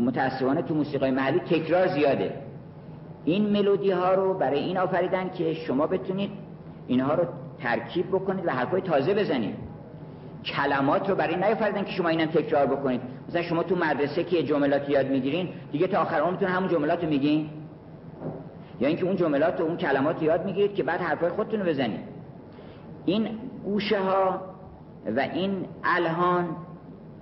متاسفانه 0.00 0.62
تو 0.62 0.74
موسیقی 0.74 1.10
محلی 1.10 1.38
تکرار 1.38 1.86
زیاده. 1.86 2.34
این 3.24 3.50
ملودی 3.50 3.90
ها 3.90 4.14
رو 4.14 4.34
برای 4.34 4.58
این 4.58 4.78
آفریدن 4.78 5.30
که 5.30 5.54
شما 5.54 5.86
بتونید 5.86 6.30
اینها 6.86 7.14
رو 7.14 7.24
ترکیب 7.58 8.08
بکنید 8.08 8.46
و 8.46 8.50
حرفای 8.50 8.80
تازه 8.80 9.14
بزنید. 9.14 9.54
کلمات 10.44 11.10
رو 11.10 11.14
برای 11.14 11.36
نیافریدن 11.36 11.84
که 11.84 11.90
شما 11.90 12.08
اینم 12.08 12.26
تکرار 12.26 12.66
بکنید. 12.66 13.00
مثلا 13.28 13.42
شما 13.42 13.62
تو 13.62 13.76
مدرسه 13.76 14.24
که 14.24 14.42
جملات 14.42 14.88
یاد 14.88 15.10
می‌گیرین 15.10 15.48
دیگه 15.72 15.86
تا 15.86 15.98
آخر 15.98 16.20
عمرتون 16.20 16.48
همون 16.48 16.68
جملات 16.68 17.04
رو 17.04 17.10
میگین. 17.10 17.50
یا 18.80 18.88
اینکه 18.88 19.04
اون 19.04 19.16
جملات 19.16 19.60
و 19.60 19.64
اون 19.64 19.76
کلمات 19.76 20.16
رو 20.16 20.22
یاد 20.22 20.44
می‌گیرید 20.44 20.74
که 20.74 20.82
بعد 20.82 21.00
حرفای 21.00 21.30
خودتون 21.30 21.60
رو 21.60 21.66
بزنید. 21.66 22.00
این 23.04 23.28
گوشه 23.64 24.00
ها 24.00 24.40
و 25.06 25.20
این 25.20 25.66
الهان 25.84 26.48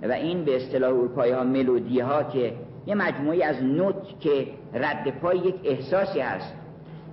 و 0.03 0.11
این 0.11 0.45
به 0.45 0.55
اصطلاح 0.55 0.89
اروپایی 0.89 1.31
ها 1.31 1.43
ملودی 1.43 1.99
ها 1.99 2.23
که 2.23 2.53
یه 2.85 2.95
مجموعی 2.95 3.43
از 3.43 3.63
نوت 3.63 4.19
که 4.19 4.47
رد 4.73 5.19
پای 5.19 5.37
یک 5.37 5.55
احساسی 5.63 6.19
هست 6.19 6.53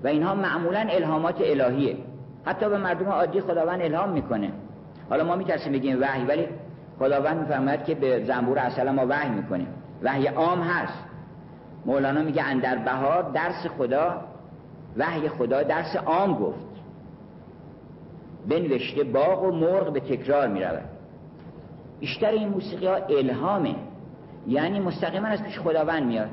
و 0.05 0.09
اینها 0.09 0.35
معمولا 0.35 0.87
الهامات 0.91 1.41
الهیه. 1.41 1.97
حتی 2.45 2.69
به 2.69 2.79
مردم 2.79 3.09
عادی 3.09 3.41
خداوند 3.41 3.83
الهام 3.83 4.11
می‌کنه. 4.11 4.53
حالا 5.11 5.25
ما 5.25 5.37
میترسیم 5.37 5.73
بگیم 5.73 6.01
وحی 6.01 6.25
ولی 6.25 6.47
خداوند 6.99 7.41
میفرماید 7.41 7.85
که 7.85 7.95
به 7.95 8.25
زنبور 8.25 8.59
اصلا 8.59 8.93
ما 8.93 9.07
وحی 9.09 9.29
می‌کنیم 9.29 9.69
وحی 10.03 10.27
عام 10.27 10.61
هست. 10.61 11.05
مولانا 11.87 12.23
میگه 12.23 12.43
اندر 12.43 12.77
بهار 12.77 13.23
درس 13.23 13.67
خدا 13.79 14.21
وحی 14.97 15.29
خدا 15.29 15.63
درس 15.63 15.97
عام 15.97 16.35
گفت. 16.35 16.68
بنوشته 18.49 19.05
باغ 19.05 19.43
و 19.43 19.51
مرغ 19.51 19.93
به 19.93 20.01
تکرار 20.01 20.49
می‌رود. 20.49 20.85
بیشتر 22.01 22.31
این 22.31 22.49
موسیقی 22.49 22.87
ها 22.87 22.95
الهامه. 22.95 23.75
یعنی 24.47 24.81
مستقیما 24.81 25.29
از 25.29 25.43
پیش 25.45 25.59
خداوند 25.59 26.07
میاد. 26.07 26.29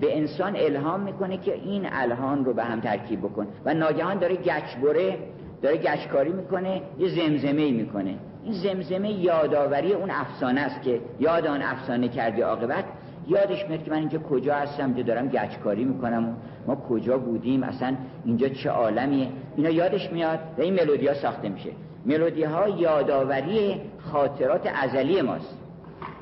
به 0.00 0.16
انسان 0.16 0.56
الهام 0.56 1.00
می‌کنه 1.00 1.36
که 1.36 1.54
این 1.54 1.86
الهان 1.92 2.44
رو 2.44 2.54
به 2.54 2.64
هم 2.64 2.80
ترکیب 2.80 3.20
بکن. 3.20 3.46
و 3.64 3.74
ناگهان 3.74 4.18
داره 4.18 4.36
گچبره 4.36 5.18
داره 5.62 5.76
گچکاری 5.76 6.32
می‌کنه 6.32 6.82
یه 6.98 7.08
زمزمه 7.08 7.70
می‌کنه. 7.70 8.14
این 8.44 8.52
زمزمه 8.52 9.10
یادآوری 9.10 9.92
اون 9.92 10.10
افسانه 10.10 10.60
است 10.60 10.82
که 10.82 11.00
یاد 11.20 11.46
آن 11.46 11.62
افسانه 11.62 12.08
کردی 12.08 12.40
عاقبت. 12.40 12.84
یادش 13.28 13.68
میاد 13.68 13.84
که 13.84 13.90
من 13.90 13.96
اینجا 13.96 14.18
کجا 14.18 14.54
هستم 14.54 14.84
اینجا 14.84 15.02
دارم 15.02 15.28
گچکاری 15.28 15.84
می‌کنم 15.84 16.36
ما 16.66 16.76
کجا 16.76 17.18
بودیم 17.18 17.62
اصلا 17.62 17.96
اینجا 18.24 18.48
چه 18.48 18.70
عالمیه؟ 18.70 19.28
اینا 19.56 19.70
یادش 19.70 20.12
میاد 20.12 20.38
و 20.58 20.62
این 20.62 20.74
ملودی 20.74 21.06
ها 21.06 21.14
ساخته 21.14 21.48
میشه. 21.48 21.70
ملودی 22.06 22.44
ها 22.44 22.68
یادآوری 22.68 23.80
خاطرات 24.12 24.68
ازلی 24.82 25.22
ماست. 25.22 25.58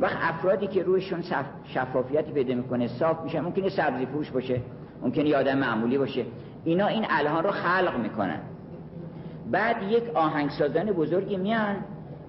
وقت 0.01 0.17
افرادی 0.21 0.67
که 0.67 0.83
رویشون 0.83 1.23
شفافیتی 1.65 2.33
پیدا 2.33 2.55
می‌کنه 2.55 2.89
صاف 2.89 3.23
میشه 3.25 3.41
ممکنه 3.41 3.69
سبزی 3.69 4.07
فروش 4.07 4.31
باشه 4.31 4.61
ممکنه 5.03 5.29
یادم 5.29 5.59
معمولی 5.59 5.99
باشه 5.99 6.25
اینا 6.65 6.87
این 6.87 7.07
الهان 7.11 7.45
رو 7.45 7.51
خلق 7.51 7.99
می‌کنن. 8.03 8.41
بعد 9.51 9.83
یک 9.83 10.03
آهنگسازان 10.15 10.85
بزرگی 10.85 11.37
میان 11.37 11.77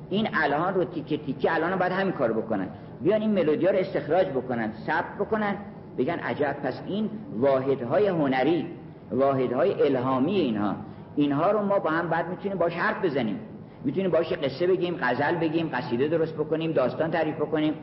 این 0.09 0.27
الهان 0.33 0.73
رو 0.73 0.83
تیکه 0.83 1.17
تیکه 1.17 1.55
الان 1.55 1.79
باید 1.79 1.91
همین 1.91 2.13
کار 2.13 2.33
بکنن. 2.33 2.67
بیان 3.03 3.21
این 3.21 3.31
ملودی 3.31 3.65
رو 3.67 3.75
استخراج 3.75 4.27
بکنن 4.27 4.71
ثبت 4.87 5.15
بکنن 5.19 5.55
بگن 5.97 6.19
عجب 6.19 6.55
پس 6.63 6.81
این 6.87 7.09
واحدهای 7.37 8.07
هنری 8.07 8.67
واحدهای 9.11 9.83
الهامی 9.83 10.35
اینها. 10.35 10.75
اینها 11.15 11.51
رو 11.51 11.61
ما 11.61 11.79
با 11.79 11.89
هم 11.89 12.09
بعد 12.09 12.29
می‌تونیم 12.29 12.57
باش 12.57 12.73
حرف 12.73 13.05
بزنیم. 13.05 13.39
می‌تونیم 13.85 14.11
باش 14.11 14.33
قصه 14.33 14.67
بگیم 14.67 14.97
غزل 15.01 15.35
بگیم 15.35 15.69
قصیده 15.73 16.07
درست 16.07 16.33
بکنیم 16.33 16.71
داستان 16.71 17.11
تعریف 17.11 17.35
بکنیم. 17.35 17.73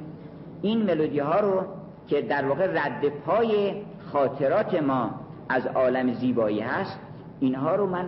این 0.62 0.82
ملودی 0.82 1.18
ها 1.18 1.40
رو 1.40 1.62
که 2.08 2.22
در 2.22 2.46
واقع 2.46 2.66
رد 2.66 3.08
پای 3.08 3.72
خاطرات 4.12 4.82
ما 4.82 5.10
از 5.48 5.66
عالم 5.66 6.12
زیبایی 6.12 6.60
هست 6.60 6.98
اینها 7.40 7.74
رو 7.74 7.86
من 7.86 8.06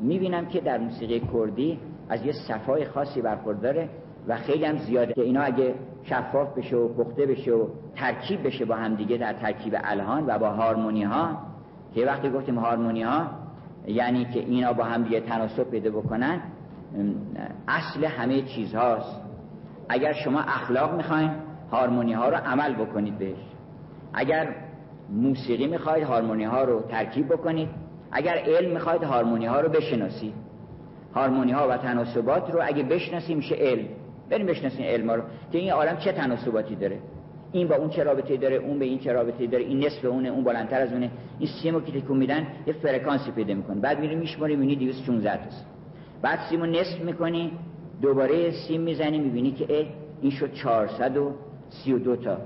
می‌بینم 0.00 0.46
که 0.46 0.60
در 0.60 0.78
موسیقی 0.78 1.20
کردی 1.32 1.78
از 2.08 2.26
یه 2.26 2.32
صفای 2.32 2.84
خاصی 2.84 3.22
برخورداره. 3.22 3.88
و 4.28 4.36
خیلی 4.36 4.64
هم 4.64 4.76
زیاده 4.76 5.12
که 5.12 5.22
اینا 5.22 5.42
اگه 5.42 5.74
شفاف 6.04 6.58
بشه 6.58 6.76
و 6.76 6.88
پخته 6.88 7.26
بشه 7.26 7.52
و 7.52 7.66
ترکیب 7.96 8.46
بشه 8.46 8.64
با 8.64 8.74
هم 8.74 8.94
دیگه 8.94 9.16
در 9.16 9.32
ترکیب 9.32 9.76
الهان 9.84 10.24
و 10.26 10.38
با 10.38 10.50
هارمونی 10.50 11.02
ها 11.02 11.38
که 11.94 12.06
وقتی 12.06 12.30
گفتیم 12.30 12.58
هارمونی 12.58 13.02
ها 13.02 13.26
یعنی 13.86 14.24
که 14.24 14.40
اینا 14.40 14.72
با 14.72 14.84
هم 14.84 15.02
دیگه 15.02 15.20
تناسب 15.20 15.70
پیدا 15.70 15.90
بکنن 15.90 16.40
اصل 17.68 18.04
همه 18.04 18.42
چیز 18.42 18.74
هاست 18.74 19.20
اگر 19.88 20.12
شما 20.12 20.40
اخلاق 20.40 20.96
می‌خواین 20.96 21.30
هارمونی 21.70 22.12
ها 22.12 22.28
رو 22.28 22.36
عمل 22.36 22.74
بکنید 22.74 23.18
بهش. 23.18 23.38
اگر 24.14 24.54
موسیقی 25.10 25.66
می‌خواید 25.66 26.04
هارمونی 26.04 26.44
ها 26.44 26.64
رو 26.64 26.80
ترکیب 26.80 27.32
بکنید. 27.32 27.68
اگر 28.12 28.34
علم 28.34 28.72
می‌خواید 28.72 29.02
هارمونی 29.02 29.46
ها 29.46 29.60
رو 29.60 29.68
بشناسید. 29.68 30.34
هارمونی 31.14 31.52
ها 31.52 31.68
و 31.68 31.76
تناسبات 31.76 32.50
رو 32.50 32.60
اگه 32.62 32.82
بشناسیم 32.82 33.36
میشه 33.36 33.54
علم. 33.54 33.88
بریم 34.30 34.46
بشناسیم 34.46 34.84
علم 34.84 35.10
رو. 35.10 35.22
که 35.52 35.58
این 35.58 35.72
عالم 35.72 35.96
چه 35.96 36.12
تناسباتی 36.12 36.74
داره؟ 36.74 36.98
این 37.52 37.68
با 37.68 37.76
اون 37.76 37.90
چه 37.90 38.02
رابطه 38.02 38.36
داره؟ 38.36 38.56
اون 38.56 38.78
به 38.78 38.84
این 38.84 38.98
چه 38.98 39.12
رابطه 39.12 39.46
داره؟ 39.46 39.64
این 39.64 39.84
نصف 39.84 40.04
اونه؟ 40.04 40.28
اون 40.28 40.44
بالاتر 40.44 40.80
از 40.80 40.92
اونه؟ 40.92 41.10
این 41.38 41.48
سیمو 41.62 41.80
که 41.80 42.00
تکون 42.00 42.16
میدن 42.16 42.46
یه 42.66 42.72
فرکانسی 42.72 43.30
پیدا 43.30 43.54
می‌کنه. 43.54 43.80
بعد 43.80 44.00
میری 44.00 44.14
میشماری 44.14 44.56
می‌بینی 44.56 44.76
216 44.76 45.36
تا 45.36 45.42
بعد 46.22 46.38
سیمو 46.50 46.66
نصف 46.66 47.00
می‌کنی 47.00 47.52
دوباره 48.02 48.50
سیم 48.50 48.80
می‌زنی 48.80 49.18
می‌بینی 49.18 49.50
که 49.50 49.86
این 50.20 50.30
شد 50.30 50.52
432 50.52 52.16
تا. 52.16 52.38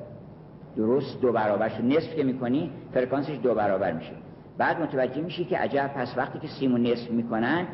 درست 0.77 1.21
دو 1.21 1.33
برابر 1.33 1.69
شد. 1.69 1.85
نصف 1.85 2.15
که 2.15 2.25
می‌کنی 2.25 2.71
فرکانسش 2.95 3.39
دو 3.43 3.55
برابر 3.55 3.93
میشه. 3.93 4.13
بعد 4.59 4.83
متوجه 4.83 5.21
میشی 5.21 5.45
که 5.45 5.59
عجب 5.59 5.91
پس 5.97 6.15
وقتی 6.17 6.39
که 6.39 6.49
سیمو 6.49 6.79
نصف 6.79 7.11
می‌کنن 7.11 7.67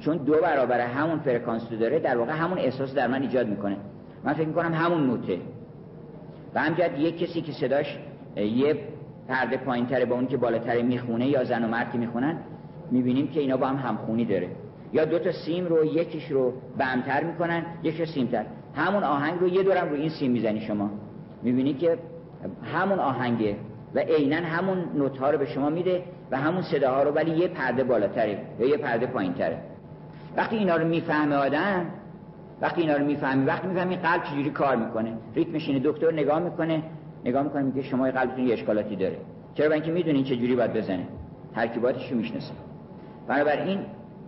چون 0.00 0.16
دو 0.16 0.34
برابر 0.42 0.80
همون 0.80 1.18
فرکانس 1.18 1.62
رو 1.70 1.78
داره 1.78 1.98
در 1.98 2.18
واقع 2.18 2.32
همون 2.32 2.58
احساس 2.58 2.94
در 2.94 3.06
من 3.06 3.22
ایجاد 3.22 3.48
می‌کنه. 3.48 3.76
من 4.24 4.32
فکر 4.32 4.46
می‌کنم 4.46 4.74
همون 4.74 5.06
نوته. 5.06 5.38
و 6.54 6.60
همجد 6.60 6.98
یک 6.98 7.18
کسی 7.18 7.40
که 7.40 7.52
صداش 7.52 7.98
یه 8.36 8.76
پرده 9.28 9.56
پایین 9.56 9.86
تره 9.86 10.04
با 10.04 10.14
اون 10.14 10.26
که 10.26 10.36
بالاتر 10.36 10.82
می‌خونه 10.82 11.26
یا 11.26 11.44
زن 11.44 11.64
و 11.64 11.68
مرد 11.68 11.92
که 11.92 11.98
می‌خونن 11.98 12.36
می‌بینیم 12.90 13.28
که 13.28 13.40
اینا 13.40 13.56
با 13.56 13.66
هم 13.66 13.76
همخونی 13.76 14.24
داره. 14.24 14.48
یا 14.92 15.04
دو 15.04 15.18
تا 15.18 15.32
سیم 15.32 15.66
رو 15.66 15.84
یکیش 15.84 16.30
رو 16.30 16.52
بمتر 16.78 17.24
می‌کنن 17.24 17.62
یکیش 17.82 18.08
سیمتر. 18.08 18.44
همون 18.74 19.02
آهنگ 19.02 19.40
رو 19.40 19.48
یه 19.48 19.62
دورم 19.62 19.88
رو 19.88 19.94
این 19.94 20.08
سیم 20.08 20.30
می‌زنی 20.30 20.60
شما. 20.60 20.90
می‌بینی 21.42 21.74
که 21.74 21.98
همون 22.74 22.98
آهنگه 22.98 23.56
و 23.94 23.98
عینا 23.98 24.36
همون 24.36 24.78
نوت 24.94 25.18
ها 25.18 25.30
رو 25.30 25.38
به 25.38 25.46
شما 25.46 25.70
میده 25.70 26.02
و 26.30 26.36
همون 26.36 26.62
صداها 26.62 27.02
رو 27.02 27.10
ولی 27.10 27.30
یه 27.30 27.48
پرده 27.48 27.84
بالاتره 27.84 28.38
یا 28.58 28.66
یه 28.66 28.76
پرده 28.76 29.06
پایینتره. 29.06 29.58
وقتی 30.36 30.56
اینا 30.56 30.76
رو 30.76 30.88
می‌فهمه 30.88 31.36
آدم 31.36 31.86
وقتی 32.60 32.80
اینا 32.80 32.96
رو 32.96 33.04
می‌فهمی 33.04 33.44
وقتی 33.44 33.68
می‌فهمی 33.68 33.96
قلب 33.96 34.22
چجوری 34.24 34.50
کار 34.50 34.76
می‌کنه. 34.76 35.12
ریتمش 35.34 35.68
اینه 35.68 35.80
دکتر 35.84 36.12
نگاه 36.12 36.38
می‌کنه 36.38 36.82
نگاه 37.24 37.42
می‌کنه 37.42 37.62
میگه 37.62 37.82
شما 37.82 38.10
قلبتون 38.10 38.46
یه 38.46 38.52
اشکالاتی 38.52 38.96
داره. 38.96 39.16
چرا؟ 39.54 39.68
برای 39.68 39.80
اینکه 39.80 39.92
می‌دونین 39.92 40.24
چجوری 40.24 40.56
باید 40.56 40.72
بزنه. 40.72 41.06
ترکیباتش 41.54 42.10
رو 42.10 42.16
می‌شناسه. 42.16 42.52
بنابراین 43.28 43.78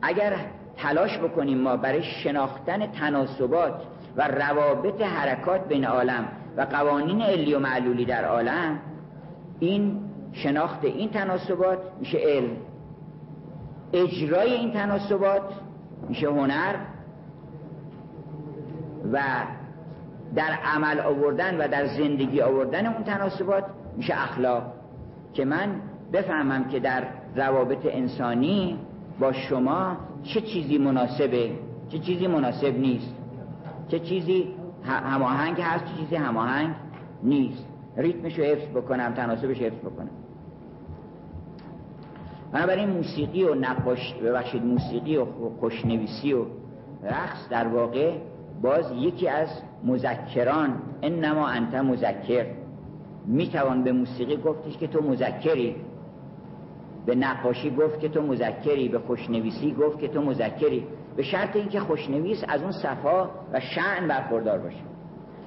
اگر 0.02 0.32
تلاش 0.76 1.18
بکنیم 1.18 1.58
ما 1.58 1.76
برای 1.76 2.02
شناختن 2.02 2.86
تناسبات 2.86 3.82
و 4.16 4.28
روابط 4.28 5.02
حرکات 5.02 5.68
بین 5.68 5.84
عالم 5.84 6.24
و 6.56 6.62
قوانین 6.62 7.22
علی 7.22 7.54
و 7.54 7.58
معلولی 7.58 8.04
در 8.04 8.24
عالم 8.24 8.78
این 9.60 10.00
شناخت 10.32 10.84
این 10.84 11.10
تناسبات 11.10 11.78
میشه 12.00 12.18
علم. 12.18 12.56
اجرای 13.92 14.52
این 14.52 14.72
تناسبات 14.72 15.42
میشه 16.08 16.28
هنر 16.28 16.74
و 19.12 19.22
در 20.34 20.58
عمل 20.64 21.00
آوردن 21.00 21.58
و 21.60 21.68
در 21.68 21.86
زندگی 21.86 22.40
آوردن 22.40 22.86
اون 22.86 23.04
تناسبات 23.04 23.64
میشه 23.96 24.14
اخلاق. 24.22 24.62
که 25.34 25.44
من 25.44 25.80
بفهمم 26.12 26.64
که 26.64 26.80
در 26.80 27.04
روابط 27.36 27.86
انسانی 27.86 28.78
با 29.20 29.32
شما 29.32 29.96
چه 30.22 30.40
چیزی 30.40 30.78
مناسبه 30.78 31.50
چه 31.88 31.98
چیزی 31.98 32.26
مناسب 32.26 32.78
نیست. 32.78 33.14
چه 33.88 33.98
چیزی 33.98 34.54
هماهنگ 34.84 35.60
هست 35.60 35.84
چه 35.84 36.00
چیزی 36.00 36.16
هماهنگ 36.16 36.74
نیست. 37.22 37.64
ریتمش 37.96 38.38
رو 38.38 38.44
حفظ 38.44 38.68
بکنم 38.76 39.14
تناسبش 39.14 39.60
حفظ 39.60 39.78
بکنم. 39.78 40.21
بنابراین 42.52 42.90
موسیقی 42.90 43.44
و 43.44 43.54
نقاش 43.54 44.14
ببخشید 44.14 44.64
موسیقی 44.64 45.16
و 45.16 45.24
خوشنویسی 45.60 46.32
و 46.32 46.44
رقص 47.02 47.48
در 47.50 47.68
واقع 47.68 48.18
باز 48.62 48.92
یکی 48.96 49.28
از 49.28 49.48
مذکران 49.84 50.82
انما 51.02 51.48
انت 51.48 51.74
مذکر. 51.74 52.46
می‌توان 53.26 53.84
به 53.84 53.92
موسیقی 53.92 54.36
گفتش 54.36 54.78
که 54.78 54.86
تو 54.86 55.02
مذکری. 55.02 55.76
به 57.06 57.14
نقاشی 57.14 57.70
گفت 57.70 58.00
که 58.00 58.08
تو 58.08 58.22
مذکری. 58.22 58.88
به 58.88 58.98
خوشنویسی 58.98 59.74
گفت 59.74 59.98
که 59.98 60.08
تو 60.08 60.22
مذکری. 60.22 60.86
به 61.16 61.22
شرط 61.22 61.56
اینکه 61.56 61.80
خوشنویس 61.80 62.44
از 62.48 62.62
اون 62.62 62.72
صفا 62.72 63.30
و 63.52 63.60
شعن 63.60 64.08
برخوردار 64.08 64.58
باشه. 64.58 64.82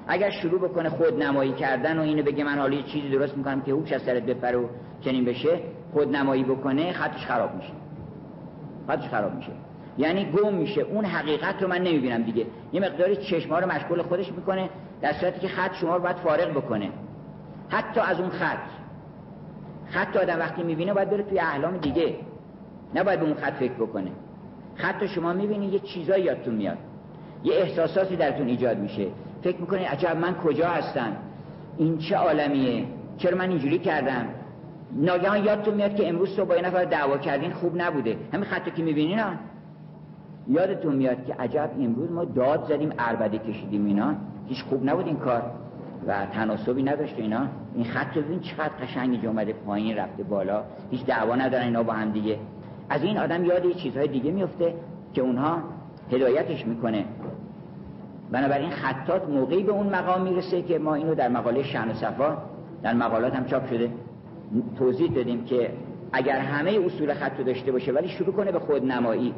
اگر 0.08 0.30
شروع 0.30 0.70
بکنه 0.70 0.90
خود 0.90 1.24
نمایی 1.24 1.54
کردن 1.54 2.00
و 2.00 2.02
اینو 2.02 2.24
بگه 2.24 2.44
من 2.44 2.58
حالا 2.60 2.82
چیزی 2.82 3.10
درست 3.10 3.38
می‌کنم 3.38 3.62
که 3.62 3.72
هوش 3.72 3.92
از 3.92 4.02
سرت 4.02 4.24
بپره 4.24 4.58
و 4.58 4.68
چنین 5.02 5.26
بشه 5.26 5.60
خود 5.96 6.16
نمایی 6.16 6.44
بکنه 6.44 6.94
خطش 6.94 7.26
خراب 7.26 7.56
میشه. 7.56 7.74
خطش 8.88 9.10
خراب 9.10 9.36
میشه. 9.36 9.52
یعنی 9.98 10.26
گم 10.26 10.54
میشه. 10.54 10.82
اون 10.82 11.06
حقیقت 11.06 11.64
رو 11.64 11.70
من 11.70 11.78
نمی‌بینم 11.78 12.24
دیگه. 12.24 12.46
یه 12.74 12.82
مقداری 12.82 13.16
چشما 13.16 13.60
رو 13.60 13.72
مشغول 13.72 14.02
خودش 14.02 14.32
می‌کنه 14.32 14.70
در 15.02 15.14
صورتی 15.14 15.40
که 15.40 15.48
خط 15.48 15.74
شما 15.74 15.96
رو 15.96 16.04
باید 16.04 16.16
فارغ 16.16 16.50
بکنه. 16.52 16.90
حتی 17.70 18.00
از 18.00 18.20
اون 18.20 18.30
خط. 18.30 18.68
خط 19.90 20.18
آدم 20.18 20.40
وقتی 20.40 20.64
می‌بینه 20.64 20.94
باید 20.94 21.10
بره 21.10 21.24
توی 21.24 21.40
احلام 21.40 21.78
دیگه. 21.78 22.16
نباید 22.96 23.20
به 23.20 23.26
اون 23.26 23.36
خط 23.36 23.54
فکر 23.54 23.74
بکنه. 23.74 24.12
خط 24.76 25.06
شما 25.06 25.34
می‌بینید 25.34 25.74
یه 25.74 25.80
چیزایی 25.80 26.24
یادتون 26.24 26.56
میاد. 26.56 26.78
یه 27.44 27.54
احساساتی 27.54 28.16
درتون 28.16 28.48
ایجاد 28.48 28.78
میشه. 28.78 29.08
فکر 29.42 29.58
می‌کنید 29.58 29.86
عجب 29.86 30.18
من 30.18 30.34
کجا 30.34 30.68
هستم؟ 30.68 31.12
این 31.78 31.98
چه 31.98 32.16
عالمیه؟ 32.16 32.86
چرا 33.18 33.38
من 33.38 33.50
اینجوری 33.50 33.80
کردم؟ 33.80 34.26
ناگهان 34.96 35.44
یادتون 35.44 35.74
میاد 35.74 35.96
که 35.96 36.10
امروز 36.10 36.36
تو 36.36 36.46
با 36.46 36.56
یه 36.56 36.62
نفر 36.62 36.86
دعوا 36.86 37.18
کردین 37.18 37.52
خوب 37.52 37.82
نبوده. 37.82 38.18
همین 38.34 38.46
خطی 38.46 38.72
که 38.72 38.84
می‌بینین 38.84 39.20
ها. 39.20 39.32
یادتون 40.48 40.96
میاد 40.96 41.26
که 41.26 41.34
عجب 41.34 41.70
امروز 41.80 42.12
ما 42.12 42.26
داد 42.26 42.66
زدیم 42.70 42.94
عربده 43.00 43.38
کشیدیم 43.38 43.86
اینا. 43.86 44.14
هیچ 44.48 44.64
خوب 44.64 44.90
نبود 44.90 45.08
این 45.08 45.18
کار. 45.18 45.44
و 46.08 46.26
تناسبی 46.26 46.84
نداشت 46.84 47.16
اینا. 47.18 47.48
این 47.76 47.86
خط 47.86 48.18
رو 48.18 48.22
ببین 48.22 48.40
چقدر 48.40 48.74
قشنگ 48.82 49.26
اومده 49.26 49.54
پایین 49.54 49.98
رفته 49.98 50.24
بالا. 50.24 50.64
هیچ 50.92 51.06
دعوا 51.06 51.36
ندارن 51.36 51.64
اینا 51.64 51.84
با 51.84 51.94
هم 51.94 52.12
دیگه. 52.12 52.40
از 52.90 53.04
این 53.04 53.18
آدم 53.18 53.46
یاد 53.46 53.66
یه 53.66 53.74
چیزهای 53.74 54.08
دیگه 54.08 54.32
میفته 54.32 54.74
که 55.14 55.22
اونها 55.22 55.58
هدایتش 56.12 56.66
می‌کنه. 56.66 57.06
بنابراین 58.32 58.70
خطات 58.70 59.30
موقعی 59.30 59.64
به 59.64 59.72
اون 59.72 59.88
مقام 59.88 60.22
می‌رسه 60.22 60.62
که 60.62 60.80
ما 60.80 60.96
اینو 60.96 61.16
در 61.16 61.30
مقاله 61.30 61.64
شن 61.64 61.92
و 61.92 61.94
صفا 61.94 62.38
در 62.84 62.94
مقالات 62.94 63.36
هم 63.36 63.46
چاپ 63.46 63.68
شده. 63.68 63.90
توضیح 64.78 65.12
دادیم 65.12 65.44
که 65.44 65.72
اگر 66.14 66.40
همه 66.40 66.72
اصول 66.86 67.14
خط 67.14 67.42
داشته 67.42 67.72
باشه 67.72 67.92
ولی 67.92 68.08
شروع 68.08 68.34
کنه 68.34 68.52
به 68.52 68.60
خودنمایی. 68.60 69.34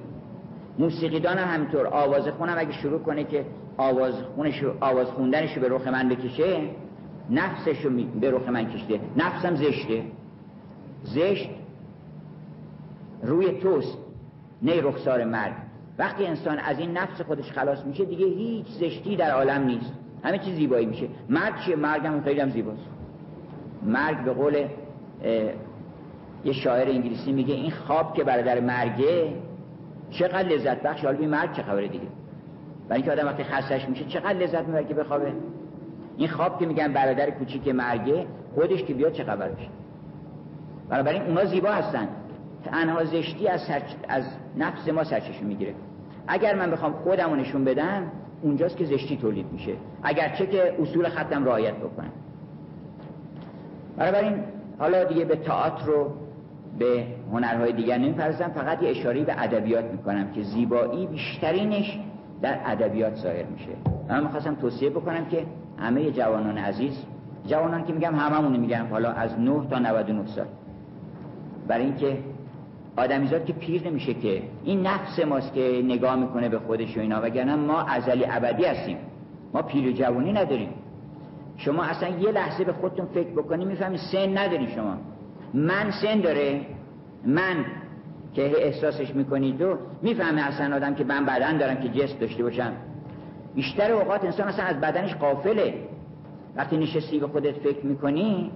موسیقیدان 0.79 1.37
هم 1.37 1.53
همینطور 1.53 1.87
آواز 1.87 2.27
خونم 2.27 2.55
اگه 2.57 2.71
شروع 2.71 2.99
کنه 2.99 3.23
که 3.23 3.45
آواز, 3.77 4.13
خونش 4.35 4.63
آواز 4.79 5.07
خوندنش 5.07 5.53
رو 5.57 5.61
به 5.61 5.69
رخ 5.69 5.87
من 5.87 6.09
بکشه 6.09 6.69
نفسش 7.29 7.85
رو 7.85 7.91
به 8.21 8.31
رخ 8.31 8.49
من 8.49 8.65
کشته. 8.65 8.99
نفسم 9.17 9.55
زشته. 9.55 10.03
زشت 11.03 11.49
روی 13.23 13.51
توست 13.51 13.97
نه 14.61 14.81
رخسار 14.81 15.23
مرد 15.23 15.55
وقتی 15.99 16.25
انسان 16.25 16.59
از 16.59 16.79
این 16.79 16.97
نفس 16.97 17.21
خودش 17.21 17.51
خلاص 17.51 17.85
میشه 17.85 18.05
دیگه 18.05 18.25
هیچ 18.25 18.67
زشتی 18.67 19.15
در 19.15 19.31
عالم 19.31 19.63
نیست. 19.63 19.93
همه 20.23 20.39
چیز 20.39 20.55
زیبایی 20.55 20.85
میشه. 20.85 21.07
مرگ 21.29 21.55
چیه؟ 21.65 21.75
مرگ 21.75 22.05
هم 22.05 22.21
خیلی 22.21 22.39
هم 22.39 22.49
زیباست. 22.49 22.87
مرگ 23.85 24.23
به 24.23 24.33
قول 24.33 24.67
یه 26.45 26.53
شاعر 26.53 26.89
انگلیسی 26.89 27.31
میگه 27.31 27.53
این 27.53 27.71
خواب 27.71 28.13
که 28.13 28.23
برادر 28.23 28.59
مرگه 28.59 29.33
چقدر 30.09 30.47
لذت 30.47 30.83
بخش 30.83 31.05
حالا 31.05 31.17
بی 31.17 31.27
مرگ 31.27 31.51
چه 31.51 31.63
خبره 31.63 31.87
دیگه؟ 31.87 32.07
برای 32.89 33.01
اینکه 33.01 33.11
آدم 33.11 33.27
وقتی 33.27 33.43
خستش 33.43 33.89
میشه 33.89 34.05
چقدر 34.05 34.33
لذت 34.33 34.65
می‌بره 34.67 34.83
که 34.83 34.93
بخوابه؟ 34.93 35.33
این 36.17 36.27
خواب 36.27 36.59
که 36.59 36.65
میگن 36.65 36.93
برادر 36.93 37.29
کوچیک 37.29 37.67
مرگه 37.67 38.25
خودش 38.55 38.83
که 38.83 38.93
بیاد 38.93 39.11
چه 39.11 39.23
خبر 39.23 39.49
بشه 39.49 39.69
بنابراین 40.89 41.21
اونا 41.21 41.45
زیبا 41.45 41.69
هستن. 41.69 42.07
تنها 42.65 43.03
زشتی 43.05 43.47
از, 43.47 43.61
از 44.09 44.23
نفس 44.57 44.89
ما 44.89 45.03
سرچشمه 45.03 45.47
می‌گیره. 45.47 45.73
اگر 46.27 46.55
من 46.55 46.71
بخوام 46.71 46.93
خودم 46.93 47.35
نشون 47.35 47.63
بدم 47.63 48.11
اونجاست 48.41 48.77
که 48.77 48.85
زشتی 48.85 49.17
تولید 49.17 49.51
میشه. 49.51 49.73
اگرچه 50.03 50.47
که 50.47 50.75
اصول 50.81 51.09
ختم 51.09 51.45
رعایت 51.45 51.75
بکنم 51.75 52.11
بنابراین 53.97 54.43
حالا 54.79 55.03
دیگه 55.03 55.25
به 55.25 55.35
تئاتر 55.35 55.85
رو 55.85 56.11
به 56.79 57.03
هنرهای 57.31 57.71
دیگر 57.71 57.97
نمیپرزم 57.97 58.47
فقط 58.47 58.83
یه 58.83 58.89
اشاری 58.89 59.23
به 59.23 59.43
ادبیات 59.43 59.85
می‌کنم 59.85 60.31
که 60.31 60.41
زیبایی 60.41 61.07
بیشترینش 61.07 61.99
در 62.41 62.59
ادبیات 62.65 63.15
ظاهر 63.15 63.45
میشه. 63.45 63.71
من 64.09 64.23
می‌خواستم 64.23 64.55
توصیه 64.55 64.89
بکنم 64.89 65.25
که 65.25 65.45
همه 65.77 66.11
جوانان 66.11 66.57
عزیز 66.57 67.05
جوانان 67.47 67.85
که 67.85 67.93
میگم 67.93 68.15
هممون 68.15 68.59
میگم 68.59 68.85
حالا 68.91 69.11
از 69.11 69.39
9 69.39 69.67
تا 69.69 69.79
99 69.79 70.27
سال. 70.27 70.45
برای 71.67 71.85
اینکه 71.85 72.17
آدمیزاد 72.97 73.45
که 73.45 73.53
پیر 73.53 73.87
نمیشه 73.87 74.13
که 74.13 74.41
این 74.63 74.87
نفس 74.87 75.19
ماست 75.19 75.53
که 75.53 75.81
نگاه 75.85 76.15
می‌کنه 76.15 76.49
به 76.49 76.59
خودش 76.59 76.97
و 76.97 76.99
اینا 76.99 77.21
وگرنه 77.21 77.55
ما 77.55 77.81
ازلی 77.81 78.25
ابدی 78.29 78.65
هستیم. 78.65 78.97
ما 79.53 79.61
پیر 79.61 79.89
و 79.89 79.91
جوانی 79.91 80.33
نداریم. 80.33 80.69
شما 81.57 81.83
اصلا 81.83 82.09
یه 82.09 82.31
لحظه 82.31 82.63
به 82.63 82.73
خودتون 82.73 83.05
فکر 83.05 83.29
بکنی 83.29 83.65
می‌فهمی 83.65 83.97
سن 83.97 84.37
نداری 84.37 84.67
شما. 84.67 84.97
من 85.53 85.91
سن 86.01 86.19
داره. 86.21 86.61
من 87.25 87.65
که 88.33 88.65
احساسش 88.65 89.15
می‌کنید 89.15 89.61
و 89.61 89.77
می‌فهمه 90.01 90.41
اصلا 90.41 90.75
آدم 90.75 90.95
که 90.95 91.03
من 91.03 91.25
بدن 91.25 91.57
دارم 91.57 91.75
که 91.75 91.89
جسم 91.89 92.19
داشته 92.19 92.43
باشم. 92.43 92.73
بیشتر 93.55 93.91
اوقات 93.91 94.23
انسان 94.23 94.47
اصلا 94.47 94.65
از 94.65 94.81
بدنش 94.81 95.15
قافله 95.15 95.73
وقتی 96.55 96.77
نشستی 96.77 97.19
به 97.19 97.27
خودت 97.27 97.55
فکر 97.55 97.85
می‌کنی 97.85 98.51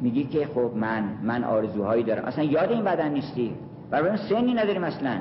میگی 0.00 0.24
که 0.24 0.46
خب 0.46 0.70
من 0.74 1.04
من 1.22 1.44
آرزوهایی 1.44 2.02
دارم. 2.02 2.24
اصلا 2.24 2.44
یاد 2.44 2.70
این 2.72 2.84
بدن 2.84 3.08
نیستی. 3.12 3.54
برای 3.90 4.16
سنی 4.16 4.54
نداریم 4.54 4.84
اصلا. 4.84 5.20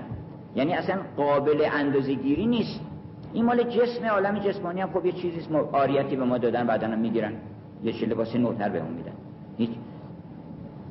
یعنی 0.56 0.74
اصلا 0.74 0.96
قابل 1.18 1.68
اندازه 1.74 2.14
گیری 2.14 2.46
نیست. 2.46 2.80
این 3.36 3.46
مال 3.46 3.64
جسم 3.64 4.06
عالم 4.06 4.40
جسمانی 4.40 4.82
هم 4.82 4.90
خب 4.90 5.06
یه 5.06 5.12
چیزی 5.12 5.56
آریتی 5.72 6.16
به 6.16 6.26
ما 6.26 6.38
دادن 6.38 6.68
بعدا 6.68 6.88
می‌گیرن. 6.88 7.34
یه 7.84 7.94
چه 7.94 8.06
لباس 8.06 8.36
نوتر 8.36 8.70
بهمون 8.70 8.94
میدن. 8.94 9.12
هیچ. 9.58 9.70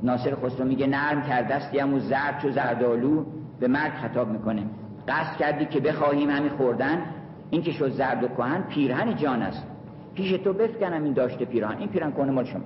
ناصر 0.02 0.34
خسرو 0.34 0.66
میگه 0.66 0.86
نرم 0.86 1.22
کردستی 1.22 1.80
و 1.80 1.98
زرد 1.98 2.38
چو 2.42 2.50
زردالو 2.50 3.24
به 3.60 3.68
مرد 3.68 3.92
خطاب 3.92 4.28
می‌کنه. 4.28 4.62
قصد 5.08 5.36
کردی 5.36 5.64
که 5.64 5.80
بخواهیم 5.80 6.30
همین 6.30 6.50
خوردن. 6.50 6.98
این 7.50 7.62
که 7.62 7.72
شد 7.72 7.90
زرد 7.90 8.24
و 8.24 8.28
کهن 8.28 8.62
پیرهن 8.62 9.16
جان 9.16 9.42
است. 9.42 9.66
پیش 10.14 10.32
تو 10.32 10.52
بفکنم 10.52 11.04
این 11.04 11.12
داشته 11.12 11.44
پیرهن. 11.44 11.78
این 11.78 11.88
پیرهن 11.88 12.12
کنه 12.12 12.30
مال 12.30 12.44
شما. 12.44 12.64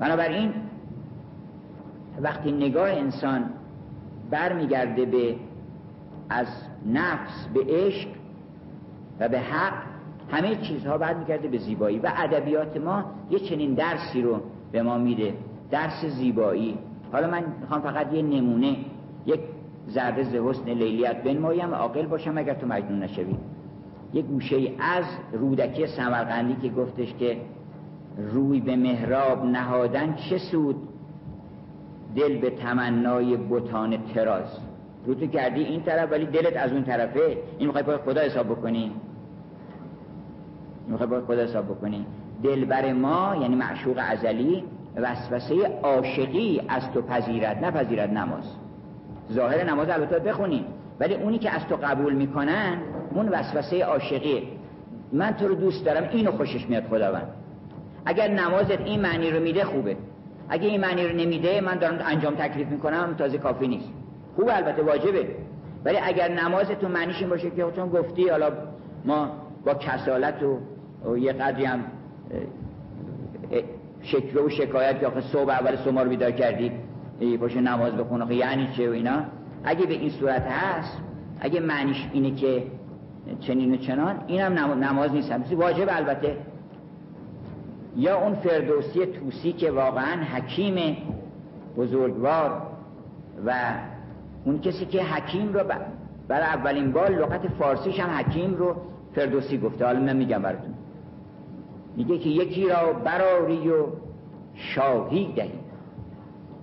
بنابراین 0.00 0.52
وقتی 2.20 2.52
نگاه 2.52 2.90
انسان 2.90 3.50
برمیگرده 4.30 5.06
به 5.06 5.34
از 6.30 6.46
نفس 6.86 7.46
به 7.54 7.60
عشق 7.68 8.08
و 9.20 9.28
به 9.28 9.40
حق 9.40 9.82
همه 10.30 10.56
چیزها 10.56 10.98
برمیگرده 10.98 11.48
به 11.48 11.58
زیبایی. 11.58 11.98
و 11.98 12.12
ادبیات 12.16 12.76
ما 12.76 13.04
یه 13.30 13.38
چنین 13.38 13.74
درسی 13.74 14.22
رو 14.22 14.40
به 14.72 14.82
ما 14.82 14.98
میده. 14.98 15.34
درس 15.70 16.04
زیبایی. 16.04 16.78
حالا 17.12 17.30
من 17.30 17.44
می‌خوام 17.60 17.80
فقط 17.80 18.12
یه 18.12 18.22
نمونه 18.22 18.76
یک 19.26 19.40
ذره 19.90 20.22
ز 20.22 20.34
حسن 20.34 20.64
لیلیت 20.64 21.22
بنمایم. 21.22 21.74
عاقل 21.74 22.06
باشم 22.06 22.38
اگر 22.38 22.54
تو 22.54 22.66
مجنون 22.66 23.02
نشوی. 23.02 23.36
یک 24.12 24.24
گوشه 24.24 24.70
از 24.78 25.04
رودکی 25.32 25.86
سمرقندی 25.86 26.56
که 26.62 26.68
گفتش 26.68 27.14
که 27.14 27.36
روی 28.32 28.60
به 28.60 28.76
محراب 28.76 29.44
نهادن 29.44 30.14
چه 30.14 30.38
سود؟ 30.38 30.76
دل 32.16 32.38
به 32.38 32.50
تمنای 32.50 33.36
بوتان 33.36 33.96
تراز 34.14 34.67
رو 35.06 35.14
تو 35.14 35.26
کردی 35.26 35.64
این 35.64 35.82
طرف 35.82 36.12
ولی 36.12 36.26
دلت 36.26 36.56
از 36.56 36.72
اون 36.72 36.84
طرفه. 36.84 37.38
این 37.58 37.66
می‌خوای 37.66 37.82
باید 37.82 38.00
خدا 38.00 38.20
حساب 38.20 38.46
بکنی. 38.46 38.92
می‌خوای 40.88 41.08
باید 41.08 41.24
خدا 41.24 41.42
حساب 41.42 41.64
بکنی. 41.64 42.06
دلبر 42.42 42.92
ما 42.92 43.36
یعنی 43.40 43.54
معشوق 43.54 43.96
ازلی 43.98 44.64
وسوسه 44.96 45.54
عاشقی 45.82 46.62
از 46.68 46.90
تو 46.92 47.02
پذیرد 47.02 47.64
نپذیرد 47.64 48.10
نماز. 48.10 48.44
ظاهر 49.32 49.64
نماز 49.64 49.88
البته 49.90 50.18
بخونی 50.18 50.64
ولی 51.00 51.14
اونی 51.14 51.38
که 51.38 51.50
از 51.50 51.66
تو 51.66 51.76
قبول 51.76 52.12
می‌کنن 52.12 52.78
اون 53.14 53.28
وسوسه 53.28 53.84
عاشقی. 53.84 54.48
من 55.12 55.32
تو 55.32 55.48
رو 55.48 55.54
دوست 55.54 55.84
دارم 55.84 56.08
اینو 56.12 56.32
خوشش 56.32 56.66
میاد 56.68 56.84
خداوند. 56.84 57.28
اگر 58.06 58.28
نمازت 58.28 58.80
این 58.80 59.00
معنی 59.00 59.30
رو 59.30 59.40
میده 59.40 59.64
خوبه. 59.64 59.96
اگه 60.48 60.68
این 60.68 60.80
معنی 60.80 61.08
رو 61.08 61.16
نمیده 61.16 61.60
من 61.60 61.78
دارم 61.78 61.98
انجام 62.06 62.34
تکلیف 62.34 62.68
می‌کنم 62.68 63.14
تازه 63.18 63.38
کافی 63.38 63.68
نیست. 63.68 63.88
خوب 64.38 64.48
البته 64.48 64.82
واجبه. 64.82 65.26
ولی 65.84 65.98
اگر 66.02 66.28
نماز 66.32 66.66
تو 66.68 66.88
معنیش 66.88 67.16
این 67.20 67.28
باشه 67.28 67.50
که 67.50 67.64
چون 67.76 67.88
گفتی 67.88 68.28
حالا 68.28 68.50
ما 69.04 69.30
با 69.64 69.74
کسالت 69.74 70.42
و, 70.42 71.18
یه 71.18 71.32
قدری 71.32 71.64
هم 71.64 71.84
شکوه 74.02 74.42
و 74.42 74.48
شکایت 74.48 75.00
که 75.00 75.20
صبح 75.20 75.50
اول 75.50 75.76
سما 75.76 76.02
رو 76.02 76.08
بیدار 76.08 76.30
کردی 76.30 76.72
باشه 77.40 77.60
نماز 77.60 77.92
بخونه 77.92 78.34
یعنی 78.34 78.68
چه 78.76 78.88
و 78.88 78.92
اینا؟ 78.92 79.22
اگه 79.64 79.86
به 79.86 79.94
این 79.94 80.10
صورت 80.10 80.42
هست 80.42 80.98
اگه 81.40 81.60
معنیش 81.60 82.08
اینه 82.12 82.34
که 82.34 82.62
چنین 83.40 83.74
و 83.74 83.76
چنان 83.76 84.24
اینم 84.26 84.84
نماز 84.84 85.12
نیست. 85.12 85.32
هم 85.32 85.44
واجب 85.52 85.86
البته. 85.90 86.36
یا 87.96 88.20
اون 88.20 88.34
فردوسی 88.34 89.06
توسی 89.06 89.52
که 89.52 89.70
واقعا 89.70 90.24
حکیم 90.24 90.96
بزرگوار 91.76 92.62
و 93.46 93.54
اون 94.48 94.60
کسی 94.60 94.86
که 94.86 95.02
حکیم 95.02 95.52
رو 95.52 95.60
برای 96.28 96.46
اولین 96.46 96.92
بار 96.92 97.10
لغت 97.10 97.48
فارسیش 97.48 98.00
هم 98.00 98.10
حکیم 98.10 98.54
رو 98.54 98.76
فردوسی 99.14 99.58
گفته. 99.58 99.86
حالا 99.86 100.00
من 100.00 100.16
میگم 100.16 100.42
براتون. 100.42 100.74
میگه 101.96 102.18
که 102.18 102.28
یکی 102.28 102.68
را 102.68 102.92
براری 102.92 103.68
و 103.68 103.86
شاهی 104.54 105.32
دهی. 105.36 105.52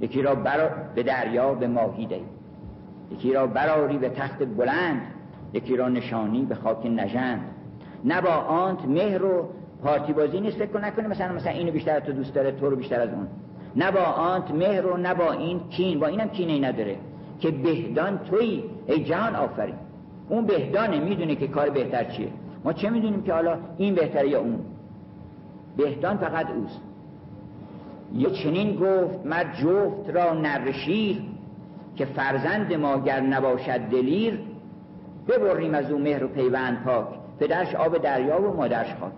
یکی 0.01 0.21
را 0.21 0.35
برا 0.35 0.69
به 0.95 1.03
دریا 1.03 1.53
به 1.53 1.67
ماهی 1.67 2.05
دهی. 2.05 2.25
یکی 3.11 3.33
را 3.33 3.47
براری 3.47 3.97
به 3.97 4.09
تخت 4.09 4.43
بلند. 4.43 5.01
یکی 5.53 5.75
را 5.75 5.89
نشانی 5.89 6.45
به 6.45 6.55
خاک 6.55 6.85
نژند. 6.85 7.41
نه 8.05 8.21
با 8.21 8.31
آنت 8.31 8.85
مهر 8.85 9.25
و 9.25 9.49
پارتی 9.83 10.13
بازی 10.13 10.39
نیست 10.39 10.57
فکر 10.57 10.79
نکنه 10.79 11.07
مثلا 11.07 11.33
مثلا 11.33 11.51
اینو 11.51 11.71
بیشتر 11.71 11.99
تو 11.99 12.11
دوست 12.11 12.33
داره 12.33 12.51
تو 12.51 12.69
رو 12.69 12.75
بیشتر 12.75 13.01
از 13.01 13.09
اون. 13.09 13.27
نه 13.75 13.91
با 13.91 14.01
آنت 14.01 14.51
مهر 14.51 14.85
و 14.85 14.97
نه 14.97 15.13
با 15.13 15.31
این 15.31 15.59
کین. 15.69 15.99
با 15.99 16.07
اینم 16.07 16.27
کینه 16.27 16.53
ای 16.53 16.59
نداره. 16.59 16.97
که 17.39 17.51
بهدان 17.51 18.17
تویی 18.17 18.63
ای 18.87 19.03
جهان 19.03 19.35
آفرین. 19.35 19.75
اون 20.29 20.45
بهدانه 20.45 20.99
می‌دونه 20.99 21.35
که 21.35 21.47
کار 21.47 21.69
بهتر 21.69 22.03
چیه. 22.03 22.29
ما 22.63 22.73
چه 22.73 22.89
می‌دونیم 22.89 23.23
که 23.23 23.33
حالا 23.33 23.57
این 23.77 23.95
بهتره 23.95 24.29
یا 24.29 24.39
اون؟ 24.39 24.59
بهدان 25.77 26.17
فقط 26.17 26.47
اوست. 26.49 26.81
یا 28.13 28.29
چنین 28.29 28.75
گفت 28.75 29.25
مرد 29.25 29.55
جفت 29.55 30.09
را 30.15 30.33
نرشیر 30.33 31.21
که 31.95 32.05
فرزند 32.05 32.73
ما 32.73 32.99
گر 32.99 33.21
نباشد 33.21 33.79
دلیر 33.79 34.39
ببریم 35.27 35.75
از 35.75 35.91
او 35.91 35.99
مهر 35.99 36.23
و 36.23 36.27
پیوند 36.27 36.83
پاک. 36.83 37.07
پدرش 37.39 37.75
آب 37.75 37.97
دریا 37.97 38.41
و 38.41 38.55
مادرش 38.55 38.93
خاک. 38.99 39.11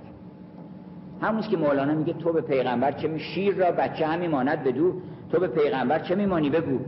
همونست 1.22 1.50
که 1.50 1.58
مولانا 1.58 1.94
میگه 1.94 2.14
تو 2.14 2.34
به 2.34 2.42
پیغمبر 2.42 2.92
چه 2.92 3.08
می 3.08 3.20
شیر 3.20 3.56
را 3.56 3.72
بچه 3.72 4.08
همی 4.08 4.28
ماند 4.28 4.64
بدو 4.64 4.94
تو 5.32 5.40
به 5.40 5.48
پیغمبر 5.48 6.00
چه 6.00 6.16
میمانی 6.16 6.50
بگو. 6.50 6.80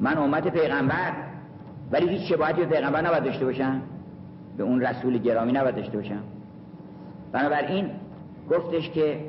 من 0.00 0.18
امت 0.18 0.48
پیغمبر 0.48 1.12
ولی 1.92 2.08
هیچ 2.08 2.32
شباهتی 2.32 2.60
به 2.60 2.66
پیغمبر 2.66 3.00
نباید 3.00 3.24
داشته 3.24 3.44
باشم. 3.44 3.80
به 4.56 4.62
اون 4.62 4.80
رسول 4.80 5.18
گرامی 5.18 5.52
نباید 5.52 5.76
داشته 5.76 5.96
باشم. 5.96 6.22
بنابراین 7.32 7.90
گفتش 8.50 8.90
که 8.90 9.20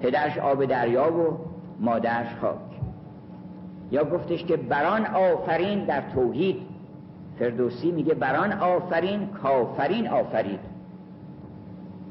پدرش 0.00 0.38
آب 0.38 0.64
دریا 0.64 1.12
و 1.12 1.38
مادرش 1.80 2.34
خاک. 2.40 2.58
یا 3.90 4.04
گفتش 4.04 4.44
که 4.44 4.56
بران 4.56 5.06
آفرین 5.06 5.84
در 5.84 6.02
توحید. 6.14 6.56
فردوسی 7.38 7.90
میگه 7.90 8.14
بران 8.14 8.52
آفرین 8.52 9.26
کافرین 9.26 10.08
آفرید. 10.08 10.60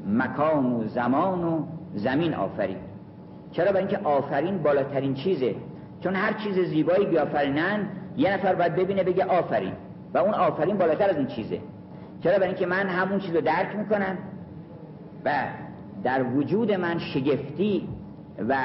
مکان 0.08 0.72
و 0.72 0.84
زمان 0.84 1.44
و 1.44 1.62
زمین 1.94 2.34
آفرید 2.34 2.76
چرا؟ 3.52 3.72
برای 3.72 3.78
اینکه 3.78 3.98
آفرین 3.98 4.62
بالاترین 4.62 5.14
چیزه. 5.14 5.54
چون 6.04 6.14
هر 6.14 6.32
چیز 6.32 6.58
زیبایی 6.58 7.06
بیافرینن 7.06 7.88
یه 8.16 8.34
نفر 8.34 8.54
باید 8.54 8.76
ببینه 8.76 9.02
بگه 9.02 9.24
آفرین. 9.24 9.72
و 10.14 10.18
اون 10.18 10.34
آفرین 10.34 10.78
بالاتر 10.78 11.10
از 11.10 11.16
این 11.16 11.26
چیزه. 11.26 11.60
چرا؟ 12.22 12.34
برای 12.34 12.48
اینکه 12.48 12.66
من 12.66 12.86
همون 12.86 13.18
چیز 13.18 13.34
رو 13.34 13.40
درک 13.40 13.76
می‌کنم. 13.76 14.18
و 15.24 15.30
در 16.04 16.22
وجود 16.22 16.72
من 16.72 16.98
شگفتی 16.98 17.88
و 18.48 18.56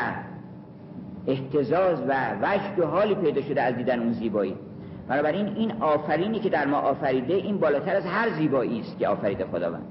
احتزاز 1.27 2.01
و 2.07 2.13
وجد 2.41 2.79
و 2.79 2.85
حالی 2.85 3.15
پیدا 3.15 3.41
شده 3.41 3.61
از 3.61 3.75
دیدن 3.75 3.99
اون 3.99 4.13
زیبایی. 4.13 4.55
بنابراین 5.07 5.47
این 5.47 5.71
آفرینی 5.71 6.39
که 6.39 6.49
در 6.49 6.67
ما 6.67 6.77
آفریده 6.77 7.33
این 7.33 7.57
بالاتر 7.57 7.95
از 7.95 8.05
هر 8.05 8.29
زیبایی 8.29 8.79
است 8.79 8.99
که 8.99 9.07
آفریده 9.07 9.45
خداوند. 9.45 9.83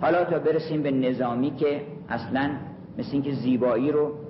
حالا 0.00 0.24
تا 0.24 0.38
برسیم 0.38 0.82
به 0.82 0.90
نظامی 0.90 1.50
که 1.50 1.80
اصلا 2.08 2.50
مثل 2.98 3.10
اینکه 3.12 3.32
زیبایی 3.32 3.92
رو 3.92 4.21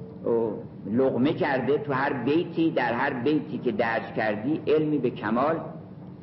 لغمه 0.87 1.33
کرده 1.33 1.79
تو 1.79 1.93
هر 1.93 2.13
بیتی 2.13 2.71
در 2.71 2.93
هر 2.93 3.13
بیتی 3.13 3.59
که 3.59 3.73
درج 3.73 4.03
کردی 4.17 4.61
علمی 4.67 4.99
به 4.99 5.11
کمال 5.11 5.61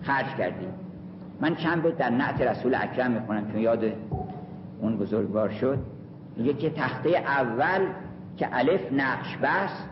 خرج 0.01 0.35
کردی. 0.37 0.65
من 1.41 1.55
چند 1.55 1.83
بیت 1.83 1.97
در 1.97 2.09
نعت 2.09 2.41
رسول 2.41 2.75
اکرم 2.75 3.11
می‌خونم 3.11 3.51
چون 3.51 3.61
یاد 3.61 3.83
اون 4.81 4.97
بزرگوار 4.97 5.49
شد. 5.49 5.77
میگه 6.37 6.53
که 6.53 6.69
تخته 6.69 7.09
اول 7.09 7.81
که 8.37 8.49
الف 8.51 8.93
نقش 8.93 9.37
بس 9.37 9.83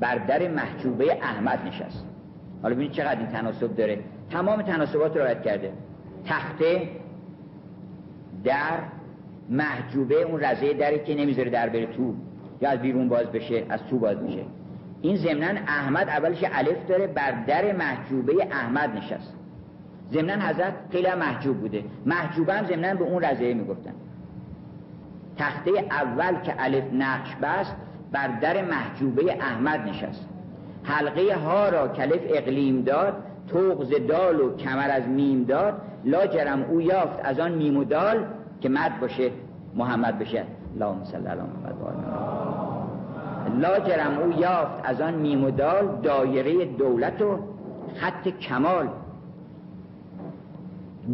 بر 0.00 0.18
در 0.18 0.48
محجوبه 0.48 1.12
احمد 1.12 1.66
نشست. 1.66 2.04
حالا 2.62 2.74
ببینید 2.74 2.92
چقدر 2.92 3.18
این 3.18 3.28
تناسب 3.28 3.76
داره. 3.76 3.98
تمام 4.30 4.62
تناسبات 4.62 5.16
رو 5.16 5.22
رد 5.22 5.42
کرده. 5.42 5.72
تخته 6.26 6.88
در 8.44 8.78
محجوبه 9.48 10.22
اون 10.22 10.40
رزه 10.40 10.74
دری 10.74 10.98
که 10.98 11.14
نمی‌ذاره 11.14 11.50
در 11.50 11.68
بره 11.68 11.86
تو 11.86 12.14
یا 12.60 12.70
از 12.70 12.78
بیرون 12.78 13.08
باز 13.08 13.26
بشه 13.26 13.66
از 13.68 13.80
تو 13.90 13.98
باز 13.98 14.22
میشه. 14.22 14.42
این 15.02 15.16
ضمنا 15.16 15.60
احمد 15.66 16.08
اولش 16.08 16.44
الف 16.52 16.86
داره 16.88 17.06
بر 17.06 17.30
در 17.46 17.72
محجوبه 17.72 18.46
احمد 18.50 18.96
نشست. 18.96 19.34
ضمنا 20.12 20.46
حضرت 20.46 20.74
خیلی 20.92 21.14
محجوب 21.14 21.56
بوده. 21.56 21.84
محجوبه 22.06 22.54
هم 22.54 22.66
ضمنا 22.66 22.94
به 22.94 23.04
اون 23.04 23.24
رزه 23.24 23.54
می‌گفتن. 23.54 23.92
تخته 25.38 25.70
اول 25.90 26.40
که 26.40 26.54
الف 26.58 26.84
نقش 26.92 27.36
بست 27.42 27.76
بر 28.12 28.28
در 28.28 28.64
محجوبه 28.64 29.32
احمد 29.32 29.88
نشست. 29.88 30.28
حلقه 30.82 31.36
حا 31.36 31.68
را 31.68 31.88
کالف 31.88 32.20
اقلیم 32.28 32.82
داد 32.82 33.14
طوق 33.48 33.82
ز 33.82 33.94
دال 34.08 34.40
و 34.40 34.56
کمر 34.56 34.90
از 34.90 35.08
میم 35.08 35.44
داد. 35.44 35.82
لاجرم 36.04 36.62
او 36.62 36.80
یافت 36.80 37.20
از 37.24 37.40
آن 37.40 37.52
میم 37.52 37.76
و 37.76 37.84
دال 37.84 38.24
که 38.60 38.68
مد 38.68 39.00
باشه 39.00 39.30
محمد 39.74 40.18
بشه. 40.18 40.44
اللهم 40.74 41.04
صل 41.04 41.26
علی 41.26 41.40
محمد 41.40 41.74
لاجرم 43.60 44.18
او 44.18 44.32
یافت 44.40 44.80
از 44.84 45.00
آن 45.00 45.14
میم 45.14 45.44
و 45.44 45.50
دال 45.50 46.00
دایره 46.02 46.64
دولت 46.64 47.22
و 47.22 47.38
خط 47.96 48.28
کمال. 48.28 48.88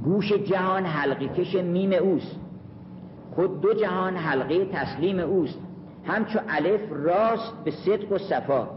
گوش 0.04 0.32
جهان 0.32 0.86
حلقی 0.86 1.28
کش 1.28 1.54
میم 1.54 1.92
اوست. 1.92 2.36
خود 3.34 3.60
دو 3.60 3.74
جهان 3.74 4.16
حلقه 4.16 4.64
تسلیم 4.64 5.18
اوست. 5.18 5.58
همچو 6.06 6.38
الف 6.48 6.80
راست 6.90 7.52
به 7.64 7.70
صدق 7.70 8.12
و 8.12 8.18
صفا. 8.18 8.68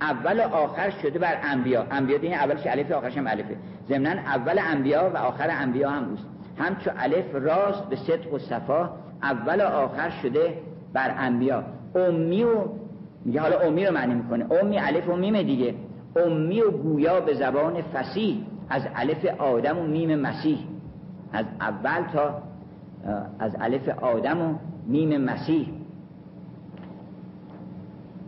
اول 0.00 0.40
و 0.40 0.54
آخر 0.54 0.90
شده 0.90 1.18
بر 1.18 1.36
انبیا. 1.42 1.86
انبیا 1.90 2.18
دین 2.18 2.34
اولش 2.34 2.66
الف 2.66 2.92
آخرش 2.92 3.18
هم 3.18 3.26
الفه. 3.26 3.56
ضمنا 3.88 4.10
اول 4.10 4.58
انبیا 4.58 5.10
و 5.14 5.16
آخر 5.16 5.48
انبیا 5.50 5.90
هم 5.90 6.08
اوست. 6.10 6.26
همچو 6.58 6.90
الف 6.96 7.34
راست 7.34 7.88
به 7.88 7.96
صدق 7.96 8.34
و 8.34 8.38
صفا. 8.38 8.90
اول 9.22 9.60
و 9.60 9.64
آخر 9.64 10.10
شده 10.22 10.58
بر 10.92 11.14
انبیا. 11.18 11.64
امی 11.94 12.44
و 12.44 12.54
میگه 13.24 13.40
حالا 13.40 13.58
امی 13.58 13.86
رو 13.86 13.94
معنی 13.94 14.14
می‌کنه. 14.14 14.52
امی 14.52 14.78
الف 14.78 15.08
و 15.08 15.16
میم 15.16 15.42
دیگه. 15.42 15.74
امی 16.16 16.60
و 16.60 16.70
گویا 16.70 17.20
به 17.20 17.34
زبان 17.34 17.82
فصیح. 17.82 18.36
از 18.68 18.82
الف 18.94 19.24
آدم 19.38 19.78
و 19.78 19.82
میم 19.82 20.18
مسیح. 20.18 20.58
از 21.32 21.46
اول 21.60 22.02
تا 22.12 22.42
از 23.38 23.56
الف 23.60 23.88
آدم 23.88 24.40
و 24.40 24.54
میم 24.86 25.20
مسیح. 25.20 25.68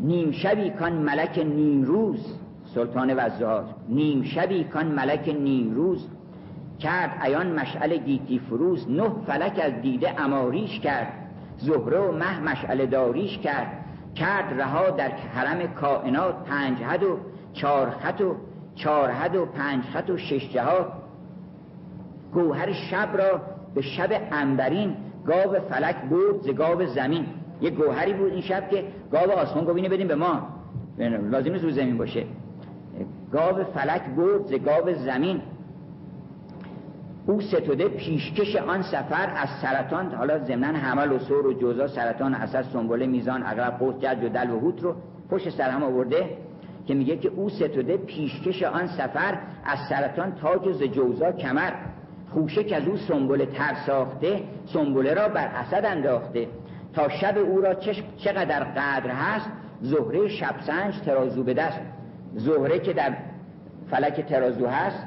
نیم 0.01 0.31
شبی 0.31 0.71
کان 0.71 0.93
ملک 0.93 1.39
نیم 1.39 1.83
روز. 1.83 2.39
سلطان 2.75 3.15
وزهار 3.17 3.65
نیم 3.89 4.23
شبی 4.23 4.65
کان 4.65 4.87
ملک 4.87 5.37
نیم 5.41 5.75
روز. 5.75 6.09
کرد 6.79 7.23
عیان 7.25 7.53
مشعل 7.53 7.97
گیتی 7.97 8.39
فروز 8.39 8.91
نه 8.91 9.11
فلک 9.27 9.61
از 9.63 9.83
دیده 9.83 10.21
اماریش 10.21 10.81
کرد. 10.81 11.13
زهره 11.57 11.99
و 11.99 12.13
مه 12.13 12.41
مشعل 12.41 12.87
داریش 12.87 13.39
کرد. 13.39 13.67
کرد 14.15 14.61
رها 14.61 14.91
در 14.91 15.09
حرم 15.09 15.67
کائنات 15.67 16.45
پنج 16.45 16.79
حد 16.79 17.03
و 17.03 17.19
چار 17.53 17.91
خط 17.91 18.21
و 18.21 18.37
چار 18.75 19.11
حد 19.11 19.37
و 19.37 19.47
پنج 19.47 19.85
خط 19.85 20.11
و 20.11 20.17
شش 20.17 20.53
جهات. 20.53 20.87
گوهر 22.33 22.73
شب 22.73 23.09
را 23.17 23.41
به 23.75 23.83
شب 23.83 24.09
انبرین 24.33 24.97
گاو 25.27 25.61
فلک 25.71 25.97
بود 25.97 26.43
ز 26.43 26.49
گاو 26.49 26.87
زمین. 26.87 27.27
یه 27.61 27.71
گوهری 27.71 28.13
بود 28.13 28.33
این 28.33 28.41
شب 28.41 28.71
که 28.71 28.85
گاو 29.13 29.31
آسمان 29.31 29.77
اینو 29.77 29.89
بدیم 29.89 30.09
به 30.09 30.15
ما. 30.15 30.49
لازم 31.31 31.53
نیست 31.53 31.65
رو 31.65 31.71
زمین 31.71 31.99
باشه. 31.99 32.25
گاو 33.33 33.65
فلک 33.65 34.03
بود 34.03 34.47
ز 34.47 34.53
گاو 34.53 34.95
زمین. 34.95 35.41
او 37.29 37.41
ستوده 37.41 37.89
پیشکش 37.89 38.57
آن 38.57 38.83
سفر 38.83 39.33
از 39.37 39.49
سرطان 39.63 40.15
حالا 40.15 40.39
ضمن 40.39 40.77
حمل 40.77 41.13
و 41.13 41.19
سور 41.19 41.47
و 41.47 41.53
جوزا 41.53 41.87
سرطان 41.87 42.35
اساس 42.35 42.73
سنبله 42.73 43.07
میزان 43.07 43.43
اغرب 43.43 43.79
قوس 43.79 43.95
جد 44.01 44.25
و 44.25 44.29
دل 44.29 44.51
و 44.51 44.59
هوت 44.61 44.83
رو 44.83 44.95
پشت 45.31 45.51
سر 45.51 45.71
هم 45.71 45.83
آورده 45.83 46.37
که 46.87 46.95
میگه 46.95 47.17
که 47.17 47.29
او 47.29 47.49
ستوده 47.49 47.97
پیشکش 47.97 48.63
آن 48.63 48.87
سفر 48.87 49.39
از 49.65 49.79
سرطان 49.89 50.35
تاج 50.35 50.67
و 50.67 50.73
ز 50.73 50.83
جوزا 50.83 51.33
کمر. 51.33 51.73
خوشه 52.31 52.65
که 52.65 52.77
از 52.77 52.89
او 52.89 52.97
سنبله 52.97 53.47
تر 53.47 53.75
ساخته 53.87 54.43
سنبله 54.67 55.15
را 55.15 55.29
بر 55.29 55.47
اسد 55.47 55.85
انداخته. 55.85 56.49
تا 56.93 57.09
شب 57.09 57.39
او 57.39 57.61
را 57.61 57.75
چقدر 58.17 58.65
قدر 58.65 59.11
هست؟ 59.11 59.51
زهره 59.81 60.29
شبسنج 60.29 61.01
ترازو 61.01 61.45
به 61.45 61.55
دست. 61.55 61.81
زهره 62.35 62.79
که 62.79 62.93
در 62.93 63.17
فلک 63.91 64.21
ترازو 64.21 64.67
هست 64.67 65.07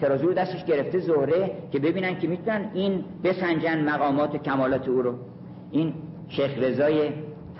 ترازو 0.00 0.32
دستش 0.32 0.64
گرفته 0.64 0.98
زهره 0.98 1.50
که 1.72 1.78
ببینن 1.78 2.18
که 2.18 2.28
می‌تونن 2.28 2.70
این 2.74 3.04
بسنجن 3.24 3.88
مقامات 3.88 4.34
و 4.34 4.38
کمالات 4.38 4.88
او 4.88 5.02
رو. 5.02 5.14
این 5.70 5.94
شیخ 6.28 6.58
رضای 6.58 7.10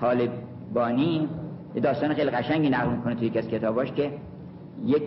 طالبانی 0.00 1.28
داستان 1.82 2.14
خیلی 2.14 2.30
قشنگی 2.30 2.68
نقل 2.68 2.90
می‌کنه 2.90 3.14
توی 3.14 3.26
یکی 3.26 3.38
از 3.38 3.48
کتاباش 3.48 3.92
که 3.92 4.12
یک 4.84 5.02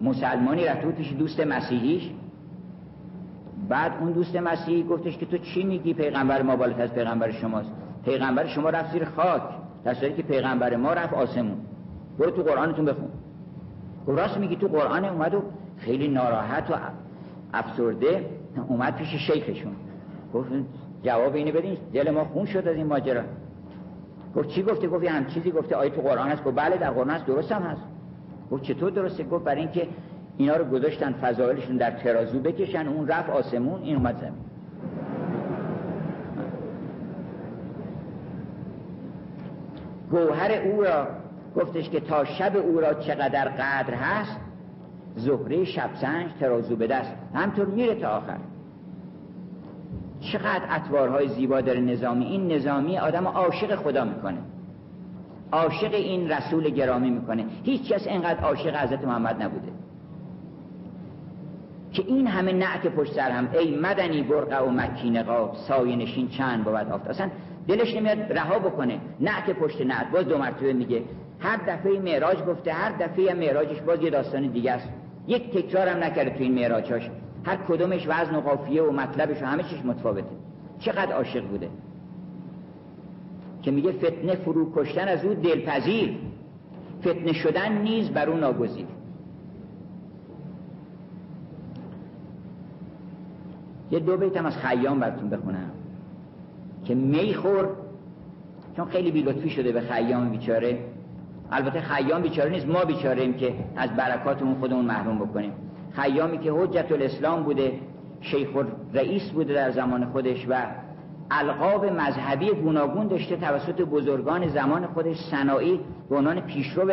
مسلمانی 0.00 0.64
رفته 0.64 0.86
بود 0.86 0.94
پیش 0.94 1.12
دوست 1.12 1.40
مسیحیش. 1.40 2.10
بعد 3.68 3.92
اون 4.00 4.12
دوست 4.12 4.36
مسیحی 4.36 4.82
گفتش 4.82 5.18
که 5.18 5.26
تو 5.26 5.38
چی 5.38 5.64
میگی 5.64 5.94
پیغمبر 5.94 6.42
ما 6.42 6.56
بالاتر 6.56 6.82
از 6.82 6.94
پیغمبر 6.94 7.30
شماست؟ 7.30 7.70
پیغمبر 8.04 8.46
شما 8.46 8.70
رفت 8.70 8.92
زیر 8.92 9.04
خاک 9.04 9.42
در 9.84 9.94
صورتی 9.94 10.14
که 10.14 10.22
پیغمبر 10.22 10.76
ما 10.76 10.92
رفت 10.92 11.14
آسمون. 11.14 11.56
برو 12.18 12.30
تو 12.30 12.42
قرآنتون 12.42 12.84
بخون. 12.84 13.08
گفت 14.06 14.18
راست 14.18 14.38
میگی 14.38 14.56
تو 14.56 14.68
قرآن 14.68 15.04
اومد 15.04 15.34
و 15.34 15.42
خیلی 15.84 16.08
ناراحت 16.08 16.70
و 16.70 16.74
افسرده 17.54 18.26
اومد 18.68 18.96
پیش 18.96 19.08
شیخشون. 19.14 19.72
گفت 20.34 20.48
جواب 21.02 21.34
اینو 21.34 21.52
بدین 21.52 21.76
دل 21.92 22.10
ما 22.10 22.24
خون 22.24 22.46
شد 22.46 22.68
از 22.68 22.76
این 22.76 22.86
ماجرا. 22.86 23.22
گفت 24.36 24.48
چی 24.48 24.62
گفته؟ 24.62 24.88
گفت 24.88 25.04
هم 25.04 25.26
چیزی 25.26 25.50
گفته. 25.50 25.76
آیه 25.76 25.90
تو 25.90 26.00
قرآن 26.00 26.28
هست. 26.28 26.44
گفت 26.44 26.56
بله 26.56 26.76
در 26.76 26.90
قرآن 26.90 27.10
هست. 27.10 27.26
درست 27.26 27.52
هم 27.52 27.62
هست. 27.62 27.82
گفت 28.50 28.62
چطور 28.62 28.90
درسته؟ 28.90 29.24
گفت 29.24 29.44
برای 29.44 29.60
اینکه 29.60 29.88
اینا 30.36 30.56
رو 30.56 30.64
گذاشتن 30.64 31.12
فضایلشون 31.12 31.76
در 31.76 31.90
ترازو 31.90 32.40
بکشن 32.40 32.88
اون 32.88 33.08
رفت 33.08 33.30
آسمون 33.30 33.82
این 33.82 33.96
اومد 33.96 34.20
زمین. 34.20 34.32
گوهر 40.10 40.52
او 40.52 40.82
را 40.82 41.06
گفتش 41.56 41.90
که 41.90 42.00
تا 42.00 42.24
شب 42.24 42.56
او 42.56 42.80
را 42.80 42.94
چقدر 42.94 43.44
قدر 43.44 43.94
هست 43.94 44.36
زهره 45.16 45.64
شبسنج 45.64 46.30
ترازو 46.40 46.76
به 46.76 46.86
دست. 46.86 47.12
همطور 47.34 47.66
میره 47.66 47.94
تا 47.94 48.08
آخر. 48.08 48.38
چقدر 50.20 50.62
اطوارهای 50.70 51.28
زیبا 51.28 51.60
داره 51.60 51.80
نظامی. 51.80 52.24
این 52.24 52.52
نظامی 52.52 52.98
آدم 52.98 53.28
عاشق 53.28 53.74
خدا 53.74 54.04
می‌کنه. 54.04 54.38
عاشق 55.52 55.94
این 55.94 56.32
رسول 56.32 56.70
گرامی 56.70 57.10
می‌کنه. 57.10 57.44
هیچ 57.62 57.92
کس 57.92 58.06
اینقدر 58.06 58.40
عاشق 58.40 58.76
حضرت 58.76 59.04
محمد 59.04 59.42
نبوده. 59.42 59.72
که 61.92 62.04
این 62.06 62.26
همه 62.26 62.52
نعت 62.52 62.86
پشت 62.86 63.12
سر 63.12 63.30
هم 63.30 63.48
ای 63.58 63.76
مدنی 63.76 64.22
برقه 64.22 64.64
و 64.64 64.70
مکین 64.70 65.22
قاب 65.22 65.54
سایه 65.68 65.96
نشین 65.96 66.28
چند 66.28 66.64
بود 66.64 66.74
آفت. 66.74 67.08
اصلا 67.08 67.30
دلش 67.68 67.96
نمیاد 67.96 68.18
رها 68.18 68.58
بکنه. 68.58 69.00
نعت 69.20 69.50
پشت 69.50 69.80
نعت. 69.80 70.10
باز 70.10 70.24
دو 70.24 70.38
مرتبه 70.38 70.72
میگه 70.72 71.02
هر 71.40 71.56
دفعه 71.56 72.00
معراج 72.00 72.42
گفته 72.44 72.72
هر 72.72 72.92
دفعه 72.92 73.34
معراجش 73.34 73.80
باز 73.80 74.02
یه 74.02 74.10
داستان 74.10 74.46
دیگه 74.46 74.72
است. 74.72 74.88
یک 75.26 75.50
تکرار 75.50 75.88
هم 75.88 76.04
نکرده 76.04 76.30
تو 76.30 76.42
این 76.42 76.54
معراجاش 76.54 77.10
هر 77.44 77.56
کدومش 77.56 78.06
وزن 78.08 78.34
و 78.34 78.40
قافیه 78.40 78.82
و 78.82 78.92
مطلبش 78.92 79.42
و 79.42 79.46
همه 79.46 79.62
چیش 79.62 79.84
متفاوته. 79.84 80.36
چقدر 80.78 81.12
عاشق 81.12 81.46
بوده. 81.46 81.68
که 83.62 83.70
میگه 83.70 83.92
فتنه 83.92 84.34
فرو 84.34 84.72
کشتن 84.76 85.08
از 85.08 85.24
او 85.24 85.34
دلپذیر. 85.34 86.18
فتنه 87.00 87.32
شدن 87.32 87.82
نیز 87.82 88.10
بر 88.10 88.30
او 88.30 88.36
ناگزیر. 88.36 88.86
یه 93.90 94.00
دو 94.00 94.16
بیتم 94.16 94.46
از 94.46 94.56
خیام 94.56 95.00
براتون 95.00 95.30
بخونم. 95.30 95.70
که 96.84 96.94
میخور 96.94 97.68
چون 98.76 98.84
خیلی 98.84 99.10
بیلطفی 99.10 99.50
شده 99.50 99.72
به 99.72 99.80
خیام 99.80 100.30
بیچاره. 100.30 100.78
البته 101.52 101.80
خیام 101.80 102.22
بیچاره 102.22 102.50
نیست 102.50 102.68
ما 102.68 102.84
بیچاره 102.84 103.22
ایم 103.22 103.32
که 103.32 103.54
از 103.76 103.90
برکاتمون 103.90 104.54
خودمون 104.54 104.84
محروم 104.84 105.18
بکنیم. 105.18 105.52
خیامی 105.92 106.38
که 106.38 106.52
حجت 106.52 106.92
الاسلام 106.92 107.42
بوده 107.42 107.72
شیخ 108.20 108.48
رئیس 108.94 109.30
بوده 109.30 109.54
در 109.54 109.70
زمان 109.70 110.04
خودش 110.04 110.46
و 110.48 110.54
القاب 111.30 111.84
مذهبی 111.84 112.50
گوناگون 112.50 113.06
داشته 113.06 113.36
توسط 113.36 113.80
بزرگان 113.80 114.48
زمان 114.48 114.86
خودش 114.86 115.16
صناعی 115.30 115.80
به 116.10 116.16
عنوان 116.16 116.40
پیشرو 116.40 116.92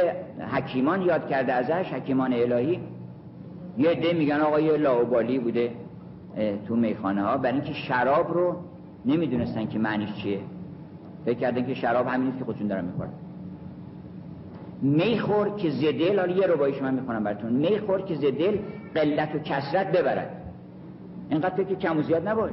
حکیمان 0.52 1.02
یاد 1.02 1.28
کرده 1.28 1.54
ازش 1.54 1.94
حکیمان 1.94 2.34
الهی. 2.34 2.80
یه 3.78 3.90
عده 3.90 4.14
میگن 4.14 4.40
آقای 4.40 4.78
لاوبالی 4.78 5.40
بوده 5.40 5.72
تو 6.68 6.76
میخانه 6.76 7.24
ها 7.24 7.38
برای 7.38 7.54
اینکه 7.54 7.74
شراب 7.74 8.34
رو 8.34 8.56
نمی‌دونستن 9.06 9.66
که 9.66 9.80
معنیش 9.80 10.14
چیه. 10.14 10.40
فکر 11.26 11.40
کردن 11.40 11.66
که 11.66 11.74
شراب 11.74 12.08
همین 12.08 12.38
که 12.40 12.46
خودشون 12.46 12.68
دارن 12.68 12.86
می‌خورن. 12.86 13.10
میخور 14.82 15.56
که 15.56 15.70
زدل 15.70 16.20
حالا 16.20 16.36
یه 16.36 16.48
ربایش 16.48 16.82
من 16.82 16.94
می‌خونم 16.94 17.24
براتون. 17.24 17.54
میخور 17.54 18.02
که 18.02 18.16
زدل 18.16 18.58
قلت 18.96 19.36
و 19.36 19.40
کسرت 19.40 19.92
ببرد. 19.92 20.42
اینقدر 21.30 21.56
فکر 21.56 21.76
کم 21.76 21.98
و 21.98 22.02
زیاد 22.02 22.28
نباش. 22.28 22.52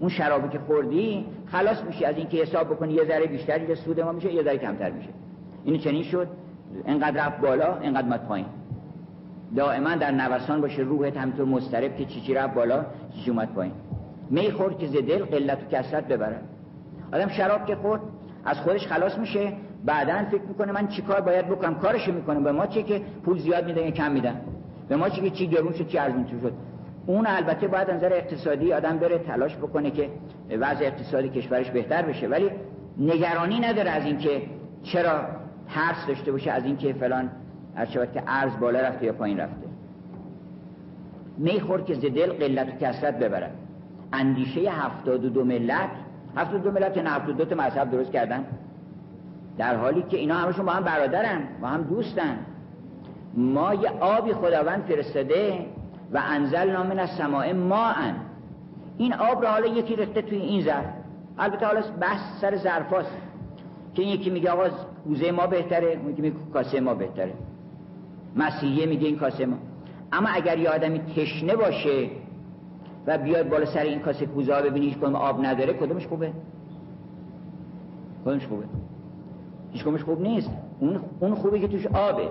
اون 0.00 0.10
شرابی 0.10 0.48
که 0.48 0.58
خوردی 0.58 1.26
خلاص 1.46 1.84
میشه 1.84 2.06
از 2.06 2.16
اینکه 2.16 2.36
حساب 2.36 2.66
بکنی 2.66 2.92
یه 2.92 3.04
ذره 3.04 3.26
بیشتر 3.26 3.68
یه 3.68 3.74
سود 3.74 4.00
ما 4.00 4.12
میشه 4.12 4.32
یه 4.32 4.42
ذره 4.42 4.58
کمتر 4.58 4.90
میشه. 4.90 5.08
اینو 5.64 5.78
چنین 5.78 6.02
شد. 6.02 6.28
اینقدر 6.86 7.26
رفت 7.26 7.40
بالا 7.40 7.78
اینقدر 7.78 8.08
مد 8.08 8.26
پایین. 8.28 8.46
دائما 9.56 9.94
در 9.94 10.10
نوسان 10.10 10.60
باشه 10.60 10.82
روحت 10.82 11.16
همینطور 11.16 11.46
مضطرب 11.46 11.96
که 11.96 12.04
چی 12.04 12.20
چی 12.20 12.34
رفت 12.34 12.54
بالا 12.54 12.86
چی 13.24 13.30
اومد 13.30 13.54
پایین. 13.54 13.72
میخور 14.30 14.74
که 14.74 14.86
دل 14.86 15.24
قلت 15.24 15.58
و 15.62 15.66
کسرت 15.76 16.08
ببره 16.08 16.40
آدم 17.12 17.28
شراب 17.28 17.66
که 17.66 17.76
خورد 17.76 18.00
از 18.44 18.56
خودش 18.60 18.86
خلاص 18.86 19.18
میشه. 19.18 19.52
بعدا 19.84 20.24
فکر 20.30 20.42
می‌کنه 20.42 20.72
من 20.72 20.88
چیکار 20.88 21.20
باید 21.20 21.46
بکنم؟ 21.46 21.74
کارشو 21.74 22.12
می‌کنه. 22.12 22.40
به 22.40 22.52
ما 22.52 22.66
چی 22.66 22.82
که 22.82 23.00
پول 23.24 23.38
زیاد 23.38 23.66
میدن 23.66 23.82
یا 23.82 23.90
کم 23.90 24.12
میدن 24.12 24.40
به 24.88 24.96
ما 24.96 25.08
چی 25.08 25.20
که 25.20 25.30
چی 25.30 25.46
گرون 25.46 25.72
شد 25.72 25.88
چی 25.88 25.98
ارزون 25.98 26.26
شد. 26.26 26.52
اون 27.06 27.26
البته 27.26 27.68
باید 27.68 27.90
نظر 27.90 28.12
اقتصادی 28.12 28.72
آدم 28.72 28.98
بره 28.98 29.18
تلاش 29.18 29.56
بکنه 29.56 29.90
که 29.90 30.08
وضع 30.50 30.84
اقتصادی 30.84 31.28
کشورش 31.28 31.70
بهتر 31.70 32.02
بشه. 32.02 32.28
ولی 32.28 32.50
نگرانی 32.98 33.60
نداره 33.60 33.90
از 33.90 34.04
اینکه 34.04 34.42
چرا 34.82 35.20
ترس 35.74 36.06
داشته 36.08 36.32
باشه 36.32 36.50
از 36.50 36.64
اینکه 36.64 36.92
فلان 36.92 37.30
هر 37.76 37.86
که 37.86 38.22
ارز 38.26 38.52
بالا 38.60 38.80
رفته 38.80 39.06
یا 39.06 39.12
پایین 39.12 39.40
رفته. 39.40 39.66
میخور 41.38 41.80
که 41.82 41.94
دل 41.94 42.32
قلت 42.32 42.68
و 42.68 42.70
کسرت 42.70 43.18
ببرد 43.18 43.54
اندیشه 44.12 44.60
هفتاد 44.60 45.24
و 45.24 45.28
دو 45.28 45.44
ملت 45.44 45.90
هفتاد 46.36 46.62
دو 46.62 46.70
ملت 46.70 46.98
نه 46.98 47.10
هفتاد 47.10 47.36
دو 47.36 47.44
تا 47.44 47.56
مذهب 47.56 47.90
درست 47.90 48.12
کردن؟ 48.12 48.44
در 49.58 49.76
حالی 49.76 50.02
که 50.02 50.16
اینا 50.16 50.34
همشون 50.34 50.66
با 50.66 50.72
هم 50.72 50.84
برادرن 50.84 51.40
با 51.62 51.68
هم 51.68 51.82
دوستن. 51.82 52.38
ما 53.34 53.74
یه 53.74 53.90
آبی 53.90 54.32
خداوند 54.32 54.82
فرستاده 54.82 55.66
و 56.12 56.22
انزل 56.28 56.70
نامن 56.70 56.98
از 56.98 57.10
سماع 57.10 57.52
ما 57.52 57.86
ان. 57.86 58.14
این 58.98 59.14
آب 59.14 59.42
را 59.42 59.50
حالا 59.50 59.66
یکی 59.66 59.96
رخته 59.96 60.22
توی 60.22 60.38
این 60.38 60.62
ظرف. 60.64 60.84
البته 61.38 61.66
حالا 61.66 61.82
بحث 62.00 62.40
سر 62.40 62.56
ظرفاست 62.56 63.16
که 63.94 64.02
یکی 64.02 64.30
میگه 64.30 64.50
آقا 64.50 64.68
کوزه 65.04 65.30
ما 65.30 65.46
بهتره 65.46 65.98
یکی 66.08 66.22
میگه 66.22 66.36
کاسه 66.52 66.80
ما 66.80 66.94
بهتره. 66.94 67.32
مسیحیه 68.36 68.86
میگه 68.86 69.06
این 69.06 69.18
کاسه 69.18 69.46
ما. 69.46 69.56
اما 70.12 70.28
اگر 70.28 70.58
یه 70.58 70.70
آدمی 70.70 70.98
تشنه 70.98 71.56
باشه 71.56 72.08
و 73.06 73.18
بیاد 73.18 73.48
بالا 73.48 73.66
سر 73.66 73.82
این 73.82 73.98
کاسه 73.98 74.26
کوزه 74.26 74.54
ها 74.54 74.62
ببینی 74.62 74.86
هیچ 74.86 75.02
آب 75.02 75.44
نداره 75.44 75.72
کدومش 75.72 76.06
خوبه؟ 76.06 76.32
کدومش 78.24 78.46
خوبه؟ 78.46 78.64
هیچ 79.72 79.84
خوب 79.84 80.20
نیست. 80.20 80.50
اون 80.80 81.00
اون 81.20 81.34
خوبه 81.34 81.58
که 81.58 81.68
توش 81.68 81.86
آبه. 81.86 82.28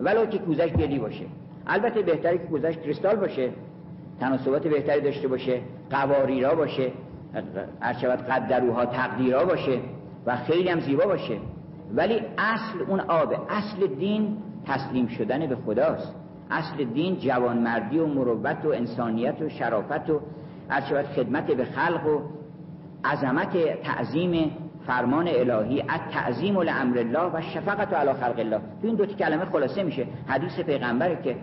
ولو 0.00 0.26
که 0.26 0.38
کوزش 0.38 0.68
گلی 0.68 0.98
باشه. 0.98 1.24
البته 1.66 2.02
بهتره 2.02 2.38
که 2.38 2.44
کوزش 2.44 2.76
کریستال 2.76 3.16
باشه. 3.16 3.50
تناسبات 4.20 4.66
بهتری 4.66 5.00
داشته 5.00 5.28
باشه. 5.28 5.60
قواریرا 5.90 6.54
باشه. 6.54 6.92
ارشبت 7.82 8.30
قدروها 8.30 8.86
تقدیرها 8.86 9.44
باشه 9.44 9.78
و 10.26 10.36
خیلی 10.36 10.68
هم 10.68 10.80
زیبا 10.80 11.04
باشه. 11.04 11.36
ولی 11.94 12.20
اصل 12.38 12.78
اون 12.88 13.00
آبه. 13.00 13.38
اصل 13.48 13.86
دین 13.86 14.36
تسلیم 14.66 15.06
شدن 15.06 15.46
به 15.46 15.56
خداست. 15.56 16.14
اصل 16.50 16.84
دین 16.84 17.18
جوانمردی 17.18 17.98
و 17.98 18.06
مروت 18.06 18.64
و 18.64 18.68
انسانیت 18.68 19.42
و 19.42 19.48
شرافت 19.48 20.10
و 20.10 20.20
ارشبت 20.70 21.06
خدمت 21.06 21.46
به 21.46 21.64
خلق 21.64 22.06
و 22.06 22.20
عظمت 23.04 23.82
تعظیم 23.82 24.50
فرمان 24.86 25.28
الهی 25.28 25.80
از 25.80 26.00
تعظیم 26.12 26.60
لامر 26.60 26.98
الله 26.98 27.30
و 27.34 27.40
شفقت 27.40 27.92
علی 27.92 28.12
خلق 28.12 28.38
الله. 28.38 28.56
تو 28.56 28.86
این 28.86 28.94
دو 28.94 29.06
کلمه 29.06 29.44
خلاصه 29.44 29.82
میشه. 29.82 30.06
حدیث 30.26 30.60
پیغمبره 30.60 31.22
که 31.22 31.36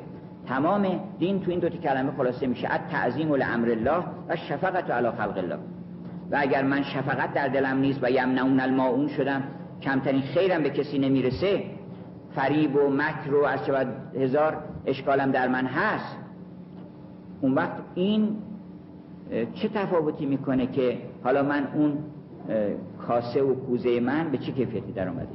تمام 0.47 0.99
دین 1.19 1.39
تو 1.39 1.51
این 1.51 1.59
دو 1.59 1.69
کلمه 1.69 2.11
خلاصه 2.18 2.47
میشه. 2.47 2.68
از 2.68 2.80
تعظیم 2.91 3.34
لامر 3.34 3.69
الله 3.69 4.03
و 4.30 4.35
شفقت 4.35 4.91
علی 4.91 5.09
خلق 5.09 5.38
الله. 5.38 5.57
و 6.31 6.38
اگر 6.39 6.63
من 6.63 6.84
شفقت 6.84 7.34
در 7.34 7.47
دلم 7.47 7.77
نیست 7.77 7.99
و 8.03 8.11
یمنعون 8.11 8.59
الماعون 8.59 9.07
شدم 9.07 9.43
کمترین 9.81 10.22
خیرم 10.22 10.63
به 10.63 10.69
کسی 10.69 10.99
نمی‌رسه. 10.99 11.63
فریب 12.35 12.76
و 12.76 12.89
مکر 12.89 13.34
و 13.34 13.45
از 13.45 13.88
هزار 14.15 14.57
اشکالم 14.85 15.31
در 15.31 15.47
من 15.47 15.65
هست. 15.65 16.18
اون 17.41 17.53
وقت 17.53 17.77
این 17.95 18.35
چه 19.53 19.69
تفاوتی 19.69 20.26
می‌کنه 20.26 20.68
که 20.68 20.97
حالا 21.23 21.43
من 21.43 21.68
اون 21.73 21.97
کاسه 23.07 23.44
و 23.44 23.56
کوزه 23.56 23.99
من 23.99 24.32
به 24.32 24.38
چه 24.38 24.52
کیفیتی 24.52 24.91
در 24.91 25.07
اومده؟ 25.07 25.28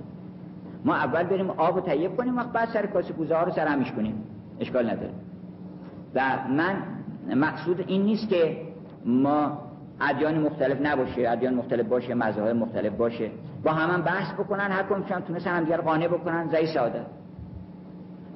ما 0.84 0.94
اول 0.94 1.22
بریم 1.22 1.50
آب 1.50 1.74
رو 1.74 1.80
تهیه 1.80 2.08
کنیم 2.08 2.36
وقت 2.36 2.52
بعد 2.52 2.68
سر 2.68 2.86
کاسه 2.86 3.12
کوزه 3.12 3.36
ها 3.36 3.42
رو 3.42 3.52
سر 3.52 3.66
همیش 3.66 3.92
کنیم. 3.92 4.14
اشکال 4.60 4.90
نداره. 4.90 5.12
و 6.14 6.38
من 6.50 6.76
مقصود 7.36 7.84
این 7.86 8.02
نیست 8.02 8.28
که 8.28 8.56
ما 9.04 9.58
ادیان 10.00 10.38
مختلف 10.38 10.78
نباشه 10.82 11.30
ادیان 11.30 11.54
مختلف 11.54 11.86
باشه 11.86 12.14
مذاهب 12.14 12.56
مختلف 12.56 12.92
باشه. 12.92 13.30
با 13.64 13.72
هم, 13.72 13.90
هم 13.90 14.02
بحث 14.02 14.34
بکنن 14.34 14.70
هر 14.70 14.82
کدومشون 14.82 15.20
تونستن 15.20 15.50
هم 15.50 15.64
دیگر 15.64 15.80
قانع 15.80 16.08
بکنن 16.08 16.48
زی 16.48 16.66
ساده. 16.66 17.06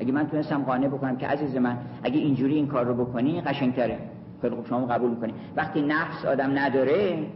اگه 0.01 0.13
من 0.13 0.27
تونستم 0.27 0.63
قانع 0.63 0.89
بکنم 0.89 1.17
که 1.17 1.27
عزیز 1.27 1.57
من 1.57 1.77
اگه 2.03 2.19
اینجوری 2.19 2.55
این 2.55 2.67
کار 2.67 2.85
رو 2.85 3.05
بکنی 3.05 3.41
قشنگتره. 3.41 3.99
خیلی 4.43 4.55
خوب 4.55 4.67
شما 4.67 4.87
قبول 4.87 5.11
می‌کنی. 5.11 5.35
وقتی 5.57 5.83
نفس 5.83 6.25
آدم 6.25 6.59
نداره 6.59 7.27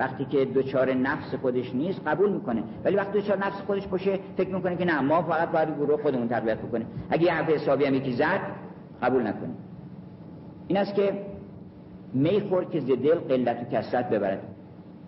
وقتی 0.00 0.24
که 0.24 0.44
دوچار 0.44 0.94
نفس 0.94 1.34
خودش 1.34 1.74
نیست 1.74 2.00
قبول 2.06 2.32
می‌کنه. 2.32 2.62
ولی 2.84 2.96
وقتی 2.96 3.12
دوچار 3.12 3.38
نفس 3.38 3.60
خودش 3.66 3.86
باشه 3.86 4.18
فکر 4.36 4.54
می‌کنه 4.54 4.76
که 4.76 4.84
نه 4.84 5.00
ما 5.00 5.22
فقط 5.22 5.50
باید 5.50 5.68
گروه 5.76 6.02
خودمون 6.02 6.28
تربیت 6.28 6.58
بکنیم. 6.58 6.86
اگه 7.10 7.22
یه 7.22 7.32
حرف 7.32 7.48
حسابی 7.48 7.84
هم 7.84 7.94
یکی 7.94 8.12
زد 8.12 8.40
قبول 9.02 9.26
نکنیم 9.26 9.56
این 10.68 10.78
است 10.78 10.94
که 10.94 11.26
میخور 12.14 12.64
که 12.64 12.80
زدل 12.80 13.14
قلت 13.14 13.62
و 13.62 13.76
کسرت 13.76 14.10
ببرد. 14.10 14.42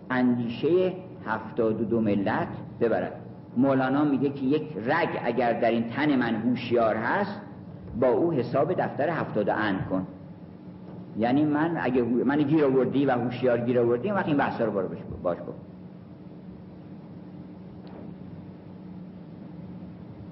اندیشه 0.09 0.93
هفتاد 1.25 1.81
و 1.81 1.85
دو 1.85 2.01
ملت 2.01 2.47
ببرد. 2.81 3.13
مولانا 3.57 4.03
میگه 4.03 4.29
که 4.29 4.45
یک 4.45 4.77
رگ 4.85 5.09
اگر 5.23 5.53
در 5.53 5.69
این 5.69 5.89
تن 5.89 6.15
من 6.15 6.35
هوشیار 6.35 6.95
هست 6.95 7.41
با 7.99 8.07
او 8.07 8.31
حساب 8.31 8.73
دفتر 8.73 9.09
هفتاد 9.09 9.49
اند 9.49 9.87
کن. 9.89 10.07
یعنی 11.17 11.45
من 11.45 11.77
اگه 11.81 12.01
من 12.01 12.41
گیر 12.41 12.65
آوردی 12.65 13.05
و 13.05 13.11
هوشیار 13.11 13.57
گیر 13.57 13.79
آوردی 13.79 14.09
وقتی 14.09 14.27
این 14.27 14.37
بحثا 14.37 14.65
رو 14.65 14.71
باش 14.71 14.97
باش 15.23 15.37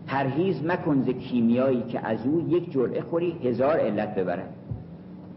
پرهیز 0.07 0.65
مکن 0.65 1.01
ز 1.01 1.09
کیمیایی 1.09 1.81
که 1.81 2.07
از 2.07 2.25
او 2.25 2.49
یک 2.49 2.71
جرعه 2.71 3.01
خوری 3.01 3.31
هزار 3.43 3.77
علت 3.77 4.15
ببره 4.15 4.43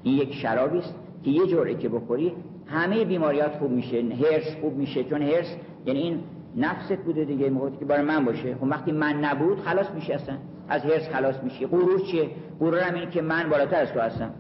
این 0.03 0.15
یک 0.15 0.35
شرابی 0.35 0.79
است 0.79 0.95
که 1.25 1.31
یه 1.31 1.47
جرعه 1.47 1.75
که 1.75 1.89
بخوری 1.89 2.33
همه 2.67 3.05
بیماریات 3.05 3.53
خوب 3.53 3.71
میشه 3.71 3.97
هرس 3.97 4.57
خوب 4.61 4.77
میشه. 4.77 5.05
چون 5.05 5.23
هرس 5.23 5.57
یعنی 5.87 6.01
این 6.01 6.21
نفست 6.57 6.97
بوده 6.97 7.25
دیگه 7.25 7.51
موقعی 7.51 7.77
که 7.79 7.85
برای 7.85 8.05
من 8.05 8.25
باشه. 8.25 8.55
خب 8.55 8.63
وقتی 8.63 8.93
من 8.93 9.25
نبود 9.25 9.61
خلاص 9.61 9.91
میشه 9.95 10.15
اصلا. 10.15 10.37
از 10.69 10.83
هرس 10.83 11.09
خلاص 11.09 11.43
میشی. 11.43 11.67
غرور 11.67 12.01
چیه؟ 12.01 12.31
غرور 12.61 12.79
هم 12.79 12.95
اینه 12.95 13.11
که 13.11 13.23
من 13.23 13.49
بالاتر 13.51 13.77
از 13.77 13.93
تو 13.93 14.01
هستم. 14.01 14.31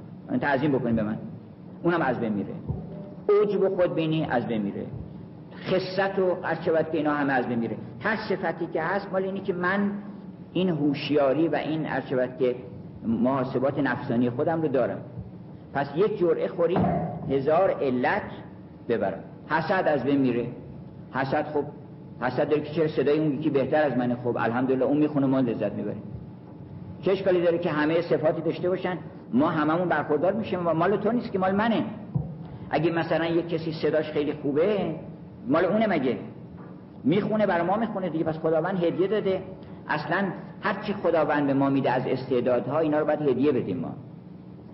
تعظیم 0.40 0.72
بکنیم 0.72 0.96
به 0.96 1.02
من. 1.02 1.18
اونم 1.82 2.02
از 2.02 2.20
بین 2.20 2.32
میره. 2.32 2.54
عجب 3.42 3.68
خود 3.68 3.94
بینی 3.94 4.24
از 4.24 4.46
بین 4.46 4.62
میره. 4.62 4.86
خصت 5.56 6.18
و 6.18 6.34
قرچبت 6.34 6.92
که 6.92 6.98
اینا 6.98 7.14
همه 7.14 7.32
از 7.32 7.46
بین 7.48 7.58
میره. 7.58 7.76
هر 8.00 8.16
صفتی 8.16 8.66
که 8.66 8.82
هست 8.82 9.12
مال 9.12 9.22
اینه 9.22 9.40
که 9.40 9.52
من 9.52 9.90
این 10.52 10.68
هوشیاری 10.68 11.48
و 11.48 11.54
این 11.54 11.86
ارچبت 11.86 12.38
که 12.38 12.54
محاسبات 13.06 13.78
نفسانی 13.78 14.30
خودم 14.30 14.62
رو 14.62 14.68
دارم. 14.68 14.98
پس 15.72 15.86
یک 15.96 16.18
جرعه 16.18 16.48
خوری 16.48 16.78
هزار 17.30 17.70
علت 17.70 18.22
ببرم. 18.88 19.20
حسد 19.48 19.84
از 19.86 20.04
بین 20.04 20.20
میره. 20.20 20.46
حسد 21.12 21.46
خب 21.46 21.64
حسد 22.20 22.48
داره 22.48 22.62
که 22.62 22.70
چرا 22.74 22.88
صدای 22.88 23.18
اون 23.18 23.32
یکی 23.32 23.50
بهتر 23.50 23.82
از 23.82 23.96
منه؟ 23.96 24.16
خب 24.24 24.36
الحمدلله 24.36 24.84
اون 24.84 24.96
می‌خونه 24.96 25.26
ما 25.26 25.40
لذت 25.40 25.72
می‌بریم. 25.72 26.02
چه 27.02 27.12
اشکالی 27.12 27.42
داره 27.42 27.58
که 27.58 27.70
همه 27.70 28.02
صفاتی 28.02 28.42
داشته 28.42 28.68
باشن؟ 28.68 28.98
ما 29.34 29.48
هممون 29.48 29.88
برخوردار 29.88 30.32
میشیم 30.32 30.66
و 30.66 30.72
مال 30.72 30.96
تو 30.96 31.12
نیست 31.12 31.32
که 31.32 31.38
مال 31.38 31.54
منه. 31.54 31.84
اگه 32.70 32.90
مثلا 32.92 33.26
یک 33.26 33.48
کسی 33.48 33.72
صداش 33.72 34.10
خیلی 34.10 34.32
خوبه 34.32 34.94
مال 35.48 35.64
اونه 35.64 35.86
مگه؟ 35.86 36.18
می‌خونه 37.04 37.46
برای 37.46 37.66
ما 37.66 37.76
می‌خونه 37.76 38.08
دیگه 38.08 38.24
پس 38.24 38.38
خداوند 38.38 38.84
هدیه 38.84 39.08
داده. 39.08 39.42
اصلا 39.88 40.24
هر 40.60 40.82
چی 40.82 40.92
خداوند 40.92 41.46
به 41.46 41.54
ما 41.54 41.70
میده 41.70 41.90
از 41.90 42.06
استعدادها 42.06 42.78
اینا 42.78 42.98
رو 42.98 43.06
باید 43.06 43.22
هدیه 43.22 43.52
بدیم 43.52 43.76
ما. 43.76 43.92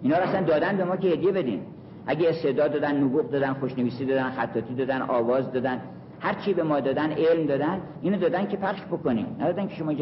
اینا 0.02 0.16
رو 0.18 0.22
اصلا 0.22 0.42
دادن 0.42 0.76
به 0.76 0.84
ما 0.84 0.96
که 0.96 1.08
هدیه 1.08 1.32
بدیم. 1.32 1.60
اگه 2.06 2.28
استعداد 2.28 2.72
دادن 2.72 2.96
نبوغ 2.96 3.30
دادن 3.30 3.52
خوشنویسی 3.52 4.06
دادن 4.06 4.30
خطاطی 4.30 4.74
دادن 4.74 5.02
آواز 5.02 5.52
دادن 5.52 5.80
هر 6.20 6.34
چی 6.34 6.54
به 6.54 6.62
ما 6.62 6.80
دادن 6.80 7.10
علم 7.10 7.46
دادن 7.46 7.80
اینو 8.02 8.18
دادن 8.18 8.46
که 8.46 8.56
پخش 8.56 8.82
بکنیم. 8.82 9.26
ندادن 9.40 9.66
که 9.66 9.74
شما 9.74 9.92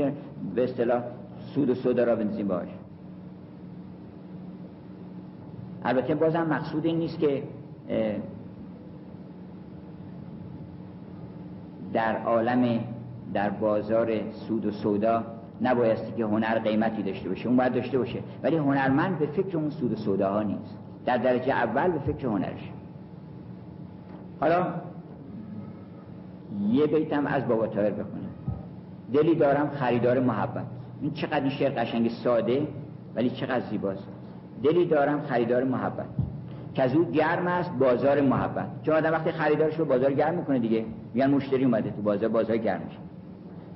به 0.55 0.65
اصطلاح 0.65 1.03
سود 1.55 1.71
و 1.71 1.75
سودا 1.75 2.05
را 2.05 2.17
بنزین 2.17 2.49
باش 2.49 2.69
البته 5.85 6.15
بازم 6.15 6.47
مقصود 6.47 6.87
این 6.87 6.99
نیست 6.99 7.19
که 7.19 7.43
در 11.93 12.17
عالم 12.17 12.81
در 13.35 13.51
بازار 13.51 14.31
سود 14.31 14.67
و 14.67 14.71
سودا 14.71 15.23
نبایستی 15.63 16.13
که 16.13 16.25
هنر 16.25 16.59
قیمتی 16.59 17.03
داشته 17.03 17.29
باشه 17.29 17.49
اون 17.49 17.57
باید 17.57 17.75
داشته 17.75 17.99
باشه. 17.99 18.19
ولی 18.43 18.57
هنرمند 18.57 19.19
به 19.19 19.27
فکر 19.27 19.57
اون 19.57 19.71
سود 19.71 19.93
و 19.93 19.97
سوداها 19.97 20.43
نیست. 20.43 20.79
در 21.07 21.17
درجه 21.17 21.53
اول 21.53 21.91
به 21.91 21.99
فکر 21.99 22.27
هنرش. 22.27 22.71
حالا 24.41 24.67
یه 26.71 26.87
بیتم 26.87 27.27
از 27.27 27.49
بابا 27.49 27.67
تایر 27.67 27.91
بخونم. 27.91 28.31
دلی 29.13 29.35
دارم 29.35 29.71
خریدار 29.71 30.21
محبت. 30.21 30.65
این 31.03 31.13
چقدر 31.13 31.41
این 31.41 31.51
شعر 31.51 31.71
قشنگ 31.71 32.11
ساده 32.11 32.67
ولی 33.15 33.31
چقدر 33.31 33.61
زیباست. 33.71 34.09
دلی 34.63 34.87
دارم 34.87 35.21
خریدار 35.21 35.65
محبت. 35.65 36.07
که 36.75 36.83
از 36.83 36.95
او 36.95 37.11
گرم 37.11 37.47
است 37.47 37.71
بازار 37.79 38.21
محبت. 38.21 38.67
چون 38.83 38.95
آدم 38.95 39.13
وقتی 39.13 39.33
خریدارش 39.33 39.79
رو 39.79 39.85
بازار 39.85 40.13
گرم 40.13 40.35
می‌کنه 40.35 40.59
دیگه 40.59 40.85
میگن 41.15 41.31
مشتری 41.31 41.65
اومده 41.65 41.91
تو 41.91 42.03
بازار 42.03 42.29
بازار 42.29 42.57
گرم 42.57 42.81
میشه. 42.85 42.99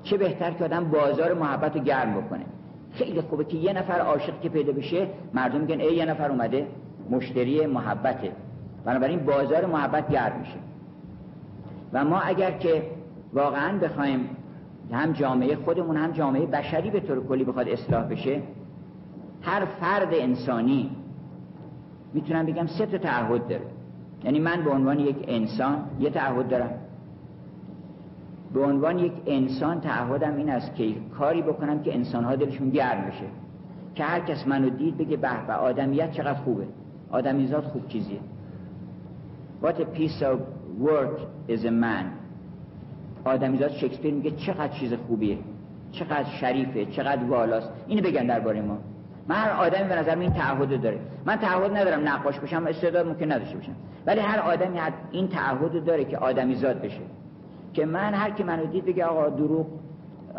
چه 0.02 0.16
بهتر 0.16 0.50
که 0.50 0.64
آدم 0.64 0.84
بازار 0.84 1.34
محبت 1.34 1.76
رو 1.76 1.82
گرم 1.82 2.20
بکنه. 2.20 2.44
خیلی 2.92 3.20
خوبه 3.20 3.44
که 3.44 3.56
یه 3.56 3.72
نفر 3.72 3.98
عاشق 3.98 4.40
که 4.40 4.48
پیدا 4.48 4.72
بشه 4.72 5.06
مردم 5.34 5.60
میگن 5.60 5.80
ای 5.80 5.94
یه 5.94 6.04
نفر 6.04 6.30
اومده 6.30 6.66
مشتری 7.10 7.66
محبته. 7.66 8.32
بنابراین 8.84 9.24
بازار 9.24 9.66
محبت 9.66 10.08
گرم 10.08 10.38
میشه. 10.38 10.58
و 11.92 12.04
ما 12.04 12.18
اگر 12.20 12.50
که 12.50 12.82
واقعا 13.32 13.78
بخوایم 13.78 14.28
هم 14.92 15.12
جامعه 15.12 15.56
خودمون 15.56 15.96
هم 15.96 16.10
جامعه 16.10 16.46
بشری 16.46 16.90
به 16.90 17.00
طور 17.00 17.26
کلی 17.26 17.44
بخواد 17.44 17.68
اصلاح 17.68 18.04
بشه 18.04 18.42
هر 19.42 19.64
فرد 19.64 20.08
انسانی. 20.14 20.90
می‌تونم 22.14 22.46
بگم 22.46 22.66
سه 22.66 22.86
تا 22.86 22.98
تعهد 22.98 23.48
داره. 23.48 23.66
یعنی 24.24 24.38
من 24.38 24.64
به 24.64 24.70
عنوان 24.70 25.00
یک 25.00 25.16
انسان 25.28 25.78
یه 26.00 26.10
تعهد 26.10 26.48
دارم. 26.48 26.70
به 28.54 28.64
عنوان 28.64 28.98
یک 28.98 29.12
انسان 29.26 29.80
تعهدم 29.80 30.36
این 30.36 30.50
است 30.50 30.74
که 30.74 30.94
کاری 31.18 31.42
بکنم 31.42 31.82
که 31.82 31.94
انسانها 31.94 32.36
دلشون 32.36 32.70
گرم 32.70 33.04
بشه. 33.04 33.26
که 33.94 34.04
هر 34.04 34.20
کس 34.20 34.46
منو 34.46 34.70
دید 34.70 34.98
بگه 34.98 35.16
به 35.16 35.46
به 35.46 35.52
آدمیت 35.52 36.10
چقدر 36.10 36.38
خوبه. 36.38 36.64
آدمیزاد 37.10 37.64
خوب 37.64 37.88
چیزیه. 37.88 38.18
What 39.62 39.74
a 39.74 39.98
piece 39.98 40.22
of 40.22 40.38
work 40.82 41.18
is 41.48 41.64
a 41.64 41.70
man. 41.70 42.06
آدمیزاد 43.24 43.70
شکسپیر 43.70 44.14
میگه 44.14 44.30
چقدر 44.30 44.68
چیز 44.68 44.94
خوبیه. 44.94 45.38
چقدر 45.92 46.24
شریفه. 46.24 46.86
چقدر 46.86 47.24
والاست. 47.24 47.70
اینو 47.86 48.02
بگن 48.02 48.26
درباره 48.26 48.62
ما. 48.62 48.78
من 49.28 49.36
هر 49.36 49.50
آدمی 49.50 49.88
به 49.88 49.96
نظر 49.96 50.16
این 50.16 50.32
تعهد 50.32 50.82
داره. 50.82 50.98
من 51.26 51.36
تعهد 51.36 51.76
ندارم 51.76 52.08
نقاش 52.08 52.38
بشم 52.38 52.66
استعداد 52.66 53.06
ممکن 53.06 53.32
نداشته 53.32 53.56
باشم. 53.56 53.72
ولی 54.06 54.20
هر 54.20 54.38
آدمی 54.38 54.80
این 55.10 55.28
تعهد 55.28 55.84
داره 55.84 56.04
که 56.04 56.18
آدمیزاد 56.18 56.80
بشه. 56.80 57.00
که 57.72 57.86
من 57.86 58.14
هر 58.14 58.30
کی 58.30 58.42
منو 58.42 58.66
دید 58.66 58.84
بگه 58.84 59.04
آقا 59.04 59.28
دروغ 59.28 59.66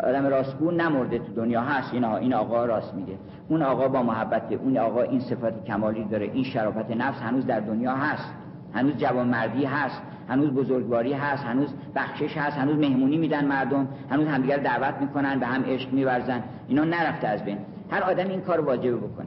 آدم 0.02 0.26
راستگو 0.26 0.70
نمرده 0.70 1.18
تو 1.18 1.32
دنیا 1.32 1.60
هست. 1.60 1.94
این 1.94 2.04
آقا, 2.04 2.16
این 2.16 2.34
آقا 2.34 2.64
راست 2.64 2.94
میگه. 2.94 3.14
اون 3.48 3.62
آقا 3.62 3.88
با 3.88 4.02
محبته 4.02 4.54
اون 4.54 4.78
آقا 4.78 5.02
این 5.02 5.20
صفات 5.20 5.64
کمالی 5.64 6.04
داره. 6.04 6.30
این 6.32 6.44
شرافت 6.44 6.90
نفس 6.90 7.20
هنوز 7.20 7.46
در 7.46 7.60
دنیا 7.60 7.94
هست. 7.94 8.34
هنوز 8.74 8.96
جوانمردی 8.96 9.64
هست. 9.64 10.02
هنوز 10.28 10.50
بزرگواری 10.50 11.12
هست. 11.12 11.44
هنوز 11.44 11.74
بخشش 11.96 12.36
هست. 12.36 12.58
هنوز 12.58 12.76
مهمونی 12.78 13.16
میدن 13.16 13.44
مردم. 13.44 13.88
هنوز 14.10 14.26
همدیگر 14.28 14.56
دعوت 14.56 14.94
می‌کنن 15.00 15.38
به 15.38 15.46
هم 15.46 15.64
عشق 15.64 15.92
میورزن. 15.92 16.42
اینا 16.68 16.84
نرفته 16.84 17.28
از 17.28 17.44
بین. 17.44 17.58
هر 17.90 18.02
آدم 18.02 18.28
این 18.28 18.40
کار 18.40 18.60
واجب 18.60 18.96
بکنه. 18.96 19.26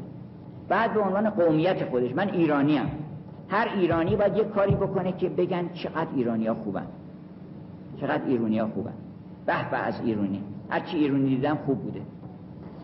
بعد 0.70 0.94
به 0.94 1.00
عنوان 1.00 1.30
قومیت 1.30 1.90
خودش 1.90 2.16
من 2.16 2.30
ایرانی 2.30 2.82
هر 3.50 3.68
ایرانی 3.76 4.16
باید 4.16 4.38
یک 4.38 4.50
کاری 4.50 4.76
بکنه 4.76 5.12
که 5.12 5.30
بگن 5.30 5.70
چقدر 5.74 6.08
ایرانی 6.16 6.48
ها 6.48 6.54
خوبن. 6.54 6.88
چقدر 8.02 8.26
ایرونی 8.26 8.60
ها 8.60 8.68
خوبن. 8.68 8.94
به 9.46 9.70
به 9.72 9.78
از 9.78 10.02
ایرونی. 10.02 10.44
هرچی 10.70 10.98
ایرونی 10.98 11.30
دیدم 11.30 11.56
خوب 11.66 11.80
بوده. 11.80 12.02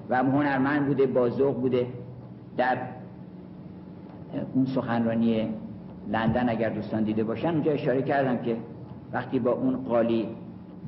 و 0.10 0.18
هنرمند 0.18 0.86
بوده 0.88 1.08
بازوق 1.08 1.56
بوده. 1.56 1.88
در 2.58 2.78
اون 4.54 4.66
سخنرانی 4.66 5.50
لندن 6.10 6.50
اگر 6.50 6.70
دوستان 6.70 7.04
دیده 7.04 7.24
باشن 7.24 7.50
اونجا 7.50 7.72
اشاره 7.72 8.02
کردم 8.02 8.38
که 8.38 8.58
وقتی 9.14 9.40
با 9.40 9.52
اون 9.52 9.76
قالی 9.76 10.28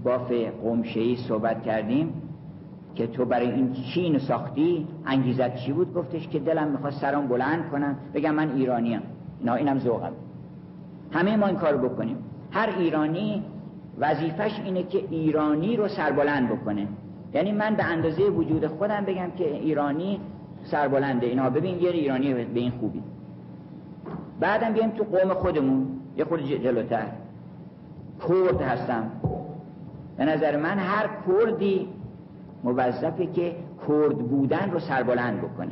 باف 0.03 0.31
قمشهی 0.63 1.15
صحبت 1.15 1.63
کردیم 1.63 2.13
که 2.95 3.07
تو 3.07 3.25
برای 3.25 3.51
این 3.51 3.73
چین 3.93 4.19
ساختی؟ 4.19 4.87
انگیزت 5.05 5.55
چی 5.55 5.73
بود؟ 5.73 5.93
گفتش 5.93 6.27
که 6.27 6.39
دلم 6.39 6.67
می‌خواست 6.67 7.01
سرم 7.01 7.27
بلند 7.27 7.69
کنم. 7.71 7.95
بگم 8.13 8.35
من 8.35 8.51
ایرانیم. 8.51 9.01
اینا 9.39 9.53
اینم 9.53 9.79
ذوقم. 9.79 10.11
همه 11.11 11.35
ما 11.35 11.47
این 11.47 11.55
کار 11.55 11.77
بکنیم. 11.77 12.17
هر 12.51 12.69
ایرانی 12.77 13.43
وظیفش 13.99 14.59
اینه 14.65 14.83
که 14.83 15.03
ایرانی 15.09 15.77
رو 15.77 15.87
سربلند 15.87 16.49
بکنه. 16.49 16.87
یعنی 17.33 17.51
من 17.51 17.75
به 17.75 17.83
اندازه 17.83 18.23
وجود 18.23 18.67
خودم 18.67 19.05
بگم 19.05 19.31
که 19.37 19.55
ایرانی 19.55 20.19
سربلنده. 20.63 21.27
اینا 21.27 21.49
ببین 21.49 21.79
یه 21.79 21.89
ایرانی 21.89 22.33
به 22.33 22.59
این 22.59 22.71
خوبی. 22.71 23.03
بعدم 24.39 24.73
بیایم 24.73 24.89
تو 24.89 25.03
قوم 25.03 25.33
خودمون. 25.33 25.87
یه 26.17 26.25
خود 26.25 26.41
جلوتر. 26.41 27.07
کرد 28.29 28.61
هستم. 28.61 29.11
به 30.17 30.25
نظر 30.25 30.57
من 30.57 30.79
هر 30.79 31.09
کردی 31.27 31.87
موظفه 32.65 33.25
که 33.25 33.55
کرد 33.87 34.17
بودن 34.17 34.71
رو 34.71 34.79
سربلند 34.79 35.41
بکنه. 35.41 35.71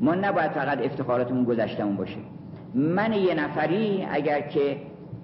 ما 0.00 0.14
نباید 0.14 0.50
فقط 0.50 0.78
افتخاراتمون 0.84 1.44
گذشتمون 1.44 1.96
باشه. 1.96 2.18
من 2.74 3.12
یه 3.12 3.34
نفری 3.34 4.06
اگر 4.10 4.40
که 4.40 4.76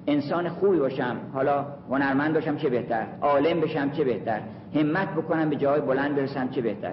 انسان 0.06 0.48
خوبی 0.48 0.78
باشم 0.78 1.16
حالا 1.34 1.66
هنرمند 1.90 2.34
باشم 2.34 2.56
چه 2.56 2.68
بهتر 2.68 3.06
عالم 3.20 3.60
بشم 3.60 3.90
چه 3.90 4.04
بهتر 4.04 4.40
همت 4.74 5.08
بکنم 5.08 5.50
به 5.50 5.56
جای 5.56 5.80
بلند 5.80 6.16
برسم 6.16 6.48
چه 6.48 6.60
بهتر. 6.60 6.92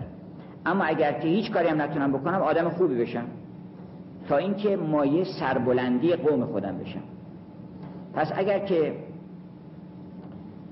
اما 0.66 0.84
اگر 0.84 1.12
که 1.12 1.28
هیچ 1.28 1.52
کاری 1.52 1.68
هم 1.68 1.82
نتونم 1.82 2.12
بکنم 2.12 2.42
آدم 2.42 2.70
خوبی 2.70 2.96
بشم. 2.96 3.26
تا 4.30 4.38
اینکه 4.38 4.76
مایه 4.76 5.24
سربلندی 5.24 6.16
قوم 6.16 6.46
خودم 6.46 6.78
بشم. 6.78 7.04
پس 8.14 8.32
اگر 8.36 8.60
که 8.60 8.94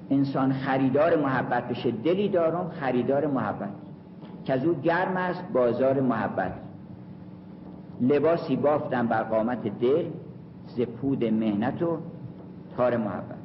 انسان 0.09 0.53
خریدار 0.53 1.15
محبت 1.15 1.67
بشه 1.67 1.91
دلی 1.91 2.29
دارم 2.29 2.69
خریدار 2.69 3.27
محبت. 3.27 3.69
که 4.45 4.53
از 4.53 4.65
او 4.65 4.73
گرم 4.73 5.17
است 5.17 5.43
بازار 5.53 6.01
محبت. 6.01 6.51
لباسی 8.01 8.55
بافتم 8.55 9.07
بر 9.07 9.23
قامت 9.23 9.79
دل 9.79 10.05
ز 10.67 10.81
پود 10.81 11.25
مهنت 11.25 11.81
و 11.81 11.97
تار 12.77 12.97
محبت. 12.97 13.35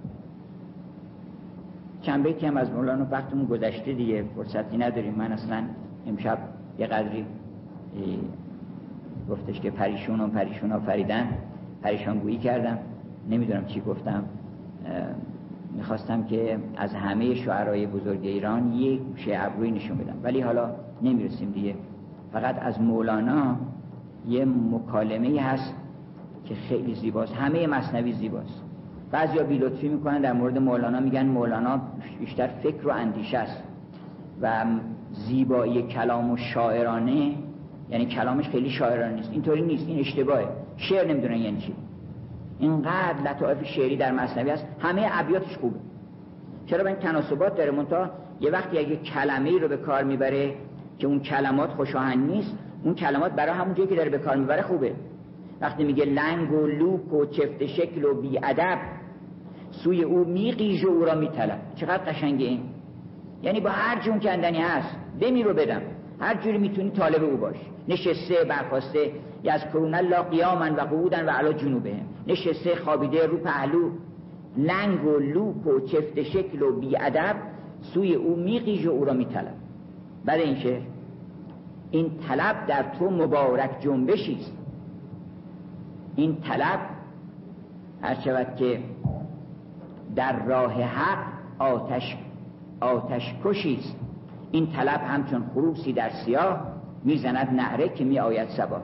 چند 2.03 2.23
بیتی 2.23 2.47
هم 2.47 2.57
از 2.57 2.71
مولانا 2.71 3.07
وقتمون 3.11 3.47
گذشته 3.47 3.93
دیگه 3.93 4.25
فرصتی 4.37 4.77
نداریم. 4.77 5.15
من 5.15 5.33
اصلا 5.33 5.63
امشب 6.07 6.39
یه 6.79 6.87
قدری 6.87 7.27
گفتش 9.31 9.61
که 9.61 9.71
پریشون 9.71 10.21
و 10.21 10.29
پریشون 10.29 10.73
آفریدن 10.73 11.29
پریشان 11.83 12.19
گویی 12.19 12.39
کردم. 12.39 12.79
نمی‌دونم 13.31 13.65
چی 13.65 13.81
گفتم. 13.81 14.25
می‌خواستم 15.79 16.25
که 16.25 16.59
از 16.77 16.95
همه 16.95 17.35
شعرهای 17.35 17.87
بزرگ 17.87 18.21
ایران 18.23 18.73
یک 18.73 19.01
گوشه 19.01 19.33
ابروی 19.35 19.71
نشون 19.71 19.99
بدم. 19.99 20.17
ولی 20.23 20.41
حالا 20.41 20.71
نمی‌رسیم 21.03 21.51
دیگه. 21.51 21.75
فقط 22.33 22.57
از 22.63 22.81
مولانا 22.81 23.57
یه 24.29 24.45
مکالمه 24.45 25.41
هست 25.41 25.75
که 26.45 26.55
خیلی 26.55 26.95
زیباست. 26.95 27.35
همه 27.35 27.67
مصنوی 27.67 28.13
زیباست. 28.13 28.63
بعضیا 29.11 29.43
بیلطفی 29.43 29.89
می‌کنن 29.89 30.21
در 30.21 30.33
مورد 30.33 30.59
مولانا 30.59 31.01
میگن 31.01 31.27
مولانا 31.27 31.81
بیشتر 32.21 32.47
فکر 32.47 32.89
و 32.89 32.91
اندیشه 32.91 33.39
است. 33.39 33.63
و 34.43 34.65
زیبایی 35.13 35.83
کلام 35.83 36.31
و 36.31 36.37
شاعرانه 36.37 37.33
یعنی 37.91 38.07
کلامش 38.07 38.49
خیلی 38.49 38.71
شاعرانه 38.71 39.15
نیست. 39.15 39.31
اینطوری 39.33 39.63
نیست 39.63 39.89
این 39.89 39.99
اشتباهه. 39.99 40.47
شعر 40.77 41.09
نمی‌دونن 41.09 41.37
یعنی 41.37 41.61
چی. 41.61 41.73
اینقدر 42.59 43.31
لطائف 43.31 43.65
شعری 43.65 43.97
در 43.97 44.13
مصنوی 44.13 44.51
هست 44.51 44.67
همه 44.81 45.09
ابیاتش 45.13 45.57
خوبه. 45.57 45.77
چرا 46.67 46.87
این 46.87 46.97
تناسبات 46.97 47.57
داره؟ 47.57 47.71
منتها 47.71 48.11
یه 48.41 48.51
وقتی 48.51 48.79
اگه 48.79 48.97
کلمه 48.97 49.49
ای 49.49 49.59
رو 49.59 49.69
به 49.69 49.77
کار 49.77 50.05
می‌بره 50.05 50.55
که 50.99 51.07
اون 51.07 51.21
کلمات 51.21 51.71
خوشاهنگ 51.71 52.31
نیست 52.31 52.59
اون 52.85 52.95
کلمات 52.95 53.33
برای 53.33 53.53
همون 53.53 53.75
جایی 53.75 53.89
که 53.89 53.95
داره 53.95 54.11
به 54.11 54.19
کار 54.19 54.37
می‌بره 54.37 54.63
خوبه. 54.63 54.95
وقتی 55.61 55.85
میگه 55.85 56.05
لنگ 56.05 56.53
و 56.53 56.67
لوک 56.67 57.13
و 57.13 57.27
چفت 57.27 57.67
شکل 57.67 58.05
و 58.05 58.23
ادب 58.43 58.79
سوی 59.71 60.03
او 60.03 60.25
میقیج 60.25 60.85
و 60.85 60.89
او 60.89 61.05
را 61.05 61.15
میطلب. 61.15 61.59
چقدر 61.77 62.05
قشنگه 62.05 62.47
این. 62.47 62.61
یعنی 63.43 63.61
با 63.61 63.71
هر 63.71 64.01
جون 64.01 64.21
کندنی 64.21 64.59
هست. 64.59 64.97
بمی 65.21 65.43
رو 65.43 65.55
بدم. 65.55 65.83
هر 66.21 66.35
جوری 66.35 66.59
می‌تونی 66.59 66.91
طالب 66.91 67.25
او 67.25 67.37
باش. 67.37 67.57
نشسته 67.89 68.45
برخواسته. 68.49 69.13
از 69.45 69.65
کرون 69.65 69.95
الله 69.95 70.23
قیامن 70.23 70.75
و 70.75 70.81
قعودن 70.81 71.27
و 71.27 71.31
علا 71.31 71.53
جنوبه 71.53 71.95
نشسته 72.27 72.77
خوابیده 72.77 73.27
رو 73.27 73.37
پهلو 73.37 73.91
لنگ 74.57 75.05
و 75.05 75.19
لوک 75.19 75.67
و 75.67 75.81
چفت 75.81 76.23
شکل 76.23 76.63
و 76.63 76.81
ادب 77.01 77.37
سوی 77.81 78.15
او 78.15 78.37
میقیج 78.37 78.87
و 78.87 78.91
او 78.91 79.05
را 79.05 79.13
میطلب. 79.13 79.55
بعد 80.25 80.41
این 80.41 80.57
شعر 80.57 80.83
این 81.91 82.11
طلب 82.29 82.67
در 82.67 82.83
تو 82.99 83.11
مبارک 83.11 83.71
جنبشی 83.81 84.35
است. 84.35 84.53
این 86.17 86.37
طلب 86.37 86.81
هر 88.03 88.15
شود 88.15 88.57
که 88.57 88.81
در 90.17 90.47
راه 90.47 90.83
حق 90.83 91.25
آتش 91.59 92.17
آتش 92.81 93.35
کشی 93.45 93.75
است. 93.75 93.97
این 94.51 94.67
طلب 94.67 95.01
همچون 95.01 95.43
خروسی 95.55 95.93
در 95.93 96.11
سیاه 96.11 96.61
می‌زند 97.05 97.49
نعره 97.55 97.89
که 97.89 98.05
می 98.05 98.19
آید 98.19 98.49
سبا 98.49 98.83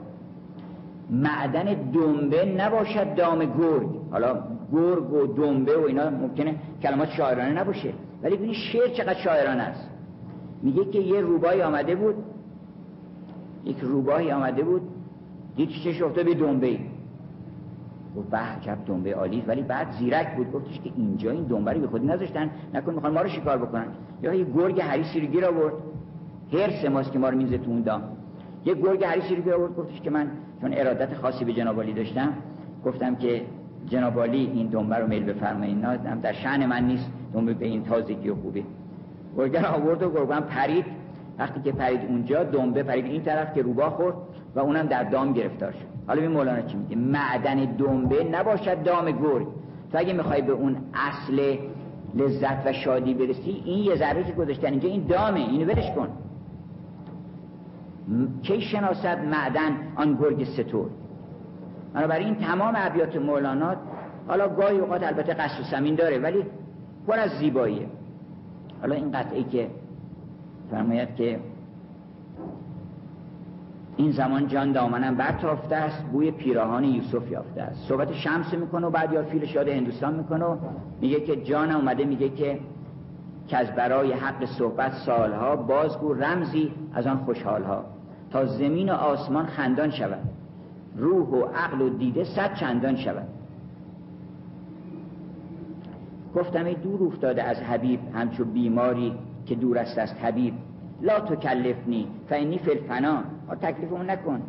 معدن 1.09 1.73
دنبه 1.93 2.45
نباشد 2.45 3.15
دام 3.15 3.39
گرگ. 3.39 3.89
حالا 4.11 4.37
گرگ 4.73 5.13
و 5.13 5.27
دنبه 5.27 5.77
و 5.77 5.83
اینا 5.83 6.09
ممکنه 6.09 6.55
کلمات 6.81 7.09
شاعرانه 7.09 7.61
نباشه. 7.61 7.93
ولی 8.23 8.35
ببینید 8.35 8.55
شعر 8.55 8.87
چقدر 8.87 9.19
شاعرانه 9.19 9.63
است. 9.63 9.89
میگه 10.61 10.85
که 10.85 10.99
یه 10.99 11.21
روبای 11.21 11.61
آمده 11.61 11.95
بود. 11.95 12.15
یک 13.65 13.77
روبایی 13.79 14.31
آمده 14.31 14.63
بود. 14.63 14.81
دید 15.55 15.69
چش 15.69 16.01
افته 16.01 16.23
به 16.23 16.33
دنبه. 16.33 16.79
گفت 18.17 18.29
به 18.29 18.37
عجب 18.37 18.77
دنبه 18.85 19.15
عالی 19.15 19.43
ولی 19.47 19.61
بعد 19.61 19.91
زیرک 19.91 20.35
بود. 20.35 20.51
گفتش 20.51 20.79
که 20.79 20.91
اینجا 20.95 21.31
این 21.31 21.43
دنبه 21.43 21.73
رو 21.73 21.81
به 21.81 21.87
خودی 21.87 22.07
نذاشتن. 22.07 22.49
نکن 22.73 22.93
می‌خوان 22.93 23.13
ما 23.13 23.21
رو 23.21 23.29
شکار 23.29 23.57
بکنن. 23.57 23.87
یا 24.23 24.33
یه 24.33 24.45
گرگ 24.55 24.81
حریصی 24.81 25.19
رو 25.19 25.27
گیر 25.27 25.45
آورد. 25.45 25.73
هر 26.53 26.89
ماست 26.89 27.11
که 27.11 27.19
ما 27.19 27.29
رو 27.29 27.37
میزه 27.37 27.57
تو 27.57 27.71
اون 27.71 27.81
دام. 27.81 28.01
یه 28.65 28.73
گرگ 28.73 29.03
حریصی 29.03 29.35
رو 29.35 29.59
آورد 29.59 29.75
گفتش 29.75 30.01
که 30.01 30.09
من 30.09 30.27
چون 30.61 30.73
ارادت 30.73 31.13
خاصی 31.13 31.45
به 31.45 31.53
جناب 31.53 31.83
داشتم 31.83 32.33
گفتم 32.85 33.15
که 33.15 33.41
جناب 33.89 34.17
این 34.19 34.67
دنبه 34.67 34.95
رو 34.95 35.07
میل 35.07 35.23
بفرمایید. 35.23 35.85
نه 35.85 35.97
در 36.21 36.33
شأن 36.33 36.65
من 36.65 36.83
نیست 36.83 37.11
دنبه 37.33 37.53
به 37.53 37.65
این 37.65 37.83
تازگی 37.83 38.29
و 38.29 38.35
خوبی. 38.35 38.65
گرگر 39.37 39.65
آورد 39.65 40.03
و 40.03 40.09
گرگان 40.09 40.41
پرید. 40.41 40.85
وقتی 41.39 41.61
که 41.61 41.71
پرید 41.71 41.99
اونجا 42.09 42.43
دنبه 42.43 42.83
پرید 42.83 43.05
این 43.05 43.21
طرف 43.21 43.53
که 43.53 43.61
روبا 43.61 43.89
خورد 43.89 44.15
و 44.55 44.59
اونم 44.59 44.85
در 44.85 45.03
دام 45.03 45.33
گرفتار 45.33 45.71
شد. 45.71 45.85
حالا 46.07 46.21
این 46.21 46.31
مولانا 46.31 46.61
چی 46.61 46.77
میگه؟ 46.77 46.95
معدن 46.95 47.65
دنبه 47.65 48.23
نباشد 48.23 48.83
دام 48.83 49.11
گرگ. 49.11 49.47
تو 49.91 49.97
اگه 49.97 50.13
می‌خوای 50.13 50.41
به 50.41 50.51
اون 50.51 50.77
اصل 50.93 51.57
لذت 52.15 52.67
و 52.67 52.73
شادی 52.73 53.13
برسی 53.13 53.61
این 53.65 53.83
یه 53.83 53.95
ذره 53.95 54.23
که 54.23 54.31
گذاشتن؟ 54.31 54.67
اینجا 54.67 54.89
این 54.89 55.05
دامه 55.07 55.39
اینو 55.39 55.65
ولش 55.65 55.91
کن. 55.91 56.07
کی 58.43 58.61
شناسد 58.61 59.25
معدن 59.25 59.71
آن 59.95 60.15
گرگ 60.15 60.43
ستور؟ 60.43 60.89
این 61.95 62.35
تمام 62.35 62.73
ابیات 62.77 63.15
مولانا 63.15 63.75
حالا 64.27 64.49
گاهی 64.49 64.77
اوقات 64.77 65.03
البته 65.03 65.33
قصر 65.33 65.63
سمین 65.71 65.95
داره 65.95 66.19
ولی 66.19 66.43
پر 67.07 67.19
از 67.19 67.31
زیباییه. 67.31 67.87
حالا 68.81 68.95
این 68.95 69.11
قطعه 69.11 69.43
که 69.43 69.67
فرماید 70.71 71.15
که 71.15 71.39
این 73.97 74.11
زمان 74.11 74.47
جان 74.47 74.71
دامنم 74.71 75.15
برتافته 75.15 75.75
است 75.75 76.03
بوی 76.03 76.31
پیراهان 76.31 76.83
یوسف 76.83 77.31
یافته 77.31 77.61
است. 77.61 77.87
صحبت 77.87 78.13
شمس 78.13 78.53
می‌کنه 78.53 78.87
و 78.87 78.89
بعد 78.89 79.13
یا 79.13 79.23
فیل 79.23 79.45
شاد 79.45 79.67
هندوستان 79.67 80.15
می‌کنه 80.15 80.45
و 80.45 80.57
میگه 81.01 81.19
که 81.19 81.35
جان 81.35 81.71
اومده 81.71 82.05
میگه 82.05 82.29
که 82.29 82.59
که 83.47 83.57
از 83.57 83.67
برای 83.71 84.13
حق 84.13 84.45
صحبت 84.45 84.91
سالها 85.05 85.55
بازگو 85.55 86.13
رمزی 86.13 86.71
از 86.93 87.07
آن 87.07 87.17
خوشحالها. 87.17 87.94
تا 88.35 88.45
زمین 88.45 88.89
و 88.89 88.93
آسمان 88.93 89.45
خندان 89.45 89.91
شود. 89.91 90.23
روح 90.97 91.27
و 91.27 91.45
عقل 91.45 91.81
و 91.81 91.89
دیده 91.89 92.23
صد 92.23 92.55
چندان 92.55 92.95
شود. 92.95 93.27
گفتم 96.35 96.65
ای 96.65 96.75
دور 96.75 97.03
افتاده 97.03 97.43
از 97.43 97.57
حبیب 97.57 97.99
همچو 98.13 98.45
بیماری 98.45 99.13
که 99.45 99.55
دور 99.55 99.77
است 99.77 99.97
از 99.97 100.13
حبیب 100.13 100.53
لا 101.01 101.19
تکلفنی 101.19 102.07
فینی 102.29 102.57
فی 102.57 102.71
الفنا. 102.71 103.23
تکلیفمون 103.61 104.09
نکن. 104.09 104.41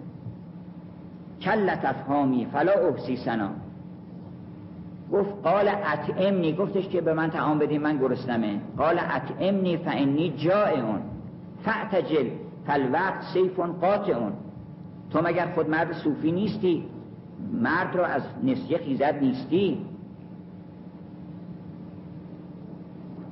کلت 1.42 1.84
افهامی 1.84 2.46
فلا 2.52 2.72
احسی 2.72 3.16
سنا 3.16 3.50
گفت 5.12 5.34
قال 5.44 5.68
اطعمنی. 5.68 6.52
گفتش 6.52 6.88
که 6.88 7.00
به 7.00 7.14
من 7.14 7.30
تعام 7.30 7.58
بدین 7.58 7.82
من 7.82 7.96
گرسنمه. 7.96 8.60
قال 8.78 8.98
اطعمنی 9.10 9.76
فانی 9.76 10.30
جائعون 10.36 11.00
فاعتجل. 11.64 12.45
فالوقت 12.66 13.22
سیفون 13.34 13.72
قاطعون 13.72 14.32
تو 15.10 15.22
مگر 15.22 15.46
خود 15.46 15.70
مرد 15.70 15.92
صوفی 15.92 16.32
نیستی؟ 16.32 16.84
مرد 17.52 17.96
را 17.96 18.06
از 18.06 18.22
نسیه 18.44 18.78
خیزد 18.78 19.14
نیستی؟ 19.20 19.86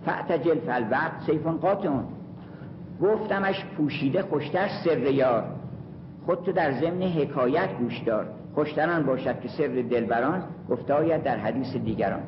فاعتجل 0.04 0.58
فالوقت 0.58 1.22
سیفون 1.26 1.56
قاطعون 1.56 2.04
گفتمش 3.02 3.64
پوشیده 3.64 4.22
خوشتر 4.22 4.68
سر 4.84 4.98
یار. 4.98 5.44
خود 6.26 6.42
تو 6.42 6.52
در 6.52 6.72
ضمن 6.72 7.02
حکایت 7.02 7.78
گوش 7.78 7.98
دار. 7.98 8.26
خوشتران 8.54 9.02
باشد 9.06 9.40
که 9.40 9.48
سر 9.48 9.84
دلبران 9.90 10.42
گفته 10.70 10.94
آید 10.94 11.22
در 11.22 11.36
حدیث 11.36 11.76
دیگران. 11.76 12.22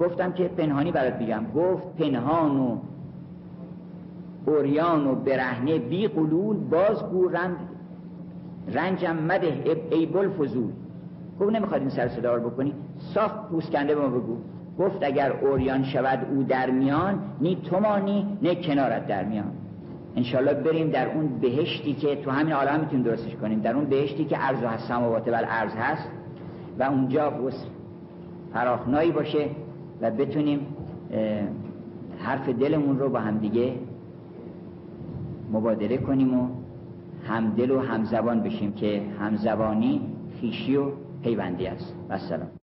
گفتم 0.00 0.32
که 0.32 0.48
پنهانی 0.48 0.92
برات 0.92 1.18
بگم 1.18 1.44
گفت 1.54 1.96
پنهان 1.96 2.56
و 2.60 2.78
اوریان 4.46 5.06
و 5.06 5.14
برهنه 5.14 5.78
بی 5.78 6.08
قلول 6.08 6.56
باز 6.56 7.02
گو 7.10 7.28
رنج 7.28 7.56
رنجم 8.72 9.16
مده 9.16 9.76
ای 9.90 10.06
بل 10.06 10.28
فضول 10.28 10.70
گفت 11.40 11.52
نمی‌خواد 11.52 11.80
این 11.80 11.90
سر 11.90 12.08
صدا 12.08 12.38
بکنی. 12.38 12.74
صاف 13.14 13.32
پوسکنده 13.50 13.94
به 13.94 14.00
ما 14.00 14.08
بگو. 14.08 14.36
گفت 14.78 15.02
اگر 15.02 15.32
اوریان 15.32 15.84
شود 15.84 16.26
او 16.30 16.42
در 16.42 16.70
میان 16.70 17.18
نی 17.40 17.56
تو 17.56 17.80
مانی 17.80 18.38
نه 18.42 18.54
کنارت 18.54 19.06
در 19.06 19.24
میان. 19.24 19.52
انشالله 20.16 20.54
بریم 20.54 20.90
در 20.90 21.08
اون 21.08 21.28
بهشتی 21.40 21.94
که 21.94 22.16
تو 22.16 22.30
همین 22.30 22.52
عالم 22.52 22.80
می‌تونیم 22.80 23.04
درستش 23.04 23.36
کنیم. 23.36 23.60
در 23.60 23.74
اون 23.74 23.84
بهشتی 23.84 24.24
که 24.24 24.36
عرض 24.36 24.62
و 24.62 24.66
هست 24.66 24.88
سماوات 24.88 25.28
و 25.28 25.34
عرض 25.34 25.74
هست 25.74 26.08
و 26.78 26.82
اونجا 26.82 27.32
فراخنایی 28.52 29.12
باشه 29.12 29.48
و 30.00 30.10
بتونیم 30.10 30.66
حرف 32.18 32.48
دلمون 32.48 32.98
رو 32.98 33.08
با 33.08 33.18
همدیگه 33.18 33.72
مبادله 35.54 35.98
کنیم 35.98 36.40
و 36.40 36.48
همدل 37.26 37.70
و 37.70 37.80
همزبان 37.80 38.42
بشیم 38.42 38.72
که 38.72 39.02
همزبانی 39.20 40.00
خیشی 40.40 40.76
و 40.76 40.90
پیوندی 41.22 41.66
است. 41.66 41.94
و 42.08 42.18
سلام. 42.18 42.54